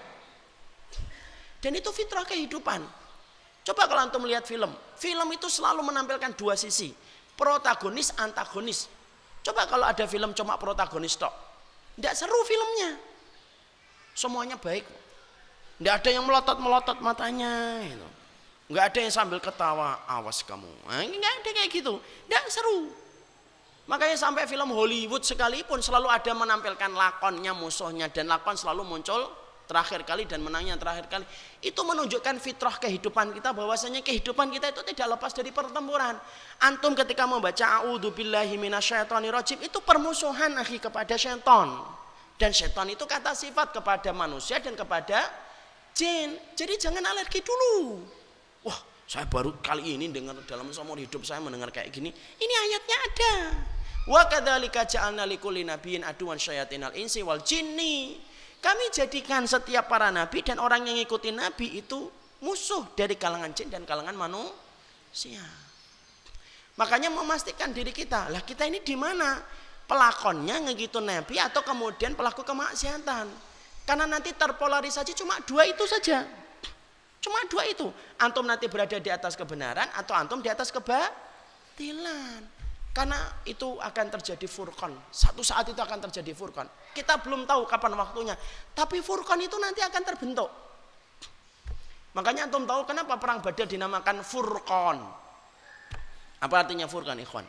Dan 1.59 1.75
itu 1.75 1.91
fitrah 1.91 2.23
kehidupan. 2.23 2.79
Coba 3.67 3.91
kalau 3.91 4.07
antum 4.07 4.23
melihat 4.23 4.47
film, 4.47 4.71
film 4.95 5.27
itu 5.35 5.51
selalu 5.51 5.83
menampilkan 5.83 6.31
dua 6.39 6.55
sisi 6.55 7.06
protagonis 7.37 8.11
antagonis. 8.17 8.89
Coba 9.45 9.69
kalau 9.69 9.85
ada 9.85 10.03
film 10.09 10.33
cuma 10.33 10.57
protagonis 10.57 11.15
tok. 11.15 11.31
Tidak 11.95 12.13
seru 12.17 12.41
filmnya. 12.43 12.99
Semuanya 14.17 14.57
baik. 14.57 14.83
Tidak 15.77 15.93
ada 15.93 16.09
yang 16.09 16.25
melotot-melotot 16.25 16.99
matanya. 16.99 17.79
Gitu. 17.85 18.07
Nggak 18.67 18.85
ada 18.91 18.99
yang 18.99 19.13
sambil 19.13 19.39
ketawa, 19.39 20.03
awas 20.09 20.43
kamu. 20.43 20.67
Nah, 20.89 21.05
nggak 21.05 21.33
ada 21.39 21.49
kayak 21.53 21.69
gitu. 21.71 22.01
Tidak 22.01 22.43
seru. 22.51 22.91
Makanya 23.87 24.19
sampai 24.19 24.43
film 24.51 24.67
Hollywood 24.75 25.23
sekalipun 25.23 25.79
selalu 25.79 26.11
ada 26.11 26.35
menampilkan 26.35 26.91
lakonnya 26.91 27.55
musuhnya 27.55 28.11
dan 28.11 28.27
lakon 28.27 28.59
selalu 28.59 28.83
muncul 28.83 29.31
terakhir 29.67 30.07
kali 30.07 30.23
dan 30.23 30.39
menangnya 30.39 30.79
terakhir 30.79 31.11
kali 31.11 31.27
itu 31.59 31.77
menunjukkan 31.83 32.39
fitrah 32.39 32.79
kehidupan 32.79 33.35
kita 33.35 33.51
bahwasanya 33.51 33.99
kehidupan 33.99 34.47
kita 34.49 34.71
itu 34.71 34.81
tidak 34.95 35.19
lepas 35.19 35.35
dari 35.35 35.51
pertempuran. 35.51 36.15
Antum 36.63 36.95
ketika 36.95 37.27
membaca 37.27 37.83
a'udzubillahi 37.83 38.55
itu 39.59 39.79
permusuhan 39.83 40.55
akhi 40.57 40.79
kepada 40.79 41.19
syaitan. 41.19 41.83
Dan 42.39 42.55
syaitan 42.55 42.87
itu 42.87 43.03
kata 43.03 43.35
sifat 43.35 43.75
kepada 43.75 44.15
manusia 44.15 44.63
dan 44.63 44.73
kepada 44.73 45.27
jin. 45.91 46.39
Jadi 46.55 46.73
jangan 46.79 47.03
alergi 47.03 47.43
dulu. 47.43 48.01
Wah 48.63 48.79
saya 49.07 49.23
baru 49.27 49.59
kali 49.59 49.95
ini 49.95 50.11
dengar 50.11 50.35
dalam 50.43 50.67
seumur 50.71 50.99
hidup 50.99 51.23
saya 51.27 51.43
mendengar 51.43 51.71
kayak 51.71 51.91
gini. 51.91 52.11
Ini 52.15 52.53
ayatnya 52.67 52.97
ada. 52.97 53.33
Wa 54.07 54.23
kadzalika 54.31 54.87
ja'alna 54.87 55.27
likulli 55.27 55.67
nabiyyin 55.67 56.03
aduwan 56.07 56.39
syayatinal 56.39 56.95
insi 56.95 57.19
wal 57.23 57.43
jinni 57.43 58.23
kami 58.57 58.89
jadikan 58.89 59.45
setiap 59.45 59.85
para 59.85 60.09
nabi 60.09 60.41
dan 60.41 60.57
orang 60.57 60.85
yang 60.89 60.97
ngikutin 60.97 61.37
nabi 61.37 61.77
itu 61.77 62.09
musuh 62.41 62.85
dari 62.93 63.17
kalangan 63.17 63.53
jin 63.53 63.69
dan 63.69 63.85
kalangan 63.85 64.17
manusia. 64.17 65.45
Makanya 66.77 67.09
memastikan 67.09 67.73
diri 67.73 67.89
kita, 67.89 68.29
lah 68.29 68.45
kita 68.45 68.69
ini 68.69 68.81
di 68.85 68.93
mana? 68.93 69.41
Pelakonnya 69.87 70.67
ngegitu 70.67 70.99
nabi 70.99 71.39
atau 71.39 71.63
kemudian 71.63 72.13
pelaku 72.13 72.43
kemaksiatan. 72.43 73.25
Karena 73.87 74.03
nanti 74.03 74.35
terpolarisasi 74.35 75.15
cuma 75.15 75.39
dua 75.47 75.63
itu 75.63 75.87
saja. 75.87 76.27
Cuma 77.23 77.39
dua 77.47 77.63
itu. 77.71 77.87
Antum 78.19 78.43
nanti 78.43 78.67
berada 78.67 78.99
di 78.99 79.07
atas 79.07 79.39
kebenaran 79.39 79.87
atau 79.95 80.11
antum 80.11 80.43
di 80.43 80.51
atas 80.51 80.75
kebatilan. 80.75 82.56
Karena 82.97 83.29
itu 83.45 83.77
akan 83.77 84.05
terjadi 84.09 84.49
furqan. 84.49 84.89
Satu 85.13 85.45
saat 85.45 85.69
itu 85.69 85.77
akan 85.77 86.09
terjadi 86.09 86.33
furqan. 86.33 86.65
Kita 86.97 87.21
belum 87.21 87.45
tahu 87.45 87.69
kapan 87.69 87.93
waktunya. 87.93 88.33
Tapi 88.73 89.05
furqan 89.05 89.37
itu 89.37 89.53
nanti 89.61 89.85
akan 89.85 90.01
terbentuk. 90.01 90.49
Makanya 92.17 92.49
antum 92.49 92.65
tahu 92.65 92.89
kenapa 92.89 93.21
perang 93.21 93.45
Badar 93.45 93.69
dinamakan 93.69 94.25
furqan. 94.25 94.97
Apa 96.41 96.65
artinya 96.65 96.89
furqan 96.89 97.21
ikhwan? 97.21 97.45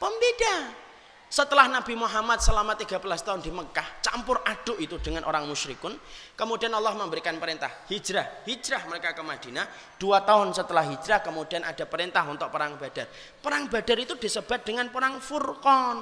Pembeda. 0.00 0.87
Setelah 1.28 1.68
Nabi 1.68 1.92
Muhammad 1.92 2.40
selama 2.40 2.72
13 2.72 3.04
tahun 3.04 3.44
di 3.44 3.52
Mekah 3.52 4.00
campur 4.00 4.40
aduk 4.48 4.80
itu 4.80 4.96
dengan 4.96 5.28
orang 5.28 5.44
musyrikun, 5.44 5.92
kemudian 6.32 6.72
Allah 6.72 6.96
memberikan 6.96 7.36
perintah 7.36 7.68
hijrah, 7.92 8.48
hijrah 8.48 8.88
mereka 8.88 9.12
ke 9.12 9.20
Madinah. 9.20 9.68
Dua 10.00 10.24
tahun 10.24 10.56
setelah 10.56 10.88
hijrah 10.88 11.20
kemudian 11.20 11.68
ada 11.68 11.84
perintah 11.84 12.24
untuk 12.24 12.48
perang 12.48 12.80
Badar. 12.80 13.12
Perang 13.44 13.68
Badar 13.68 14.00
itu 14.00 14.16
disebut 14.16 14.64
dengan 14.64 14.88
perang 14.88 15.20
Furqan. 15.20 16.00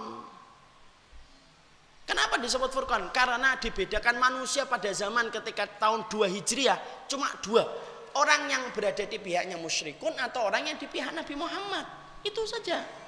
Kenapa 2.06 2.38
disebut 2.38 2.70
Furqan? 2.70 3.10
Karena 3.10 3.58
dibedakan 3.58 4.22
manusia 4.22 4.62
pada 4.70 4.94
zaman 4.94 5.26
ketika 5.34 5.66
tahun 5.66 6.06
2 6.06 6.38
Hijriah 6.38 7.10
cuma 7.10 7.26
dua. 7.42 7.66
Orang 8.14 8.46
yang 8.46 8.62
berada 8.70 9.02
di 9.02 9.18
pihaknya 9.18 9.58
musyrikun 9.58 10.14
atau 10.22 10.46
orang 10.46 10.70
yang 10.70 10.78
di 10.78 10.86
pihak 10.86 11.10
Nabi 11.10 11.34
Muhammad. 11.34 11.82
Itu 12.22 12.46
saja. 12.46 13.05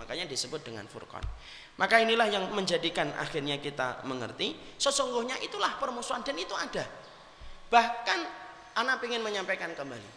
Makanya 0.00 0.24
disebut 0.24 0.64
dengan 0.64 0.88
furqan. 0.88 1.20
Maka 1.76 2.00
inilah 2.00 2.32
yang 2.32 2.48
menjadikan 2.56 3.12
akhirnya 3.20 3.60
kita 3.60 4.00
mengerti 4.08 4.56
sesungguhnya 4.80 5.36
itulah 5.44 5.76
permusuhan 5.76 6.24
dan 6.24 6.40
itu 6.40 6.56
ada. 6.56 6.88
Bahkan 7.68 8.18
anak 8.80 9.04
ingin 9.04 9.20
menyampaikan 9.20 9.76
kembali 9.76 10.08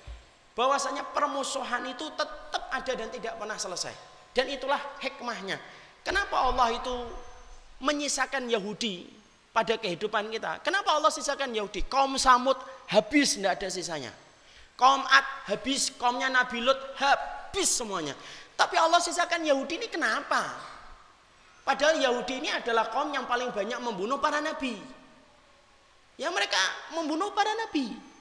bahwasanya 0.55 1.03
permusuhan 1.11 1.84
itu 1.91 2.07
tetap 2.15 2.63
ada 2.71 2.91
dan 2.95 3.11
tidak 3.11 3.36
pernah 3.36 3.59
selesai. 3.59 3.93
Dan 4.34 4.49
itulah 4.49 4.79
hikmahnya. 5.03 5.61
Kenapa 6.01 6.41
Allah 6.41 6.73
itu 6.73 6.95
menyisakan 7.84 8.49
Yahudi 8.49 9.05
pada 9.53 9.77
kehidupan 9.77 10.31
kita? 10.34 10.63
Kenapa 10.65 10.97
Allah 10.97 11.13
sisakan 11.13 11.53
Yahudi? 11.53 11.86
Kaum 11.86 12.17
Samud 12.17 12.57
habis 12.89 13.38
tidak 13.38 13.61
ada 13.61 13.69
sisanya. 13.69 14.11
Kaum 14.73 15.05
Ad 15.05 15.53
habis, 15.53 15.93
kaumnya 15.93 16.34
Nabi 16.34 16.65
Lut 16.65 16.77
habis 16.97 17.69
semuanya. 17.69 18.17
Tapi 18.54 18.76
Allah 18.78 19.01
sisakan 19.01 19.41
Yahudi 19.41 19.82
ini 19.82 19.88
kenapa? 19.89 20.54
Padahal 21.64 21.95
Yahudi 21.95 22.43
ini 22.43 22.49
adalah 22.51 22.91
kaum 22.91 23.10
yang 23.16 23.24
paling 23.24 23.49
banyak 23.49 23.80
membunuh 23.80 24.20
para 24.20 24.43
nabi. 24.43 24.76
Ya 26.20 26.30
mereka 26.30 26.60
membunuh 26.93 27.32
para 27.32 27.49
nabi. 27.56 28.14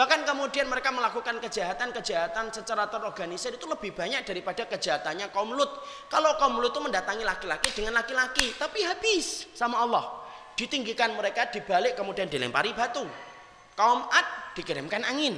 Bahkan 0.00 0.24
kemudian 0.24 0.64
mereka 0.64 0.94
melakukan 0.94 1.44
kejahatan-kejahatan 1.44 2.54
secara 2.54 2.88
terorganisir 2.88 3.52
itu 3.52 3.68
lebih 3.68 3.92
banyak 3.92 4.24
daripada 4.24 4.64
kejahatannya 4.64 5.28
kaum 5.28 5.52
Lut. 5.52 5.70
Kalau 6.08 6.40
kaum 6.40 6.56
Lut 6.56 6.72
itu 6.72 6.80
mendatangi 6.80 7.20
laki-laki 7.20 7.68
dengan 7.74 8.00
laki-laki, 8.00 8.54
tapi 8.56 8.80
habis 8.80 9.50
sama 9.52 9.82
Allah. 9.82 10.08
Ditinggikan 10.56 11.12
mereka 11.12 11.52
dibalik 11.52 12.00
kemudian 12.00 12.32
dilempari 12.32 12.72
batu. 12.72 13.04
Kaum 13.76 14.08
Ad 14.08 14.56
dikirimkan 14.56 15.04
angin. 15.04 15.36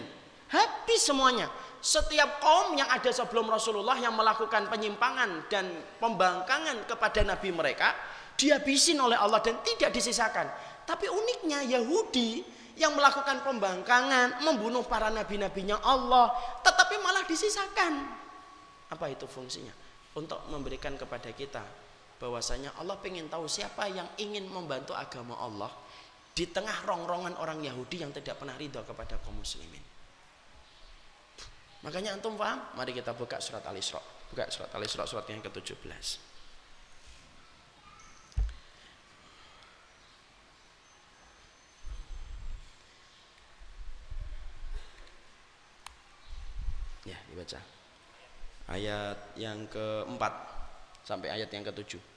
Habis 0.52 1.10
semuanya 1.10 1.48
setiap 1.82 2.38
kaum 2.38 2.78
yang 2.78 2.86
ada 2.86 3.10
sebelum 3.10 3.50
Rasulullah 3.50 3.98
yang 3.98 4.14
melakukan 4.14 4.70
penyimpangan 4.70 5.50
dan 5.50 5.66
pembangkangan 5.98 6.86
kepada 6.86 7.26
nabi 7.26 7.50
mereka 7.50 7.90
dihabisin 8.38 9.02
oleh 9.02 9.18
Allah 9.18 9.42
dan 9.42 9.58
tidak 9.66 9.90
disisakan. 9.90 10.46
Tapi 10.86 11.10
uniknya 11.10 11.66
Yahudi 11.66 12.46
yang 12.78 12.94
melakukan 12.94 13.42
pembangkangan, 13.42 14.46
membunuh 14.46 14.86
para 14.86 15.10
nabi-nabinya 15.10 15.82
Allah, 15.82 16.32
tetapi 16.62 17.02
malah 17.02 17.26
disisakan. 17.26 17.92
Apa 18.88 19.10
itu 19.10 19.26
fungsinya? 19.26 19.74
Untuk 20.14 20.38
memberikan 20.54 20.94
kepada 20.94 21.34
kita 21.34 21.64
bahwasanya 22.22 22.78
Allah 22.78 22.94
ingin 23.02 23.26
tahu 23.26 23.50
siapa 23.50 23.90
yang 23.90 24.06
ingin 24.22 24.46
membantu 24.46 24.94
agama 24.94 25.34
Allah 25.34 25.72
di 26.30 26.46
tengah 26.46 26.86
rongrongan 26.86 27.34
orang 27.42 27.58
Yahudi 27.60 28.06
yang 28.06 28.14
tidak 28.14 28.38
pernah 28.38 28.54
ridho 28.54 28.80
kepada 28.86 29.18
kaum 29.18 29.36
muslimin. 29.36 29.91
Makanya 31.82 32.14
antum 32.14 32.38
paham? 32.38 32.62
Mari 32.78 32.94
kita 32.94 33.10
buka 33.10 33.42
surat 33.42 33.66
Al-Isra. 33.66 33.98
Buka 34.30 34.46
surat 34.46 34.70
Al-Isra 34.78 35.02
surat 35.02 35.26
yang 35.26 35.42
ke-17. 35.42 35.82
Ya, 47.02 47.18
dibaca. 47.26 47.58
Ayat 48.70 49.34
yang 49.34 49.66
keempat 49.66 50.32
sampai 51.02 51.34
ayat 51.34 51.50
yang 51.50 51.66
ketujuh. 51.66 52.11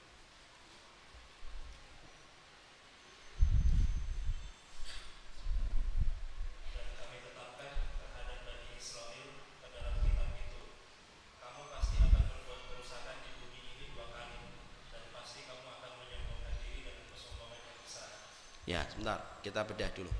Sebentar, 19.06 19.38
kita 19.38 19.62
bedah 19.62 19.90
dulu. 19.94 20.10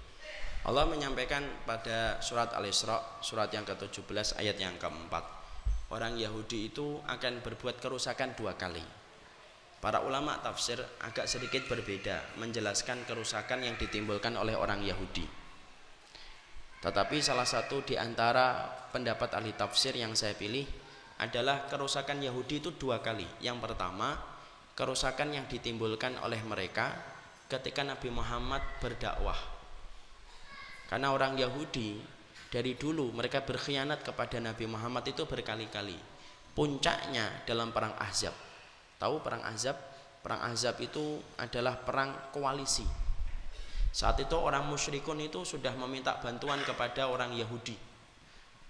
Allah 0.67 0.87
menyampaikan 0.87 1.43
pada 1.67 2.23
surat 2.23 2.55
Al-Isra 2.55 3.19
surat 3.19 3.51
yang 3.51 3.67
ke-17 3.67 4.39
ayat 4.39 4.55
yang 4.63 4.79
keempat. 4.79 5.27
Orang 5.91 6.15
Yahudi 6.15 6.71
itu 6.71 7.03
akan 7.03 7.43
berbuat 7.43 7.83
kerusakan 7.83 8.39
dua 8.39 8.55
kali. 8.55 8.83
Para 9.83 10.07
ulama 10.07 10.39
tafsir 10.39 10.79
agak 11.03 11.27
sedikit 11.27 11.67
berbeda 11.67 12.39
menjelaskan 12.39 13.03
kerusakan 13.11 13.67
yang 13.67 13.75
ditimbulkan 13.75 14.39
oleh 14.39 14.55
orang 14.55 14.83
Yahudi. 14.87 15.27
Tetapi 16.83 17.17
salah 17.19 17.47
satu 17.47 17.83
di 17.83 17.99
antara 17.99 18.71
pendapat 18.95 19.35
ahli 19.35 19.51
tafsir 19.59 19.99
yang 19.99 20.15
saya 20.15 20.39
pilih 20.39 20.67
adalah 21.19 21.67
kerusakan 21.67 22.23
Yahudi 22.23 22.63
itu 22.63 22.71
dua 22.79 23.03
kali. 23.03 23.27
Yang 23.43 23.67
pertama 23.67 24.15
kerusakan 24.79 25.35
yang 25.35 25.47
ditimbulkan 25.51 26.19
oleh 26.23 26.39
mereka 26.43 27.16
ketika 27.47 27.87
Nabi 27.87 28.11
Muhammad 28.11 28.63
berdakwah 28.83 29.39
karena 30.87 31.11
orang 31.11 31.35
Yahudi 31.35 31.99
dari 32.47 32.79
dulu 32.79 33.11
mereka 33.11 33.43
berkhianat 33.43 34.07
kepada 34.07 34.39
Nabi 34.39 34.71
Muhammad 34.71 35.03
itu 35.07 35.27
berkali-kali. 35.27 35.99
Puncaknya 36.57 37.45
dalam 37.45 37.75
perang 37.75 37.93
Ahzab. 38.01 38.33
Tahu 38.97 39.21
perang 39.21 39.45
Ahzab? 39.45 39.77
Perang 40.25 40.41
Ahzab 40.41 40.81
itu 40.81 41.21
adalah 41.37 41.77
perang 41.77 42.33
koalisi. 42.33 42.87
Saat 43.93 44.25
itu 44.25 44.37
orang 44.39 44.65
musyrikun 44.65 45.21
itu 45.21 45.45
sudah 45.45 45.77
meminta 45.77 46.17
bantuan 46.17 46.63
kepada 46.65 47.13
orang 47.13 47.37
Yahudi. 47.37 47.77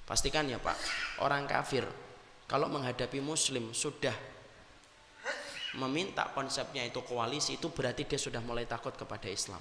Pastikan 0.07 0.51
ya 0.51 0.59
Pak, 0.59 0.79
orang 1.23 1.47
kafir 1.47 1.87
kalau 2.47 2.71
menghadapi 2.71 3.19
muslim 3.19 3.75
sudah 3.75 4.15
meminta 5.77 6.33
konsepnya 6.33 6.83
itu 6.83 7.05
koalisi 7.05 7.61
itu 7.61 7.69
berarti 7.69 8.09
dia 8.09 8.17
sudah 8.17 8.41
mulai 8.41 8.65
takut 8.65 8.97
kepada 8.97 9.29
Islam. 9.29 9.61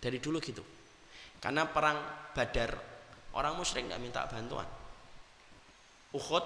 Dari 0.00 0.18
dulu 0.18 0.40
gitu. 0.40 0.64
Karena 1.38 1.68
perang 1.68 1.98
Badar 2.32 2.74
orang 3.36 3.54
musyrik 3.60 3.86
nggak 3.92 4.00
minta 4.02 4.24
bantuan. 4.26 4.66
Uhud 6.16 6.44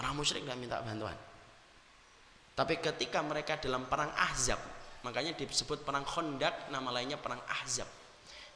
orang 0.00 0.12
musyrik 0.16 0.44
nggak 0.44 0.58
minta 0.58 0.80
bantuan. 0.80 1.16
Tapi 2.56 2.80
ketika 2.80 3.20
mereka 3.20 3.60
dalam 3.60 3.84
perang 3.84 4.08
Ahzab, 4.16 4.56
makanya 5.04 5.36
disebut 5.36 5.84
perang 5.84 6.08
Khandaq, 6.08 6.72
nama 6.72 6.88
lainnya 6.88 7.20
perang 7.20 7.40
Ahzab. 7.44 7.88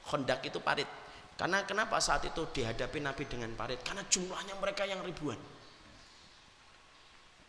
Khandaq 0.09 0.41
itu 0.49 0.57
parit. 0.65 0.89
Karena 1.37 1.65
kenapa 1.69 2.01
saat 2.01 2.25
itu 2.25 2.49
dihadapi 2.49 3.01
Nabi 3.01 3.25
dengan 3.29 3.53
parit? 3.57 3.81
Karena 3.85 4.05
jumlahnya 4.09 4.57
mereka 4.57 4.89
yang 4.89 5.05
ribuan. 5.05 5.37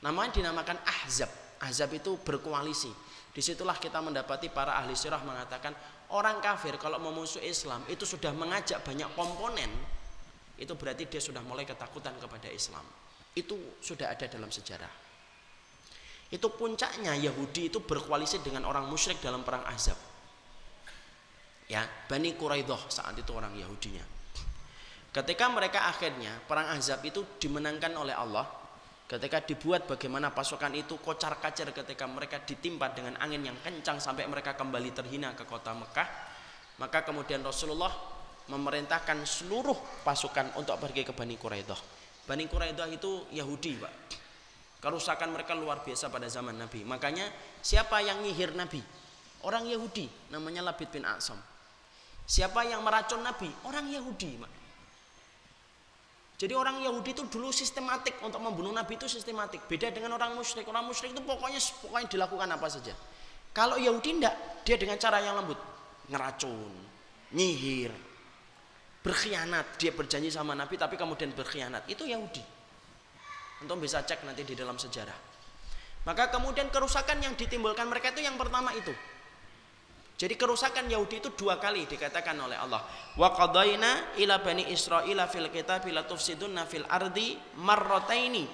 Namanya 0.03 0.31
dinamakan 0.43 0.79
Ahzab. 0.83 1.40
Ahzab 1.61 1.93
itu 1.93 2.17
berkoalisi. 2.21 2.89
Di 3.31 3.39
situlah 3.39 3.79
kita 3.79 4.03
mendapati 4.03 4.51
para 4.51 4.75
ahli 4.75 4.91
sirah 4.97 5.23
mengatakan 5.23 5.71
Orang 6.11 6.43
kafir 6.43 6.75
kalau 6.75 6.99
memusuh 6.99 7.39
Islam 7.39 7.87
itu 7.87 8.03
sudah 8.03 8.35
mengajak 8.35 8.83
banyak 8.83 9.07
komponen, 9.15 9.71
itu 10.59 10.75
berarti 10.75 11.07
dia 11.07 11.23
sudah 11.23 11.39
mulai 11.39 11.63
ketakutan 11.63 12.11
kepada 12.19 12.51
Islam. 12.51 12.83
Itu 13.31 13.79
sudah 13.79 14.11
ada 14.11 14.27
dalam 14.27 14.51
sejarah. 14.51 14.91
Itu 16.27 16.51
puncaknya 16.51 17.15
Yahudi 17.15 17.71
itu 17.71 17.79
berkoalisi 17.79 18.43
dengan 18.43 18.67
orang 18.67 18.91
musyrik 18.91 19.23
dalam 19.23 19.47
perang 19.47 19.63
Azab. 19.71 19.95
Ya, 21.71 21.87
Bani 22.11 22.35
Quraidah 22.35 22.91
saat 22.91 23.15
itu 23.15 23.31
orang 23.31 23.55
Yahudinya. 23.55 24.03
Ketika 25.15 25.47
mereka 25.47 25.87
akhirnya 25.87 26.43
perang 26.43 26.75
Azab 26.75 26.99
itu 27.07 27.23
dimenangkan 27.39 27.95
oleh 27.95 28.11
Allah, 28.11 28.43
Ketika 29.11 29.43
dibuat 29.43 29.91
bagaimana 29.91 30.31
pasukan 30.31 30.71
itu 30.71 30.95
kocar 31.03 31.35
kacir 31.43 31.67
ketika 31.75 32.07
mereka 32.07 32.39
ditimpa 32.47 32.95
dengan 32.95 33.19
angin 33.19 33.43
yang 33.43 33.59
kencang 33.59 33.99
sampai 33.99 34.23
mereka 34.23 34.55
kembali 34.55 34.95
terhina 34.95 35.35
ke 35.35 35.43
kota 35.43 35.75
Mekah. 35.75 36.07
Maka 36.79 37.03
kemudian 37.03 37.43
Rasulullah 37.43 37.91
memerintahkan 38.47 39.27
seluruh 39.27 39.75
pasukan 40.07 40.55
untuk 40.55 40.79
pergi 40.79 41.03
ke 41.03 41.11
Bani 41.11 41.35
Quraidah. 41.35 41.75
Bani 42.23 42.47
Quraidah 42.47 42.87
itu 42.87 43.27
Yahudi, 43.35 43.83
Pak. 43.83 43.93
Kerusakan 44.79 45.35
mereka 45.35 45.59
luar 45.59 45.83
biasa 45.83 46.07
pada 46.07 46.31
zaman 46.31 46.55
Nabi. 46.55 46.87
Makanya 46.87 47.27
siapa 47.59 47.99
yang 47.99 48.23
nyihir 48.23 48.55
Nabi? 48.55 48.79
Orang 49.43 49.67
Yahudi, 49.67 50.07
namanya 50.31 50.71
Labid 50.71 50.87
bin 50.87 51.03
Asam. 51.03 51.35
Siapa 52.23 52.63
yang 52.63 52.79
meracun 52.79 53.19
Nabi? 53.19 53.51
Orang 53.67 53.91
Yahudi, 53.91 54.39
Pak. 54.39 54.60
Jadi 56.41 56.57
orang 56.57 56.81
Yahudi 56.81 57.13
itu 57.13 57.29
dulu 57.29 57.53
sistematik 57.53 58.17
untuk 58.25 58.41
membunuh 58.41 58.73
Nabi 58.73 58.97
itu 58.97 59.05
sistematik. 59.05 59.61
Beda 59.69 59.93
dengan 59.93 60.17
orang 60.17 60.33
musyrik. 60.33 60.65
Orang 60.65 60.89
musyrik 60.89 61.13
itu 61.13 61.21
pokoknya 61.21 61.61
pokoknya 61.85 62.09
dilakukan 62.09 62.49
apa 62.49 62.65
saja. 62.65 62.97
Kalau 63.53 63.77
Yahudi 63.77 64.17
tidak, 64.17 64.65
dia 64.65 64.73
dengan 64.73 64.97
cara 64.97 65.21
yang 65.21 65.37
lembut, 65.37 65.61
ngeracun, 66.09 66.73
nyihir, 67.37 67.93
berkhianat. 69.05 69.77
Dia 69.77 69.93
berjanji 69.93 70.33
sama 70.33 70.57
Nabi 70.57 70.81
tapi 70.81 70.97
kemudian 70.97 71.29
berkhianat. 71.29 71.85
Itu 71.85 72.09
Yahudi. 72.09 72.41
Untuk 73.61 73.77
bisa 73.77 74.01
cek 74.01 74.25
nanti 74.25 74.41
di 74.41 74.57
dalam 74.57 74.81
sejarah. 74.81 75.29
Maka 76.09 76.33
kemudian 76.33 76.73
kerusakan 76.73 77.21
yang 77.21 77.37
ditimbulkan 77.37 77.85
mereka 77.85 78.09
itu 78.09 78.25
yang 78.25 78.33
pertama 78.33 78.73
itu 78.73 78.89
jadi 80.21 80.37
kerusakan 80.37 80.85
Yahudi 80.85 81.17
itu 81.17 81.33
dua 81.33 81.57
kali 81.57 81.89
dikatakan 81.89 82.37
oleh 82.37 82.53
Allah. 82.53 82.85
Wa 83.17 83.33
qadaina 83.33 84.13
ila 84.21 84.37
bani 84.37 84.69
Israil 84.69 85.17
fil 85.25 85.49
kitab 85.49 85.81
la 85.89 86.05
tufsidunna 86.05 86.69
fil 86.69 86.85
ardi 86.85 87.33
marrataini 87.57 88.45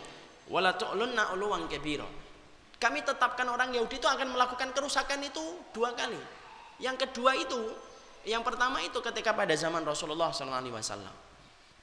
wa 0.48 0.64
la 0.64 0.80
tu'lunna 0.80 1.36
uluwan 1.36 1.68
kabira. 1.68 2.08
Kami 2.80 3.04
tetapkan 3.04 3.52
orang 3.52 3.76
Yahudi 3.76 4.00
itu 4.00 4.08
akan 4.08 4.40
melakukan 4.40 4.72
kerusakan 4.72 5.20
itu 5.28 5.44
dua 5.76 5.92
kali. 5.92 6.16
Yang 6.80 7.04
kedua 7.04 7.36
itu, 7.36 7.60
yang 8.24 8.48
pertama 8.48 8.80
itu 8.80 9.04
ketika 9.04 9.36
pada 9.36 9.52
zaman 9.52 9.84
Rasulullah 9.84 10.32
SAW. 10.32 10.72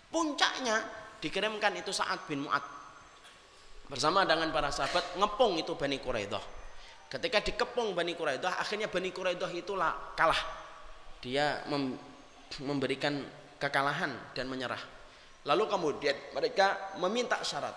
Puncaknya 0.09 0.80
dikirimkan 1.20 1.76
itu 1.76 1.93
saat 1.93 2.24
bin 2.24 2.49
Mu'ad 2.49 2.64
bersama 3.93 4.24
dengan 4.24 4.49
para 4.49 4.72
sahabat 4.72 5.20
ngepung 5.20 5.61
itu 5.61 5.76
Bani 5.76 6.01
Quraidah 6.01 6.63
Ketika 7.14 7.38
dikepung 7.46 7.94
Bani 7.94 8.18
Quraidah, 8.18 8.58
akhirnya 8.58 8.90
Bani 8.90 9.14
Quraidah 9.14 9.46
itulah 9.54 10.18
kalah. 10.18 10.42
Dia 11.22 11.62
mem 11.70 11.94
memberikan 12.58 13.22
kekalahan 13.62 14.34
dan 14.34 14.50
menyerah. 14.50 14.82
Lalu 15.46 15.64
kemudian 15.70 16.16
mereka 16.34 16.98
meminta 16.98 17.38
syarat. 17.46 17.74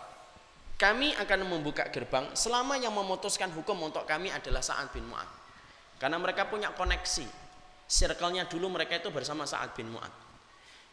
Kami 0.77 1.13
akan 1.17 1.45
membuka 1.45 1.85
gerbang 1.93 2.33
selama 2.33 2.81
yang 2.81 2.93
memutuskan 2.93 3.49
hukum 3.53 3.77
untuk 3.81 4.05
kami 4.09 4.29
adalah 4.33 4.61
Sa'ad 4.61 4.89
bin 4.93 5.05
Mu'ad. 5.05 5.29
Karena 5.97 6.17
mereka 6.21 6.49
punya 6.49 6.73
koneksi. 6.73 7.25
Circle-nya 7.87 8.45
dulu 8.49 8.73
mereka 8.73 8.97
itu 8.97 9.09
bersama 9.13 9.45
Sa'ad 9.45 9.73
bin 9.77 9.89
Mu'ad. 9.89 10.13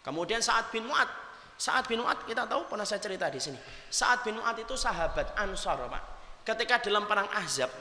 Kemudian 0.04 0.44
Sa'ad 0.44 0.68
bin 0.72 0.84
Mu'ad. 0.88 1.08
Sa'ad 1.56 1.84
bin 1.88 2.00
Mu'ad 2.00 2.28
kita 2.28 2.44
tahu 2.44 2.68
pernah 2.68 2.84
saya 2.84 3.00
cerita 3.00 3.28
di 3.28 3.40
sini. 3.40 3.56
Sa'ad 3.88 4.24
bin 4.24 4.36
Mu'ad 4.40 4.56
itu 4.60 4.76
sahabat 4.76 5.36
Ansar, 5.36 5.80
Pak. 5.84 6.02
Ketika 6.48 6.80
dalam 6.88 7.04
perang 7.04 7.28
Ahzab, 7.32 7.72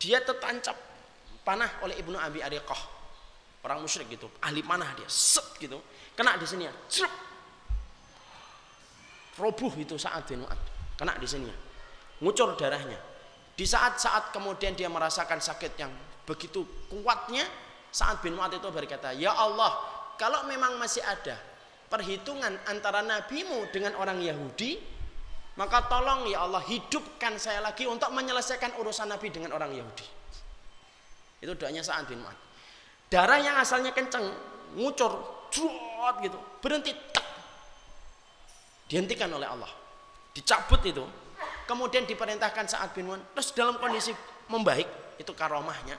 dia 0.00 0.24
tertancap 0.24 0.74
panah 1.44 1.68
oleh 1.84 2.00
Ibnu 2.00 2.16
Abi 2.16 2.40
Ariqah. 2.40 2.98
Orang 3.60 3.84
musyrik 3.84 4.08
gitu 4.08 4.24
ahli 4.40 4.64
panah 4.64 4.96
dia 4.96 5.04
set 5.06 5.60
gitu. 5.60 5.76
Kena 6.16 6.40
di 6.40 6.48
sini 6.48 6.64
ya 6.64 6.72
roboh 9.36 9.72
itu 9.76 9.96
saat 10.00 10.24
bin 10.28 10.44
kena 10.96 11.16
di 11.20 11.28
sini 11.28 11.48
ya. 11.48 11.56
Ngucur 12.20 12.56
darahnya. 12.56 12.96
Di 13.56 13.68
saat-saat 13.68 14.32
kemudian 14.32 14.72
dia 14.72 14.88
merasakan 14.88 15.40
sakit 15.40 15.72
yang 15.76 15.92
begitu 16.24 16.64
kuatnya 16.88 17.44
saat 17.92 18.24
bin 18.24 18.32
Mu'ad 18.38 18.56
itu 18.56 18.68
berkata 18.72 19.12
ya 19.12 19.36
Allah 19.36 19.76
kalau 20.16 20.46
memang 20.48 20.80
masih 20.80 21.04
ada 21.04 21.36
perhitungan 21.90 22.54
antara 22.70 23.02
nabimu 23.04 23.68
dengan 23.74 23.98
orang 23.98 24.22
Yahudi 24.22 24.78
maka 25.58 25.90
tolong 25.90 26.30
ya 26.30 26.46
Allah 26.46 26.62
hidupkan 26.62 27.34
saya 27.40 27.58
lagi 27.64 27.88
untuk 27.88 28.12
menyelesaikan 28.14 28.78
urusan 28.78 29.10
Nabi 29.10 29.34
dengan 29.34 29.56
orang 29.56 29.74
Yahudi. 29.74 30.06
Itu 31.40 31.56
doanya 31.56 31.80
Sa'ad 31.82 32.06
bin 32.06 32.20
Mu'ad. 32.20 32.36
Darah 33.10 33.40
yang 33.40 33.56
asalnya 33.58 33.90
kencang, 33.90 34.22
ngucur, 34.78 35.10
cuat 35.50 36.22
gitu, 36.22 36.38
berhenti 36.62 36.94
tak. 37.10 37.26
Dihentikan 38.86 39.32
oleh 39.34 39.48
Allah. 39.48 39.72
Dicabut 40.30 40.84
itu. 40.86 41.02
Kemudian 41.66 42.06
diperintahkan 42.06 42.66
Sa'ad 42.70 42.94
bin 42.94 43.10
Mu'ad. 43.10 43.34
Terus 43.34 43.50
dalam 43.56 43.80
kondisi 43.80 44.14
membaik, 44.52 45.18
itu 45.18 45.32
karomahnya. 45.34 45.98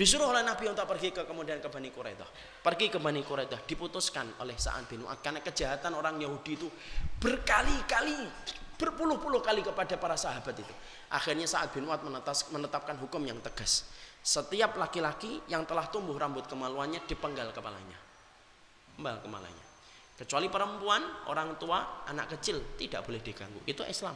Disuruh 0.00 0.32
oleh 0.32 0.40
Nabi 0.40 0.64
untuk 0.64 0.88
pergi 0.88 1.12
ke 1.12 1.28
kemudian 1.28 1.60
ke 1.60 1.68
Bani 1.68 1.92
Quraidah. 1.92 2.24
Pergi 2.64 2.88
ke 2.88 2.96
Bani 2.96 3.20
Quraidah 3.20 3.60
diputuskan 3.68 4.40
oleh 4.40 4.56
Sa'ad 4.56 4.88
bin 4.88 5.04
Mu'ad 5.04 5.20
karena 5.20 5.44
kejahatan 5.44 5.92
orang 5.92 6.16
Yahudi 6.16 6.56
itu 6.56 6.68
berkali-kali 7.20 8.24
berpuluh-puluh 8.80 9.44
kali 9.44 9.60
kepada 9.60 10.00
para 10.00 10.16
sahabat 10.16 10.56
itu. 10.56 10.74
Akhirnya 11.12 11.44
saat 11.44 11.68
bin 11.76 11.84
Mu'ad 11.84 12.00
menetapkan 12.48 12.96
hukum 12.96 13.20
yang 13.20 13.36
tegas. 13.44 13.84
Setiap 14.24 14.80
laki-laki 14.80 15.44
yang 15.52 15.68
telah 15.68 15.92
tumbuh 15.92 16.16
rambut 16.16 16.48
kemaluannya 16.48 17.04
dipenggal 17.04 17.52
kepalanya. 17.52 18.00
Penggal 18.96 19.20
kepalanya. 19.20 19.64
Kecuali 20.16 20.48
perempuan, 20.52 21.00
orang 21.28 21.56
tua, 21.56 22.04
anak 22.08 22.36
kecil 22.36 22.76
tidak 22.76 23.04
boleh 23.04 23.20
diganggu. 23.20 23.60
Itu 23.68 23.84
Islam. 23.84 24.12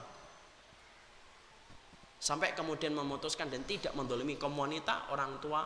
Sampai 2.21 2.57
kemudian 2.57 2.97
memutuskan 2.97 3.53
dan 3.53 3.69
tidak 3.69 3.93
mendolimi 3.93 4.41
komunitas, 4.41 5.13
orang 5.13 5.41
tua, 5.41 5.65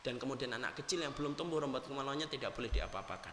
dan 0.00 0.16
kemudian 0.16 0.52
anak 0.56 0.80
kecil 0.80 1.04
yang 1.04 1.12
belum 1.12 1.36
tumbuh 1.36 1.60
rambut 1.60 1.84
kemaluannya 1.84 2.28
tidak 2.28 2.56
boleh 2.56 2.72
diapa-apakan. 2.72 3.32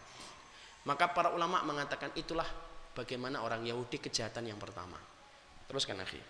Maka 0.88 1.12
para 1.16 1.32
ulama 1.32 1.64
mengatakan 1.64 2.12
itulah 2.16 2.48
bagaimana 2.96 3.43
orang 3.43 3.68
Yahudi 3.68 4.00
kejahatan 4.00 4.48
yang 4.48 4.58
pertama. 4.58 4.96
Teruskan 5.68 6.00
akhi. 6.00 6.24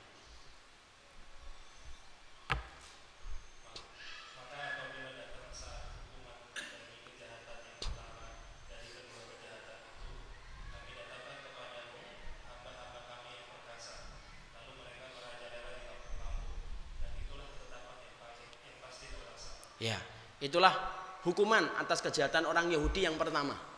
Ya, 19.76 20.02
itulah 20.42 20.74
hukuman 21.22 21.62
atas 21.78 22.02
kejahatan 22.02 22.50
orang 22.50 22.74
Yahudi 22.74 23.06
yang 23.06 23.20
pertama. 23.22 23.75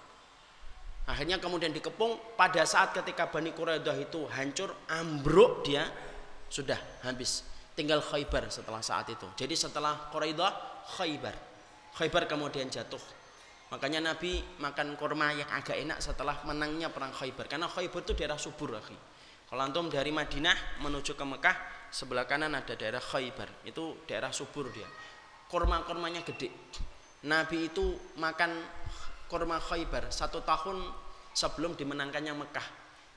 Akhirnya 1.08 1.40
kemudian 1.40 1.72
dikepung 1.72 2.36
pada 2.36 2.68
saat 2.68 2.92
ketika 2.92 3.32
Bani 3.32 3.56
Quraidah 3.56 3.96
itu 3.96 4.28
hancur, 4.28 4.76
ambruk 4.92 5.64
dia 5.64 5.88
sudah 6.52 6.76
habis. 7.08 7.48
Tinggal 7.74 8.04
Khaybar 8.04 8.52
setelah 8.52 8.84
saat 8.84 9.08
itu. 9.08 9.24
Jadi 9.40 9.56
setelah 9.56 10.12
Quraidah, 10.12 10.84
Khaybar. 11.00 11.36
Khaybar 11.96 12.28
kemudian 12.28 12.68
jatuh. 12.68 13.00
Makanya 13.72 14.14
Nabi 14.14 14.44
makan 14.60 14.96
kurma 15.00 15.32
yang 15.32 15.48
agak 15.52 15.80
enak 15.80 16.00
setelah 16.04 16.44
menangnya 16.44 16.92
perang 16.92 17.16
Khaybar. 17.16 17.48
Karena 17.48 17.72
Khaybar 17.72 18.04
itu 18.04 18.14
daerah 18.14 18.40
subur, 18.40 18.76
akhi. 18.76 18.98
Kalau 19.48 19.64
antum 19.64 19.88
dari 19.88 20.12
Madinah 20.12 20.84
menuju 20.84 21.16
ke 21.16 21.24
Mekah, 21.24 21.56
sebelah 21.88 22.28
kanan 22.28 22.52
ada 22.52 22.76
daerah 22.76 23.00
Khaybar. 23.00 23.64
Itu 23.64 24.04
daerah 24.04 24.36
subur 24.36 24.68
dia 24.76 24.88
kurma-kurmanya 25.48 26.22
gede. 26.28 26.52
Nabi 27.28 27.72
itu 27.72 27.98
makan 28.20 28.52
kurma 29.28 29.60
Khaybar 29.62 30.10
satu 30.10 30.42
tahun 30.42 30.82
sebelum 31.36 31.78
dimenangkannya 31.78 32.34
Mekah. 32.34 32.68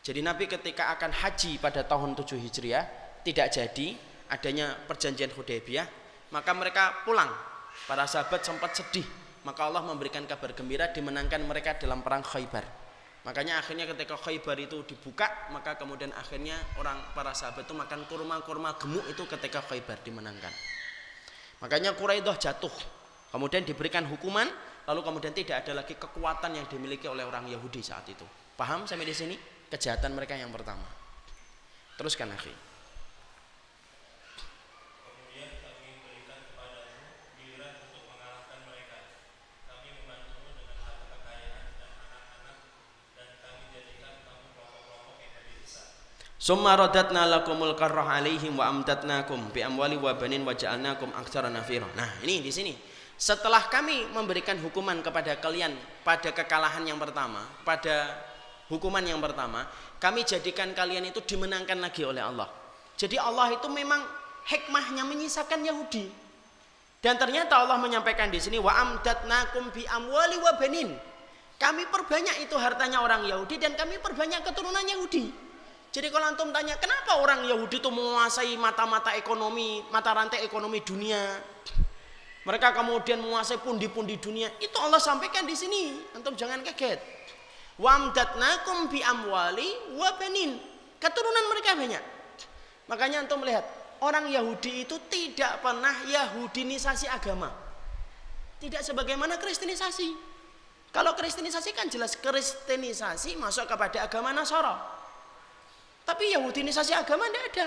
Jadi 0.01 0.21
Nabi 0.21 0.45
ketika 0.51 0.93
akan 0.97 1.13
haji 1.13 1.61
pada 1.61 1.85
tahun 1.85 2.17
7 2.17 2.37
Hijriah 2.37 2.85
tidak 3.25 3.53
jadi 3.53 3.97
adanya 4.31 4.73
perjanjian 4.89 5.33
Hudaybiyah, 5.35 5.87
maka 6.33 6.51
mereka 6.55 7.05
pulang. 7.05 7.29
Para 7.87 8.05
sahabat 8.05 8.43
sempat 8.43 8.75
sedih, 8.75 9.07
maka 9.47 9.65
Allah 9.65 9.81
memberikan 9.87 10.27
kabar 10.27 10.53
gembira 10.53 10.91
dimenangkan 10.91 11.41
mereka 11.47 11.79
dalam 11.79 12.03
perang 12.03 12.21
Khaybar. 12.21 12.65
Makanya 13.21 13.61
akhirnya 13.61 13.85
ketika 13.85 14.17
Khaybar 14.17 14.57
itu 14.57 14.81
dibuka, 14.89 15.29
maka 15.53 15.77
kemudian 15.77 16.09
akhirnya 16.17 16.57
orang 16.81 16.97
para 17.13 17.37
sahabat 17.37 17.69
itu 17.69 17.77
makan 17.77 18.09
kurma-kurma 18.09 18.81
gemuk 18.81 19.05
itu 19.13 19.23
ketika 19.29 19.61
Khaybar 19.65 20.01
dimenangkan. 20.01 20.53
Makanya 21.61 21.93
Quraidah 21.93 22.37
jatuh. 22.41 22.73
Kemudian 23.31 23.63
diberikan 23.63 24.09
hukuman, 24.09 24.49
lalu 24.89 25.01
kemudian 25.05 25.35
tidak 25.35 25.67
ada 25.67 25.83
lagi 25.83 25.99
kekuatan 25.99 26.57
yang 26.57 26.67
dimiliki 26.71 27.11
oleh 27.11 27.27
orang 27.27 27.49
Yahudi 27.51 27.85
saat 27.85 28.07
itu. 28.09 28.25
Paham 28.57 28.85
sampai 28.85 29.09
di 29.09 29.17
sini? 29.17 29.37
Kejahatan 29.69 30.13
mereka 30.13 30.37
yang 30.37 30.53
pertama. 30.53 30.85
Teruskan 31.97 32.33
akhir. 32.33 32.71
Summa 46.41 46.75
radatna 46.75 47.29
lakumul 47.29 47.77
karrah 47.77 48.17
alaihim 48.17 48.57
wa 48.59 48.67
amdatnakum 48.73 49.53
bi 49.53 49.61
amwali 49.61 50.01
wa 50.01 50.17
banin 50.17 50.41
wa 50.43 50.57
ja'alnakum 50.57 51.13
aktsara 51.15 51.47
nafira. 51.47 51.87
Nah, 51.95 52.17
ini 52.25 52.41
di 52.41 52.49
sini. 52.49 52.73
Setelah 53.21 53.69
kami 53.69 54.09
memberikan 54.17 54.57
hukuman 54.65 54.97
kepada 55.05 55.37
kalian 55.37 55.77
pada 56.01 56.33
kekalahan 56.33 56.81
yang 56.89 56.97
pertama, 56.97 57.45
pada 57.69 58.17
hukuman 58.73 59.05
yang 59.05 59.21
pertama, 59.21 59.69
kami 60.01 60.25
jadikan 60.25 60.73
kalian 60.73 61.05
itu 61.05 61.21
dimenangkan 61.21 61.77
lagi 61.85 62.01
oleh 62.01 62.25
Allah. 62.25 62.49
Jadi 62.97 63.21
Allah 63.21 63.53
itu 63.53 63.69
memang 63.69 64.01
hikmahnya 64.49 65.05
menyisakan 65.05 65.61
Yahudi. 65.69 66.09
Dan 67.05 67.21
ternyata 67.21 67.61
Allah 67.61 67.77
menyampaikan 67.77 68.33
di 68.33 68.41
sini 68.41 68.57
wa 68.57 68.73
amdatnakum 68.73 69.69
bi 69.69 69.85
amwali 69.85 70.41
wa 70.41 70.57
banin. 70.57 70.89
Kami 71.61 71.93
perbanyak 71.93 72.49
itu 72.49 72.57
hartanya 72.57 73.05
orang 73.05 73.29
Yahudi 73.29 73.61
dan 73.61 73.77
kami 73.77 74.01
perbanyak 74.01 74.41
keturunan 74.49 74.81
Yahudi. 74.81 75.29
Jadi 75.93 76.09
kalau 76.09 76.25
antum 76.25 76.49
tanya, 76.57 76.73
kenapa 76.81 77.21
orang 77.21 77.45
Yahudi 77.45 77.85
itu 77.85 77.91
menguasai 77.93 78.57
mata-mata 78.57 79.13
ekonomi, 79.13 79.85
mata 79.93 80.09
rantai 80.17 80.41
ekonomi 80.41 80.81
dunia? 80.81 81.21
Mereka 82.41 82.73
kemudian 82.73 83.21
menguasai 83.21 83.61
pundi-pundi 83.61 84.17
dunia. 84.17 84.49
Itu 84.57 84.81
Allah 84.81 84.97
sampaikan 84.97 85.45
di 85.45 85.53
sini. 85.53 86.01
Antum 86.17 86.33
jangan 86.33 86.65
kaget. 86.65 86.97
Wamdatnakum 87.77 88.89
bi 88.89 89.05
amwali 89.05 89.97
wa 90.01 90.09
banin. 90.17 90.57
Keturunan 90.97 91.45
mereka 91.53 91.77
banyak. 91.77 92.05
Makanya 92.89 93.25
antum 93.25 93.41
melihat, 93.45 93.65
orang 94.01 94.29
Yahudi 94.29 94.89
itu 94.89 94.97
tidak 95.13 95.61
pernah 95.61 95.93
Yahudinisasi 96.09 97.07
agama. 97.09 97.53
Tidak 98.61 98.85
sebagaimana 98.85 99.41
Kristenisasi. 99.41 100.13
Kalau 100.91 101.15
Kristenisasi 101.17 101.71
kan 101.73 101.87
jelas 101.89 102.19
Kristenisasi 102.19 103.39
masuk 103.39 103.65
kepada 103.65 104.05
agama 104.05 104.35
Nasara. 104.35 104.77
Tapi 106.05 106.35
Yahudinisasi 106.35 106.93
agama 106.93 107.31
tidak 107.31 107.45
ada. 107.55 107.67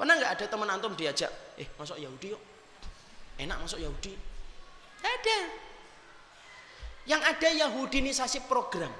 Pernah 0.00 0.14
nggak 0.16 0.32
ada 0.40 0.44
teman 0.48 0.68
antum 0.72 0.96
diajak, 0.96 1.28
eh 1.60 1.68
masuk 1.76 2.00
Yahudi 2.00 2.32
yuk, 2.32 2.40
enak 3.44 3.58
masuk 3.64 3.80
Yahudi? 3.80 4.12
Ada. 5.00 5.38
Yang 7.08 7.22
ada 7.24 7.48
Yahudinisasi 7.66 8.44
program. 8.44 8.92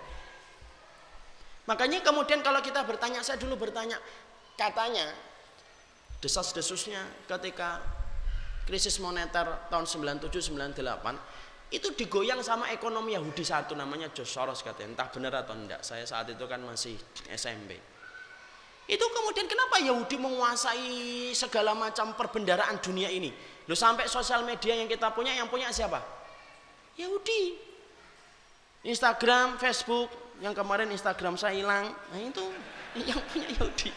Makanya 1.68 2.01
kemudian 2.01 2.41
kalau 2.41 2.59
kita 2.64 2.82
bertanya, 2.82 3.20
saya 3.22 3.38
dulu 3.38 3.61
bertanya, 3.61 4.01
katanya 4.59 5.07
desas-desusnya 6.18 7.01
ketika 7.28 7.80
krisis 8.68 9.01
moneter 9.01 9.70
tahun 9.72 9.88
97-98 9.88 11.70
itu 11.70 11.88
digoyang 11.97 12.43
sama 12.43 12.68
ekonomi 12.74 13.14
Yahudi 13.16 13.41
satu 13.47 13.72
namanya 13.72 14.12
George 14.12 14.28
Soros 14.28 14.61
katanya 14.61 15.01
entah 15.01 15.09
benar 15.09 15.32
atau 15.41 15.57
enggak 15.57 15.80
saya 15.80 16.05
saat 16.05 16.28
itu 16.28 16.45
kan 16.45 16.61
masih 16.61 16.99
SMP 17.30 17.78
itu 18.91 19.07
kemudian 19.07 19.47
kenapa 19.47 19.78
Yahudi 19.78 20.18
menguasai 20.18 21.30
segala 21.30 21.78
macam 21.78 22.11
perbendaraan 22.18 22.82
dunia 22.82 23.07
ini? 23.07 23.30
Loh 23.71 23.79
sampai 23.79 24.11
sosial 24.11 24.43
media 24.43 24.75
yang 24.75 24.91
kita 24.91 25.14
punya 25.14 25.31
yang 25.31 25.47
punya 25.47 25.71
siapa? 25.71 26.03
Yahudi. 26.99 27.55
Instagram, 28.83 29.62
Facebook, 29.62 30.11
yang 30.43 30.57
kemarin 30.57 30.91
Instagram 30.91 31.39
saya 31.39 31.55
hilang, 31.55 31.95
nah 32.11 32.18
itu 32.18 32.43
yang 32.99 33.21
punya 33.31 33.47
Yahudi. 33.55 33.91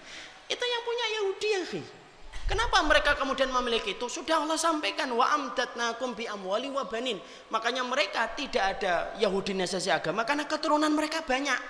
itu 0.54 0.64
yang 0.64 0.82
punya 0.86 1.06
Yahudi 1.20 1.48
ya, 1.52 1.62
Kenapa 2.48 2.80
mereka 2.80 3.12
kemudian 3.12 3.52
memiliki 3.52 3.92
itu? 4.00 4.08
Sudah 4.08 4.40
Allah 4.40 4.56
sampaikan 4.56 5.12
wa 5.12 5.28
amdatnakum 5.36 6.16
bi 6.16 6.24
amwali 6.24 6.72
wa 6.72 6.88
banin. 6.88 7.20
Makanya 7.52 7.84
mereka 7.84 8.24
tidak 8.32 8.80
ada 8.80 9.12
Yahudi 9.20 9.52
nasasi 9.52 9.92
agama 9.92 10.24
karena 10.24 10.48
keturunan 10.48 10.88
mereka 10.88 11.20
banyak. 11.20 11.60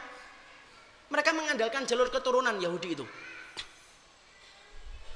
Mereka 1.10 1.34
mengandalkan 1.34 1.82
jalur 1.82 2.06
keturunan 2.14 2.54
Yahudi 2.62 2.94
itu. 2.94 3.02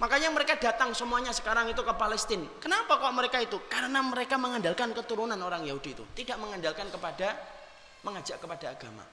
Makanya 0.03 0.35
mereka 0.35 0.59
datang 0.59 0.91
semuanya 0.99 1.31
sekarang 1.31 1.71
itu 1.71 1.79
ke 1.79 1.95
Palestina. 1.95 2.43
Kenapa 2.59 2.99
kok 2.99 3.15
mereka 3.15 3.39
itu? 3.39 3.63
Karena 3.71 4.03
mereka 4.03 4.35
mengandalkan 4.35 4.91
keturunan 4.91 5.39
orang 5.39 5.63
Yahudi 5.63 5.95
itu, 5.95 6.03
tidak 6.19 6.43
mengandalkan 6.43 6.91
kepada 6.91 7.39
mengajak 8.03 8.43
kepada 8.43 8.75
agama. 8.75 9.07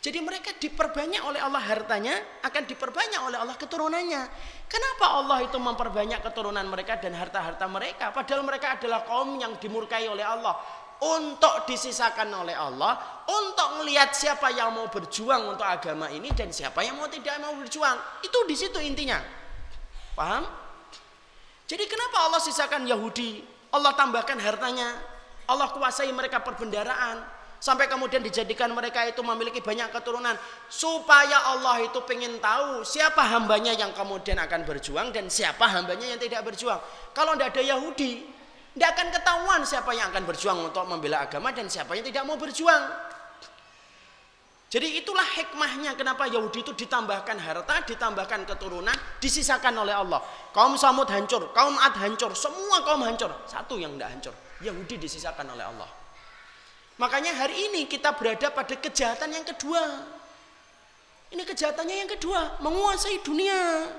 Jadi 0.00 0.20
mereka 0.20 0.52
diperbanyak 0.60 1.24
oleh 1.24 1.40
Allah 1.40 1.64
hartanya, 1.64 2.20
akan 2.44 2.62
diperbanyak 2.68 3.20
oleh 3.32 3.40
Allah 3.40 3.56
keturunannya. 3.56 4.22
Kenapa 4.68 5.24
Allah 5.24 5.40
itu 5.40 5.56
memperbanyak 5.56 6.20
keturunan 6.20 6.68
mereka 6.68 7.00
dan 7.00 7.16
harta-harta 7.16 7.64
mereka? 7.64 8.12
Padahal 8.12 8.44
mereka 8.44 8.76
adalah 8.76 9.08
kaum 9.08 9.40
yang 9.40 9.56
dimurkai 9.56 10.04
oleh 10.04 10.24
Allah 10.24 10.52
untuk 11.00 11.64
disisakan 11.64 12.28
oleh 12.44 12.52
Allah 12.52 13.24
untuk 13.24 13.80
melihat 13.80 14.12
siapa 14.12 14.52
yang 14.52 14.76
mau 14.76 14.92
berjuang 14.92 15.48
untuk 15.48 15.64
agama 15.64 16.12
ini 16.12 16.28
dan 16.36 16.52
siapa 16.52 16.84
yang 16.84 17.00
mau 17.00 17.08
tidak 17.08 17.40
mau 17.40 17.56
berjuang 17.56 17.96
itu 18.20 18.36
di 18.44 18.52
situ 18.52 18.76
intinya 18.84 19.39
paham? 20.20 20.44
Jadi 21.64 21.88
kenapa 21.88 22.28
Allah 22.28 22.40
sisakan 22.44 22.84
Yahudi? 22.84 23.40
Allah 23.72 23.96
tambahkan 23.96 24.36
hartanya. 24.36 24.92
Allah 25.48 25.72
kuasai 25.72 26.12
mereka 26.12 26.44
perbendaraan. 26.44 27.24
Sampai 27.60 27.92
kemudian 27.92 28.24
dijadikan 28.24 28.72
mereka 28.72 29.04
itu 29.04 29.20
memiliki 29.20 29.60
banyak 29.64 29.88
keturunan. 29.92 30.36
Supaya 30.68 31.48
Allah 31.56 31.84
itu 31.88 32.00
pengen 32.04 32.36
tahu 32.40 32.84
siapa 32.84 33.20
hambanya 33.24 33.72
yang 33.72 33.96
kemudian 33.96 34.36
akan 34.36 34.64
berjuang 34.68 35.08
dan 35.12 35.32
siapa 35.32 35.64
hambanya 35.68 36.12
yang 36.12 36.20
tidak 36.20 36.44
berjuang. 36.44 36.80
Kalau 37.16 37.36
tidak 37.36 37.56
ada 37.56 37.62
Yahudi 37.76 38.40
tidak 38.70 38.90
akan 38.94 39.08
ketahuan 39.10 39.60
siapa 39.66 39.90
yang 39.98 40.14
akan 40.14 40.24
berjuang 40.30 40.58
untuk 40.70 40.86
membela 40.86 41.26
agama 41.26 41.50
dan 41.50 41.66
siapa 41.66 41.98
yang 41.98 42.06
tidak 42.06 42.22
mau 42.22 42.38
berjuang. 42.38 43.09
Jadi 44.70 45.02
itulah 45.02 45.26
hikmahnya 45.26 45.98
kenapa 45.98 46.30
Yahudi 46.30 46.62
itu 46.62 46.70
ditambahkan 46.70 47.42
harta, 47.42 47.82
ditambahkan 47.90 48.46
keturunan, 48.46 48.94
disisakan 49.18 49.74
oleh 49.82 49.90
Allah. 49.90 50.22
Kaum 50.54 50.78
Samud 50.78 51.10
hancur, 51.10 51.50
kaum 51.50 51.74
Ad 51.74 51.98
hancur, 51.98 52.30
semua 52.38 52.86
kaum 52.86 53.02
hancur. 53.02 53.34
Satu 53.50 53.82
yang 53.82 53.98
tidak 53.98 54.14
hancur. 54.14 54.34
Yahudi 54.62 54.94
disisakan 55.02 55.58
oleh 55.58 55.66
Allah. 55.66 55.90
Makanya 57.02 57.34
hari 57.34 57.66
ini 57.66 57.90
kita 57.90 58.14
berada 58.14 58.54
pada 58.54 58.78
kejahatan 58.78 59.34
yang 59.34 59.42
kedua. 59.42 60.06
Ini 61.34 61.42
kejahatannya 61.42 61.96
yang 62.06 62.10
kedua, 62.14 62.62
menguasai 62.62 63.26
dunia, 63.26 63.90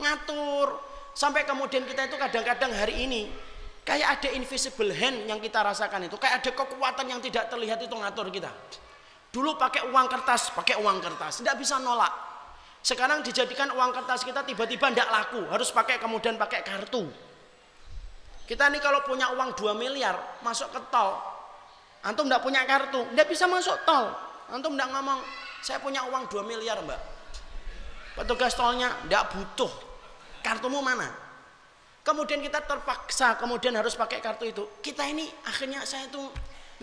ngatur. 0.00 0.80
Sampai 1.12 1.44
kemudian 1.44 1.84
kita 1.84 2.08
itu 2.08 2.16
kadang-kadang 2.16 2.72
hari 2.72 3.04
ini 3.04 3.28
kayak 3.84 4.20
ada 4.20 4.28
invisible 4.32 4.88
hand 4.88 5.28
yang 5.28 5.36
kita 5.36 5.60
rasakan 5.60 6.08
itu, 6.08 6.16
kayak 6.16 6.40
ada 6.40 6.50
kekuatan 6.56 7.12
yang 7.12 7.20
tidak 7.20 7.52
terlihat 7.52 7.76
itu 7.84 7.92
ngatur 7.92 8.32
kita. 8.32 8.48
Dulu 9.34 9.58
pakai 9.58 9.90
uang 9.90 10.06
kertas, 10.06 10.54
pakai 10.54 10.78
uang 10.78 11.02
kertas, 11.02 11.42
tidak 11.42 11.58
bisa 11.58 11.82
nolak. 11.82 12.14
Sekarang 12.78 13.18
dijadikan 13.26 13.66
uang 13.74 13.90
kertas 13.90 14.22
kita 14.22 14.46
tiba-tiba 14.46 14.94
tidak 14.94 15.10
laku, 15.10 15.42
harus 15.50 15.74
pakai 15.74 15.98
kemudian 15.98 16.38
pakai 16.38 16.62
kartu. 16.62 17.10
Kita 18.46 18.70
nih 18.70 18.78
kalau 18.78 19.02
punya 19.02 19.34
uang 19.34 19.58
2 19.58 19.74
miliar 19.74 20.38
masuk 20.46 20.70
ke 20.70 20.78
tol, 20.86 21.18
antum 22.06 22.30
tidak 22.30 22.46
punya 22.46 22.62
kartu, 22.62 23.10
tidak 23.10 23.26
bisa 23.26 23.50
masuk 23.50 23.74
tol. 23.82 24.14
Antum 24.54 24.78
tidak 24.78 24.94
ngomong, 24.94 25.18
saya 25.66 25.82
punya 25.82 26.06
uang 26.06 26.30
2 26.30 26.38
miliar 26.46 26.78
mbak. 26.86 27.00
Petugas 28.14 28.54
tolnya 28.54 28.94
tidak 29.02 29.34
butuh. 29.34 29.72
Kartumu 30.46 30.78
mana? 30.78 31.10
Kemudian 32.06 32.38
kita 32.38 32.62
terpaksa 32.62 33.34
kemudian 33.40 33.74
harus 33.74 33.98
pakai 33.98 34.22
kartu 34.22 34.46
itu. 34.46 34.62
Kita 34.78 35.08
ini 35.08 35.26
akhirnya 35.48 35.82
saya 35.82 36.06
itu 36.06 36.22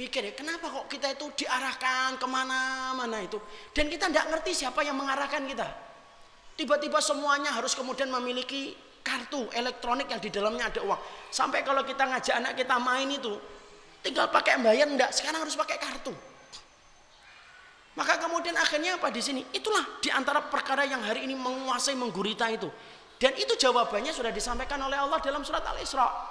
mikir 0.01 0.25
ya 0.25 0.33
kenapa 0.33 0.65
kok 0.65 0.89
kita 0.89 1.13
itu 1.13 1.45
diarahkan 1.45 2.17
ke 2.17 2.25
mana-mana 2.25 3.21
itu. 3.21 3.37
Dan 3.69 3.85
kita 3.85 4.09
tidak 4.09 4.33
ngerti 4.33 4.65
siapa 4.65 4.81
yang 4.81 4.97
mengarahkan 4.97 5.45
kita. 5.45 5.69
Tiba-tiba 6.57 6.97
semuanya 6.97 7.53
harus 7.53 7.77
kemudian 7.77 8.09
memiliki 8.09 8.73
kartu 9.05 9.45
elektronik 9.53 10.09
yang 10.09 10.17
di 10.17 10.33
dalamnya 10.33 10.73
ada 10.73 10.81
uang. 10.81 11.01
Sampai 11.29 11.61
kalau 11.61 11.85
kita 11.85 12.09
ngajak 12.09 12.33
anak 12.37 12.53
kita 12.57 12.81
main 12.81 13.09
itu 13.13 13.37
tinggal 14.01 14.29
pakai 14.33 14.57
bayar 14.57 14.89
enggak, 14.89 15.13
sekarang 15.13 15.45
harus 15.45 15.53
pakai 15.53 15.77
kartu. 15.77 16.13
Maka 17.93 18.17
kemudian 18.17 18.55
akhirnya 18.57 18.97
apa 18.97 19.11
di 19.11 19.21
sini? 19.21 19.41
Itulah 19.51 19.99
di 19.99 20.09
antara 20.09 20.41
perkara 20.41 20.87
yang 20.87 21.03
hari 21.03 21.27
ini 21.27 21.35
menguasai 21.37 21.93
menggurita 21.93 22.47
itu. 22.49 22.71
Dan 23.21 23.37
itu 23.37 23.53
jawabannya 23.53 24.09
sudah 24.09 24.33
disampaikan 24.33 24.81
oleh 24.81 24.97
Allah 24.97 25.21
dalam 25.21 25.45
surat 25.45 25.61
Al-Isra. 25.61 26.30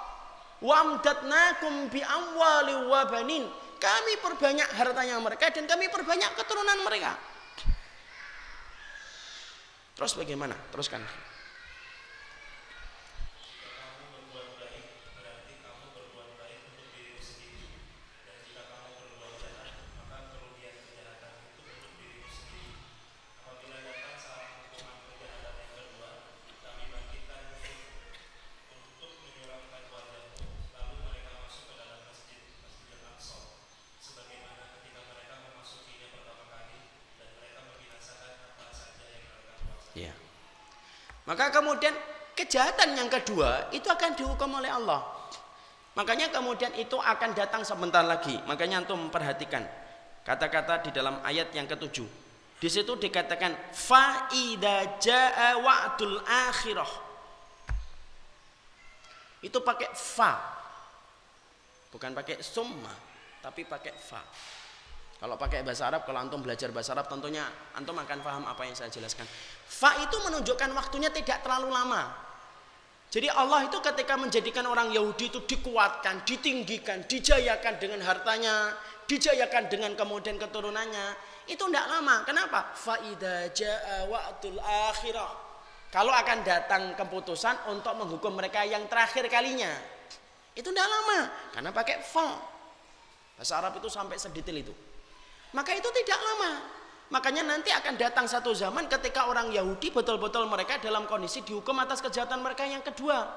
Wamdatnakum 0.61 1.89
bi 1.89 2.05
amwali 2.05 2.85
wa 2.85 3.01
banin. 3.09 3.49
Kami 3.81 4.13
perbanyak 4.21 4.69
hartanya 4.77 5.17
mereka 5.17 5.49
dan 5.49 5.65
kami 5.65 5.89
perbanyak 5.89 6.37
keturunan 6.37 6.85
mereka. 6.85 7.17
Terus 9.97 10.13
bagaimana? 10.13 10.53
Teruskan. 10.69 11.01
Maka 41.31 41.47
kemudian 41.47 41.95
kejahatan 42.35 42.99
yang 42.99 43.07
kedua 43.31 43.71
itu 43.71 43.87
akan 43.87 44.11
dihukum 44.19 44.59
oleh 44.59 44.67
Allah. 44.67 45.07
Makanya 45.95 46.27
kemudian 46.35 46.75
itu 46.75 46.99
akan 46.99 47.31
datang 47.31 47.63
sebentar 47.63 48.03
lagi. 48.03 48.35
Makanya 48.43 48.83
antum 48.83 49.07
memperhatikan 49.07 49.63
kata-kata 50.27 50.83
di 50.83 50.91
dalam 50.91 51.23
ayat 51.23 51.47
yang 51.55 51.63
ketujuh. 51.63 52.07
Di 52.59 52.69
situ 52.69 52.93
dikatakan 52.99 53.55
faida 53.71 54.99
jaa 54.99 55.55
wa'dul 55.63 56.19
akhirah. 56.27 56.91
Itu 59.41 59.63
pakai 59.63 59.95
fa. 59.95 60.59
Bukan 61.91 62.11
pakai 62.13 62.43
summa, 62.43 62.91
tapi 63.39 63.63
pakai 63.63 63.95
fa. 63.95 64.21
Kalau 65.19 65.35
pakai 65.37 65.61
bahasa 65.63 65.87
Arab, 65.87 66.03
kalau 66.07 66.19
antum 66.23 66.39
belajar 66.39 66.71
bahasa 66.71 66.95
Arab 66.95 67.07
tentunya 67.07 67.43
antum 67.75 67.93
akan 67.93 68.19
paham 68.23 68.43
apa 68.47 68.63
yang 68.63 68.75
saya 68.77 68.91
jelaskan. 68.91 69.27
Fa 69.65 69.97
itu 69.99 70.17
menunjukkan 70.23 70.71
waktunya 70.71 71.11
tidak 71.11 71.43
terlalu 71.43 71.73
lama. 71.73 72.30
Jadi 73.11 73.27
Allah 73.27 73.67
itu 73.67 73.75
ketika 73.83 74.15
menjadikan 74.15 74.63
orang 74.71 74.87
Yahudi 74.95 75.27
itu 75.27 75.43
dikuatkan, 75.43 76.23
ditinggikan, 76.23 77.03
dijayakan 77.11 77.75
dengan 77.75 77.99
hartanya, 78.07 78.71
dijayakan 79.03 79.67
dengan 79.67 79.91
kemudian 79.99 80.39
keturunannya, 80.39 81.19
itu 81.51 81.59
tidak 81.59 81.91
lama. 81.91 82.23
Kenapa? 82.23 82.71
Faida 82.71 83.51
jaa 83.51 84.07
akhirah. 84.95 85.31
Kalau 85.91 86.15
akan 86.15 86.39
datang 86.47 86.95
keputusan 86.95 87.67
untuk 87.67 87.91
menghukum 87.99 88.31
mereka 88.31 88.63
yang 88.63 88.87
terakhir 88.87 89.27
kalinya. 89.27 89.75
Itu 90.55 90.71
tidak 90.71 90.87
lama 90.87 91.19
karena 91.51 91.69
pakai 91.75 91.99
fa. 91.99 92.39
Bahasa 93.35 93.59
Arab 93.59 93.75
itu 93.75 93.91
sampai 93.91 94.15
sedetail 94.15 94.63
itu. 94.63 94.71
Maka 95.51 95.75
itu 95.75 95.91
tidak 95.91 96.15
lama. 96.15 96.51
Makanya 97.11 97.43
nanti 97.43 97.67
akan 97.75 97.99
datang 97.99 98.23
satu 98.23 98.55
zaman 98.55 98.87
ketika 98.87 99.27
orang 99.27 99.51
Yahudi 99.51 99.91
betul-betul 99.91 100.47
mereka 100.47 100.79
dalam 100.79 101.03
kondisi 101.03 101.43
dihukum 101.43 101.75
atas 101.83 101.99
kejahatan 101.99 102.39
mereka 102.39 102.63
yang 102.63 102.79
kedua. 102.79 103.27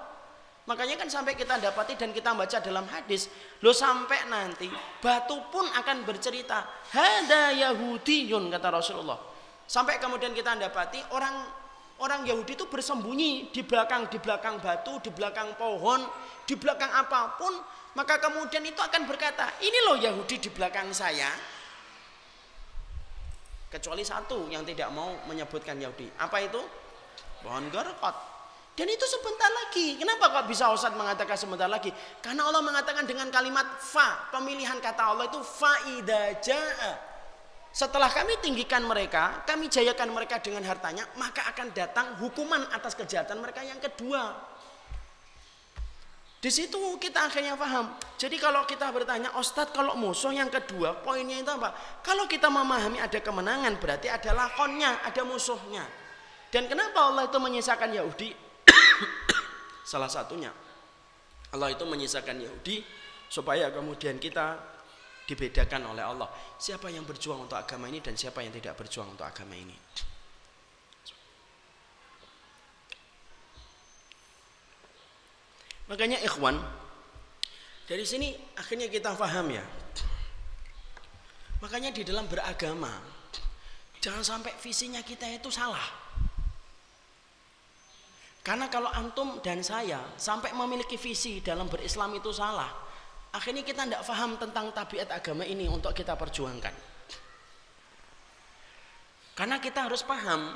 Makanya 0.65 0.97
kan 0.97 1.11
sampai 1.11 1.37
kita 1.37 1.61
dapati 1.61 1.99
dan 1.99 2.15
kita 2.15 2.33
baca 2.33 2.57
dalam 2.63 2.87
hadis, 2.89 3.29
lo 3.61 3.75
sampai 3.75 4.31
nanti 4.31 4.71
batu 5.03 5.37
pun 5.53 5.67
akan 5.69 6.09
bercerita, 6.09 6.65
hada 6.95 7.53
Yahudiyun 7.53 8.49
kata 8.49 8.73
Rasulullah. 8.73 9.21
Sampai 9.69 10.01
kemudian 10.01 10.33
kita 10.33 10.57
dapati 10.57 11.05
orang 11.13 11.45
orang 12.01 12.25
Yahudi 12.25 12.57
itu 12.57 12.65
bersembunyi 12.71 13.53
di 13.53 13.61
belakang 13.61 14.09
di 14.09 14.17
belakang 14.17 14.57
batu, 14.63 15.03
di 15.05 15.11
belakang 15.13 15.53
pohon, 15.59 16.01
di 16.49 16.55
belakang 16.57 16.95
apa 16.95 17.37
pun, 17.37 17.53
maka 17.99 18.17
kemudian 18.23 18.65
itu 18.65 18.81
akan 18.81 19.05
berkata, 19.05 19.61
ini 19.61 19.79
loh 19.85 20.01
Yahudi 20.01 20.41
di 20.41 20.49
belakang 20.49 20.89
saya, 20.97 21.29
kecuali 23.75 24.07
satu 24.07 24.47
yang 24.47 24.63
tidak 24.63 24.87
mau 24.95 25.11
menyebutkan 25.27 25.75
Yahudi. 25.75 26.07
Apa 26.23 26.39
itu? 26.47 26.63
Pohon 27.43 27.67
garkot. 27.75 28.15
Dan 28.75 28.91
itu 28.91 29.07
sebentar 29.07 29.51
lagi. 29.51 29.99
Kenapa 29.99 30.31
kok 30.31 30.47
bisa 30.51 30.71
Ustaz 30.71 30.95
mengatakan 30.95 31.35
sebentar 31.35 31.67
lagi? 31.67 31.91
Karena 32.23 32.47
Allah 32.47 32.63
mengatakan 32.63 33.07
dengan 33.07 33.31
kalimat 33.31 33.79
fa, 33.83 34.31
pemilihan 34.35 34.79
kata 34.79 35.03
Allah 35.15 35.27
itu 35.31 35.39
faida 35.43 36.39
jaa. 36.43 36.93
Setelah 37.75 38.07
kami 38.07 38.39
tinggikan 38.39 38.87
mereka, 38.87 39.43
kami 39.43 39.67
jayakan 39.67 40.15
mereka 40.15 40.39
dengan 40.39 40.63
hartanya, 40.63 41.11
maka 41.19 41.43
akan 41.51 41.75
datang 41.75 42.07
hukuman 42.23 42.63
atas 42.71 42.95
kejahatan 42.95 43.43
mereka 43.43 43.67
yang 43.67 43.83
kedua. 43.83 44.54
Di 46.45 46.53
situ 46.53 46.77
kita 47.01 47.25
akhirnya 47.25 47.57
paham. 47.57 47.97
Jadi 48.21 48.37
kalau 48.37 48.69
kita 48.69 48.93
bertanya, 48.93 49.33
Ustadz 49.41 49.73
kalau 49.73 49.97
musuh 49.97 50.29
yang 50.29 50.53
kedua, 50.53 50.93
poinnya 51.01 51.41
itu 51.41 51.49
apa? 51.49 51.73
Kalau 52.05 52.29
kita 52.29 52.53
memahami 52.53 53.01
ada 53.01 53.17
kemenangan, 53.17 53.81
berarti 53.81 54.13
ada 54.13 54.37
lakonnya, 54.37 55.01
ada 55.09 55.25
musuhnya. 55.25 55.89
Dan 56.53 56.69
kenapa 56.69 57.01
Allah 57.01 57.25
itu 57.25 57.41
menyisakan 57.41 57.97
Yahudi? 57.97 58.37
Salah 59.89 60.13
satunya, 60.13 60.53
Allah 61.49 61.73
itu 61.73 61.89
menyisakan 61.89 62.37
Yahudi 62.37 62.85
supaya 63.33 63.73
kemudian 63.73 64.21
kita 64.21 64.61
dibedakan 65.25 65.97
oleh 65.97 66.05
Allah. 66.05 66.29
Siapa 66.61 66.93
yang 66.93 67.09
berjuang 67.09 67.49
untuk 67.49 67.57
agama 67.57 67.89
ini 67.89 68.05
dan 68.05 68.21
siapa 68.21 68.45
yang 68.45 68.53
tidak 68.53 68.77
berjuang 68.77 69.17
untuk 69.17 69.25
agama 69.25 69.57
ini. 69.57 69.73
Makanya 75.85 76.21
ikhwan, 76.25 76.57
dari 77.85 78.05
sini 78.09 78.33
akhirnya 78.57 78.89
kita 78.89 79.13
paham 79.13 79.53
ya. 79.53 79.65
Makanya 81.61 81.93
di 81.93 82.05
dalam 82.05 82.25
beragama, 82.25 82.93
jangan 84.01 84.25
sampai 84.25 84.53
visinya 84.61 85.05
kita 85.05 85.29
itu 85.29 85.53
salah. 85.53 86.05
Karena 88.45 88.69
kalau 88.69 88.93
antum 88.93 89.41
dan 89.41 89.65
saya 89.65 90.05
sampai 90.21 90.53
memiliki 90.53 91.01
visi 91.01 91.41
dalam 91.41 91.65
berislam 91.65 92.13
itu 92.13 92.29
salah, 92.29 92.69
akhirnya 93.33 93.65
kita 93.65 93.89
tidak 93.89 94.05
paham 94.05 94.37
tentang 94.37 94.69
tabiat 94.73 95.09
agama 95.09 95.49
ini 95.49 95.65
untuk 95.65 95.97
kita 95.97 96.13
perjuangkan. 96.13 96.77
Karena 99.35 99.57
kita 99.59 99.89
harus 99.89 100.05
paham 100.05 100.53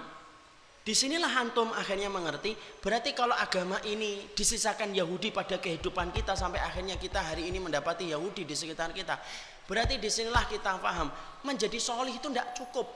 Di 0.89 0.97
sinilah 0.97 1.28
antum 1.36 1.68
akhirnya 1.76 2.09
mengerti, 2.09 2.57
berarti 2.80 3.12
kalau 3.12 3.36
agama 3.36 3.76
ini 3.84 4.32
disisakan 4.32 4.97
Yahudi 4.97 5.28
pada 5.28 5.61
kehidupan 5.61 6.16
kita 6.16 6.32
sampai 6.32 6.64
akhirnya 6.64 6.97
kita 6.97 7.20
hari 7.20 7.45
ini 7.45 7.61
mendapati 7.61 8.09
Yahudi 8.09 8.49
di 8.49 8.57
sekitar 8.57 8.97
kita. 8.97 9.20
Berarti 9.68 10.01
di 10.01 10.09
sinilah 10.09 10.49
kita 10.49 10.80
paham, 10.80 11.12
menjadi 11.45 11.76
solih 11.76 12.16
itu 12.16 12.32
tidak 12.32 12.57
cukup. 12.57 12.89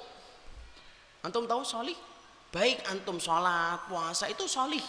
Antum 1.20 1.44
tahu 1.44 1.60
solih? 1.68 1.92
Baik 2.48 2.80
antum 2.88 3.20
sholat, 3.20 3.84
puasa 3.84 4.24
itu 4.24 4.48
solih. 4.48 4.80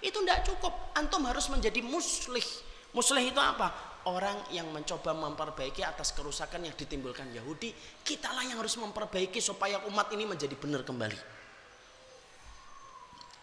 Itu 0.00 0.24
tidak 0.24 0.40
cukup. 0.48 0.96
Antum 0.96 1.20
harus 1.28 1.44
menjadi 1.52 1.84
muslih. 1.84 2.48
Muslih 2.96 3.36
itu 3.36 3.36
apa? 3.36 3.92
orang 4.08 4.48
yang 4.48 4.64
mencoba 4.72 5.12
memperbaiki 5.12 5.84
atas 5.84 6.16
kerusakan 6.16 6.64
yang 6.64 6.72
ditimbulkan 6.72 7.28
Yahudi 7.36 7.68
kitalah 8.00 8.40
yang 8.48 8.56
harus 8.56 8.80
memperbaiki 8.80 9.44
supaya 9.44 9.76
umat 9.92 10.08
ini 10.16 10.24
menjadi 10.24 10.56
benar 10.56 10.88
kembali 10.88 11.39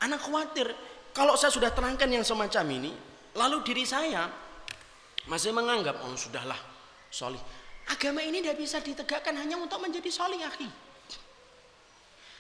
anak 0.04 0.22
khawatir 0.22 0.68
kalau 1.16 1.34
saya 1.34 1.50
sudah 1.50 1.74
terangkan 1.74 2.10
yang 2.10 2.26
semacam 2.26 2.66
ini 2.78 2.92
lalu 3.38 3.64
diri 3.66 3.86
saya 3.86 4.30
masih 5.28 5.52
menganggap 5.52 6.02
oh 6.06 6.16
sudahlah 6.18 6.58
solih 7.10 7.40
agama 7.88 8.22
ini 8.22 8.44
tidak 8.44 8.58
bisa 8.60 8.78
ditegakkan 8.84 9.34
hanya 9.38 9.58
untuk 9.58 9.80
menjadi 9.80 10.10
solih 10.10 10.40
akhi 10.44 10.70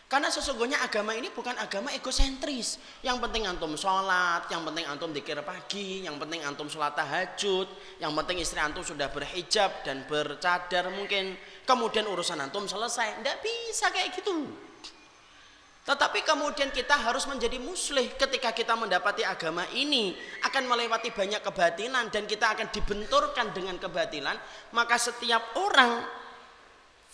karena 0.08 0.32
sesungguhnya 0.32 0.80
agama 0.80 1.12
ini 1.12 1.28
bukan 1.36 1.51
agama 1.60 1.91
egosentris. 1.91 2.80
Yang 3.03 3.28
penting 3.28 3.43
antum 3.43 3.76
sholat, 3.76 4.47
yang 4.47 4.64
penting 4.64 4.88
antum 4.88 5.12
dikir 5.12 5.36
pagi, 5.43 6.08
yang 6.08 6.16
penting 6.16 6.47
antum 6.47 6.72
sholat 6.72 6.95
tahajud, 6.95 7.68
yang 7.99 8.16
penting 8.16 8.39
istri 8.39 8.55
antum 8.64 8.88
sudah 8.88 9.12
berhijab 9.12 9.84
dan 9.84 10.08
bercadar 10.08 10.88
mungkin. 10.95 11.36
Kemudian 11.68 12.08
urusan 12.08 12.39
antum 12.39 12.64
selesai. 12.72 13.20
Tidak 13.20 13.38
bisa 13.43 13.91
kayak 13.91 14.16
gitu. 14.16 14.47
Tetapi 15.88 16.19
kemudian 16.27 16.67
kita 16.75 16.99
harus 16.99 17.23
menjadi 17.31 17.63
muslih 17.63 18.11
ketika 18.19 18.51
kita 18.51 18.75
mendapati 18.75 19.23
agama 19.23 19.63
ini 19.71 20.11
akan 20.43 20.67
melewati 20.67 21.15
banyak 21.15 21.39
kebatilan 21.39 22.11
dan 22.11 22.27
kita 22.27 22.51
akan 22.51 22.67
dibenturkan 22.75 23.55
dengan 23.55 23.79
kebatilan, 23.79 24.35
maka 24.75 24.99
setiap 24.99 25.55
orang 25.55 26.03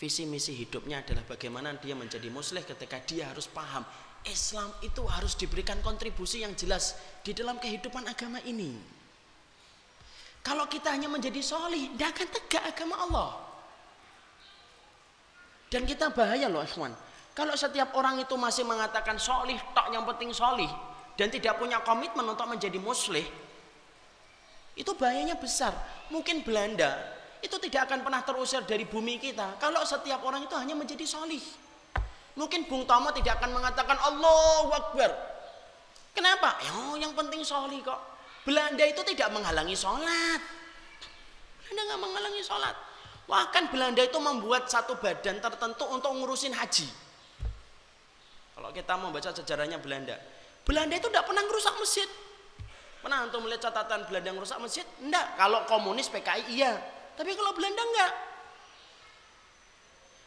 visi 0.02 0.26
misi 0.26 0.58
hidupnya 0.58 1.06
adalah 1.06 1.22
bagaimana 1.22 1.78
dia 1.78 1.94
menjadi 1.94 2.34
muslim 2.34 2.66
ketika 2.66 2.98
dia 3.06 3.30
harus 3.30 3.46
paham 3.46 3.86
Islam 4.26 4.72
itu 4.82 5.04
harus 5.06 5.36
diberikan 5.36 5.78
kontribusi 5.84 6.42
yang 6.42 6.56
jelas 6.56 6.96
di 7.22 7.36
dalam 7.36 7.60
kehidupan 7.60 8.08
agama 8.08 8.40
ini. 8.48 8.74
Kalau 10.44 10.68
kita 10.68 10.92
hanya 10.92 11.08
menjadi 11.08 11.40
solih, 11.40 11.94
tidak 11.96 12.10
akan 12.20 12.28
tegak 12.36 12.64
agama 12.68 12.96
Allah. 13.00 13.32
Dan 15.72 15.88
kita 15.88 16.12
bahaya 16.12 16.52
loh 16.52 16.64
ikhwan. 16.64 16.92
Kalau 17.34 17.58
setiap 17.58 17.98
orang 17.98 18.22
itu 18.22 18.38
masih 18.38 18.62
mengatakan 18.62 19.18
solih, 19.18 19.58
tak 19.74 19.90
yang 19.90 20.06
penting 20.06 20.30
solih. 20.34 20.70
Dan 21.18 21.30
tidak 21.30 21.58
punya 21.58 21.82
komitmen 21.82 22.26
untuk 22.26 22.46
menjadi 22.46 22.78
muslim. 22.78 23.26
Itu 24.74 24.98
bahayanya 24.98 25.38
besar. 25.38 25.74
Mungkin 26.10 26.42
Belanda 26.42 27.14
itu 27.44 27.60
tidak 27.60 27.92
akan 27.92 28.08
pernah 28.08 28.24
terusir 28.24 28.64
dari 28.64 28.88
bumi 28.88 29.20
kita 29.20 29.60
kalau 29.60 29.84
setiap 29.84 30.24
orang 30.24 30.48
itu 30.48 30.56
hanya 30.56 30.80
menjadi 30.80 31.04
solih 31.04 31.44
mungkin 32.40 32.64
Bung 32.72 32.88
Tomo 32.88 33.12
tidak 33.12 33.44
akan 33.44 33.52
mengatakan 33.52 34.00
Allah 34.00 34.64
Akbar 34.80 35.12
kenapa 36.16 36.56
ya 36.64 37.04
yang 37.04 37.12
penting 37.12 37.44
solih 37.44 37.84
kok 37.84 38.00
Belanda 38.48 38.88
itu 38.88 39.04
tidak 39.12 39.36
menghalangi 39.36 39.76
sholat 39.76 40.40
Belanda 41.68 41.82
nggak 41.84 42.00
menghalangi 42.00 42.42
sholat 42.48 42.76
bahkan 43.28 43.68
Belanda 43.68 44.00
itu 44.00 44.20
membuat 44.24 44.72
satu 44.72 44.96
badan 44.96 45.44
tertentu 45.44 45.84
untuk 45.92 46.16
ngurusin 46.16 46.56
haji 46.56 46.88
kalau 48.64 48.72
kita 48.72 48.96
membaca 48.96 49.30
sejarahnya 49.36 49.84
Belanda 49.84 50.16
Belanda 50.64 50.96
itu 50.96 51.12
tidak 51.12 51.28
pernah 51.28 51.44
merusak 51.44 51.76
masjid 51.76 52.08
pernah 53.04 53.28
untuk 53.28 53.44
melihat 53.44 53.68
catatan 53.68 54.08
Belanda 54.08 54.28
yang 54.32 54.40
merusak 54.40 54.60
masjid 54.64 54.88
enggak 55.04 55.36
kalau 55.36 55.60
komunis 55.68 56.08
PKI 56.08 56.48
iya 56.48 56.74
tapi 57.14 57.32
kalau 57.38 57.54
Belanda 57.54 57.82
enggak. 57.82 58.14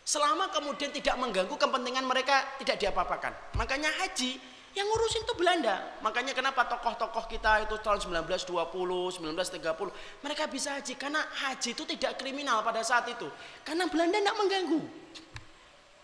Selama 0.07 0.47
kemudian 0.55 0.95
tidak 0.95 1.19
mengganggu 1.19 1.51
kepentingan 1.59 2.07
mereka 2.07 2.47
tidak 2.63 2.79
diapa-apakan. 2.79 3.59
Makanya 3.59 3.91
haji 3.91 4.39
yang 4.79 4.87
ngurusin 4.87 5.27
itu 5.27 5.35
Belanda. 5.35 5.99
Makanya 5.99 6.31
kenapa 6.31 6.63
tokoh-tokoh 6.71 7.27
kita 7.27 7.67
itu 7.67 7.75
tahun 7.83 7.99
1920, 8.23 9.19
1930 9.19 10.23
mereka 10.23 10.47
bisa 10.47 10.79
haji 10.79 10.95
karena 10.95 11.27
haji 11.27 11.75
itu 11.75 11.83
tidak 11.91 12.23
kriminal 12.23 12.63
pada 12.63 12.87
saat 12.87 13.11
itu. 13.11 13.27
Karena 13.67 13.91
Belanda 13.91 14.23
tidak 14.23 14.37
mengganggu. 14.39 14.81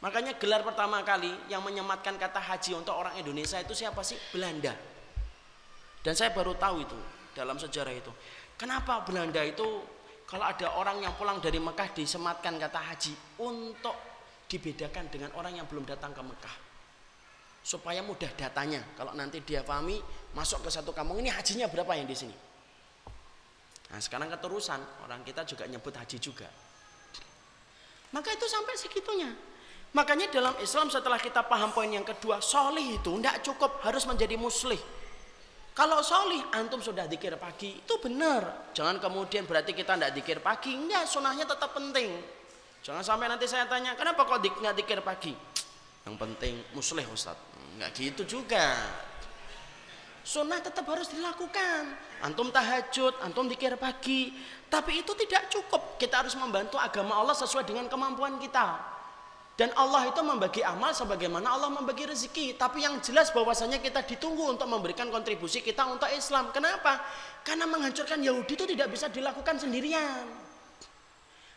Makanya 0.03 0.35
gelar 0.35 0.67
pertama 0.67 0.99
kali 1.07 1.31
yang 1.47 1.63
menyematkan 1.63 2.19
kata 2.19 2.43
haji 2.43 2.75
untuk 2.75 2.91
orang 2.91 3.15
Indonesia 3.23 3.63
itu 3.63 3.71
siapa 3.71 4.03
sih? 4.03 4.19
Belanda. 4.35 4.75
Dan 6.03 6.19
saya 6.19 6.35
baru 6.35 6.59
tahu 6.59 6.83
itu 6.83 6.99
dalam 7.39 7.55
sejarah 7.55 7.95
itu. 7.95 8.11
Kenapa 8.59 9.07
Belanda 9.07 9.39
itu 9.47 9.63
kalau 10.27 10.43
ada 10.43 10.75
orang 10.75 10.99
yang 11.07 11.15
pulang 11.15 11.39
dari 11.39 11.63
Mekah 11.63 11.95
disematkan 11.95 12.59
kata 12.59 12.83
haji 12.83 13.15
untuk 13.47 13.95
dibedakan 14.51 15.07
dengan 15.07 15.31
orang 15.39 15.55
yang 15.55 15.71
belum 15.71 15.87
datang 15.87 16.11
ke 16.11 16.19
Mekah. 16.19 16.57
Supaya 17.63 18.03
mudah 18.03 18.35
datanya. 18.35 18.83
Kalau 18.99 19.15
nanti 19.15 19.39
dia 19.47 19.63
pahami 19.63 20.03
masuk 20.35 20.67
ke 20.67 20.71
satu 20.75 20.91
kampung 20.91 21.23
ini 21.23 21.31
hajinya 21.31 21.71
berapa 21.71 21.95
yang 21.95 22.11
di 22.11 22.19
sini. 22.19 22.35
Nah, 23.95 24.03
sekarang 24.03 24.35
keterusan 24.35 24.83
orang 25.07 25.23
kita 25.23 25.47
juga 25.47 25.63
nyebut 25.71 25.95
haji 25.95 26.19
juga. 26.19 26.51
Maka 28.11 28.35
itu 28.35 28.51
sampai 28.51 28.75
segitunya. 28.75 29.52
Makanya 29.93 30.33
dalam 30.33 30.57
Islam 30.61 30.89
setelah 30.89 31.21
kita 31.21 31.45
paham 31.45 31.73
poin 31.73 31.89
yang 31.89 32.05
kedua, 32.05 32.41
solih 32.41 32.97
itu 32.97 33.13
tidak 33.21 33.45
cukup 33.45 33.85
harus 33.85 34.09
menjadi 34.09 34.41
muslih 34.41 34.81
kalau 35.73 36.05
solih 36.05 36.53
antum 36.53 36.85
sudah 36.85 37.09
dikir 37.09 37.33
pagi 37.41 37.81
itu 37.81 37.95
benar. 37.97 38.73
Jangan 38.77 39.01
kemudian 39.01 39.49
berarti 39.49 39.73
kita 39.73 39.97
tidak 39.97 40.13
dikir 40.13 40.39
pagi. 40.45 40.77
Enggak, 40.77 41.09
sunahnya 41.09 41.49
tetap 41.49 41.73
penting. 41.73 42.13
Jangan 42.85 43.01
sampai 43.01 43.33
nanti 43.33 43.49
saya 43.49 43.65
tanya, 43.65 43.97
kenapa 43.97 44.29
kok 44.29 44.45
nggak 44.45 44.77
dikir 44.77 45.01
pagi? 45.01 45.33
Yang 46.05 46.17
penting 46.21 46.55
muslih 46.77 47.09
Ustaz. 47.09 47.41
Enggak 47.73 47.89
gitu 47.97 48.23
juga. 48.29 48.77
Sunnah 50.21 50.61
tetap 50.61 50.85
harus 50.93 51.09
dilakukan. 51.09 51.89
Antum 52.21 52.53
tahajud, 52.53 53.17
antum 53.25 53.49
dikir 53.49 53.73
pagi. 53.81 54.29
Tapi 54.69 55.01
itu 55.01 55.17
tidak 55.25 55.49
cukup. 55.49 55.97
Kita 55.97 56.21
harus 56.21 56.37
membantu 56.37 56.77
agama 56.77 57.17
Allah 57.17 57.35
sesuai 57.35 57.65
dengan 57.65 57.89
kemampuan 57.89 58.37
kita. 58.37 58.92
Dan 59.53 59.69
Allah 59.77 60.09
itu 60.09 60.21
membagi 60.25 60.65
amal 60.65 60.97
sebagaimana 60.97 61.53
Allah 61.53 61.69
membagi 61.69 62.09
rezeki. 62.09 62.57
Tapi 62.57 62.89
yang 62.89 63.05
jelas 63.05 63.29
bahwasanya 63.37 63.85
kita 63.85 64.01
ditunggu 64.01 64.49
untuk 64.49 64.65
memberikan 64.65 65.13
kontribusi 65.13 65.61
kita 65.61 65.85
untuk 65.93 66.09
Islam. 66.09 66.49
Kenapa? 66.57 67.05
Karena 67.45 67.69
menghancurkan 67.69 68.25
Yahudi 68.25 68.57
itu 68.57 68.65
tidak 68.65 68.89
bisa 68.89 69.13
dilakukan 69.13 69.61
sendirian. 69.61 70.25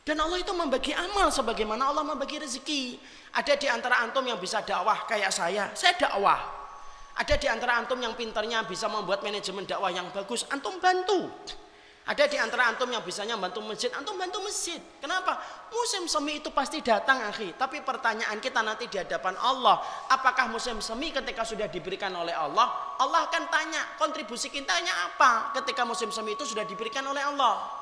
Dan 0.05 0.21
Allah 0.21 0.37
itu 0.37 0.53
membagi 0.53 0.93
amal 0.93 1.33
sebagaimana 1.33 1.89
Allah 1.89 2.05
membagi 2.05 2.37
rezeki. 2.37 2.99
Ada 3.41 3.57
di 3.57 3.65
antara 3.71 4.03
antum 4.05 4.21
yang 4.21 4.37
bisa 4.37 4.61
dakwah 4.61 5.07
kayak 5.07 5.33
saya. 5.33 5.71
Saya 5.73 5.97
dakwah. 5.97 6.37
Ada 7.15 7.39
di 7.39 7.47
antara 7.47 7.79
antum 7.79 7.97
yang 7.97 8.13
pintarnya 8.13 8.67
bisa 8.67 8.91
membuat 8.91 9.23
manajemen 9.23 9.63
dakwah 9.63 9.89
yang 9.89 10.11
bagus. 10.11 10.43
Antum 10.51 10.77
bantu. 10.83 11.31
Ada 12.05 12.29
di 12.29 12.37
antara 12.37 12.69
antum 12.69 12.85
yang 12.85 13.01
bisanya 13.01 13.33
bantu 13.33 13.65
masjid, 13.65 13.89
antum 13.97 14.13
bantu 14.13 14.37
masjid. 14.45 14.77
Kenapa? 15.01 15.41
Musim 15.73 16.05
semi 16.05 16.37
itu 16.37 16.53
pasti 16.53 16.77
datang, 16.85 17.17
akhi. 17.25 17.57
Tapi 17.57 17.81
pertanyaan 17.81 18.37
kita 18.37 18.61
nanti 18.61 18.85
di 18.85 19.01
hadapan 19.01 19.33
Allah, 19.41 19.81
apakah 20.13 20.45
musim 20.45 20.77
semi 20.85 21.09
ketika 21.09 21.41
sudah 21.41 21.65
diberikan 21.65 22.13
oleh 22.13 22.37
Allah, 22.37 22.93
Allah 23.01 23.25
akan 23.25 23.49
tanya 23.49 23.81
kontribusi 23.97 24.53
kitanya 24.53 24.93
apa 25.09 25.57
ketika 25.57 25.81
musim 25.81 26.13
semi 26.13 26.37
itu 26.37 26.45
sudah 26.45 26.61
diberikan 26.61 27.01
oleh 27.09 27.25
Allah. 27.25 27.73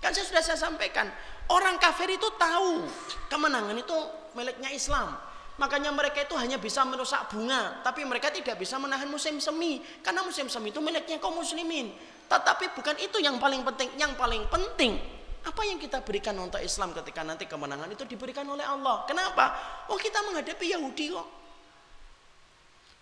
Kan 0.00 0.16
saya 0.16 0.24
sudah 0.24 0.40
saya 0.40 0.56
sampaikan, 0.56 1.12
orang 1.52 1.76
kafir 1.76 2.08
itu 2.08 2.28
tahu 2.40 2.88
kemenangan 3.28 3.76
itu 3.76 3.96
miliknya 4.32 4.72
Islam. 4.72 5.12
Makanya 5.60 5.92
mereka 5.92 6.24
itu 6.24 6.32
hanya 6.36 6.56
bisa 6.56 6.84
merusak 6.88 7.32
bunga, 7.32 7.84
tapi 7.84 8.04
mereka 8.04 8.32
tidak 8.32 8.56
bisa 8.56 8.80
menahan 8.80 9.08
musim 9.08 9.40
semi. 9.44 9.80
Karena 10.00 10.24
musim 10.24 10.48
semi 10.48 10.72
itu 10.72 10.80
miliknya 10.80 11.20
kaum 11.20 11.36
muslimin. 11.36 12.15
Tetapi 12.26 12.74
bukan 12.74 12.96
itu 12.98 13.18
yang 13.22 13.38
paling 13.38 13.62
penting. 13.62 13.90
Yang 13.98 14.12
paling 14.18 14.44
penting 14.50 15.16
apa 15.46 15.62
yang 15.62 15.78
kita 15.78 16.02
berikan 16.02 16.34
untuk 16.42 16.58
Islam 16.58 16.90
ketika 16.90 17.22
nanti 17.22 17.46
kemenangan 17.46 17.86
itu 17.86 18.02
diberikan 18.02 18.42
oleh 18.50 18.66
Allah. 18.66 19.06
Kenapa? 19.06 19.54
Oh 19.86 19.94
kita 19.94 20.18
menghadapi 20.26 20.74
Yahudi 20.74 21.14
kok. 21.14 21.28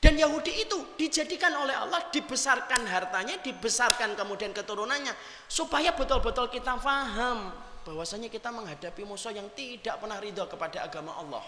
Dan 0.04 0.20
Yahudi 0.20 0.68
itu 0.68 0.76
dijadikan 1.00 1.48
oleh 1.56 1.72
Allah, 1.72 2.12
dibesarkan 2.12 2.84
hartanya, 2.84 3.40
dibesarkan 3.40 4.12
kemudian 4.12 4.52
keturunannya. 4.52 5.16
Supaya 5.48 5.96
betul-betul 5.96 6.52
kita 6.52 6.76
faham 6.76 7.48
bahwasanya 7.88 8.28
kita 8.28 8.52
menghadapi 8.52 9.00
musuh 9.08 9.32
yang 9.32 9.48
tidak 9.56 9.96
pernah 9.96 10.20
ridho 10.20 10.44
kepada 10.44 10.84
agama 10.84 11.16
Allah. 11.16 11.40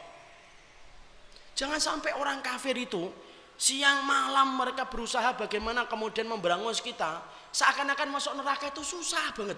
Jangan 1.52 1.76
sampai 1.76 2.16
orang 2.16 2.40
kafir 2.40 2.72
itu 2.80 3.12
siang 3.60 4.08
malam 4.08 4.56
mereka 4.56 4.88
berusaha 4.88 5.36
bagaimana 5.36 5.84
kemudian 5.84 6.24
memberangus 6.24 6.80
kita 6.80 7.20
Seakan-akan 7.56 8.12
masuk 8.12 8.36
neraka 8.36 8.68
itu 8.68 8.84
susah 8.84 9.32
banget. 9.32 9.56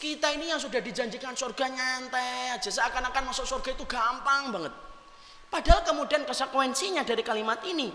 Kita 0.00 0.32
ini 0.32 0.48
yang 0.48 0.56
sudah 0.56 0.80
dijanjikan 0.80 1.36
surga 1.36 1.68
nyantai 1.68 2.56
aja. 2.56 2.72
Seakan-akan 2.72 3.28
masuk 3.28 3.44
surga 3.44 3.76
itu 3.76 3.84
gampang 3.84 4.48
banget. 4.48 4.72
Padahal 5.52 5.84
kemudian 5.84 6.24
konsekuensinya 6.24 7.04
dari 7.04 7.20
kalimat 7.20 7.60
ini 7.68 7.92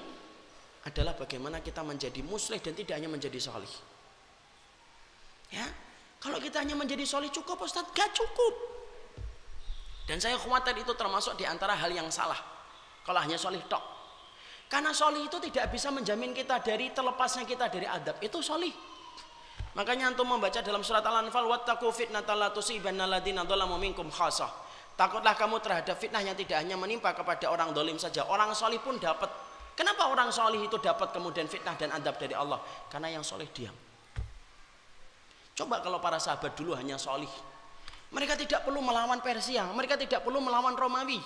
adalah 0.85 1.17
bagaimana 1.17 1.65
kita 1.65 1.81
menjadi 1.81 2.21
muslim 2.21 2.61
dan 2.61 2.77
tidak 2.77 2.93
hanya 3.01 3.09
menjadi 3.09 3.39
solih. 3.41 3.73
Ya, 5.49 5.65
kalau 6.21 6.37
kita 6.37 6.61
hanya 6.61 6.77
menjadi 6.77 7.05
solih 7.05 7.33
cukup 7.33 7.61
Ustaz? 7.65 7.89
Gak 7.93 8.09
cukup. 8.13 8.53
Dan 10.03 10.19
saya 10.19 10.35
khawatir 10.37 10.75
itu 10.77 10.93
termasuk 10.93 11.39
di 11.39 11.45
antara 11.47 11.73
hal 11.73 11.89
yang 11.89 12.09
salah. 12.13 12.37
Kalau 13.05 13.17
hanya 13.21 13.39
solih 13.39 13.61
tok. 13.65 13.92
Karena 14.71 14.91
solih 14.91 15.29
itu 15.29 15.37
tidak 15.49 15.69
bisa 15.69 15.93
menjamin 15.93 16.33
kita 16.33 16.59
dari 16.61 16.89
terlepasnya 16.89 17.45
kita 17.45 17.69
dari 17.69 17.85
adab. 17.85 18.17
Itu 18.23 18.41
solih. 18.41 18.73
Makanya 19.73 20.13
antum 20.13 20.29
membaca 20.29 20.61
dalam 20.61 20.85
surat 20.85 21.01
Al-Anfal 21.01 21.49
wattaqu 21.49 21.89
fitnatal 21.89 22.37
la 22.37 22.49
tusibanna 22.53 23.09
alladziina 23.09 23.41
dzalamu 23.45 23.77
minkum 23.81 24.05
khassah. 24.09 24.49
Takutlah 24.93 25.33
kamu 25.33 25.57
terhadap 25.57 25.97
fitnah 25.97 26.21
yang 26.21 26.37
tidak 26.37 26.61
hanya 26.61 26.77
menimpa 26.77 27.09
kepada 27.17 27.49
orang 27.49 27.73
dolim 27.73 27.97
saja, 27.97 28.29
orang 28.29 28.53
solih 28.53 28.77
pun 28.77 29.01
dapat. 29.01 29.25
Kenapa 29.73 30.13
orang 30.13 30.29
solih 30.29 30.61
itu 30.61 30.77
dapat 30.77 31.09
kemudian 31.09 31.49
fitnah 31.49 31.73
dan 31.73 31.89
adab 31.89 32.21
dari 32.21 32.37
Allah? 32.37 32.61
Karena 32.93 33.09
yang 33.09 33.25
solih 33.25 33.49
diam. 33.49 33.73
Coba 35.57 35.81
kalau 35.81 35.97
para 35.97 36.21
sahabat 36.21 36.53
dulu 36.53 36.77
hanya 36.77 37.01
solih, 37.01 37.29
mereka 38.13 38.37
tidak 38.37 38.61
perlu 38.61 38.81
melawan 38.85 39.17
Persia, 39.25 39.65
mereka 39.73 39.97
tidak 39.97 40.21
perlu 40.21 40.37
melawan 40.37 40.77
Romawi. 40.77 41.17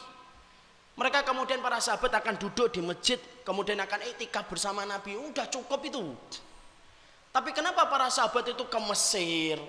Mereka 0.98 1.22
kemudian 1.22 1.61
para 1.61 1.78
sahabat 1.78 2.10
akan 2.10 2.41
duduk 2.41 2.74
di 2.74 2.82
masjid, 2.82 3.22
kemudian 3.45 3.78
akan 3.78 4.02
etika 4.10 4.41
bersama 4.41 4.82
Nabi. 4.82 5.14
Udah 5.14 5.45
cukup 5.45 5.86
itu. 5.86 6.02
Tapi 7.30 7.53
kenapa 7.53 7.86
para 7.86 8.10
sahabat 8.10 8.49
itu 8.49 8.65
ke 8.65 8.80
Mesir? 8.82 9.61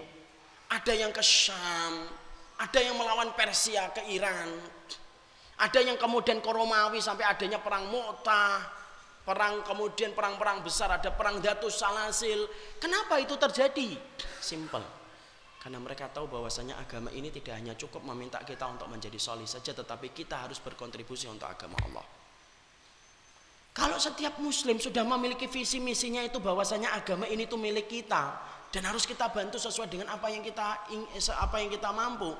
Ada 0.72 0.96
yang 0.96 1.12
ke 1.12 1.20
Syam, 1.20 2.08
ada 2.56 2.80
yang 2.80 2.96
melawan 2.96 3.28
Persia 3.36 3.92
ke 3.92 4.08
Iran. 4.08 4.56
Ada 5.60 5.84
yang 5.84 6.00
kemudian 6.00 6.40
ke 6.40 6.48
Romawi 6.48 7.00
sampai 7.04 7.28
adanya 7.28 7.60
perang 7.60 7.92
Mu'tah, 7.92 8.64
perang 9.28 9.60
kemudian 9.68 10.16
perang-perang 10.16 10.64
besar, 10.64 10.96
ada 10.96 11.12
perang 11.12 11.44
Datus 11.44 11.76
Salasil. 11.76 12.48
Kenapa 12.80 13.20
itu 13.20 13.36
terjadi? 13.36 14.00
Simple. 14.40 14.97
Karena 15.68 15.84
mereka 15.84 16.08
tahu 16.08 16.32
bahwasanya 16.32 16.80
agama 16.80 17.12
ini 17.12 17.28
tidak 17.28 17.60
hanya 17.60 17.76
cukup 17.76 18.00
meminta 18.00 18.40
kita 18.40 18.64
untuk 18.72 18.88
menjadi 18.88 19.20
solih 19.20 19.44
saja, 19.44 19.76
tetapi 19.76 20.16
kita 20.16 20.48
harus 20.48 20.56
berkontribusi 20.64 21.28
untuk 21.28 21.44
agama 21.44 21.76
Allah. 21.84 22.00
Kalau 23.76 24.00
setiap 24.00 24.40
muslim 24.40 24.80
sudah 24.80 25.04
memiliki 25.04 25.44
visi 25.44 25.76
misinya 25.76 26.24
itu 26.24 26.40
bahwasanya 26.40 26.96
agama 26.96 27.28
ini 27.28 27.44
itu 27.44 27.60
milik 27.60 27.84
kita 27.84 28.32
dan 28.72 28.82
harus 28.88 29.04
kita 29.04 29.28
bantu 29.28 29.60
sesuai 29.60 29.92
dengan 29.92 30.08
apa 30.08 30.32
yang 30.32 30.40
kita 30.40 30.88
apa 31.36 31.56
yang 31.60 31.68
kita 31.68 31.92
mampu. 31.92 32.32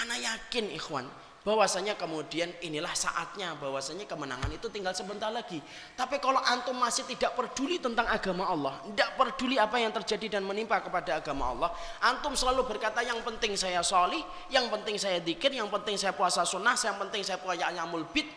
Anak 0.00 0.16
yakin 0.16 0.72
ikhwan 0.72 1.04
bahwasanya 1.40 1.96
kemudian 1.96 2.52
inilah 2.60 2.92
saatnya 2.92 3.56
bahwasanya 3.56 4.04
kemenangan 4.04 4.52
itu 4.52 4.68
tinggal 4.68 4.92
sebentar 4.92 5.32
lagi. 5.32 5.56
Tapi 5.96 6.20
kalau 6.20 6.40
antum 6.44 6.76
masih 6.76 7.08
tidak 7.08 7.32
peduli 7.32 7.80
tentang 7.80 8.04
agama 8.08 8.48
Allah, 8.48 8.84
tidak 8.92 9.16
peduli 9.16 9.56
apa 9.56 9.80
yang 9.80 9.92
terjadi 9.92 10.40
dan 10.40 10.42
menimpa 10.44 10.84
kepada 10.84 11.20
agama 11.20 11.48
Allah, 11.52 11.70
antum 12.04 12.36
selalu 12.36 12.68
berkata 12.68 13.00
yang 13.00 13.24
penting 13.24 13.56
saya 13.56 13.80
solih, 13.80 14.20
yang 14.52 14.68
penting 14.68 15.00
saya 15.00 15.18
dikir, 15.18 15.52
yang 15.52 15.72
penting 15.72 15.96
saya 15.96 16.12
puasa 16.12 16.44
sunnah, 16.44 16.76
yang 16.76 17.00
penting 17.00 17.24
saya 17.24 17.40
puasa 17.40 17.72
nyamul 17.72 18.04
bid, 18.12 18.28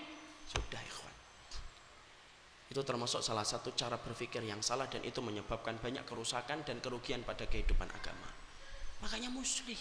sudah 0.48 0.94
itu 2.74 2.82
termasuk 2.82 3.22
salah 3.22 3.46
satu 3.46 3.70
cara 3.78 4.02
berpikir 4.02 4.42
yang 4.42 4.58
salah 4.66 4.90
dan 4.90 5.06
itu 5.06 5.22
menyebabkan 5.22 5.78
banyak 5.78 6.02
kerusakan 6.10 6.66
dan 6.66 6.82
kerugian 6.82 7.22
pada 7.22 7.46
kehidupan 7.46 7.86
agama. 7.86 8.26
Makanya 9.06 9.30
muslih. 9.30 9.78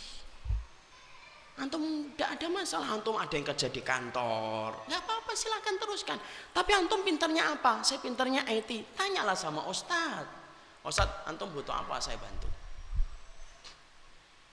Antum 1.52 2.08
tidak 2.16 2.40
ada 2.40 2.46
masalah, 2.48 2.88
antum 2.96 3.12
ada 3.20 3.34
yang 3.36 3.44
kerja 3.44 3.68
di 3.68 3.84
kantor, 3.84 4.88
nggak 4.88 5.00
apa-apa 5.04 5.32
silahkan 5.36 5.76
teruskan. 5.76 6.16
Tapi 6.48 6.70
antum 6.72 7.04
pinternya 7.04 7.52
apa? 7.52 7.84
Saya 7.84 8.00
pinternya 8.00 8.48
IT. 8.48 8.96
Tanyalah 8.96 9.36
sama 9.36 9.68
Ustad. 9.68 10.24
Ustad, 10.80 11.28
antum 11.28 11.52
butuh 11.52 11.76
apa? 11.76 12.00
Saya 12.00 12.16
bantu. 12.16 12.48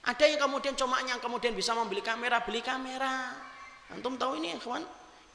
Ada 0.04 0.28
yang 0.28 0.40
kemudian 0.44 0.76
cuma 0.76 1.00
yang 1.00 1.20
kemudian 1.20 1.56
bisa 1.56 1.72
membeli 1.72 2.04
kamera, 2.04 2.44
beli 2.44 2.60
kamera. 2.60 3.32
Antum 3.96 4.20
tahu 4.20 4.36
ini, 4.36 4.60
kawan? 4.60 4.84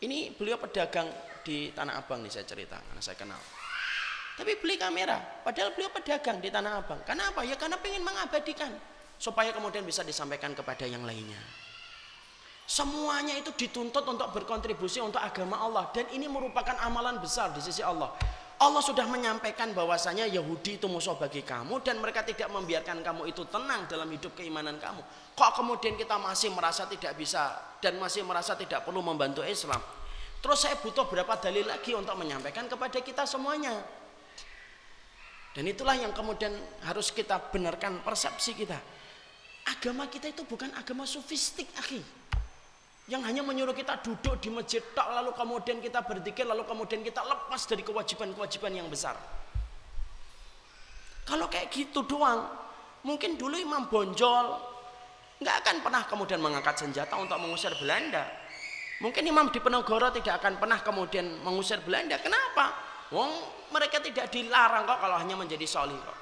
Ini 0.06 0.38
beliau 0.38 0.62
pedagang 0.62 1.10
di 1.42 1.74
Tanah 1.74 1.98
Abang 1.98 2.22
nih 2.22 2.30
saya 2.30 2.46
cerita 2.46 2.78
karena 2.78 3.02
saya 3.02 3.18
kenal. 3.18 3.42
Tapi 4.36 4.54
beli 4.62 4.78
kamera, 4.78 5.18
padahal 5.42 5.74
beliau 5.74 5.90
pedagang 5.90 6.38
di 6.38 6.54
Tanah 6.54 6.78
Abang. 6.78 7.02
Karena 7.02 7.34
apa? 7.34 7.42
Ya 7.42 7.58
karena 7.58 7.82
pengen 7.82 8.06
mengabadikan 8.06 8.70
supaya 9.18 9.52
kemudian 9.56 9.84
bisa 9.88 10.04
disampaikan 10.04 10.52
kepada 10.52 10.84
yang 10.86 11.04
lainnya. 11.04 11.40
Semuanya 12.66 13.38
itu 13.38 13.54
dituntut 13.54 14.02
untuk 14.10 14.34
berkontribusi 14.34 14.98
untuk 14.98 15.22
agama 15.22 15.62
Allah 15.62 15.86
dan 15.94 16.10
ini 16.10 16.26
merupakan 16.26 16.74
amalan 16.82 17.22
besar 17.22 17.54
di 17.54 17.62
sisi 17.62 17.86
Allah. 17.86 18.10
Allah 18.56 18.80
sudah 18.80 19.04
menyampaikan 19.06 19.76
bahwasanya 19.76 20.32
Yahudi 20.32 20.80
itu 20.80 20.88
musuh 20.88 21.20
bagi 21.20 21.44
kamu 21.44 21.84
dan 21.84 22.00
mereka 22.00 22.24
tidak 22.24 22.48
membiarkan 22.48 23.04
kamu 23.04 23.28
itu 23.30 23.44
tenang 23.52 23.84
dalam 23.86 24.08
hidup 24.08 24.32
keimanan 24.34 24.80
kamu. 24.80 25.04
Kok 25.36 25.52
kemudian 25.60 26.00
kita 26.00 26.16
masih 26.16 26.56
merasa 26.56 26.88
tidak 26.88 27.20
bisa 27.20 27.52
dan 27.84 28.00
masih 28.00 28.24
merasa 28.24 28.56
tidak 28.56 28.88
perlu 28.88 29.04
membantu 29.04 29.44
Islam? 29.44 29.84
Terus 30.40 30.58
saya 30.62 30.80
butuh 30.80 31.04
berapa 31.06 31.36
dalil 31.38 31.68
lagi 31.68 31.92
untuk 31.94 32.16
menyampaikan 32.16 32.66
kepada 32.72 33.04
kita 33.04 33.28
semuanya. 33.28 33.76
Dan 35.52 35.68
itulah 35.68 35.96
yang 36.00 36.16
kemudian 36.16 36.56
harus 36.88 37.12
kita 37.12 37.52
benarkan 37.52 38.04
persepsi 38.08 38.56
kita. 38.56 38.80
Agama 39.66 40.06
kita 40.06 40.30
itu 40.30 40.46
bukan 40.46 40.70
agama 40.78 41.10
sofistik, 41.10 41.66
akhi. 41.78 42.02
Yang 43.06 43.22
hanya 43.30 43.42
menyuruh 43.46 43.74
kita 43.74 44.02
duduk 44.02 44.42
di 44.42 44.50
masjid 44.50 44.82
lalu 44.98 45.30
kemudian 45.38 45.78
kita 45.78 46.02
berzikir 46.02 46.42
lalu 46.42 46.66
kemudian 46.66 47.06
kita 47.06 47.22
lepas 47.22 47.62
dari 47.70 47.86
kewajiban-kewajiban 47.86 48.74
yang 48.74 48.90
besar. 48.90 49.14
Kalau 51.26 51.50
kayak 51.50 51.70
gitu 51.74 52.06
doang, 52.06 52.50
mungkin 53.06 53.38
dulu 53.38 53.58
Imam 53.58 53.90
Bonjol 53.90 54.58
nggak 55.42 55.56
akan 55.66 55.76
pernah 55.86 56.04
kemudian 56.06 56.42
mengangkat 56.42 56.82
senjata 56.82 57.14
untuk 57.18 57.38
mengusir 57.38 57.74
Belanda. 57.78 58.26
Mungkin 59.02 59.22
Imam 59.28 59.52
Diponegoro 59.52 60.10
tidak 60.14 60.42
akan 60.42 60.58
pernah 60.58 60.80
kemudian 60.82 61.46
mengusir 61.46 61.82
Belanda. 61.86 62.18
Kenapa? 62.22 62.74
Wong 63.14 63.30
mereka 63.70 64.02
tidak 64.02 64.34
dilarang 64.34 64.88
kok 64.88 64.98
kalau 64.98 65.18
hanya 65.22 65.36
menjadi 65.38 65.68
solih 65.68 65.98
kok. 65.98 66.18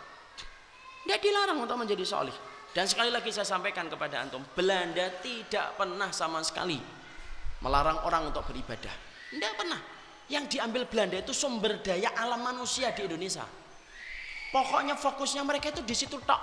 Tidak 1.04 1.20
dilarang 1.20 1.64
untuk 1.64 1.80
menjadi 1.80 2.04
solih. 2.04 2.36
Dan 2.74 2.90
sekali 2.90 3.14
lagi 3.14 3.30
saya 3.30 3.46
sampaikan 3.46 3.86
kepada 3.86 4.26
antum, 4.26 4.42
Belanda 4.58 5.06
tidak 5.22 5.78
pernah 5.78 6.10
sama 6.10 6.42
sekali 6.42 6.82
melarang 7.62 8.02
orang 8.04 8.34
untuk 8.34 8.50
beribadah. 8.50 8.92
Tidak 9.30 9.54
pernah. 9.54 9.78
Yang 10.26 10.58
diambil 10.58 10.90
Belanda 10.90 11.22
itu 11.22 11.32
sumber 11.38 11.80
daya 11.86 12.10
alam 12.18 12.42
manusia 12.42 12.90
di 12.98 13.06
Indonesia. 13.06 13.46
Pokoknya 14.50 14.98
fokusnya 14.98 15.46
mereka 15.46 15.70
itu 15.70 15.86
di 15.86 15.94
situ 15.94 16.18
tok. 16.18 16.42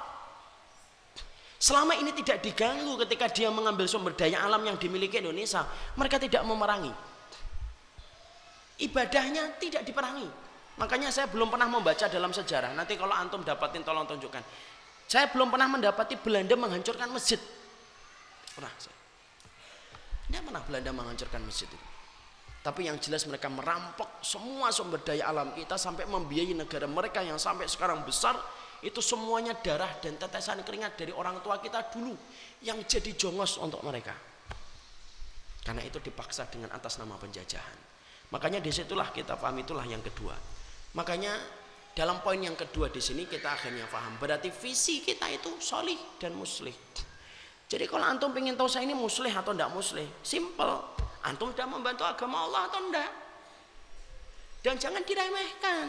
Selama 1.60 1.92
ini 1.98 2.14
tidak 2.16 2.40
diganggu 2.40 2.96
ketika 3.04 3.28
dia 3.28 3.52
mengambil 3.52 3.84
sumber 3.90 4.14
daya 4.14 4.40
alam 4.40 4.62
yang 4.64 4.78
dimiliki 4.80 5.18
Indonesia, 5.18 5.66
mereka 5.98 6.16
tidak 6.16 6.46
memerangi. 6.46 6.94
Ibadahnya 8.80 9.60
tidak 9.60 9.84
diperangi. 9.84 10.24
Makanya 10.80 11.12
saya 11.12 11.28
belum 11.28 11.52
pernah 11.52 11.68
membaca 11.68 12.08
dalam 12.08 12.32
sejarah. 12.32 12.72
Nanti 12.72 12.96
kalau 12.96 13.12
antum 13.12 13.44
dapatin 13.44 13.84
tolong 13.84 14.08
tunjukkan. 14.08 14.40
Saya 15.10 15.26
belum 15.26 15.50
pernah 15.50 15.66
mendapati 15.66 16.14
Belanda 16.14 16.54
menghancurkan 16.54 17.10
masjid. 17.10 17.42
Pernah 18.54 18.70
saya. 18.78 18.94
Tidak 20.30 20.42
pernah 20.46 20.62
Belanda 20.62 20.94
menghancurkan 20.94 21.42
masjid 21.42 21.66
itu. 21.66 21.86
Tapi 22.62 22.86
yang 22.86 22.94
jelas 23.02 23.26
mereka 23.26 23.50
merampok 23.50 24.22
semua 24.22 24.70
sumber 24.70 25.02
daya 25.02 25.26
alam 25.26 25.50
kita 25.56 25.74
sampai 25.74 26.06
membiayai 26.06 26.54
negara 26.54 26.86
mereka 26.86 27.26
yang 27.26 27.42
sampai 27.42 27.66
sekarang 27.66 28.06
besar 28.06 28.38
itu 28.86 29.02
semuanya 29.02 29.58
darah 29.58 29.90
dan 29.98 30.14
tetesan 30.14 30.62
keringat 30.62 30.94
dari 30.94 31.10
orang 31.10 31.42
tua 31.42 31.58
kita 31.58 31.90
dulu 31.90 32.14
yang 32.62 32.78
jadi 32.86 33.10
jongos 33.18 33.58
untuk 33.58 33.82
mereka. 33.82 34.14
Karena 35.66 35.82
itu 35.82 35.98
dipaksa 35.98 36.46
dengan 36.46 36.70
atas 36.70 37.02
nama 37.02 37.18
penjajahan. 37.18 37.78
Makanya 38.30 38.62
di 38.62 38.70
situlah 38.70 39.10
kita 39.10 39.34
paham 39.34 39.58
itulah 39.58 39.82
yang 39.88 40.04
kedua. 40.06 40.38
Makanya 40.94 41.34
dalam 41.90 42.22
poin 42.22 42.38
yang 42.38 42.54
kedua 42.54 42.88
di 42.88 43.02
sini 43.02 43.26
kita 43.26 43.50
akhirnya 43.50 43.84
paham. 43.90 44.16
Berarti 44.22 44.48
visi 44.54 45.02
kita 45.02 45.26
itu 45.26 45.58
solih 45.58 45.98
dan 46.22 46.32
muslih. 46.38 46.74
Jadi 47.70 47.86
kalau 47.86 48.02
antum 48.02 48.34
ingin 48.34 48.58
tahu 48.58 48.66
saya 48.66 48.82
ini 48.82 48.98
muslih 48.98 49.30
atau 49.30 49.54
tidak 49.54 49.70
muslih, 49.70 50.06
simple. 50.26 50.98
Antum 51.22 51.54
sudah 51.54 51.68
membantu 51.68 52.02
agama 52.02 52.48
Allah 52.48 52.66
atau 52.66 52.80
tidak? 52.90 53.10
Dan 54.60 54.74
jangan 54.80 55.02
diremehkan. 55.06 55.86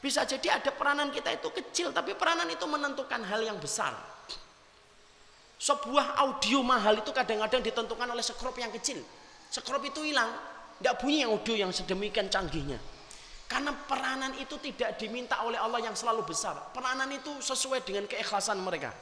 Bisa 0.00 0.24
jadi 0.24 0.56
ada 0.56 0.72
peranan 0.72 1.12
kita 1.12 1.36
itu 1.36 1.52
kecil, 1.52 1.92
tapi 1.92 2.16
peranan 2.16 2.48
itu 2.48 2.64
menentukan 2.64 3.20
hal 3.20 3.44
yang 3.44 3.60
besar. 3.60 3.92
Sebuah 5.60 6.16
audio 6.16 6.64
mahal 6.64 7.04
itu 7.04 7.12
kadang-kadang 7.12 7.60
ditentukan 7.60 8.08
oleh 8.08 8.24
sekrup 8.24 8.56
yang 8.56 8.72
kecil. 8.72 9.04
Sekrup 9.52 9.84
itu 9.84 10.00
hilang, 10.00 10.32
tidak 10.80 10.96
bunyi 11.04 11.28
yang 11.28 11.36
audio 11.36 11.52
yang 11.52 11.68
sedemikian 11.68 12.32
canggihnya. 12.32 12.80
Karena 13.50 13.74
peranan 13.74 14.30
itu 14.38 14.62
tidak 14.62 14.94
diminta 14.94 15.42
oleh 15.42 15.58
Allah 15.58 15.82
yang 15.82 15.98
selalu 15.98 16.22
besar. 16.22 16.70
Peranan 16.70 17.10
itu 17.10 17.34
sesuai 17.42 17.82
dengan 17.82 18.06
keikhlasan 18.06 18.62
mereka. 18.62 18.94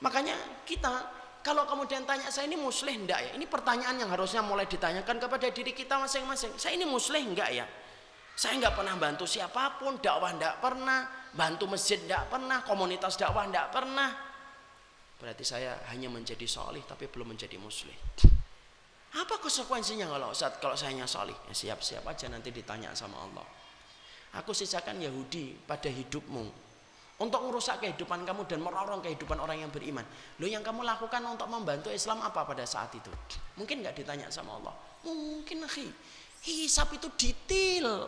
Makanya 0.00 0.32
kita 0.64 1.18
kalau 1.44 1.68
kemudian 1.68 2.08
tanya 2.08 2.32
saya 2.32 2.48
ini 2.48 2.56
muslih 2.56 2.96
enggak 2.96 3.20
ya? 3.20 3.30
Ini 3.36 3.44
pertanyaan 3.44 4.00
yang 4.00 4.08
harusnya 4.08 4.40
mulai 4.40 4.64
ditanyakan 4.64 5.20
kepada 5.20 5.44
diri 5.52 5.76
kita 5.76 6.00
masing-masing. 6.00 6.56
Saya 6.56 6.72
ini 6.80 6.88
muslih 6.88 7.20
enggak 7.20 7.52
ya? 7.52 7.68
Saya 8.32 8.56
nggak 8.64 8.74
pernah 8.80 8.94
bantu 8.96 9.28
siapa 9.28 9.76
pun, 9.76 10.00
dakwah 10.00 10.32
nggak 10.32 10.62
pernah, 10.62 11.10
bantu 11.34 11.68
masjid 11.68 11.98
nggak 11.98 12.30
pernah, 12.30 12.64
komunitas 12.64 13.18
dakwah 13.20 13.44
nggak 13.44 13.68
pernah. 13.68 14.08
Berarti 15.18 15.42
saya 15.42 15.82
hanya 15.90 16.06
menjadi 16.06 16.46
solih 16.46 16.80
tapi 16.86 17.10
belum 17.10 17.34
menjadi 17.34 17.58
muslim. 17.58 17.98
Apa 19.16 19.40
konsekuensinya 19.40 20.04
kalau 20.04 20.36
saat 20.36 20.60
kalau 20.60 20.76
saya 20.76 20.92
solih? 21.08 21.36
Ya 21.48 21.54
siap-siap 21.56 22.04
aja 22.04 22.28
nanti 22.28 22.52
ditanya 22.52 22.92
sama 22.92 23.16
Allah. 23.24 23.46
Aku 24.36 24.52
sisakan 24.52 25.00
Yahudi 25.00 25.56
pada 25.64 25.88
hidupmu. 25.88 26.68
untuk 27.18 27.50
merusak 27.50 27.82
kehidupan 27.82 28.22
kamu 28.22 28.46
dan 28.46 28.62
merorong 28.62 29.02
kehidupan 29.02 29.42
orang 29.42 29.58
yang 29.58 29.70
beriman. 29.74 30.06
Lo 30.38 30.46
yang 30.46 30.62
kamu 30.62 30.86
lakukan 30.86 31.18
untuk 31.26 31.50
membantu 31.50 31.90
Islam 31.90 32.22
apa 32.22 32.46
pada 32.46 32.62
saat 32.62 32.94
itu? 32.94 33.10
Mungkin 33.58 33.82
nggak 33.82 33.98
ditanya 33.98 34.30
sama 34.30 34.54
Allah. 34.54 34.74
Mungkin 35.02 35.66
akhi. 35.66 35.90
Hisab 36.46 36.94
itu 36.94 37.10
detail. 37.18 38.06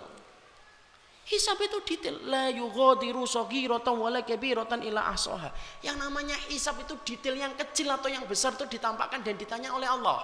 Hisab 1.27 1.59
itu 1.59 1.83
detail. 1.83 2.23
La 2.31 2.55
yughadiru 2.55 3.27
saghiratan 3.27 3.99
wala 3.99 4.23
kabiratan 4.23 4.87
ila 4.87 5.11
ahsaha. 5.11 5.51
Yang 5.83 5.97
namanya 6.07 6.39
hisab 6.47 6.79
itu 6.79 6.95
detail 7.03 7.35
yang 7.35 7.59
kecil 7.59 7.91
atau 7.91 8.07
yang 8.07 8.23
besar 8.31 8.55
itu 8.55 8.63
ditampakkan 8.71 9.27
dan 9.27 9.35
ditanya 9.35 9.75
oleh 9.75 9.91
Allah. 9.91 10.23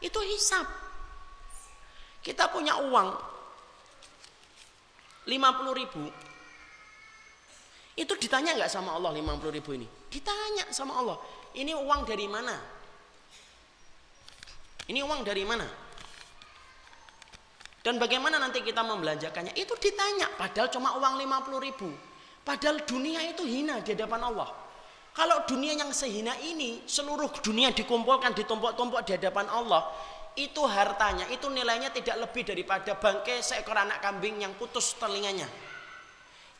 Itu 0.00 0.20
hisab. 0.22 0.66
Kita 2.20 2.50
punya 2.50 2.76
uang 2.82 3.08
50 5.26 5.80
ribu 5.80 6.04
itu 7.96 8.12
ditanya 8.20 8.52
nggak 8.60 8.68
sama 8.68 8.92
Allah 8.92 9.16
50 9.16 9.56
ribu 9.56 9.72
ini? 9.72 9.88
Ditanya 10.12 10.68
sama 10.68 11.00
Allah. 11.00 11.16
Ini 11.56 11.72
uang 11.72 12.04
dari 12.04 12.28
mana? 12.28 12.52
Ini 14.92 15.00
uang 15.00 15.24
dari 15.24 15.44
mana? 15.48 15.64
Dan 17.80 17.96
bagaimana 17.96 18.36
nanti 18.36 18.60
kita 18.60 18.84
membelanjakannya? 18.84 19.56
Itu 19.56 19.80
ditanya. 19.80 20.28
Padahal 20.36 20.68
cuma 20.68 20.92
uang 21.00 21.16
50 21.24 21.56
ribu. 21.56 21.88
Padahal 22.44 22.84
dunia 22.84 23.24
itu 23.32 23.48
hina 23.48 23.80
di 23.80 23.96
hadapan 23.96 24.28
Allah. 24.28 24.52
Kalau 25.16 25.48
dunia 25.48 25.72
yang 25.72 25.88
sehina 25.96 26.36
ini, 26.44 26.84
seluruh 26.84 27.32
dunia 27.40 27.72
dikumpulkan, 27.72 28.36
ditumpuk-tumpuk 28.36 29.00
di 29.08 29.16
hadapan 29.16 29.48
Allah, 29.48 29.88
itu 30.36 30.60
hartanya, 30.68 31.24
itu 31.32 31.48
nilainya 31.48 31.88
tidak 31.88 32.28
lebih 32.28 32.44
daripada 32.44 32.92
bangkai 33.00 33.40
seekor 33.40 33.80
anak 33.80 34.04
kambing 34.04 34.44
yang 34.44 34.52
putus 34.60 34.92
telinganya. 35.00 35.48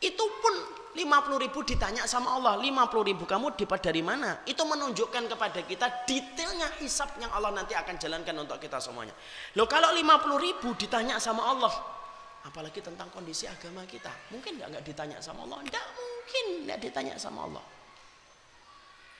Itu 0.01 0.25
pun 0.41 0.53
50 0.97 1.37
ribu 1.45 1.61
ditanya 1.61 2.09
sama 2.09 2.33
Allah 2.33 2.57
50 2.57 3.05
ribu 3.05 3.29
kamu 3.29 3.53
dapat 3.53 3.79
dari 3.85 4.01
mana? 4.01 4.41
Itu 4.49 4.65
menunjukkan 4.65 5.29
kepada 5.29 5.61
kita 5.61 6.09
detailnya 6.09 6.81
hisap 6.81 7.13
yang 7.21 7.29
Allah 7.29 7.53
nanti 7.53 7.77
akan 7.77 8.01
jalankan 8.01 8.33
untuk 8.41 8.57
kita 8.57 8.81
semuanya. 8.81 9.13
Loh 9.53 9.69
kalau 9.69 9.93
50 9.93 10.37
ribu 10.41 10.73
ditanya 10.73 11.21
sama 11.21 11.45
Allah 11.45 11.73
apalagi 12.49 12.81
tentang 12.81 13.13
kondisi 13.13 13.45
agama 13.45 13.85
kita 13.85 14.09
mungkin 14.33 14.57
nggak 14.57 14.69
nggak 14.73 14.85
ditanya 14.85 15.17
sama 15.21 15.45
Allah? 15.45 15.61
Tidak 15.65 15.85
mungkin 15.93 16.45
nggak 16.65 16.79
ditanya 16.81 17.15
sama 17.21 17.45
Allah 17.45 17.76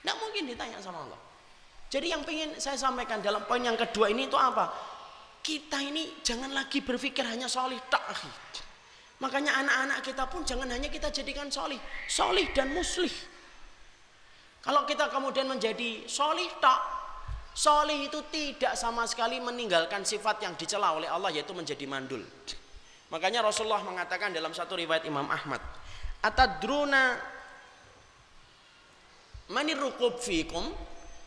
tidak 0.02 0.16
mungkin 0.22 0.42
ditanya 0.48 0.78
sama 0.82 1.04
Allah 1.04 1.20
jadi 1.88 2.16
yang 2.16 2.22
ingin 2.28 2.60
saya 2.60 2.76
sampaikan 2.76 3.24
dalam 3.24 3.48
poin 3.48 3.64
yang 3.64 3.76
kedua 3.76 4.12
ini 4.12 4.28
itu 4.28 4.36
apa 4.36 4.70
kita 5.40 5.80
ini 5.80 6.20
jangan 6.20 6.52
lagi 6.52 6.84
berpikir 6.84 7.24
hanya 7.24 7.48
soal 7.48 7.72
tak 7.88 8.04
Makanya 9.18 9.50
anak-anak 9.50 9.98
kita 10.06 10.24
pun 10.30 10.46
jangan 10.46 10.70
hanya 10.70 10.86
kita 10.86 11.10
jadikan 11.10 11.50
solih. 11.50 11.78
Solih 12.06 12.46
dan 12.54 12.70
muslih. 12.70 13.10
Kalau 14.62 14.86
kita 14.86 15.10
kemudian 15.10 15.50
menjadi 15.50 16.06
solih 16.06 16.46
tak. 16.62 16.78
Solih 17.58 18.06
itu 18.06 18.22
tidak 18.30 18.78
sama 18.78 19.02
sekali 19.10 19.42
meninggalkan 19.42 20.06
sifat 20.06 20.46
yang 20.46 20.54
dicela 20.54 20.94
oleh 20.94 21.10
Allah 21.10 21.34
yaitu 21.34 21.50
menjadi 21.50 21.82
mandul. 21.90 22.22
Makanya 23.10 23.42
Rasulullah 23.42 23.82
mengatakan 23.82 24.30
dalam 24.30 24.54
satu 24.54 24.78
riwayat 24.78 25.02
Imam 25.02 25.26
Ahmad. 25.26 25.58
Atadruna 26.22 27.18
manirukub 29.52 30.20
fikum. 30.20 30.68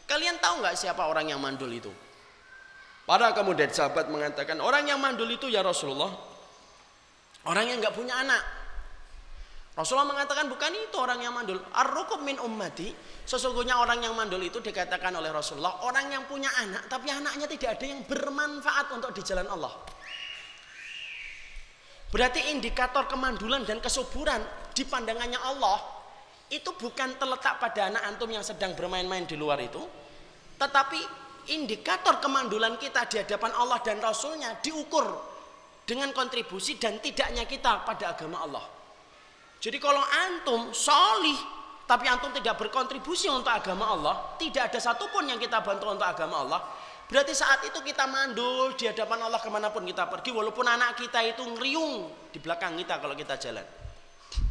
Kalian 0.10 0.42
tahu 0.44 0.60
nggak 0.60 0.76
siapa 0.76 1.08
orang 1.08 1.32
yang 1.32 1.40
mandul 1.40 1.72
itu? 1.72 1.90
Para 3.08 3.32
kemudian 3.34 3.72
sahabat 3.72 4.08
mengatakan 4.12 4.60
orang 4.60 4.86
yang 4.88 5.00
mandul 5.00 5.28
itu 5.28 5.48
ya 5.48 5.64
Rasulullah 5.66 6.32
Orang 7.50 7.66
yang 7.66 7.82
nggak 7.82 7.96
punya 7.98 8.22
anak. 8.22 8.42
Rasulullah 9.72 10.14
mengatakan 10.14 10.46
bukan 10.52 10.72
itu 10.78 10.94
orang 11.00 11.26
yang 11.26 11.34
mandul. 11.34 11.58
ar 11.74 11.90
min 12.22 12.38
ummati. 12.38 12.94
Sesungguhnya 13.26 13.82
orang 13.82 14.04
yang 14.04 14.14
mandul 14.14 14.44
itu 14.44 14.62
dikatakan 14.62 15.16
oleh 15.16 15.34
Rasulullah 15.34 15.82
orang 15.88 16.12
yang 16.12 16.24
punya 16.28 16.52
anak 16.60 16.86
tapi 16.92 17.08
anaknya 17.10 17.48
tidak 17.48 17.80
ada 17.80 17.86
yang 17.88 18.02
bermanfaat 18.06 18.94
untuk 18.94 19.10
di 19.16 19.22
jalan 19.26 19.48
Allah. 19.50 19.74
Berarti 22.12 22.52
indikator 22.52 23.08
kemandulan 23.08 23.64
dan 23.64 23.80
kesuburan 23.80 24.44
di 24.76 24.84
pandangannya 24.84 25.40
Allah 25.40 26.01
itu 26.52 26.70
bukan 26.76 27.16
terletak 27.16 27.64
pada 27.64 27.88
anak 27.88 28.04
antum 28.12 28.28
yang 28.28 28.44
sedang 28.44 28.76
bermain-main 28.76 29.24
di 29.24 29.40
luar 29.40 29.58
itu, 29.64 29.80
tetapi 30.60 31.00
indikator 31.56 32.20
kemandulan 32.20 32.76
kita 32.76 33.08
di 33.08 33.24
hadapan 33.24 33.56
Allah 33.56 33.80
dan 33.80 34.04
Rasulnya 34.04 34.60
diukur 34.60 35.08
dengan 35.88 36.12
kontribusi 36.12 36.76
dan 36.76 37.00
tidaknya 37.00 37.48
kita 37.48 37.88
pada 37.88 38.14
agama 38.14 38.44
Allah. 38.44 38.66
Jadi 39.64 39.78
kalau 39.80 40.04
antum 40.28 40.76
solih 40.76 41.38
tapi 41.88 42.08
antum 42.08 42.32
tidak 42.32 42.56
berkontribusi 42.56 43.28
untuk 43.28 43.52
agama 43.52 43.92
Allah, 43.92 44.16
tidak 44.40 44.72
ada 44.72 44.80
satupun 44.80 45.28
yang 45.28 45.36
kita 45.36 45.60
bantu 45.60 45.92
untuk 45.92 46.08
agama 46.08 46.40
Allah, 46.40 46.64
berarti 47.12 47.36
saat 47.36 47.68
itu 47.68 47.84
kita 47.84 48.08
mandul 48.08 48.72
di 48.80 48.88
hadapan 48.88 49.28
Allah 49.28 49.44
ke 49.44 49.52
mana 49.52 49.76
pun 49.76 49.84
kita 49.84 50.08
pergi, 50.08 50.32
walaupun 50.32 50.64
anak 50.72 50.96
kita 50.96 51.20
itu 51.20 51.44
ngeriung 51.44 52.08
di 52.32 52.40
belakang 52.40 52.80
kita 52.80 52.96
kalau 52.96 53.12
kita 53.12 53.36
jalan. 53.36 53.68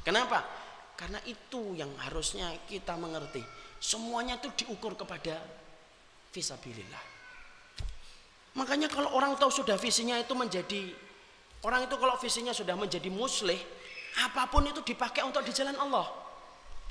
Kenapa? 0.04 0.59
Karena 1.00 1.16
itu 1.24 1.72
yang 1.80 1.88
harusnya 1.96 2.52
kita 2.68 2.92
mengerti. 3.00 3.40
Semuanya 3.80 4.36
itu 4.36 4.52
diukur 4.52 4.92
kepada 4.92 5.40
visabilillah. 6.28 7.04
Makanya 8.60 8.92
kalau 8.92 9.16
orang 9.16 9.40
tahu 9.40 9.48
sudah 9.48 9.80
visinya 9.80 10.20
itu 10.20 10.36
menjadi 10.36 10.92
Orang 11.60 11.84
itu 11.84 11.94
kalau 12.00 12.16
visinya 12.16 12.56
sudah 12.56 12.72
menjadi 12.72 13.12
muslih, 13.12 13.60
apa 14.24 14.48
pun 14.48 14.64
itu 14.64 14.80
dipakai 14.80 15.20
untuk 15.20 15.44
di 15.44 15.52
jalan 15.52 15.76
Allah. 15.76 16.08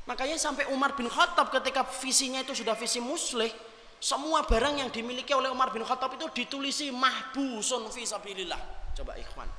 Makanya 0.05 0.37
sampai 0.37 0.69
Umar 0.69 0.93
bin 0.93 1.09
Khattab 1.09 1.49
ketika 1.49 1.81
visinya 2.01 2.45
itu 2.45 2.53
sudah 2.53 2.77
visi 2.77 3.01
muslih, 3.01 3.49
semua 3.97 4.45
barang 4.45 4.85
yang 4.85 4.89
dimiliki 4.93 5.33
oleh 5.33 5.49
Umar 5.49 5.73
bin 5.73 5.81
Khattab 5.81 6.13
itu 6.13 6.29
ditulisi 6.29 6.93
mahbusun 6.93 7.89
fisabilillah. 7.89 8.93
Coba 8.93 9.17
ikhwan. 9.17 9.49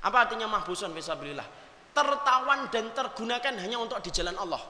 Apa 0.00 0.24
artinya 0.24 0.48
mahbusun 0.48 0.96
fisabilillah? 0.96 1.67
Tertawan 1.98 2.70
dan 2.70 2.94
tergunakan 2.94 3.58
hanya 3.58 3.82
untuk 3.82 3.98
di 3.98 4.14
jalan 4.14 4.38
Allah. 4.38 4.62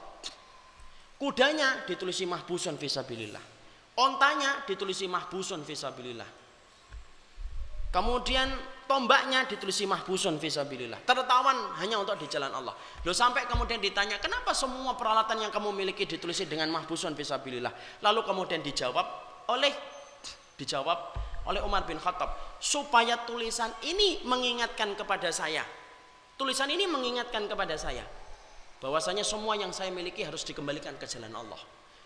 Kudanya 1.21 1.85
ditulisi 1.85 2.25
mahbusun 2.25 2.81
fisabilillah. 2.81 3.43
Ontanya 4.01 4.65
ditulisi 4.65 5.05
mahbusun 5.05 5.61
fisabilillah. 5.61 6.25
Kemudian 7.93 8.49
tombaknya 8.89 9.45
ditulisi 9.45 9.85
mahbusun 9.85 10.41
visabilillah 10.41 11.05
tertawan 11.05 11.77
hanya 11.77 12.01
untuk 12.01 12.17
di 12.17 12.25
jalan 12.25 12.49
Allah 12.49 12.73
lo 13.05 13.13
sampai 13.13 13.45
kemudian 13.45 13.77
ditanya 13.77 14.17
kenapa 14.17 14.49
semua 14.57 14.97
peralatan 14.97 15.45
yang 15.45 15.53
kamu 15.53 15.69
miliki 15.69 16.09
ditulisi 16.09 16.49
dengan 16.49 16.73
mahbusun 16.73 17.13
visabilillah 17.13 17.69
lalu 18.01 18.25
kemudian 18.25 18.65
dijawab 18.65 19.05
oleh 19.53 19.69
dijawab 20.57 20.97
oleh 21.45 21.61
Umar 21.61 21.85
bin 21.85 22.01
Khattab 22.01 22.57
supaya 22.57 23.21
tulisan 23.29 23.69
ini 23.85 24.25
mengingatkan 24.25 24.97
kepada 24.97 25.29
saya 25.29 25.61
tulisan 26.39 26.71
ini 26.71 26.87
mengingatkan 26.87 27.43
kepada 27.51 27.75
saya 27.75 28.07
bahwasanya 28.79 29.27
semua 29.27 29.59
yang 29.59 29.75
saya 29.75 29.91
miliki 29.91 30.23
harus 30.23 30.47
dikembalikan 30.47 30.95
ke 30.95 31.03
jalan 31.03 31.35
Allah 31.35 31.59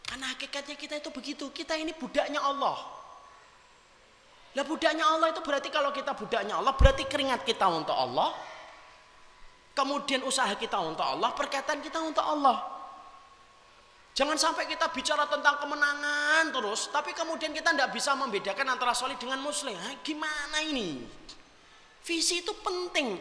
karena 0.10 0.34
hakikatnya 0.34 0.74
kita 0.74 0.98
itu 0.98 1.10
begitu 1.14 1.46
kita 1.54 1.78
ini 1.78 1.94
budaknya 1.94 2.42
Allah 2.42 3.04
lah 4.54 4.66
budaknya 4.70 5.06
Allah 5.06 5.34
itu 5.34 5.42
berarti 5.42 5.74
kalau 5.74 5.90
kita 5.90 6.14
budaknya 6.14 6.62
Allah 6.62 6.78
berarti 6.78 7.10
keringat 7.10 7.42
kita 7.42 7.66
untuk 7.66 7.98
Allah. 7.98 8.30
Kemudian 9.74 10.22
usaha 10.22 10.54
kita 10.54 10.78
untuk 10.86 11.02
Allah, 11.02 11.34
perkataan 11.34 11.82
kita 11.82 11.98
untuk 11.98 12.22
Allah. 12.22 12.62
Jangan 14.14 14.38
sampai 14.38 14.70
kita 14.70 14.94
bicara 14.94 15.26
tentang 15.26 15.58
kemenangan 15.58 16.54
terus, 16.54 16.94
tapi 16.94 17.18
kemudian 17.18 17.50
kita 17.50 17.74
tidak 17.74 17.90
bisa 17.90 18.14
membedakan 18.14 18.78
antara 18.78 18.94
solid 18.94 19.18
dengan 19.18 19.42
muslim. 19.42 19.74
Hah, 19.74 19.98
gimana 20.06 20.62
ini? 20.62 21.02
Visi 22.06 22.46
itu 22.46 22.54
penting. 22.62 23.18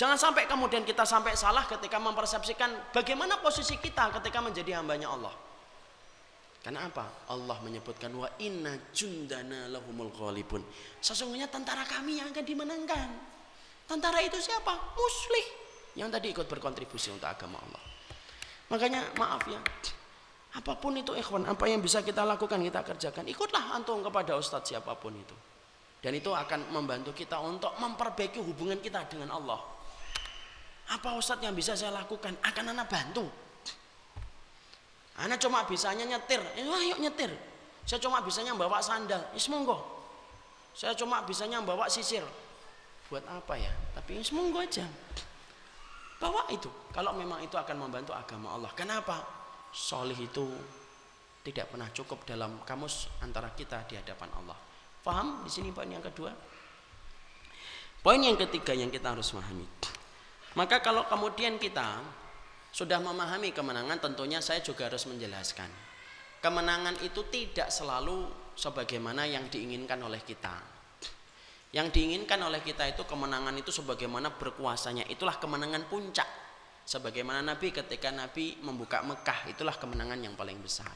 Jangan 0.00 0.16
sampai 0.16 0.48
kemudian 0.48 0.80
kita 0.80 1.04
sampai 1.04 1.36
salah 1.36 1.68
ketika 1.68 2.00
mempersepsikan 2.00 2.88
bagaimana 2.88 3.36
posisi 3.36 3.76
kita 3.76 4.08
ketika 4.16 4.40
menjadi 4.40 4.80
hambanya 4.80 5.12
Allah. 5.12 5.36
Karena 6.64 6.88
apa? 6.88 7.28
Allah 7.28 7.60
menyebutkan 7.60 8.08
wa 8.16 8.24
inna 8.40 8.80
jundana 8.96 9.68
lahumul 9.68 10.08
ghalibun. 10.08 10.64
Sesungguhnya 11.04 11.52
tentara 11.52 11.84
kami 11.84 12.16
yang 12.16 12.32
akan 12.32 12.44
dimenangkan. 12.48 13.08
Tentara 13.84 14.24
itu 14.24 14.40
siapa? 14.40 14.72
Muslih 14.96 15.46
yang 16.00 16.08
tadi 16.08 16.32
ikut 16.32 16.48
berkontribusi 16.48 17.12
untuk 17.12 17.28
agama 17.28 17.60
Allah. 17.60 17.84
Makanya 18.72 19.04
maaf 19.20 19.44
ya. 19.52 19.60
Apa 20.56 20.80
pun 20.80 20.96
itu 20.96 21.12
ikhwan, 21.12 21.44
apa 21.44 21.68
yang 21.68 21.84
bisa 21.84 22.00
kita 22.00 22.24
lakukan 22.24 22.56
kita 22.56 22.80
kerjakan. 22.88 23.28
Ikutlah 23.28 23.76
antum 23.76 24.00
kepada 24.00 24.32
ustadz 24.40 24.72
siapa 24.72 24.96
pun 24.96 25.12
itu. 25.12 25.36
Dan 26.00 26.16
itu 26.16 26.32
akan 26.32 26.72
membantu 26.72 27.12
kita 27.12 27.36
untuk 27.44 27.76
memperbaiki 27.76 28.40
hubungan 28.40 28.80
kita 28.80 29.04
dengan 29.04 29.36
Allah. 29.36 29.79
Apa 30.90 31.14
ustadz 31.14 31.46
yang 31.46 31.54
bisa 31.54 31.78
saya 31.78 31.94
lakukan? 31.94 32.34
Akan 32.42 32.66
anak 32.66 32.90
bantu. 32.90 33.30
Anak 35.20 35.38
cuma 35.38 35.62
bisanya 35.68 36.02
nyetir, 36.02 36.42
eh, 36.58 36.64
ayo 36.64 36.96
nyetir. 36.98 37.30
Saya 37.86 38.02
cuma 38.02 38.18
bisanya 38.24 38.56
bawa 38.58 38.82
sandal, 38.82 39.20
ya. 39.36 39.78
Saya 40.74 40.96
cuma 40.98 41.22
bisanya 41.22 41.62
bawa 41.62 41.86
sisir. 41.86 42.24
Buat 43.10 43.26
apa 43.26 43.54
ya? 43.58 43.70
Tapi 43.94 44.22
ya 44.22 44.54
aja. 44.58 44.86
Bawa 46.18 46.46
itu. 46.50 46.70
Kalau 46.94 47.14
memang 47.14 47.42
itu 47.42 47.54
akan 47.58 47.76
membantu 47.86 48.14
agama 48.14 48.54
Allah. 48.54 48.70
Kenapa? 48.74 49.22
Solih 49.70 50.18
itu 50.18 50.46
tidak 51.42 51.72
pernah 51.72 51.88
cukup 51.90 52.22
dalam 52.26 52.62
kamus 52.66 53.10
antara 53.22 53.50
kita 53.54 53.86
di 53.86 53.98
hadapan 53.98 54.30
Allah. 54.36 54.58
Paham? 55.00 55.42
Di 55.42 55.50
sini 55.50 55.72
poin 55.72 55.88
yang 55.88 56.04
kedua. 56.04 56.30
Poin 58.00 58.20
yang 58.20 58.36
ketiga 58.36 58.72
yang 58.72 58.88
kita 58.88 59.12
harus 59.12 59.32
memahami. 59.32 59.66
Maka 60.58 60.82
kalau 60.82 61.06
kemudian 61.06 61.60
kita 61.62 62.02
sudah 62.70 62.98
memahami 62.98 63.54
kemenangan, 63.54 63.98
tentunya 64.02 64.42
saya 64.42 64.62
juga 64.62 64.90
harus 64.90 65.06
menjelaskan. 65.06 65.70
Kemenangan 66.40 66.98
itu 67.04 67.26
tidak 67.28 67.68
selalu 67.68 68.26
sebagaimana 68.56 69.28
yang 69.28 69.46
diinginkan 69.46 70.00
oleh 70.00 70.22
kita. 70.24 70.58
Yang 71.70 71.94
diinginkan 71.94 72.40
oleh 72.42 72.64
kita 72.66 72.82
itu 72.90 73.06
kemenangan 73.06 73.54
itu 73.54 73.70
sebagaimana 73.70 74.34
berkuasanya. 74.34 75.06
Itulah 75.06 75.38
kemenangan 75.38 75.86
puncak. 75.86 76.26
Sebagaimana 76.82 77.46
Nabi 77.46 77.70
ketika 77.70 78.10
Nabi 78.10 78.58
membuka 78.66 78.98
Mekah, 79.06 79.46
itulah 79.46 79.78
kemenangan 79.78 80.18
yang 80.18 80.34
paling 80.34 80.58
besar. 80.58 80.90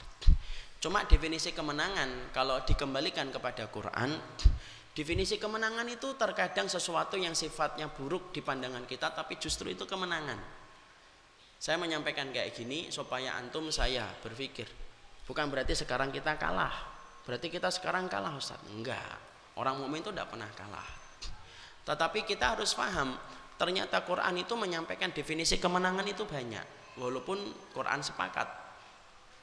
Cuma 0.83 1.07
definisi 1.07 1.55
kemenangan 1.55 2.35
kalau 2.35 2.59
dikembalikan 2.67 3.31
kepada 3.31 3.71
Quran, 3.71 4.19
definisi 4.95 5.37
kemenangan 5.43 5.85
itu 5.91 6.15
terkadang 6.15 6.71
sesuatu 6.71 7.19
yang 7.19 7.35
sifatnya 7.35 7.91
buruk 7.91 8.31
di 8.31 8.41
pandangan 8.41 8.87
kita 8.87 9.11
tapi 9.11 9.37
justru 9.43 9.75
itu 9.75 9.85
kemenangan. 9.85 10.39
Saya 11.59 11.77
menyampaikan 11.83 12.31
kayak 12.31 12.55
gini 12.55 12.89
supaya 12.95 13.35
antum 13.35 13.69
saya 13.75 14.07
berpikir, 14.23 14.71
bukan 15.27 15.51
berarti 15.51 15.75
sekarang 15.75 16.15
kita 16.15 16.39
kalah. 16.39 16.95
Berarti 17.25 17.49
kita 17.49 17.73
sekarang 17.73 18.07
kalah 18.07 18.37
Ustaz. 18.37 18.61
Enggak. 18.69 19.01
Orang 19.57 19.81
mukmin 19.81 20.05
itu 20.05 20.13
tidak 20.13 20.29
pernah 20.29 20.51
kalah. 20.53 20.85
Tetapi 21.89 22.29
kita 22.29 22.53
harus 22.53 22.77
paham, 22.77 23.17
ternyata 23.57 24.05
Quran 24.05 24.35
itu 24.41 24.53
menyampaikan 24.57 25.09
definisi 25.09 25.57
kemenangan 25.57 26.05
itu 26.05 26.29
banyak. 26.29 26.97
Walaupun 27.01 27.39
Quran 27.73 28.05
sepakat 28.05 28.64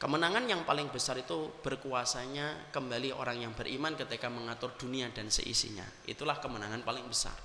Kemenangan 0.02 0.50
yang 0.50 0.66
paling 0.66 0.90
besar 0.90 1.22
itu 1.22 1.62
berkuasanya 1.62 2.74
kembali 2.74 3.14
orang 3.14 3.46
yang 3.46 3.54
beriman 3.54 3.94
ketika 3.94 4.34
mengatur 4.34 4.74
dunia 4.74 5.14
dan 5.14 5.30
seisinya. 5.30 5.86
Itulah 6.10 6.42
kemenangan 6.42 6.82
paling 6.82 7.06
besar. 7.06 7.38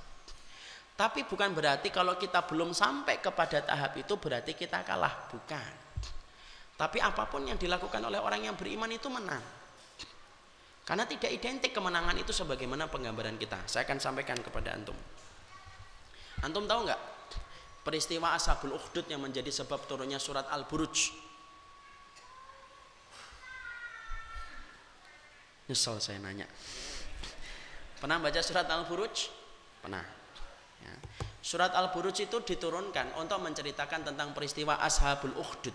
Tapi 0.97 1.29
bukan 1.29 1.53
berarti 1.53 1.93
kalau 1.93 2.17
kita 2.17 2.49
belum 2.49 2.73
sampai 2.73 3.21
kepada 3.21 3.61
tahap 3.61 4.01
itu 4.01 4.17
berarti 4.17 4.57
kita 4.57 4.81
kalah, 4.89 5.29
bukan. 5.29 5.73
Tapi 6.81 6.97
apa 6.97 7.29
pun 7.29 7.45
yang 7.45 7.61
dilakukan 7.61 8.01
oleh 8.01 8.17
orang 8.17 8.49
yang 8.49 8.57
beriman 8.57 8.89
itu 8.89 9.13
menang. 9.13 9.45
Karena 10.89 11.05
tidak 11.05 11.29
identik 11.29 11.77
kemenangan 11.77 12.17
itu 12.17 12.33
sebagaimana 12.33 12.89
penggambaran 12.89 13.37
kita. 13.37 13.69
Saya 13.69 13.85
akan 13.85 14.01
sampaikan 14.01 14.41
kepada 14.41 14.73
antum. 14.73 14.97
Antum 16.41 16.65
tahu 16.65 16.89
nggak 16.89 17.03
peristiwa 17.85 18.33
Ashabul 18.33 18.73
Ukhdud 18.73 19.05
yang 19.13 19.21
menjadi 19.21 19.53
sebab 19.53 19.85
turunnya 19.85 20.17
surat 20.17 20.49
Al-Buruj? 20.49 21.26
Nyesel 25.67 25.99
saya 25.99 26.19
nanya. 26.23 26.47
Pernah 27.99 28.23
baca 28.23 28.41
surat 28.43 28.67
Al-Buruj? 28.71 29.31
Pernah. 29.83 30.05
Ya. 30.85 30.95
Surat 31.47 31.71
Al-Buruj 31.75 32.27
itu 32.27 32.43
diturunkan 32.43 33.15
untuk 33.19 33.39
menceritakan 33.39 34.03
tentang 34.03 34.35
peristiwa 34.35 34.83
Ashabul 34.83 35.35
Ukhdud 35.39 35.75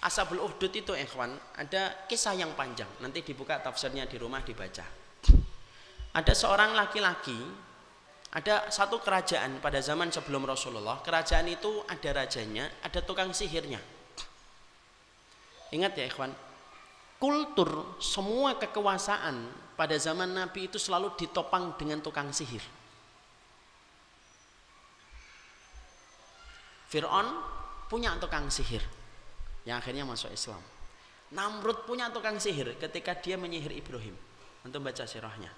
Ashabul 0.00 0.40
Uhdud 0.40 0.72
itu 0.72 0.96
ikhwan 0.96 1.30
ada 1.60 2.08
kisah 2.08 2.32
yang 2.32 2.56
panjang 2.56 2.88
nanti 3.04 3.20
dibuka 3.20 3.60
tafsirnya 3.60 4.08
di 4.08 4.16
rumah 4.16 4.40
dibaca 4.40 4.82
ada 6.16 6.32
seorang 6.32 6.72
laki-laki 6.72 7.36
ada 8.34 8.66
satu 8.72 8.98
kerajaan 9.04 9.60
pada 9.60 9.78
zaman 9.84 10.08
sebelum 10.08 10.48
Rasulullah 10.48 11.04
kerajaan 11.04 11.52
itu 11.52 11.84
ada 11.84 12.10
rajanya 12.16 12.66
ada 12.80 13.04
tukang 13.04 13.30
sihirnya 13.36 13.78
ingat 15.70 15.94
ya 16.00 16.08
ikhwan 16.08 16.32
kultur 17.20 18.00
semua 18.00 18.56
kekuasaan 18.56 19.46
pada 19.76 19.94
zaman 20.00 20.32
Nabi 20.32 20.72
itu 20.72 20.80
selalu 20.80 21.14
ditopang 21.20 21.76
dengan 21.76 22.00
tukang 22.00 22.32
sihir 22.32 22.80
Fir'aun 26.90 27.28
punya 27.86 28.18
tukang 28.18 28.50
sihir 28.50 28.82
yang 29.62 29.78
akhirnya 29.78 30.02
masuk 30.02 30.34
Islam. 30.34 30.58
Namrud 31.30 31.86
punya 31.86 32.10
tukang 32.10 32.42
sihir 32.42 32.74
ketika 32.82 33.14
dia 33.14 33.38
menyihir 33.38 33.70
Ibrahim. 33.70 34.18
Untuk 34.66 34.82
baca 34.82 35.06
sirahnya. 35.06 35.48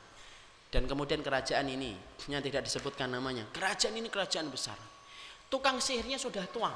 Dan 0.68 0.84
kemudian 0.86 1.24
kerajaan 1.24 1.66
ini 1.72 1.96
yang 2.28 2.44
tidak 2.44 2.68
disebutkan 2.68 3.08
namanya. 3.10 3.48
Kerajaan 3.50 3.96
ini 3.96 4.12
kerajaan 4.12 4.52
besar. 4.52 4.76
Tukang 5.48 5.80
sihirnya 5.80 6.20
sudah 6.20 6.44
tua. 6.52 6.70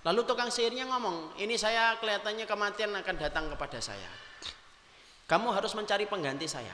Lalu 0.00 0.24
tukang 0.24 0.48
sihirnya 0.48 0.88
ngomong, 0.88 1.36
ini 1.36 1.60
saya 1.60 2.00
kelihatannya 2.00 2.48
kematian 2.48 2.96
akan 2.96 3.16
datang 3.20 3.52
kepada 3.52 3.84
saya. 3.84 4.08
Kamu 5.28 5.52
harus 5.52 5.76
mencari 5.76 6.08
pengganti 6.08 6.48
saya. 6.48 6.72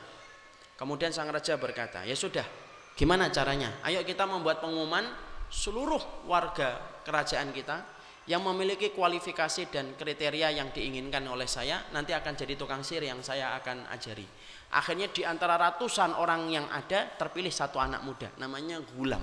Kemudian 0.78 1.10
sang 1.10 1.26
raja 1.32 1.58
berkata, 1.58 2.06
ya 2.06 2.14
sudah, 2.14 2.46
gimana 2.94 3.26
caranya? 3.34 3.82
Ayo 3.82 4.06
kita 4.06 4.28
membuat 4.30 4.62
pengumuman 4.62 5.02
seluruh 5.50 6.28
warga 6.30 7.02
kerajaan 7.02 7.50
kita 7.50 7.82
yang 8.26 8.42
memiliki 8.42 8.90
kualifikasi 8.90 9.70
dan 9.70 9.94
kriteria 9.94 10.50
yang 10.50 10.74
diinginkan 10.74 11.22
oleh 11.30 11.46
saya 11.46 11.86
nanti 11.94 12.10
akan 12.10 12.34
jadi 12.34 12.58
tukang 12.58 12.82
sihir 12.82 13.06
yang 13.06 13.22
saya 13.22 13.54
akan 13.58 13.86
ajari. 13.90 14.26
Akhirnya 14.74 15.06
di 15.14 15.22
antara 15.22 15.54
ratusan 15.54 16.14
orang 16.18 16.50
yang 16.50 16.66
ada 16.66 17.06
terpilih 17.14 17.54
satu 17.54 17.78
anak 17.78 18.02
muda 18.02 18.26
namanya 18.42 18.82
Gulam. 18.82 19.22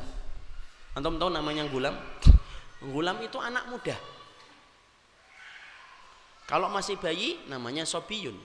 Antum 0.95 1.19
tahu 1.19 1.35
namanya 1.35 1.67
Gulam? 1.67 1.95
Gulam 2.89 3.19
itu 3.23 3.39
anak 3.39 3.67
muda. 3.71 3.95
Kalau 6.43 6.67
masih 6.67 6.99
bayi 6.99 7.39
namanya 7.47 7.87
Sobiyun. 7.87 8.35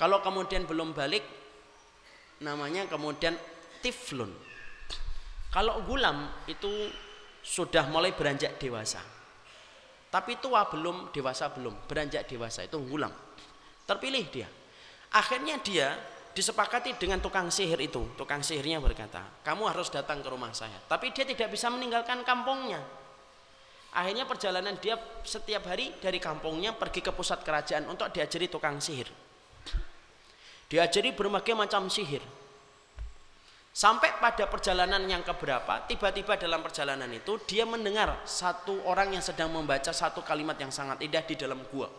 Kalau 0.00 0.24
kemudian 0.24 0.64
belum 0.64 0.96
balik 0.96 1.22
namanya 2.40 2.88
kemudian 2.88 3.36
Tiflun. 3.84 4.32
Kalau 5.52 5.84
Gulam 5.84 6.32
itu 6.48 6.88
sudah 7.44 7.86
mulai 7.92 8.16
beranjak 8.16 8.56
dewasa 8.56 9.14
tapi 10.14 10.38
tua 10.38 10.70
belum, 10.70 11.10
dewasa 11.10 11.50
belum, 11.50 11.90
beranjak 11.90 12.30
dewasa 12.30 12.62
itu 12.62 12.78
ngulang. 12.78 13.10
Terpilih 13.82 14.30
dia. 14.30 14.46
Akhirnya 15.10 15.58
dia 15.58 15.90
disepakati 16.34 16.98
dengan 16.98 17.22
tukang 17.22 17.48
sihir 17.48 17.78
itu. 17.78 18.02
Tukang 18.18 18.42
sihirnya 18.42 18.82
berkata, 18.82 19.22
kamu 19.46 19.70
harus 19.70 19.88
datang 19.88 20.20
ke 20.20 20.28
rumah 20.28 20.50
saya. 20.50 20.76
Tapi 20.90 21.14
dia 21.14 21.22
tidak 21.22 21.54
bisa 21.54 21.70
meninggalkan 21.70 22.26
kampungnya. 22.26 22.82
Akhirnya 23.94 24.26
perjalanan 24.26 24.74
dia 24.82 24.98
setiap 25.22 25.70
hari 25.70 25.94
dari 26.02 26.18
kampungnya 26.18 26.74
pergi 26.74 26.98
ke 26.98 27.14
pusat 27.14 27.46
kerajaan 27.46 27.86
untuk 27.86 28.10
diajari 28.10 28.50
tukang 28.50 28.82
sihir. 28.82 29.06
Diajari 30.66 31.14
berbagai 31.14 31.54
macam 31.54 31.86
sihir. 31.86 32.20
Sampai 33.74 34.10
pada 34.22 34.46
perjalanan 34.46 35.02
yang 35.06 35.22
keberapa, 35.26 35.82
tiba-tiba 35.86 36.38
dalam 36.38 36.62
perjalanan 36.62 37.10
itu 37.10 37.38
dia 37.46 37.66
mendengar 37.66 38.22
satu 38.22 38.82
orang 38.86 39.14
yang 39.14 39.22
sedang 39.22 39.50
membaca 39.50 39.90
satu 39.90 40.22
kalimat 40.22 40.54
yang 40.58 40.70
sangat 40.70 41.02
indah 41.02 41.22
di 41.26 41.34
dalam 41.34 41.62
gua. 41.70 41.90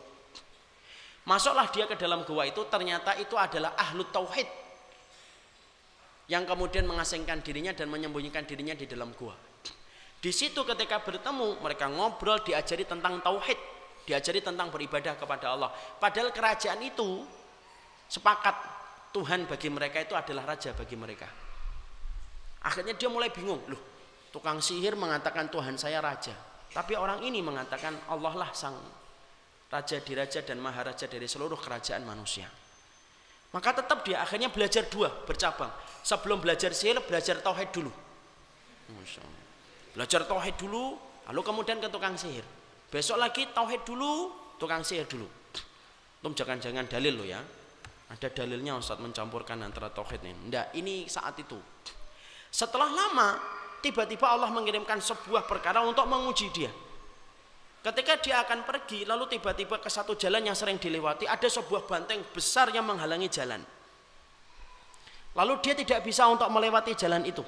Masuklah 1.26 1.66
dia 1.74 1.90
ke 1.90 1.98
dalam 1.98 2.22
gua 2.22 2.46
itu, 2.46 2.62
ternyata 2.70 3.18
itu 3.18 3.34
adalah 3.34 3.74
ahlu 3.74 4.06
tauhid. 4.14 4.46
Yang 6.30 6.44
kemudian 6.50 6.86
mengasingkan 6.86 7.42
dirinya 7.42 7.74
dan 7.74 7.90
menyembunyikan 7.90 8.46
dirinya 8.46 8.78
di 8.78 8.86
dalam 8.86 9.14
gua. 9.18 9.34
Di 10.22 10.30
situ 10.34 10.62
ketika 10.66 11.02
bertemu, 11.02 11.62
mereka 11.62 11.86
ngobrol, 11.90 12.42
diajari 12.42 12.86
tentang 12.86 13.22
tauhid, 13.22 13.58
diajari 14.06 14.42
tentang 14.42 14.70
beribadah 14.70 15.18
kepada 15.18 15.54
Allah. 15.54 15.70
Padahal 16.02 16.30
kerajaan 16.34 16.82
itu 16.82 17.26
sepakat 18.10 18.58
Tuhan 19.14 19.50
bagi 19.50 19.70
mereka 19.70 20.02
itu 20.02 20.14
adalah 20.14 20.54
raja 20.54 20.74
bagi 20.74 20.98
mereka. 20.98 21.30
Akhirnya 22.66 22.98
dia 22.98 23.10
mulai 23.10 23.30
bingung, 23.30 23.62
loh 23.70 23.82
tukang 24.36 24.60
sihir 24.60 25.00
mengatakan 25.00 25.48
Tuhan 25.48 25.80
saya 25.80 26.04
raja. 26.04 26.36
Tapi 26.76 27.00
orang 27.00 27.24
ini 27.24 27.40
mengatakan 27.40 27.96
Allah 28.12 28.36
lah 28.36 28.52
sang 28.52 28.76
raja 29.70 29.98
diraja 30.02 30.40
dan 30.46 30.62
maharaja 30.62 31.06
dari 31.10 31.26
seluruh 31.26 31.58
kerajaan 31.58 32.06
manusia. 32.06 32.48
Maka 33.56 33.72
tetap 33.72 34.04
dia 34.04 34.20
akhirnya 34.20 34.52
belajar 34.52 34.84
dua 34.92 35.08
bercabang. 35.24 35.72
Sebelum 36.04 36.44
belajar 36.44 36.76
sihir, 36.76 37.00
belajar 37.08 37.40
tauhid 37.40 37.72
dulu. 37.72 37.92
Belajar 39.96 40.28
tauhid 40.28 40.56
dulu, 40.60 41.00
lalu 41.32 41.42
kemudian 41.42 41.80
ke 41.80 41.88
tukang 41.88 42.20
sihir. 42.20 42.44
Besok 42.92 43.16
lagi 43.16 43.48
tauhid 43.56 43.88
dulu, 43.88 44.36
tukang 44.60 44.84
sihir 44.84 45.08
dulu. 45.08 45.26
Tum 46.20 46.36
jangan-jangan 46.36 46.90
dalil 46.90 47.14
lo 47.16 47.26
ya. 47.26 47.40
Ada 48.06 48.30
dalilnya 48.34 48.78
Ustaz 48.78 49.02
mencampurkan 49.02 49.62
antara 49.66 49.90
tauhid 49.90 50.22
ini. 50.22 50.52
Enggak, 50.52 50.76
ini 50.78 51.10
saat 51.10 51.34
itu. 51.42 51.58
Setelah 52.52 52.92
lama, 52.92 53.40
tiba-tiba 53.82 54.30
Allah 54.30 54.52
mengirimkan 54.54 55.02
sebuah 55.02 55.50
perkara 55.50 55.82
untuk 55.82 56.06
menguji 56.06 56.52
dia. 56.54 56.70
Ketika 57.86 58.18
dia 58.18 58.42
akan 58.42 58.66
pergi, 58.66 59.06
lalu 59.06 59.38
tiba-tiba 59.38 59.78
ke 59.78 59.94
satu 59.94 60.18
jalan 60.18 60.42
yang 60.42 60.58
sering 60.58 60.82
dilewati, 60.82 61.30
ada 61.30 61.46
sebuah 61.46 61.86
banteng 61.86 62.18
besar 62.34 62.74
yang 62.74 62.82
menghalangi 62.82 63.30
jalan. 63.30 63.62
Lalu 65.38 65.54
dia 65.62 65.78
tidak 65.78 66.02
bisa 66.02 66.26
untuk 66.26 66.50
melewati 66.50 66.98
jalan 66.98 67.22
itu. 67.30 67.46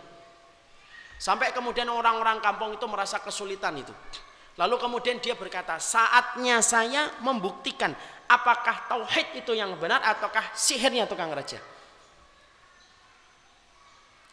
Sampai 1.17 1.49
kemudian 1.49 1.89
orang-orang 1.89 2.37
kampung 2.37 2.77
itu 2.77 2.85
merasa 2.85 3.17
kesulitan 3.17 3.81
itu. 3.81 3.89
Lalu 4.61 4.77
kemudian 4.77 5.17
dia 5.17 5.33
berkata, 5.33 5.81
saatnya 5.81 6.61
saya 6.61 7.17
membuktikan 7.25 7.97
apakah 8.29 8.93
tauhid 8.93 9.41
itu 9.41 9.57
yang 9.57 9.73
benar 9.81 10.05
ataukah 10.05 10.53
sihirnya 10.53 11.09
tukang 11.09 11.33
raja. 11.33 11.57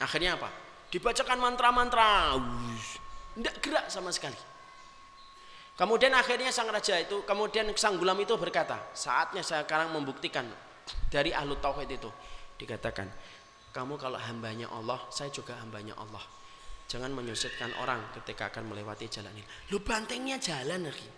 Akhirnya 0.05 0.37
apa? 0.37 0.53
Dibacakan 0.93 1.41
mantra-mantra, 1.41 2.37
tidak 3.41 3.57
gerak 3.65 3.89
sama 3.89 4.13
sekali. 4.13 4.37
Kemudian 5.75 6.15
akhirnya 6.15 6.55
sang 6.55 6.71
raja 6.71 6.95
itu, 7.03 7.27
kemudian 7.27 7.67
sang 7.75 7.99
gulam 7.99 8.15
itu 8.23 8.39
berkata, 8.39 8.95
saatnya 8.95 9.43
saya 9.43 9.67
sekarang 9.67 9.91
membuktikan 9.91 10.47
dari 11.11 11.35
ahlu 11.35 11.59
tauhid 11.59 11.91
itu. 11.91 12.11
Dikatakan, 12.55 13.11
kamu 13.75 13.99
kalau 13.99 14.15
hambanya 14.15 14.71
Allah, 14.71 15.03
saya 15.11 15.35
juga 15.35 15.59
hambanya 15.59 15.99
Allah. 15.99 16.23
Jangan 16.87 17.11
menyusitkan 17.11 17.75
orang 17.83 17.99
ketika 18.15 18.55
akan 18.55 18.71
melewati 18.71 19.11
jalan 19.11 19.35
ini. 19.35 19.43
Lu 19.75 19.83
bantengnya 19.83 20.39
jalan 20.39 20.87
lagi. 20.87 21.11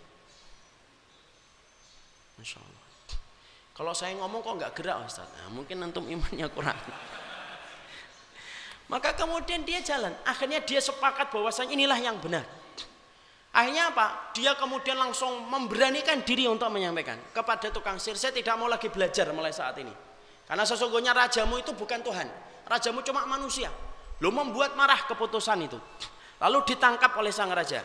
Masya 2.41 2.57
Allah. 2.57 2.85
Kalau 3.77 3.93
saya 3.93 4.17
ngomong 4.17 4.41
kok 4.41 4.57
nggak 4.57 4.73
gerak 4.73 5.05
Ustaz? 5.05 5.29
Nah, 5.37 5.53
mungkin 5.53 5.77
antum 5.85 6.09
imannya 6.09 6.49
kurang. 6.49 6.73
Maka 8.91 9.13
kemudian 9.13 9.61
dia 9.61 9.85
jalan. 9.85 10.17
Akhirnya 10.25 10.65
dia 10.65 10.81
sepakat 10.81 11.29
bahwasanya 11.29 11.77
inilah 11.77 11.99
yang 12.01 12.17
benar. 12.17 12.41
Akhirnya 13.57 13.89
apa? 13.89 14.29
Dia 14.37 14.53
kemudian 14.53 15.01
langsung 15.01 15.49
memberanikan 15.49 16.21
diri 16.21 16.45
untuk 16.45 16.69
menyampaikan 16.69 17.17
kepada 17.33 17.73
tukang 17.73 17.97
sihir. 17.97 18.13
Saya 18.13 18.29
tidak 18.29 18.53
mau 18.53 18.69
lagi 18.69 18.85
belajar 18.85 19.33
mulai 19.33 19.49
saat 19.49 19.73
ini. 19.81 19.89
Karena 20.45 20.61
sesungguhnya 20.61 21.09
rajamu 21.09 21.57
itu 21.57 21.73
bukan 21.73 22.05
Tuhan. 22.05 22.29
Rajamu 22.69 23.01
cuma 23.01 23.25
manusia. 23.25 23.73
Lo 24.21 24.29
membuat 24.29 24.77
marah 24.77 25.09
keputusan 25.09 25.57
itu. 25.65 25.77
Lalu 26.37 26.69
ditangkap 26.69 27.17
oleh 27.17 27.33
sang 27.33 27.49
raja. 27.49 27.81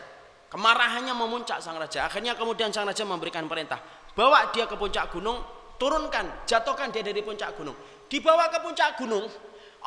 Kemarahannya 0.53 1.17
memuncak 1.17 1.57
sang 1.57 1.81
raja. 1.81 2.05
Akhirnya 2.05 2.37
kemudian 2.37 2.69
sang 2.69 2.85
raja 2.85 3.01
memberikan 3.01 3.49
perintah. 3.49 3.81
Bawa 4.13 4.53
dia 4.53 4.69
ke 4.69 4.77
puncak 4.77 5.09
gunung. 5.09 5.41
Turunkan, 5.81 6.45
jatuhkan 6.45 6.93
dia 6.93 7.01
dari 7.01 7.25
puncak 7.25 7.57
gunung. 7.57 7.73
Dibawa 8.05 8.45
ke 8.53 8.61
puncak 8.61 8.93
gunung. 9.01 9.25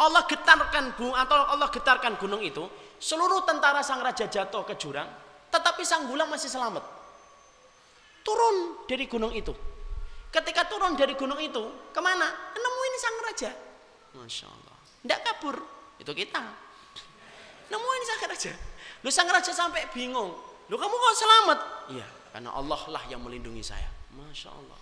Allah 0.02 0.26
getarkan 0.26 0.98
gunung 0.98 1.14
atau 1.14 1.46
Allah 1.46 1.70
getarkan 1.70 2.18
gunung 2.18 2.42
itu. 2.42 2.66
Seluruh 2.98 3.46
tentara 3.46 3.86
sang 3.86 4.02
raja 4.02 4.26
jatuh 4.26 4.66
ke 4.66 4.74
jurang. 4.74 5.25
Tetapi 5.56 5.82
sang 5.88 6.04
gulam 6.04 6.28
masih 6.28 6.52
selamat. 6.52 6.84
Turun 8.20 8.84
dari 8.84 9.08
gunung 9.08 9.32
itu. 9.32 9.56
Ketika 10.28 10.68
turun 10.68 10.92
dari 10.92 11.16
gunung 11.16 11.40
itu, 11.40 11.88
ke 11.96 12.00
mana? 12.04 12.28
Nemuin 12.52 12.94
sang 13.00 13.16
raja. 13.24 13.50
Masya 14.20 14.46
Allah. 14.52 14.76
Tidak 15.00 15.20
kabur 15.24 15.56
itu 15.96 16.12
kita. 16.12 16.44
Nemuin 17.72 18.02
sang 18.04 18.20
raja. 18.28 18.52
Lu 19.00 19.08
sang 19.08 19.28
raja 19.32 19.48
sampai 19.48 19.88
bingung. 19.96 20.36
Lu 20.68 20.76
kamu 20.76 20.92
kok 20.92 21.14
selamat? 21.16 21.58
Iya, 21.96 22.06
karena 22.36 22.50
Allah 22.52 22.80
lah 22.92 23.02
yang 23.08 23.24
melindungi 23.24 23.64
saya. 23.64 23.88
Masya 24.12 24.52
Allah. 24.52 24.80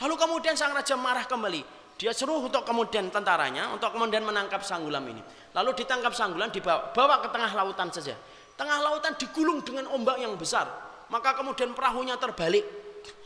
Lalu 0.00 0.14
kemudian 0.16 0.56
sang 0.56 0.72
raja 0.72 0.96
marah 0.96 1.28
kembali. 1.28 1.60
Dia 2.00 2.16
suruh 2.16 2.40
untuk 2.40 2.64
kemudian 2.64 3.12
tentaranya 3.12 3.76
untuk 3.76 3.92
kemudian 3.92 4.24
menangkap 4.24 4.64
sang 4.64 4.88
gulam 4.88 5.04
ini. 5.04 5.20
Lalu 5.52 5.76
ditangkap 5.84 6.16
sang 6.16 6.32
gulam 6.32 6.48
dibawa 6.48 6.88
bawa 6.96 7.20
ke 7.20 7.28
tengah 7.28 7.52
lautan 7.52 7.92
saja. 7.92 8.16
Tengah 8.60 8.78
lautan 8.84 9.16
digulung 9.16 9.64
dengan 9.64 9.88
ombak 9.88 10.20
yang 10.20 10.36
besar. 10.36 10.68
Maka 11.08 11.32
kemudian 11.32 11.72
perahunya 11.72 12.20
terbalik. 12.20 12.60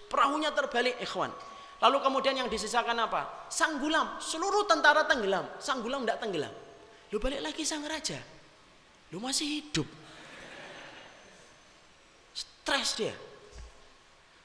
Perahunya 0.07 0.55
terbalik, 0.55 0.95
ikhwan. 1.03 1.35
Lalu 1.83 1.99
kemudian 1.99 2.39
yang 2.39 2.47
disisakan 2.47 2.95
apa? 3.03 3.51
Sang 3.51 3.83
gulam, 3.83 4.23
seluruh 4.23 4.63
tentara 4.71 5.03
tenggelam. 5.11 5.43
Sang 5.59 5.83
gulam 5.83 6.07
tidak 6.07 6.23
tenggelam. 6.23 6.55
Lu 7.11 7.19
balik 7.19 7.43
lagi 7.43 7.67
sang 7.67 7.83
raja. 7.83 8.23
Lu 9.11 9.19
masih 9.19 9.59
hidup. 9.59 9.91
Stres 12.31 12.95
dia. 12.95 13.15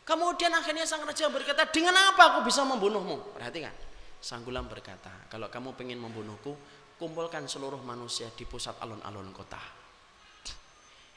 Kemudian 0.03 0.49
akhirnya 0.57 0.89
sang 0.89 1.05
raja 1.05 1.29
berkata, 1.29 1.69
dengan 1.69 1.93
apa 1.93 2.33
aku 2.33 2.49
bisa 2.49 2.65
membunuhmu? 2.65 3.37
Perhatikan. 3.37 3.71
Sang 4.17 4.41
gulam 4.41 4.65
berkata, 4.65 5.29
kalau 5.29 5.53
kamu 5.53 5.77
pengen 5.77 6.01
membunuhku, 6.01 6.57
kumpulkan 6.97 7.45
seluruh 7.45 7.79
manusia 7.85 8.27
di 8.33 8.43
pusat 8.43 8.73
alun-alun 8.81 9.29
kota. 9.31 9.78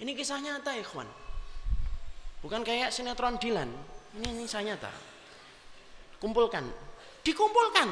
Ini 0.02 0.18
kisah 0.18 0.42
nyata, 0.42 0.74
ikhwan. 0.82 1.06
Bukan 2.42 2.66
kayak 2.66 2.90
sinetron 2.90 3.38
Dilan. 3.38 3.70
Ini 4.18 4.34
kisah 4.42 4.66
nyata. 4.66 4.90
Kumpulkan. 6.18 6.66
Dikumpulkan. 7.22 7.86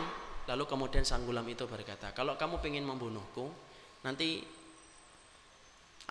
Lalu 0.50 0.64
kemudian 0.66 1.06
sang 1.06 1.22
gulam 1.22 1.46
itu 1.46 1.70
berkata 1.70 2.10
kalau 2.10 2.34
kamu 2.34 2.58
ingin 2.66 2.82
membunuhku 2.82 3.46
nanti 4.02 4.42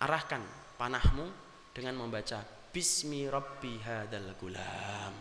arahkan 0.00 0.40
panahmu 0.80 1.28
dengan 1.76 2.00
membaca 2.00 2.40
bismi 2.72 3.28
rabbi 3.28 3.76
hadal 3.84 4.32
gulam. 4.40 5.12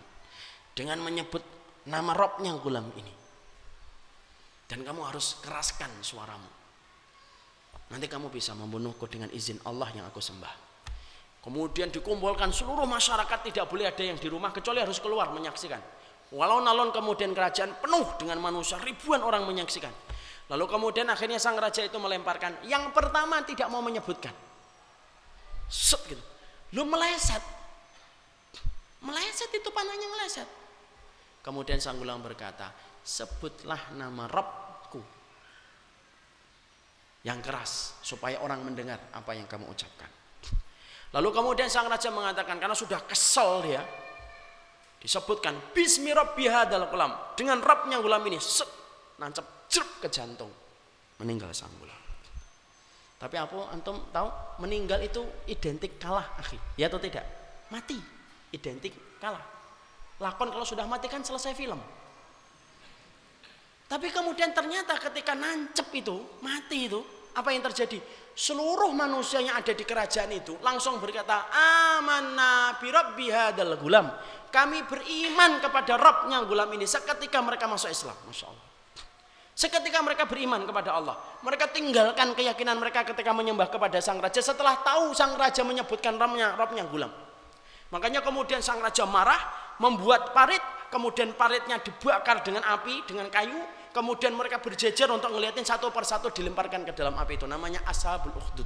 Dengan 0.71 1.03
menyebut 1.03 1.43
nama 1.91 2.15
robnya 2.15 2.55
gulam 2.55 2.87
ini. 2.95 3.11
Dan 4.63 4.87
kamu 4.87 5.11
harus 5.11 5.43
keraskan 5.43 5.91
suaramu. 5.99 6.47
Nanti 7.91 8.07
kamu 8.07 8.31
bisa 8.31 8.55
membunuhku 8.55 9.11
dengan 9.11 9.27
izin 9.35 9.59
Allah 9.67 9.91
yang 9.91 10.07
aku 10.07 10.23
sembah 10.23 10.68
Kemudian 11.49 11.89
dikumpulkan 11.89 12.53
seluruh 12.53 12.85
masyarakat 12.85 13.41
tidak 13.49 13.65
boleh 13.65 13.89
ada 13.89 14.05
yang 14.05 14.21
di 14.21 14.29
rumah 14.29 14.53
kecuali 14.53 14.85
harus 14.85 15.01
keluar 15.01 15.33
menyaksikan. 15.33 15.81
Walau 16.29 16.61
nalon 16.61 16.93
kemudian 16.93 17.33
kerajaan 17.33 17.73
penuh 17.81 18.05
dengan 18.21 18.37
manusia, 18.37 18.77
ribuan 18.77 19.25
orang 19.25 19.49
menyaksikan. 19.49 19.89
Lalu 20.53 20.69
kemudian 20.69 21.09
akhirnya 21.09 21.41
sang 21.41 21.57
raja 21.57 21.81
itu 21.81 21.97
melemparkan. 21.97 22.61
Yang 22.69 22.93
pertama 22.93 23.41
tidak 23.41 23.65
mau 23.65 23.81
menyebutkan. 23.81 24.29
Set 25.65 26.05
gitu. 26.05 26.21
Lu 26.77 26.85
meleset. 26.85 27.41
Meleset 29.01 29.49
itu 29.49 29.73
panahnya 29.73 30.05
meleset. 30.05 30.45
Kemudian 31.41 31.81
sang 31.81 31.97
gulang 31.97 32.21
berkata, 32.21 32.69
sebutlah 33.01 33.89
nama 33.97 34.29
Robku 34.29 35.01
yang 37.25 37.41
keras 37.41 37.97
supaya 38.05 38.37
orang 38.37 38.61
mendengar 38.61 39.01
apa 39.17 39.33
yang 39.33 39.49
kamu 39.49 39.65
ucapkan. 39.65 40.18
Lalu 41.09 41.29
kemudian 41.33 41.67
sang 41.71 41.89
raja 41.89 42.13
mengatakan 42.13 42.61
karena 42.61 42.77
sudah 42.77 43.01
kesel 43.09 43.65
dia, 43.65 43.81
disebutkan 45.01 45.57
bismi 45.73 46.13
hadal 46.45 46.85
gulam 46.91 47.11
dengan 47.33 47.57
rabnya 47.63 47.97
gulam 47.97 48.21
ini 48.29 48.37
set 48.37 48.69
nancap 49.17 49.69
jeruk 49.71 50.05
ke 50.05 50.07
jantung. 50.13 50.53
Meninggal 51.17 51.49
sang 51.51 51.73
gulam 51.81 51.99
tapi 53.19 53.35
apa 53.35 53.75
antum 53.75 53.99
tahu 54.15 54.31
meninggal 54.63 55.03
itu 55.03 55.19
identik 55.51 55.99
kalah 55.99 56.23
akhi? 56.39 56.55
Ya 56.79 56.87
atau 56.87 57.03
tidak? 57.03 57.27
Mati 57.67 57.99
identik 58.55 58.95
kalah. 59.19 59.43
Lakon 60.23 60.47
kalau 60.55 60.63
sudah 60.63 60.87
mati 60.87 61.11
kan 61.11 61.19
selesai 61.19 61.51
film. 61.51 61.77
Tapi 63.91 64.07
kemudian 64.15 64.55
ternyata 64.55 64.95
ketika 64.95 65.35
nancep 65.35 65.91
itu 65.91 66.15
mati 66.39 66.87
itu 66.87 67.03
apa 67.39 67.55
yang 67.55 67.63
terjadi? 67.63 68.03
Seluruh 68.35 68.91
manusia 68.91 69.39
yang 69.39 69.55
ada 69.55 69.71
di 69.71 69.87
kerajaan 69.87 70.31
itu 70.35 70.59
langsung 70.59 70.99
berkata 70.99 71.47
amanna 71.95 72.75
bi 72.75 72.91
rabbi 72.91 73.31
hadal 73.31 73.79
gulam. 73.79 74.11
Kami 74.49 74.81
beriman 74.83 75.61
kepada 75.61 75.93
Rabbnya 75.95 76.41
gulam 76.43 76.73
ini 76.73 76.83
seketika 76.83 77.37
mereka 77.39 77.69
masuk 77.69 77.93
Islam 77.93 78.17
Masya 78.27 78.45
Allah. 78.49 78.65
Seketika 79.53 79.99
mereka 79.99 80.23
beriman 80.23 80.63
kepada 80.63 80.95
Allah. 80.95 81.15
Mereka 81.43 81.69
tinggalkan 81.75 82.31
keyakinan 82.31 82.79
mereka 82.79 83.03
ketika 83.03 83.35
menyembah 83.35 83.67
kepada 83.67 83.99
sang 83.99 84.23
raja. 84.23 84.39
Setelah 84.39 84.79
tahu 84.81 85.11
sang 85.11 85.35
raja 85.35 85.61
menyebutkan 85.67 86.15
Rabbnya, 86.15 86.55
Rabbnya 86.55 86.87
gulam. 86.87 87.11
Makanya 87.91 88.23
kemudian 88.23 88.63
sang 88.63 88.79
raja 88.79 89.03
marah 89.03 89.37
membuat 89.83 90.31
parit 90.31 90.63
kemudian 90.89 91.31
paritnya 91.37 91.77
dibakar 91.79 92.41
dengan 92.41 92.65
api 92.65 93.05
dengan 93.05 93.29
kayu 93.29 93.57
kemudian 93.99 94.31
mereka 94.31 94.63
berjejer 94.63 95.11
untuk 95.11 95.35
ngeliatin 95.35 95.67
satu 95.67 95.91
persatu 95.91 96.31
dilemparkan 96.31 96.87
ke 96.87 96.95
dalam 96.95 97.19
api 97.19 97.35
itu. 97.35 97.43
Namanya 97.43 97.83
ashabul 97.83 98.31
ukhdud. 98.31 98.63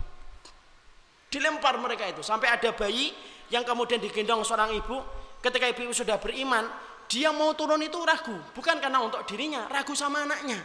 Dilempar 1.33 1.81
mereka 1.81 2.05
itu. 2.05 2.21
Sampai 2.21 2.53
ada 2.53 2.69
bayi 2.77 3.09
yang 3.49 3.65
kemudian 3.65 3.97
digendong 3.97 4.45
seorang 4.45 4.69
ibu. 4.77 5.01
Ketika 5.41 5.65
ibu 5.73 5.89
sudah 5.89 6.21
beriman 6.21 6.69
dia 7.09 7.33
mau 7.33 7.49
turun 7.57 7.81
itu 7.81 7.97
ragu. 8.05 8.37
Bukan 8.53 8.77
karena 8.77 9.01
untuk 9.01 9.25
dirinya 9.25 9.65
ragu 9.73 9.97
sama 9.97 10.21
anaknya. 10.29 10.61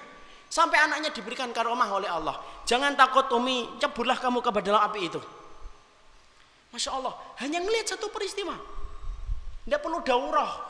Sampai 0.53 0.77
anaknya 0.77 1.09
diberikan 1.17 1.49
karomah 1.49 1.89
oleh 1.89 2.13
Allah. 2.13 2.37
Jangan 2.69 2.93
takut 2.93 3.25
umi 3.33 3.81
ceburlah 3.81 4.21
kamu 4.21 4.45
ke 4.45 4.51
dalam 4.61 4.85
api 4.85 5.01
itu. 5.01 5.21
Masya 6.69 6.93
Allah 6.93 7.17
hanya 7.41 7.65
ngelihat 7.65 7.97
satu 7.97 8.13
peristiwa. 8.13 8.53
Tidak 9.65 9.81
perlu 9.81 10.05
daurah. 10.05 10.69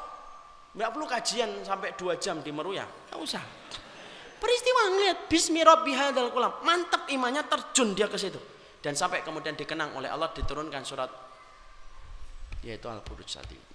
Tidak 0.79 0.91
perlu 0.95 1.07
kajian 1.11 1.67
sampai 1.67 1.99
dua 1.99 2.15
jam 2.23 2.39
di 2.39 2.55
Meruya 2.55 2.87
tidak 2.87 3.19
usah 3.19 3.43
peristiwa 4.39 4.83
ngelihat 4.95 5.19
Bismi 5.27 5.61
kulam 6.33 6.53
mantap 6.63 7.11
imannya 7.11 7.45
terjun 7.47 7.93
dia 7.93 8.07
ke 8.09 8.17
situ 8.17 8.39
dan 8.81 8.95
sampai 8.95 9.27
kemudian 9.27 9.59
dikenang 9.59 9.95
oleh 9.99 10.09
Allah 10.09 10.31
diturunkan 10.33 10.83
surat 10.87 11.11
yaitu 12.63 12.87
Al-Buruj 12.91 13.29
tadi 13.29 13.69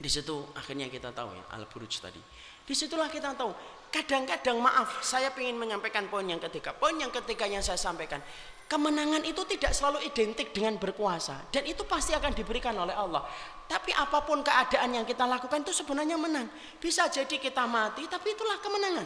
di 0.00 0.08
situ 0.08 0.32
akhirnya 0.56 0.88
kita 0.88 1.12
tahu 1.12 1.36
ya 1.36 1.44
Al-Buruj 1.60 2.00
tadi. 2.00 2.16
Di 2.64 2.72
situlah 2.72 3.12
kita 3.12 3.36
tahu 3.36 3.52
kadang-kadang 3.92 4.56
maaf, 4.56 5.04
saya 5.04 5.28
ingin 5.36 5.60
menyampaikan 5.60 6.08
poin 6.08 6.24
yang 6.24 6.40
ketiga. 6.40 6.72
Poin 6.72 6.96
yang 6.96 7.12
ketiga 7.12 7.44
yang 7.44 7.60
saya 7.60 7.76
sampaikan, 7.76 8.16
kemenangan 8.64 9.20
itu 9.28 9.44
tidak 9.44 9.76
selalu 9.76 10.00
identik 10.08 10.56
dengan 10.56 10.80
berkuasa 10.80 11.52
dan 11.52 11.68
itu 11.68 11.84
pasti 11.84 12.16
akan 12.16 12.32
diberikan 12.32 12.72
oleh 12.80 12.96
Allah. 12.96 13.28
Tapi 13.68 13.92
apa 13.92 14.24
pun 14.24 14.40
keadaan 14.40 14.96
yang 14.96 15.04
kita 15.04 15.28
lakukan 15.28 15.60
itu 15.68 15.76
sebenarnya 15.76 16.16
menang. 16.16 16.48
Bisa 16.80 17.12
jadi 17.12 17.36
kita 17.36 17.68
mati, 17.68 18.08
tapi 18.08 18.32
itulah 18.32 18.56
kemenangan. 18.64 19.04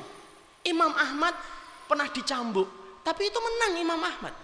Imam 0.64 0.92
Ahmad 0.96 1.36
pernah 1.84 2.08
dicambuk, 2.08 3.00
tapi 3.04 3.28
itu 3.28 3.36
menang 3.36 3.72
Imam 3.76 4.00
Ahmad. 4.00 4.34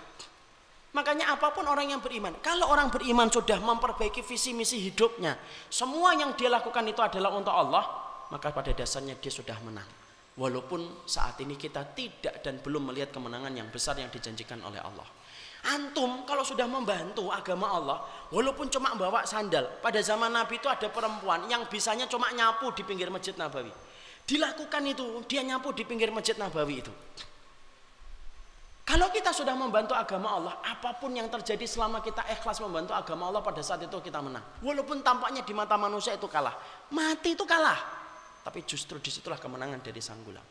Makanya 0.91 1.33
apa 1.33 1.55
pun 1.55 1.65
orang 1.71 1.95
yang 1.95 2.03
beriman, 2.03 2.35
kalau 2.43 2.67
orang 2.67 2.91
beriman 2.91 3.31
sudah 3.31 3.63
memperbaiki 3.63 4.27
visi 4.27 4.51
misi 4.51 4.77
hidupnya, 4.83 5.39
semua 5.71 6.19
yang 6.19 6.35
dia 6.35 6.51
lakukan 6.51 6.83
itu 6.83 6.99
adalah 6.99 7.31
untuk 7.31 7.55
Allah, 7.55 7.85
maka 8.29 8.51
pada 8.51 8.75
dasarnya 8.75 9.15
dia 9.17 9.31
sudah 9.31 9.55
menang. 9.63 9.87
Walaupun 10.35 11.07
saat 11.07 11.39
ini 11.43 11.55
kita 11.55 11.95
tidak 11.95 12.43
dan 12.43 12.59
belum 12.59 12.91
melihat 12.91 13.15
kemenangan 13.15 13.55
yang 13.55 13.69
besar 13.71 13.99
yang 14.03 14.11
dijanjikan 14.11 14.59
oleh 14.67 14.83
Allah. 14.83 15.07
Antum 15.61 16.25
kalau 16.25 16.41
sudah 16.41 16.65
membantu 16.65 17.29
agama 17.29 17.69
Allah, 17.71 17.99
walaupun 18.33 18.73
cuma 18.73 18.97
bawa 18.97 19.29
sandal, 19.29 19.79
pada 19.85 20.01
zaman 20.01 20.33
Nabi 20.33 20.57
itu 20.59 20.67
ada 20.67 20.89
perempuan 20.89 21.47
yang 21.47 21.69
bisanya 21.69 22.09
cuma 22.09 22.33
nyapu 22.33 22.73
di 22.73 22.83
pinggir 22.83 23.13
Masjid 23.13 23.37
Nabawi. 23.37 23.71
Dilakukan 24.31 24.87
itu, 24.87 25.27
dia 25.27 25.43
nyapu 25.43 25.75
di 25.75 25.83
pinggir 25.83 26.15
Masjid 26.15 26.39
Nabawi 26.39 26.87
itu. 26.87 26.95
Kalau 28.87 29.11
kita 29.11 29.35
sudah 29.35 29.59
membantu 29.59 29.95
agama 29.95 30.31
Allah, 30.39 30.55
apa 30.63 30.95
pun 30.99 31.11
yang 31.11 31.27
terjadi 31.27 31.67
selama 31.67 31.99
kita 31.99 32.23
ikhlas 32.39 32.63
membantu 32.63 32.95
agama 32.95 33.27
Allah 33.27 33.43
pada 33.43 33.59
saat 33.59 33.83
itu 33.83 33.99
kita 33.99 34.23
menang. 34.23 34.43
Walaupun 34.63 35.03
tampaknya 35.03 35.43
di 35.43 35.51
mata 35.51 35.75
manusia 35.75 36.15
itu 36.15 36.31
kalah, 36.31 36.55
mati 36.95 37.35
itu 37.35 37.43
kalah. 37.43 37.79
Tapi 38.47 38.63
justru 38.63 39.03
di 39.03 39.11
situlah 39.11 39.39
kemenangan 39.39 39.83
dari 39.83 39.99
sang 39.99 40.23
gulam. 40.23 40.43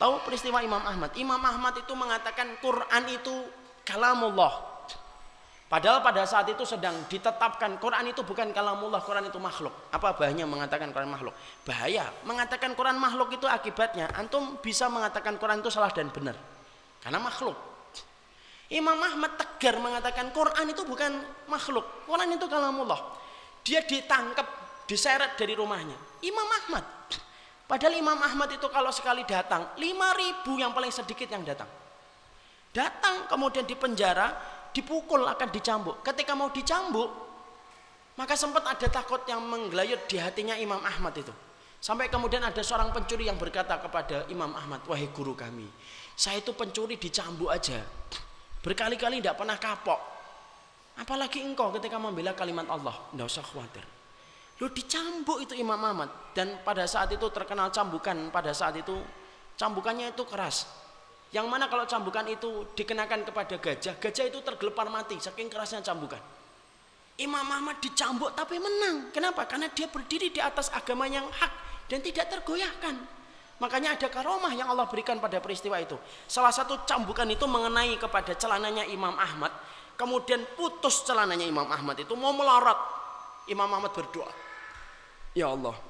Tahu 0.00 0.24
peristiwa 0.24 0.64
Imam 0.64 0.80
Ahmad? 0.80 1.12
Imam 1.20 1.40
Ahmad 1.40 1.76
itu 1.76 1.92
mengatakan 1.92 2.56
Quran 2.64 3.04
itu 3.04 3.36
kalamullah. 3.84 4.69
Padahal 5.70 6.02
pada 6.02 6.26
saat 6.26 6.50
itu 6.50 6.66
sedang 6.66 7.06
ditetapkan 7.06 7.78
Quran 7.78 8.10
itu 8.10 8.26
bukan 8.26 8.50
kalamullah, 8.50 8.98
Quran 9.06 9.30
itu 9.30 9.38
makhluk. 9.38 9.70
Apa 9.94 10.18
bahayanya 10.18 10.42
mengatakan 10.42 10.90
Quran 10.90 11.06
makhluk? 11.06 11.30
Bahaya. 11.62 12.10
Mengatakan 12.26 12.74
Quran 12.74 12.98
makhluk 12.98 13.38
itu 13.38 13.46
akibatnya 13.46 14.10
antum 14.18 14.58
bisa 14.58 14.90
mengatakan 14.90 15.38
Quran 15.38 15.62
itu 15.62 15.70
salah 15.70 15.94
dan 15.94 16.10
benar. 16.10 16.34
Karena 16.98 17.22
makhluk. 17.22 17.54
Imam 18.66 18.98
Ahmad 18.98 19.38
tegar 19.38 19.78
mengatakan 19.78 20.34
Quran 20.34 20.74
itu 20.74 20.82
bukan 20.82 21.22
makhluk. 21.46 21.86
Quran 22.02 22.34
itu 22.34 22.50
kalamullah. 22.50 23.14
Dia 23.62 23.86
ditangkap, 23.86 24.46
diseret 24.90 25.38
dari 25.38 25.54
rumahnya. 25.54 25.94
Imam 26.26 26.50
Ahmad. 26.50 26.82
Padahal 27.70 27.94
Imam 27.94 28.18
Ahmad 28.18 28.50
itu 28.50 28.66
kalau 28.74 28.90
sekali 28.90 29.22
datang, 29.22 29.70
5000 29.78 30.42
yang 30.58 30.74
paling 30.74 30.90
sedikit 30.90 31.30
yang 31.30 31.46
datang. 31.46 31.70
Datang 32.74 33.30
kemudian 33.30 33.62
di 33.62 33.78
penjara, 33.78 34.34
dipukul 34.70 35.26
akan 35.26 35.48
dicambuk. 35.50 36.02
Ketika 36.02 36.32
mau 36.38 36.50
dicambuk, 36.50 37.10
maka 38.18 38.34
sempat 38.36 38.66
ada 38.66 38.86
takut 38.90 39.22
yang 39.26 39.40
menggelayut 39.42 40.04
di 40.06 40.16
hatinya 40.20 40.54
Imam 40.58 40.80
Ahmad 40.82 41.16
itu. 41.16 41.32
Sampai 41.80 42.12
kemudian 42.12 42.44
ada 42.44 42.60
seorang 42.60 42.92
pencuri 42.92 43.24
yang 43.24 43.40
berkata 43.40 43.80
kepada 43.80 44.28
Imam 44.28 44.52
Ahmad, 44.52 44.84
"Wahai 44.84 45.08
guru 45.08 45.32
kami, 45.32 45.64
saya 46.12 46.44
itu 46.44 46.52
pencuri 46.52 47.00
dicambuk 47.00 47.48
aja." 47.48 47.80
Berkali-kali 48.60 49.24
tidak 49.24 49.40
pernah 49.40 49.56
kapok. 49.56 50.00
Apalagi 51.00 51.40
engkau 51.40 51.72
ketika 51.72 51.96
membela 51.96 52.36
kalimat 52.36 52.68
Allah. 52.68 52.92
Tidak 53.08 53.24
usah 53.24 53.40
khawatir. 53.40 53.84
Lu 54.60 54.68
dicambuk 54.68 55.40
itu 55.40 55.56
Imam 55.56 55.80
Ahmad. 55.80 56.12
Dan 56.36 56.60
pada 56.60 56.84
saat 56.84 57.08
itu 57.08 57.24
terkenal 57.32 57.72
cambukan. 57.72 58.28
Pada 58.28 58.52
saat 58.52 58.76
itu 58.76 59.00
cambukannya 59.56 60.12
itu 60.12 60.28
keras. 60.28 60.68
Yang 61.30 61.46
mana 61.46 61.70
kalau 61.70 61.86
cambukan 61.86 62.26
itu 62.26 62.74
dikenakan 62.74 63.22
kepada 63.22 63.54
gajah. 63.54 63.94
Gajah 64.02 64.24
itu 64.26 64.38
tergelepar 64.42 64.90
mati. 64.90 65.14
Saking 65.22 65.46
kerasnya 65.46 65.78
cambukan. 65.78 66.18
Imam 67.22 67.46
Ahmad 67.46 67.78
dicambuk 67.78 68.34
tapi 68.34 68.58
menang. 68.58 69.14
Kenapa? 69.14 69.46
Karena 69.46 69.70
dia 69.70 69.86
berdiri 69.86 70.34
di 70.34 70.42
atas 70.42 70.74
agama 70.74 71.06
yang 71.06 71.28
hak. 71.30 71.52
Dan 71.86 72.02
tidak 72.02 72.30
tergoyahkan. 72.34 72.98
Makanya 73.60 73.94
ada 73.94 74.08
karomah 74.08 74.50
yang 74.56 74.72
Allah 74.72 74.88
berikan 74.88 75.20
pada 75.20 75.38
peristiwa 75.38 75.76
itu. 75.78 75.94
Salah 76.24 76.50
satu 76.50 76.82
cambukan 76.88 77.28
itu 77.28 77.44
mengenai 77.44 77.94
kepada 78.00 78.32
celananya 78.34 78.88
Imam 78.88 79.12
Ahmad. 79.14 79.52
Kemudian 80.00 80.40
putus 80.56 81.04
celananya 81.04 81.44
Imam 81.44 81.68
Ahmad 81.68 82.00
itu 82.00 82.16
mau 82.16 82.32
melorot. 82.32 82.78
Imam 83.52 83.68
Ahmad 83.68 83.92
berdoa. 83.92 84.32
Ya 85.36 85.52
Allah. 85.52 85.89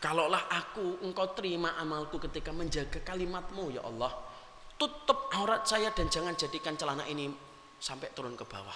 Kalaulah 0.00 0.48
aku 0.48 1.04
engkau 1.04 1.36
terima 1.36 1.76
amalku 1.76 2.16
ketika 2.16 2.50
menjaga 2.56 3.04
kalimatmu 3.04 3.76
ya 3.76 3.84
Allah. 3.84 4.12
Tutup 4.80 5.28
aurat 5.36 5.68
saya 5.68 5.92
dan 5.92 6.08
jangan 6.08 6.32
jadikan 6.32 6.72
celana 6.72 7.04
ini 7.04 7.28
sampai 7.76 8.08
turun 8.16 8.32
ke 8.32 8.48
bawah. 8.48 8.72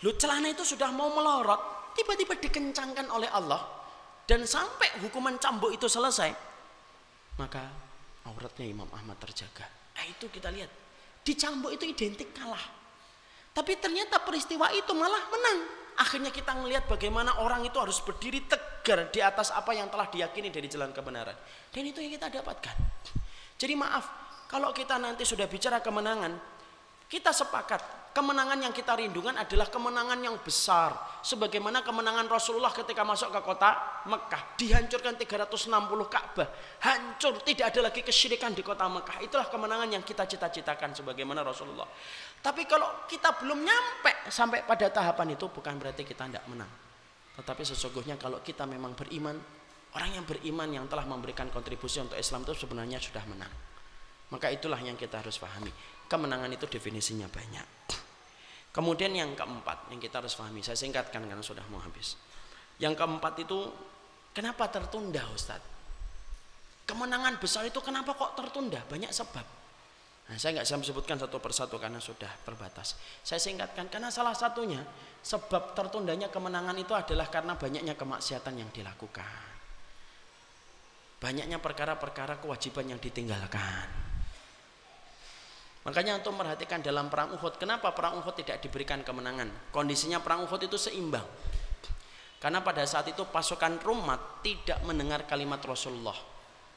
Lu 0.00 0.16
celana 0.16 0.48
itu 0.48 0.64
sudah 0.64 0.88
mau 0.88 1.12
melorot. 1.12 1.92
Tiba-tiba 1.92 2.40
dikencangkan 2.40 3.12
oleh 3.12 3.28
Allah 3.28 3.82
dan 4.26 4.46
sampai 4.46 5.02
hukuman 5.02 5.36
cambuk 5.38 5.74
itu 5.74 5.90
selesai 5.90 6.30
maka 7.36 7.64
auratnya 8.28 8.66
Imam 8.68 8.88
Ahmad 8.94 9.18
terjaga 9.18 9.66
nah 9.92 10.04
itu 10.06 10.30
kita 10.30 10.48
lihat 10.52 10.70
dicambuk 11.26 11.74
itu 11.74 11.90
identik 11.90 12.30
kalah 12.32 12.62
tapi 13.52 13.76
ternyata 13.76 14.22
peristiwa 14.22 14.70
itu 14.72 14.92
malah 14.94 15.22
menang 15.28 15.58
akhirnya 15.98 16.32
kita 16.32 16.56
melihat 16.56 16.88
bagaimana 16.88 17.40
orang 17.42 17.66
itu 17.66 17.76
harus 17.76 18.00
berdiri 18.00 18.44
tegar 18.48 19.10
di 19.12 19.20
atas 19.20 19.52
apa 19.52 19.72
yang 19.76 19.90
telah 19.92 20.08
diyakini 20.08 20.48
dari 20.48 20.68
jalan 20.70 20.94
kebenaran. 20.94 21.36
Dan 21.68 21.82
itu 21.88 22.00
yang 22.00 22.12
kita 22.16 22.28
dapatkan. 22.28 22.76
Jadi 23.56 23.74
maaf 23.76 24.04
kalau 24.48 24.72
kita 24.72 25.00
nanti 25.00 25.24
sudah 25.24 25.48
bicara 25.48 25.80
kemenangan 25.80 26.52
kita 27.12 27.28
sepakat 27.28 28.12
kemenangan 28.16 28.56
yang 28.56 28.72
kita 28.72 28.96
rindukan 28.96 29.36
adalah 29.36 29.68
kemenangan 29.68 30.16
yang 30.20 30.36
besar. 30.40 31.20
Sebagaimana 31.20 31.84
kemenangan 31.84 32.24
Rasulullah 32.24 32.72
ketika 32.72 33.04
masuk 33.04 33.32
ke 33.32 33.40
kota 33.44 33.76
Mekah 34.08 34.56
dihancurkan 34.56 35.20
360 35.20 35.68
Ka'bah. 36.08 36.48
Hancur 36.84 37.44
tidak 37.44 37.72
ada 37.72 37.92
lagi 37.92 38.00
kesyirikan 38.00 38.56
di 38.56 38.64
kota 38.64 38.88
Mekah. 38.88 39.20
Itulah 39.24 39.48
kemenangan 39.52 39.92
yang 39.92 40.00
kita 40.00 40.24
cita-citakan 40.24 40.96
sebagaimana 40.96 41.44
Rasulullah 41.44 41.88
tapi 42.42 42.66
kalau 42.66 43.06
kita 43.06 43.38
belum 43.38 43.62
nyampe 43.62 44.28
sampai 44.28 44.66
pada 44.66 44.90
tahapan 44.90 45.38
itu 45.38 45.46
bukan 45.48 45.78
berarti 45.78 46.02
kita 46.02 46.26
tidak 46.28 46.44
menang 46.50 46.70
tetapi 47.38 47.62
sesungguhnya 47.64 48.20
kalau 48.20 48.42
kita 48.44 48.68
memang 48.68 48.92
beriman 48.98 49.38
orang 49.96 50.10
yang 50.20 50.26
beriman 50.26 50.68
yang 50.68 50.86
telah 50.90 51.06
memberikan 51.06 51.48
kontribusi 51.48 52.02
untuk 52.02 52.18
Islam 52.18 52.44
itu 52.44 52.66
sebenarnya 52.66 52.98
sudah 52.98 53.24
menang 53.30 53.52
maka 54.34 54.50
itulah 54.50 54.80
yang 54.82 54.98
kita 54.98 55.22
harus 55.22 55.38
pahami 55.38 55.70
kemenangan 56.10 56.50
itu 56.52 56.66
definisinya 56.68 57.30
banyak 57.30 57.66
Kemudian 58.72 59.12
yang 59.12 59.36
keempat 59.36 59.92
yang 59.92 60.00
kita 60.00 60.24
harus 60.24 60.32
pahami, 60.32 60.64
saya 60.64 60.80
singkatkan 60.80 61.20
karena 61.28 61.44
sudah 61.44 61.60
mau 61.68 61.76
habis. 61.84 62.16
Yang 62.80 62.96
keempat 63.04 63.44
itu 63.44 63.68
kenapa 64.32 64.64
tertunda 64.72 65.20
Ustadz? 65.28 65.70
Kemenangan 66.88 67.36
besar 67.36 67.68
itu 67.68 67.78
kenapa 67.84 68.16
kok 68.16 68.32
tertunda? 68.32 68.80
Banyak 68.88 69.12
sebab. 69.12 69.44
Nah, 70.30 70.38
saya 70.38 70.54
nggak 70.54 70.66
bisa 70.70 70.78
sebutkan 70.86 71.18
satu 71.18 71.42
persatu 71.42 71.82
karena 71.82 71.98
sudah 71.98 72.30
terbatas. 72.46 72.94
Saya 73.26 73.42
singkatkan 73.42 73.90
karena 73.90 74.08
salah 74.08 74.32
satunya 74.32 74.78
sebab 75.22 75.74
tertundanya 75.74 76.30
kemenangan 76.30 76.78
itu 76.78 76.94
adalah 76.94 77.26
karena 77.26 77.58
banyaknya 77.58 77.98
kemaksiatan 77.98 78.54
yang 78.54 78.70
dilakukan. 78.70 79.50
Banyaknya 81.18 81.58
perkara-perkara 81.62 82.42
kewajiban 82.42 82.94
yang 82.94 83.00
ditinggalkan. 83.02 83.86
Makanya 85.82 86.22
untuk 86.22 86.38
memperhatikan 86.38 86.78
dalam 86.78 87.10
perang 87.10 87.34
Uhud, 87.34 87.58
kenapa 87.58 87.90
perang 87.90 88.22
Uhud 88.22 88.38
tidak 88.38 88.62
diberikan 88.62 89.02
kemenangan? 89.02 89.50
Kondisinya 89.74 90.22
perang 90.22 90.46
Uhud 90.46 90.62
itu 90.62 90.78
seimbang. 90.78 91.26
Karena 92.38 92.62
pada 92.62 92.82
saat 92.86 93.06
itu 93.10 93.22
pasukan 93.26 93.82
Rumat 93.82 94.42
tidak 94.42 94.82
mendengar 94.86 95.26
kalimat 95.26 95.62
Rasulullah. 95.62 96.31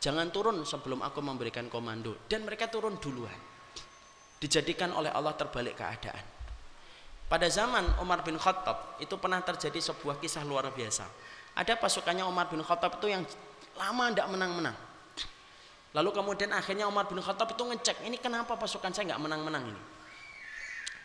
Jangan 0.06 0.30
turun 0.30 0.62
sebelum 0.62 1.02
aku 1.02 1.18
memberikan 1.26 1.66
komando. 1.66 2.14
Dan 2.30 2.46
mereka 2.46 2.70
turun 2.70 3.02
duluan. 3.02 3.34
Dijadikan 4.38 4.94
oleh 4.94 5.10
Allah 5.10 5.34
terbalik 5.34 5.74
keadaan. 5.74 6.22
Pada 7.26 7.50
zaman 7.50 7.82
Umar 7.98 8.22
bin 8.22 8.38
Khattab 8.38 9.02
itu 9.02 9.18
pernah 9.18 9.42
terjadi 9.42 9.82
sebuah 9.82 10.22
kisah 10.22 10.46
luar 10.46 10.70
biasa. 10.70 11.10
Ada 11.58 11.74
pasukannya 11.82 12.22
Umar 12.22 12.54
bin 12.54 12.62
Khattab 12.62 13.02
itu 13.02 13.10
yang 13.10 13.26
lama 13.82 14.14
tidak 14.14 14.30
menang-menang 14.30 14.78
Lalu 15.96 16.12
kemudian 16.12 16.52
akhirnya 16.52 16.86
Umar 16.92 17.08
bin 17.08 17.24
Khattab 17.24 17.56
itu 17.56 17.64
ngecek, 17.64 18.04
ini 18.04 18.20
kenapa 18.20 18.60
pasukan 18.60 18.92
saya 18.92 19.16
nggak 19.16 19.22
menang-menang 19.26 19.64
ini? 19.64 19.82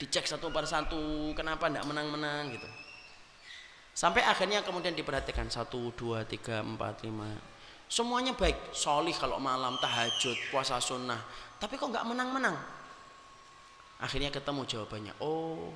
Dicek 0.02 0.27
satu 0.27 0.51
per 0.51 0.66
satu, 0.66 1.31
kenapa 1.32 1.70
nggak 1.70 1.86
menang-menang 1.86 2.51
gitu. 2.59 2.66
Sampai 3.94 4.27
akhirnya 4.27 4.66
kemudian 4.66 4.90
diperhatikan 4.98 5.47
satu, 5.47 5.94
dua, 5.94 6.27
tiga, 6.27 6.66
empat, 6.66 7.06
lima. 7.06 7.39
Semuanya 7.91 8.39
baik, 8.39 8.71
solih 8.71 9.11
kalau 9.19 9.43
malam, 9.43 9.75
tahajud, 9.83 10.39
puasa 10.55 10.79
sunnah. 10.79 11.19
Tapi 11.59 11.75
kok 11.75 11.91
nggak 11.91 12.07
menang-menang? 12.07 12.55
Akhirnya 13.99 14.31
ketemu 14.31 14.62
jawabannya. 14.62 15.19
Oh, 15.19 15.75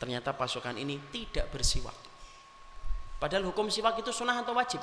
ternyata 0.00 0.32
pasukan 0.32 0.72
ini 0.80 0.96
tidak 1.12 1.52
bersiwak. 1.52 1.92
Padahal 3.20 3.44
hukum 3.52 3.68
siwak 3.68 4.00
itu 4.00 4.08
sunnah 4.08 4.40
atau 4.40 4.56
wajib? 4.56 4.80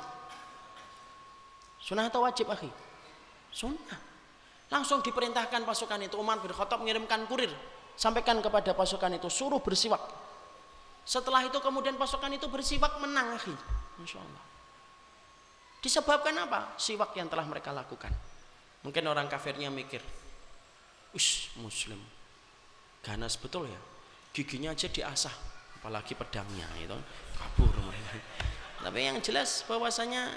Sunnah 1.82 2.06
atau 2.06 2.22
wajib, 2.22 2.46
akhi? 2.46 2.70
Sunnah. 3.50 3.98
Langsung 4.70 5.02
diperintahkan 5.02 5.66
pasukan 5.66 5.98
itu 6.06 6.14
Umar 6.14 6.38
bin 6.38 6.54
Khattab 6.54 6.78
mengirimkan 6.78 7.26
kurir 7.26 7.50
sampaikan 7.98 8.38
kepada 8.38 8.70
pasukan 8.72 9.18
itu 9.18 9.26
suruh 9.26 9.58
bersiwak. 9.58 10.00
Setelah 11.02 11.42
itu 11.42 11.58
kemudian 11.58 11.98
pasukan 11.98 12.30
itu 12.38 12.46
bersiwak 12.46 13.02
menang, 13.02 13.34
akhi. 13.34 13.50
Masya 13.98 14.22
Allah. 14.22 14.51
Disebabkan 15.82 16.38
apa? 16.38 16.78
Siwak 16.78 17.18
yang 17.18 17.26
telah 17.26 17.42
mereka 17.42 17.74
lakukan. 17.74 18.14
Mungkin 18.86 19.02
orang 19.06 19.26
kafirnya 19.26 19.66
mikir, 19.66 19.98
Ush, 21.12 21.52
muslim. 21.60 21.98
Ganas 23.02 23.34
betul 23.36 23.66
ya. 23.66 23.80
Giginya 24.32 24.72
aja 24.72 24.88
diasah, 24.88 25.34
apalagi 25.76 26.16
pedangnya 26.16 26.64
itu 26.80 26.96
kabur 27.36 27.74
mereka. 27.84 28.16
Tapi 28.80 28.98
yang 29.10 29.18
jelas 29.20 29.66
bahwasanya 29.68 30.32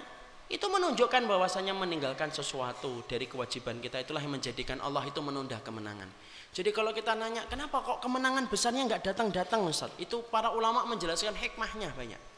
itu 0.46 0.66
menunjukkan 0.66 1.26
bahwasanya 1.26 1.74
meninggalkan 1.74 2.30
sesuatu 2.30 3.02
dari 3.10 3.26
kewajiban 3.26 3.82
kita 3.82 4.04
itulah 4.04 4.22
yang 4.22 4.36
menjadikan 4.36 4.78
Allah 4.84 5.02
itu 5.08 5.18
menunda 5.24 5.58
kemenangan. 5.64 6.06
Jadi 6.54 6.70
kalau 6.70 6.94
kita 6.94 7.18
nanya 7.18 7.48
kenapa 7.50 7.82
kok 7.82 8.04
kemenangan 8.04 8.46
besarnya 8.46 8.86
nggak 8.86 9.02
datang-datang 9.14 9.66
Ustaz? 9.66 9.90
Itu 9.98 10.28
para 10.28 10.54
ulama 10.54 10.86
menjelaskan 10.86 11.34
hikmahnya 11.34 11.96
banyak. 11.98 12.35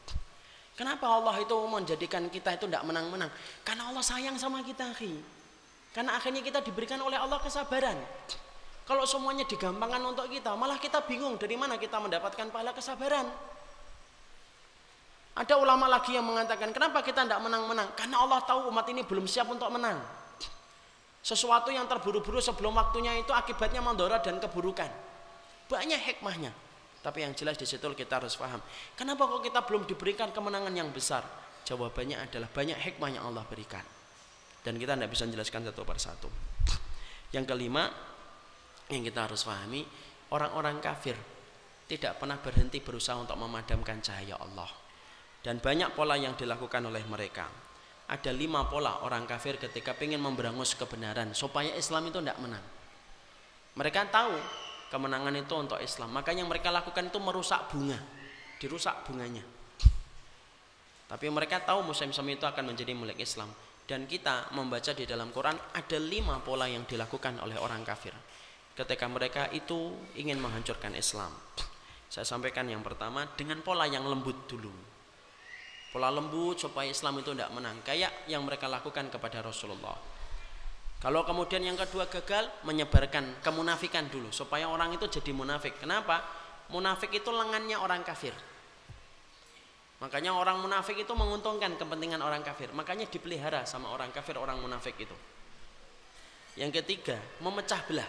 Kenapa 0.78 1.10
Allah 1.10 1.34
itu 1.42 1.58
menjadikan 1.66 2.30
kita 2.30 2.54
itu 2.54 2.70
tidak 2.70 2.86
menang-menang? 2.86 3.26
Karena 3.66 3.90
Allah 3.90 3.98
sayang 3.98 4.38
sama 4.38 4.62
kita, 4.62 4.94
khi. 4.94 5.10
Karena 5.90 6.14
akhirnya 6.14 6.38
kita 6.38 6.62
diberikan 6.62 7.02
oleh 7.02 7.18
Allah 7.18 7.42
kesabaran. 7.42 7.98
Kalau 8.86 9.02
semuanya 9.02 9.42
digampangkan 9.42 9.98
untuk 10.06 10.30
kita, 10.30 10.54
malah 10.54 10.78
kita 10.78 11.02
bingung 11.02 11.34
dari 11.34 11.58
mana 11.58 11.82
kita 11.82 11.98
mendapatkan 11.98 12.46
pahala 12.54 12.70
kesabaran. 12.70 13.26
Ada 15.34 15.58
ulama 15.58 15.90
lagi 15.90 16.14
yang 16.14 16.22
mengatakan, 16.22 16.70
kenapa 16.70 17.02
kita 17.02 17.26
tidak 17.26 17.42
menang-menang? 17.42 17.90
Karena 17.98 18.22
Allah 18.22 18.38
tahu 18.46 18.70
umat 18.70 18.86
ini 18.86 19.02
belum 19.02 19.26
siap 19.26 19.50
untuk 19.50 19.66
menang. 19.74 19.98
Sesuatu 21.26 21.74
yang 21.74 21.90
terburu-buru 21.90 22.38
sebelum 22.38 22.78
waktunya 22.78 23.18
itu 23.18 23.34
akibatnya 23.34 23.82
mandora 23.82 24.22
dan 24.22 24.38
keburukan. 24.38 24.88
Banyak 25.66 26.00
hikmahnya. 26.06 26.67
Tapi 26.98 27.22
yang 27.22 27.32
jelas 27.32 27.54
di 27.56 27.64
situ 27.64 27.84
kita 27.94 28.18
harus 28.18 28.34
paham. 28.34 28.58
Kenapa 28.98 29.26
kok 29.30 29.40
kita 29.42 29.62
belum 29.64 29.86
diberikan 29.86 30.34
kemenangan 30.34 30.74
yang 30.74 30.90
besar? 30.90 31.22
Jawabannya 31.62 32.18
adalah 32.18 32.48
banyak 32.50 32.78
hikmah 32.78 33.10
yang 33.12 33.24
Allah 33.28 33.44
berikan. 33.46 33.84
Dan 34.62 34.76
kita 34.76 34.98
tidak 34.98 35.10
bisa 35.14 35.24
menjelaskan 35.24 35.70
satu 35.70 35.82
persatu. 35.86 36.28
Yang 37.34 37.44
kelima, 37.54 37.86
yang 38.90 39.04
kita 39.04 39.28
harus 39.28 39.44
pahami, 39.44 39.84
orang-orang 40.32 40.80
kafir 40.80 41.16
tidak 41.88 42.20
pernah 42.20 42.36
berhenti 42.36 42.84
berusaha 42.84 43.16
untuk 43.16 43.36
memadamkan 43.40 44.04
cahaya 44.04 44.36
Allah 44.36 44.68
dan 45.40 45.62
banyak 45.62 45.96
pola 45.96 46.20
yang 46.20 46.36
dilakukan 46.36 46.84
oleh 46.84 47.00
mereka 47.08 47.48
ada 48.08 48.30
lima 48.32 48.68
pola 48.68 49.00
orang 49.04 49.24
kafir 49.24 49.56
ketika 49.56 49.96
ingin 50.04 50.20
memberangus 50.20 50.76
kebenaran 50.76 51.32
supaya 51.32 51.72
Islam 51.72 52.12
itu 52.12 52.20
tidak 52.20 52.36
menang 52.44 52.64
mereka 53.72 54.04
tahu 54.12 54.36
kemenangan 54.88 55.32
itu 55.36 55.54
untuk 55.56 55.78
Islam. 55.80 56.12
Makanya 56.12 56.44
yang 56.44 56.50
mereka 56.50 56.68
lakukan 56.72 57.08
itu 57.08 57.18
merusak 57.20 57.68
bunga 57.72 58.18
dirusak 58.58 59.06
bunganya. 59.06 59.42
Tapi 61.08 61.26
mereka 61.32 61.64
tahu 61.64 61.88
musim 61.88 62.12
semi 62.12 62.36
itu 62.36 62.44
akan 62.44 62.74
menjadi 62.74 62.92
milik 62.92 63.16
Islam. 63.22 63.48
Dan 63.88 64.04
kita 64.04 64.52
membaca 64.52 64.92
di 64.92 65.08
dalam 65.08 65.32
Quran 65.32 65.56
ada 65.56 65.96
lima 65.96 66.44
pola 66.44 66.68
yang 66.68 66.84
dilakukan 66.84 67.40
oleh 67.40 67.56
orang 67.56 67.80
kafir. 67.80 68.12
Ketika 68.76 69.08
mereka 69.08 69.48
itu 69.48 69.96
ingin 70.20 70.36
menghancurkan 70.36 70.92
Islam. 70.92 71.32
Saya 72.12 72.28
sampaikan 72.28 72.68
yang 72.68 72.84
pertama 72.84 73.24
dengan 73.32 73.64
pola 73.64 73.88
yang 73.88 74.04
lembut 74.04 74.44
dulu. 74.44 74.68
Pola 75.88 76.12
lembut 76.12 76.60
supaya 76.60 76.92
Islam 76.92 77.24
itu 77.24 77.32
tidak 77.32 77.48
menang. 77.56 77.80
Kayak 77.80 78.28
yang 78.28 78.44
mereka 78.44 78.68
lakukan 78.68 79.08
kepada 79.08 79.40
Rasulullah 79.40 79.96
kalau 80.98 81.22
kemudian 81.22 81.62
yang 81.62 81.78
kedua 81.78 82.10
gagal 82.10 82.50
menyebarkan 82.66 83.42
kemunafikan 83.42 84.10
dulu 84.10 84.34
supaya 84.34 84.66
orang 84.66 84.94
itu 84.94 85.06
jadi 85.06 85.30
munafik 85.30 85.78
kenapa 85.78 86.22
munafik 86.74 87.14
itu 87.14 87.30
lengannya 87.30 87.78
orang 87.78 88.02
kafir 88.02 88.34
makanya 89.98 90.34
orang 90.34 90.62
munafik 90.62 90.98
itu 90.98 91.10
menguntungkan 91.14 91.74
kepentingan 91.74 92.22
orang 92.22 92.42
kafir 92.42 92.70
makanya 92.74 93.06
dipelihara 93.10 93.66
sama 93.66 93.90
orang 93.90 94.10
kafir 94.14 94.38
orang 94.38 94.58
munafik 94.58 94.94
itu 94.98 95.14
yang 96.58 96.70
ketiga 96.74 97.18
memecah 97.42 97.82
belah 97.86 98.06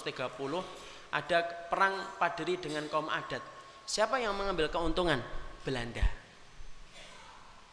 ada 1.15 1.47
perang 1.71 2.19
paderi 2.19 2.59
dengan 2.59 2.91
kaum 2.91 3.07
adat. 3.07 3.39
Siapa 3.87 4.19
yang 4.19 4.35
mengambil 4.35 4.67
keuntungan? 4.67 5.23
Belanda. 5.63 6.03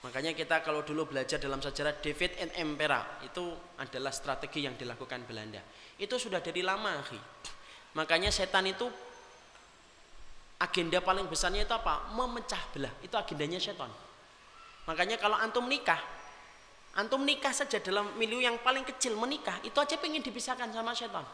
Makanya 0.02 0.34
kita 0.34 0.65
kalau 0.65 0.82
dulu 0.82 1.14
belajar 1.14 1.38
dalam 1.38 1.61
sejarah 1.61 2.02
David 2.02 2.34
and 2.41 2.52
Emperor 2.57 3.22
itu 3.22 3.53
adalah 3.78 4.10
strategi 4.10 4.65
yang 4.65 4.73
dilakukan 4.73 5.30
Belanda. 5.30 5.61
Itu 6.02 6.18
sudah 6.18 6.41
dari 6.41 6.65
lama, 6.65 6.98
akhi. 6.98 7.22
Makanya 7.94 8.34
setan 8.34 8.65
itu 8.65 8.90
agenda 10.57 10.98
paling 11.06 11.30
besarnya 11.30 11.69
itu 11.69 11.73
apa? 11.78 12.10
Memecah 12.18 12.61
belah. 12.73 12.94
Itu 13.06 13.14
agendanya 13.14 13.61
setan. 13.61 13.94
Makanya 14.90 15.22
kalau 15.22 15.38
antum 15.38 15.69
nikah, 15.69 16.02
antum 16.98 17.22
nikah 17.22 17.53
saja 17.53 17.78
dalam 17.78 18.10
milieu 18.18 18.41
yang 18.41 18.57
paling 18.65 18.82
kecil 18.82 19.14
menikah, 19.14 19.61
itu 19.61 19.78
aja 19.78 20.02
pengen 20.02 20.26
dipisahkan 20.26 20.73
sama 20.73 20.98
setan. 20.98 21.26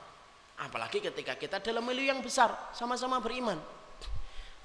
Apalagi 0.59 0.99
ketika 0.99 1.39
kita 1.39 1.63
dalam 1.63 1.87
milieu 1.87 2.11
yang 2.11 2.19
besar, 2.19 2.51
sama-sama 2.75 3.23
beriman. 3.23 3.55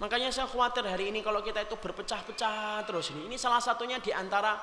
Makanya 0.00 0.32
saya 0.32 0.48
khawatir 0.48 0.86
hari 0.88 1.12
ini 1.12 1.20
kalau 1.20 1.44
kita 1.44 1.60
itu 1.64 1.76
berpecah-pecah 1.76 2.86
terus 2.88 3.12
ini. 3.12 3.28
Ini 3.28 3.36
salah 3.36 3.60
satunya 3.60 4.00
di 4.00 4.14
antara 4.14 4.56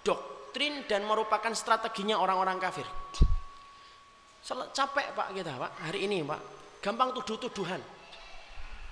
doktrin 0.00 0.88
dan 0.88 1.04
merupakan 1.04 1.52
strateginya 1.52 2.16
orang-orang 2.16 2.56
kafir. 2.56 2.86
Capek 4.44 5.16
Pak 5.16 5.28
kita 5.32 5.56
Pak 5.56 5.72
hari 5.88 6.04
ini 6.04 6.20
Pak. 6.24 6.40
Gampang 6.84 7.16
tuduh-tuduhan. 7.16 7.80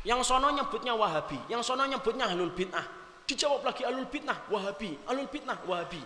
Yang 0.03 0.27
sono 0.27 0.51
nyebutnya 0.51 0.99
Wahabi, 0.99 1.39
yang 1.47 1.63
sono 1.63 1.87
nyebutnya 1.87 2.27
Ahlul 2.27 2.51
Bid'ah. 2.51 2.83
Dijawab 3.23 3.63
lagi 3.63 3.87
Ahlul 3.87 4.11
Bid'ah, 4.11 4.51
Wahabi, 4.51 4.99
Ahlul 5.07 5.31
Bid'ah, 5.31 5.63
Wahabi. 5.63 6.03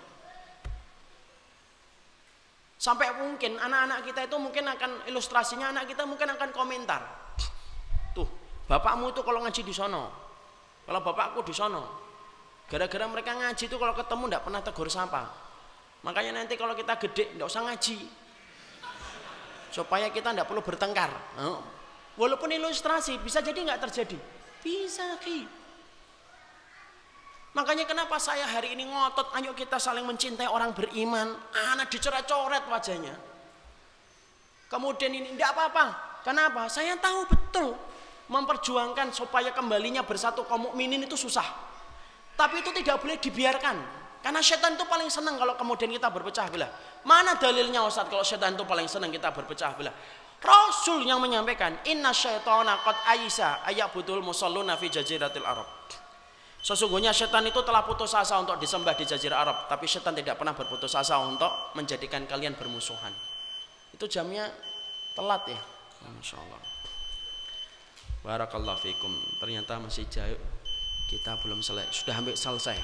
Sampai 2.77 3.09
mungkin 3.17 3.57
anak-anak 3.57 4.05
kita 4.05 4.29
itu 4.29 4.37
mungkin 4.37 4.69
akan 4.69 5.09
ilustrasinya 5.09 5.73
anak 5.73 5.89
kita 5.89 6.05
mungkin 6.05 6.29
akan 6.29 6.53
komentar. 6.53 7.01
Bapakmu 8.67 9.15
itu 9.15 9.23
kalau 9.23 9.43
ngaji 9.47 9.63
di 9.63 9.75
sono. 9.75 10.11
Kalau 10.87 11.01
bapakku 11.03 11.43
di 11.47 11.55
sono. 11.55 11.87
Gara-gara 12.67 13.07
mereka 13.07 13.31
ngaji 13.35 13.65
itu 13.71 13.77
kalau 13.79 13.95
ketemu 13.95 14.25
tidak 14.27 14.43
pernah 14.43 14.61
tegur 14.63 14.89
sapa. 14.91 15.23
Makanya 16.03 16.43
nanti 16.43 16.59
kalau 16.59 16.75
kita 16.75 16.99
gede 16.99 17.35
tidak 17.35 17.47
usah 17.47 17.63
ngaji. 17.63 17.99
Supaya 19.71 20.11
kita 20.11 20.35
tidak 20.35 20.51
perlu 20.51 20.67
bertengkar. 20.67 21.11
Walaupun 22.19 22.51
ilustrasi 22.51 23.23
bisa 23.23 23.39
jadi 23.39 23.55
nggak 23.55 23.81
terjadi. 23.87 24.19
Bisa 24.67 25.15
ki. 25.23 25.47
Makanya 27.55 27.89
kenapa 27.89 28.21
saya 28.21 28.45
hari 28.45 28.77
ini 28.77 28.85
ngotot, 28.85 29.33
ayo 29.41 29.57
kita 29.57 29.81
saling 29.81 30.05
mencintai 30.05 30.51
orang 30.51 30.75
beriman. 30.75 31.39
Anak 31.73 31.89
dicoret-coret 31.89 32.67
wajahnya. 32.67 33.15
Kemudian 34.67 35.15
ini 35.15 35.39
tidak 35.39 35.55
apa-apa. 35.55 35.85
Kenapa? 36.27 36.67
Saya 36.67 36.99
tahu 36.99 37.31
betul 37.31 37.79
memperjuangkan 38.27 39.15
supaya 39.15 39.55
kembalinya 39.55 40.03
bersatu 40.03 40.43
kaum 40.47 40.71
mukminin 40.71 41.07
itu 41.07 41.15
susah. 41.15 41.47
Tapi 42.37 42.61
itu 42.61 42.71
tidak 42.75 43.01
boleh 43.01 43.17
dibiarkan. 43.17 43.77
Karena 44.21 44.43
setan 44.43 44.75
itu 44.75 44.83
paling 44.91 45.07
senang 45.07 45.39
kalau 45.39 45.55
kemudian 45.55 45.87
kita 45.87 46.11
berpecah 46.11 46.51
belah. 46.51 46.71
Mana 47.07 47.39
dalilnya 47.39 47.87
Ustaz 47.87 48.11
kalau 48.11 48.27
setan 48.27 48.59
itu 48.59 48.67
paling 48.67 48.91
senang 48.91 49.15
kita 49.15 49.31
berpecah 49.31 49.79
belah? 49.79 49.95
Rasul 50.43 51.07
yang 51.07 51.23
menyampaikan, 51.23 51.79
"Inna 51.89 52.11
syaitana 52.11 52.83
qad 52.83 52.99
aisa 53.07 53.63
ayak 53.65 53.95
butul 53.95 54.21
musalluna 54.21 54.75
fi 54.77 54.91
jaziratil 54.91 55.47
Arab." 55.47 55.67
Sesungguhnya 56.67 57.15
setan 57.15 57.47
itu 57.47 57.63
telah 57.63 57.87
putus 57.87 58.11
asa 58.11 58.43
untuk 58.43 58.59
disembah 58.59 58.99
di 58.99 59.07
jazirah 59.07 59.39
Arab, 59.39 59.71
tapi 59.71 59.87
setan 59.87 60.19
tidak 60.19 60.35
pernah 60.35 60.51
berputus 60.51 60.99
asa 60.99 61.23
untuk 61.23 61.71
menjadikan 61.79 62.27
kalian 62.27 62.59
bermusuhan. 62.59 63.15
Itu 63.95 64.11
jamnya 64.11 64.51
telat 65.15 65.47
ya. 65.47 65.63
Masya 66.11 66.35
Allah. 66.43 66.59
Barakallahu 68.27 68.83
fikum. 68.83 69.15
Ternyata 69.39 69.79
masih 69.79 70.11
jauh. 70.11 70.41
Kita 71.07 71.39
belum 71.39 71.63
selesai. 71.63 71.95
Sudah 71.95 72.19
hampir 72.19 72.35
selesai. 72.35 72.75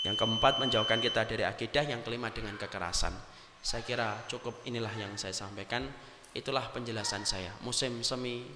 Yang 0.00 0.16
keempat 0.16 0.56
menjauhkan 0.56 0.96
kita 1.04 1.28
dari 1.28 1.44
akidah. 1.44 1.84
Yang 1.84 2.08
kelima 2.08 2.32
dengan 2.32 2.56
kekerasan. 2.56 3.12
Saya 3.60 3.84
kira 3.84 4.24
cukup 4.32 4.64
inilah 4.64 4.96
yang 4.96 5.12
saya 5.20 5.36
sampaikan. 5.36 5.84
Itulah 6.32 6.72
penjelasan 6.72 7.28
saya. 7.28 7.52
Musim 7.60 8.00
semi 8.00 8.48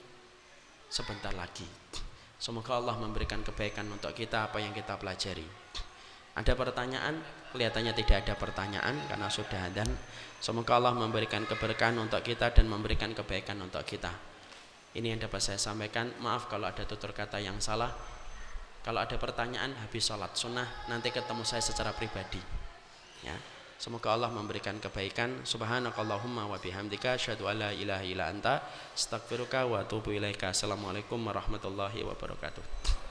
sebentar 0.89 1.37
lagi. 1.37 1.69
Semoga 2.41 2.81
Allah 2.81 2.97
memberikan 2.97 3.45
kebaikan 3.45 3.85
untuk 3.93 4.17
kita 4.17 4.49
apa 4.49 4.57
yang 4.57 4.73
kita 4.73 4.97
pelajari. 4.97 5.45
Ada 6.37 6.53
pertanyaan? 6.53 7.21
Kelihatannya 7.53 7.93
tidak 7.97 8.17
ada 8.25 8.35
pertanyaan 8.37 8.97
karena 9.09 9.29
sudah 9.33 9.73
dan 9.73 9.89
semoga 10.41 10.77
Allah 10.77 10.93
memberikan 10.93 11.49
keberkahan 11.49 11.97
untuk 11.97 12.21
kita 12.21 12.53
dan 12.53 12.69
memberikan 12.69 13.17
kebaikan 13.17 13.57
untuk 13.65 13.81
kita. 13.89 14.36
Ini 14.97 15.13
yang 15.13 15.21
dapat 15.21 15.45
saya 15.45 15.61
sampaikan. 15.61 16.09
Maaf 16.25 16.49
kalau 16.49 16.65
ada 16.65 16.81
tutur 16.89 17.13
kata 17.13 17.37
yang 17.37 17.61
salah. 17.61 17.93
Kalau 18.81 19.03
ada 19.03 19.19
pertanyaan 19.21 19.77
habis 19.77 20.09
sholat 20.09 20.33
sunnah 20.33 20.65
nanti 20.89 21.13
ketemu 21.13 21.45
saya 21.45 21.61
secara 21.61 21.93
pribadi. 21.93 22.41
Ya. 23.21 23.37
Semoga 23.77 24.17
Allah 24.17 24.33
memberikan 24.33 24.81
kebaikan. 24.81 25.45
Subhanakallahumma 25.45 26.49
wa 26.49 26.57
bihamdika 26.57 27.21
asyhadu 27.21 27.45
an 27.45 27.61
la 27.61 27.71
ilaha 27.77 28.05
illa 28.09 28.33
anta 28.33 28.65
astaghfiruka 28.97 29.69
wa 29.69 29.85
atubu 29.85 30.17
ilaika. 30.17 30.49
Assalamualaikum 30.49 31.21
warahmatullahi 31.21 32.01
wabarakatuh. 32.01 33.06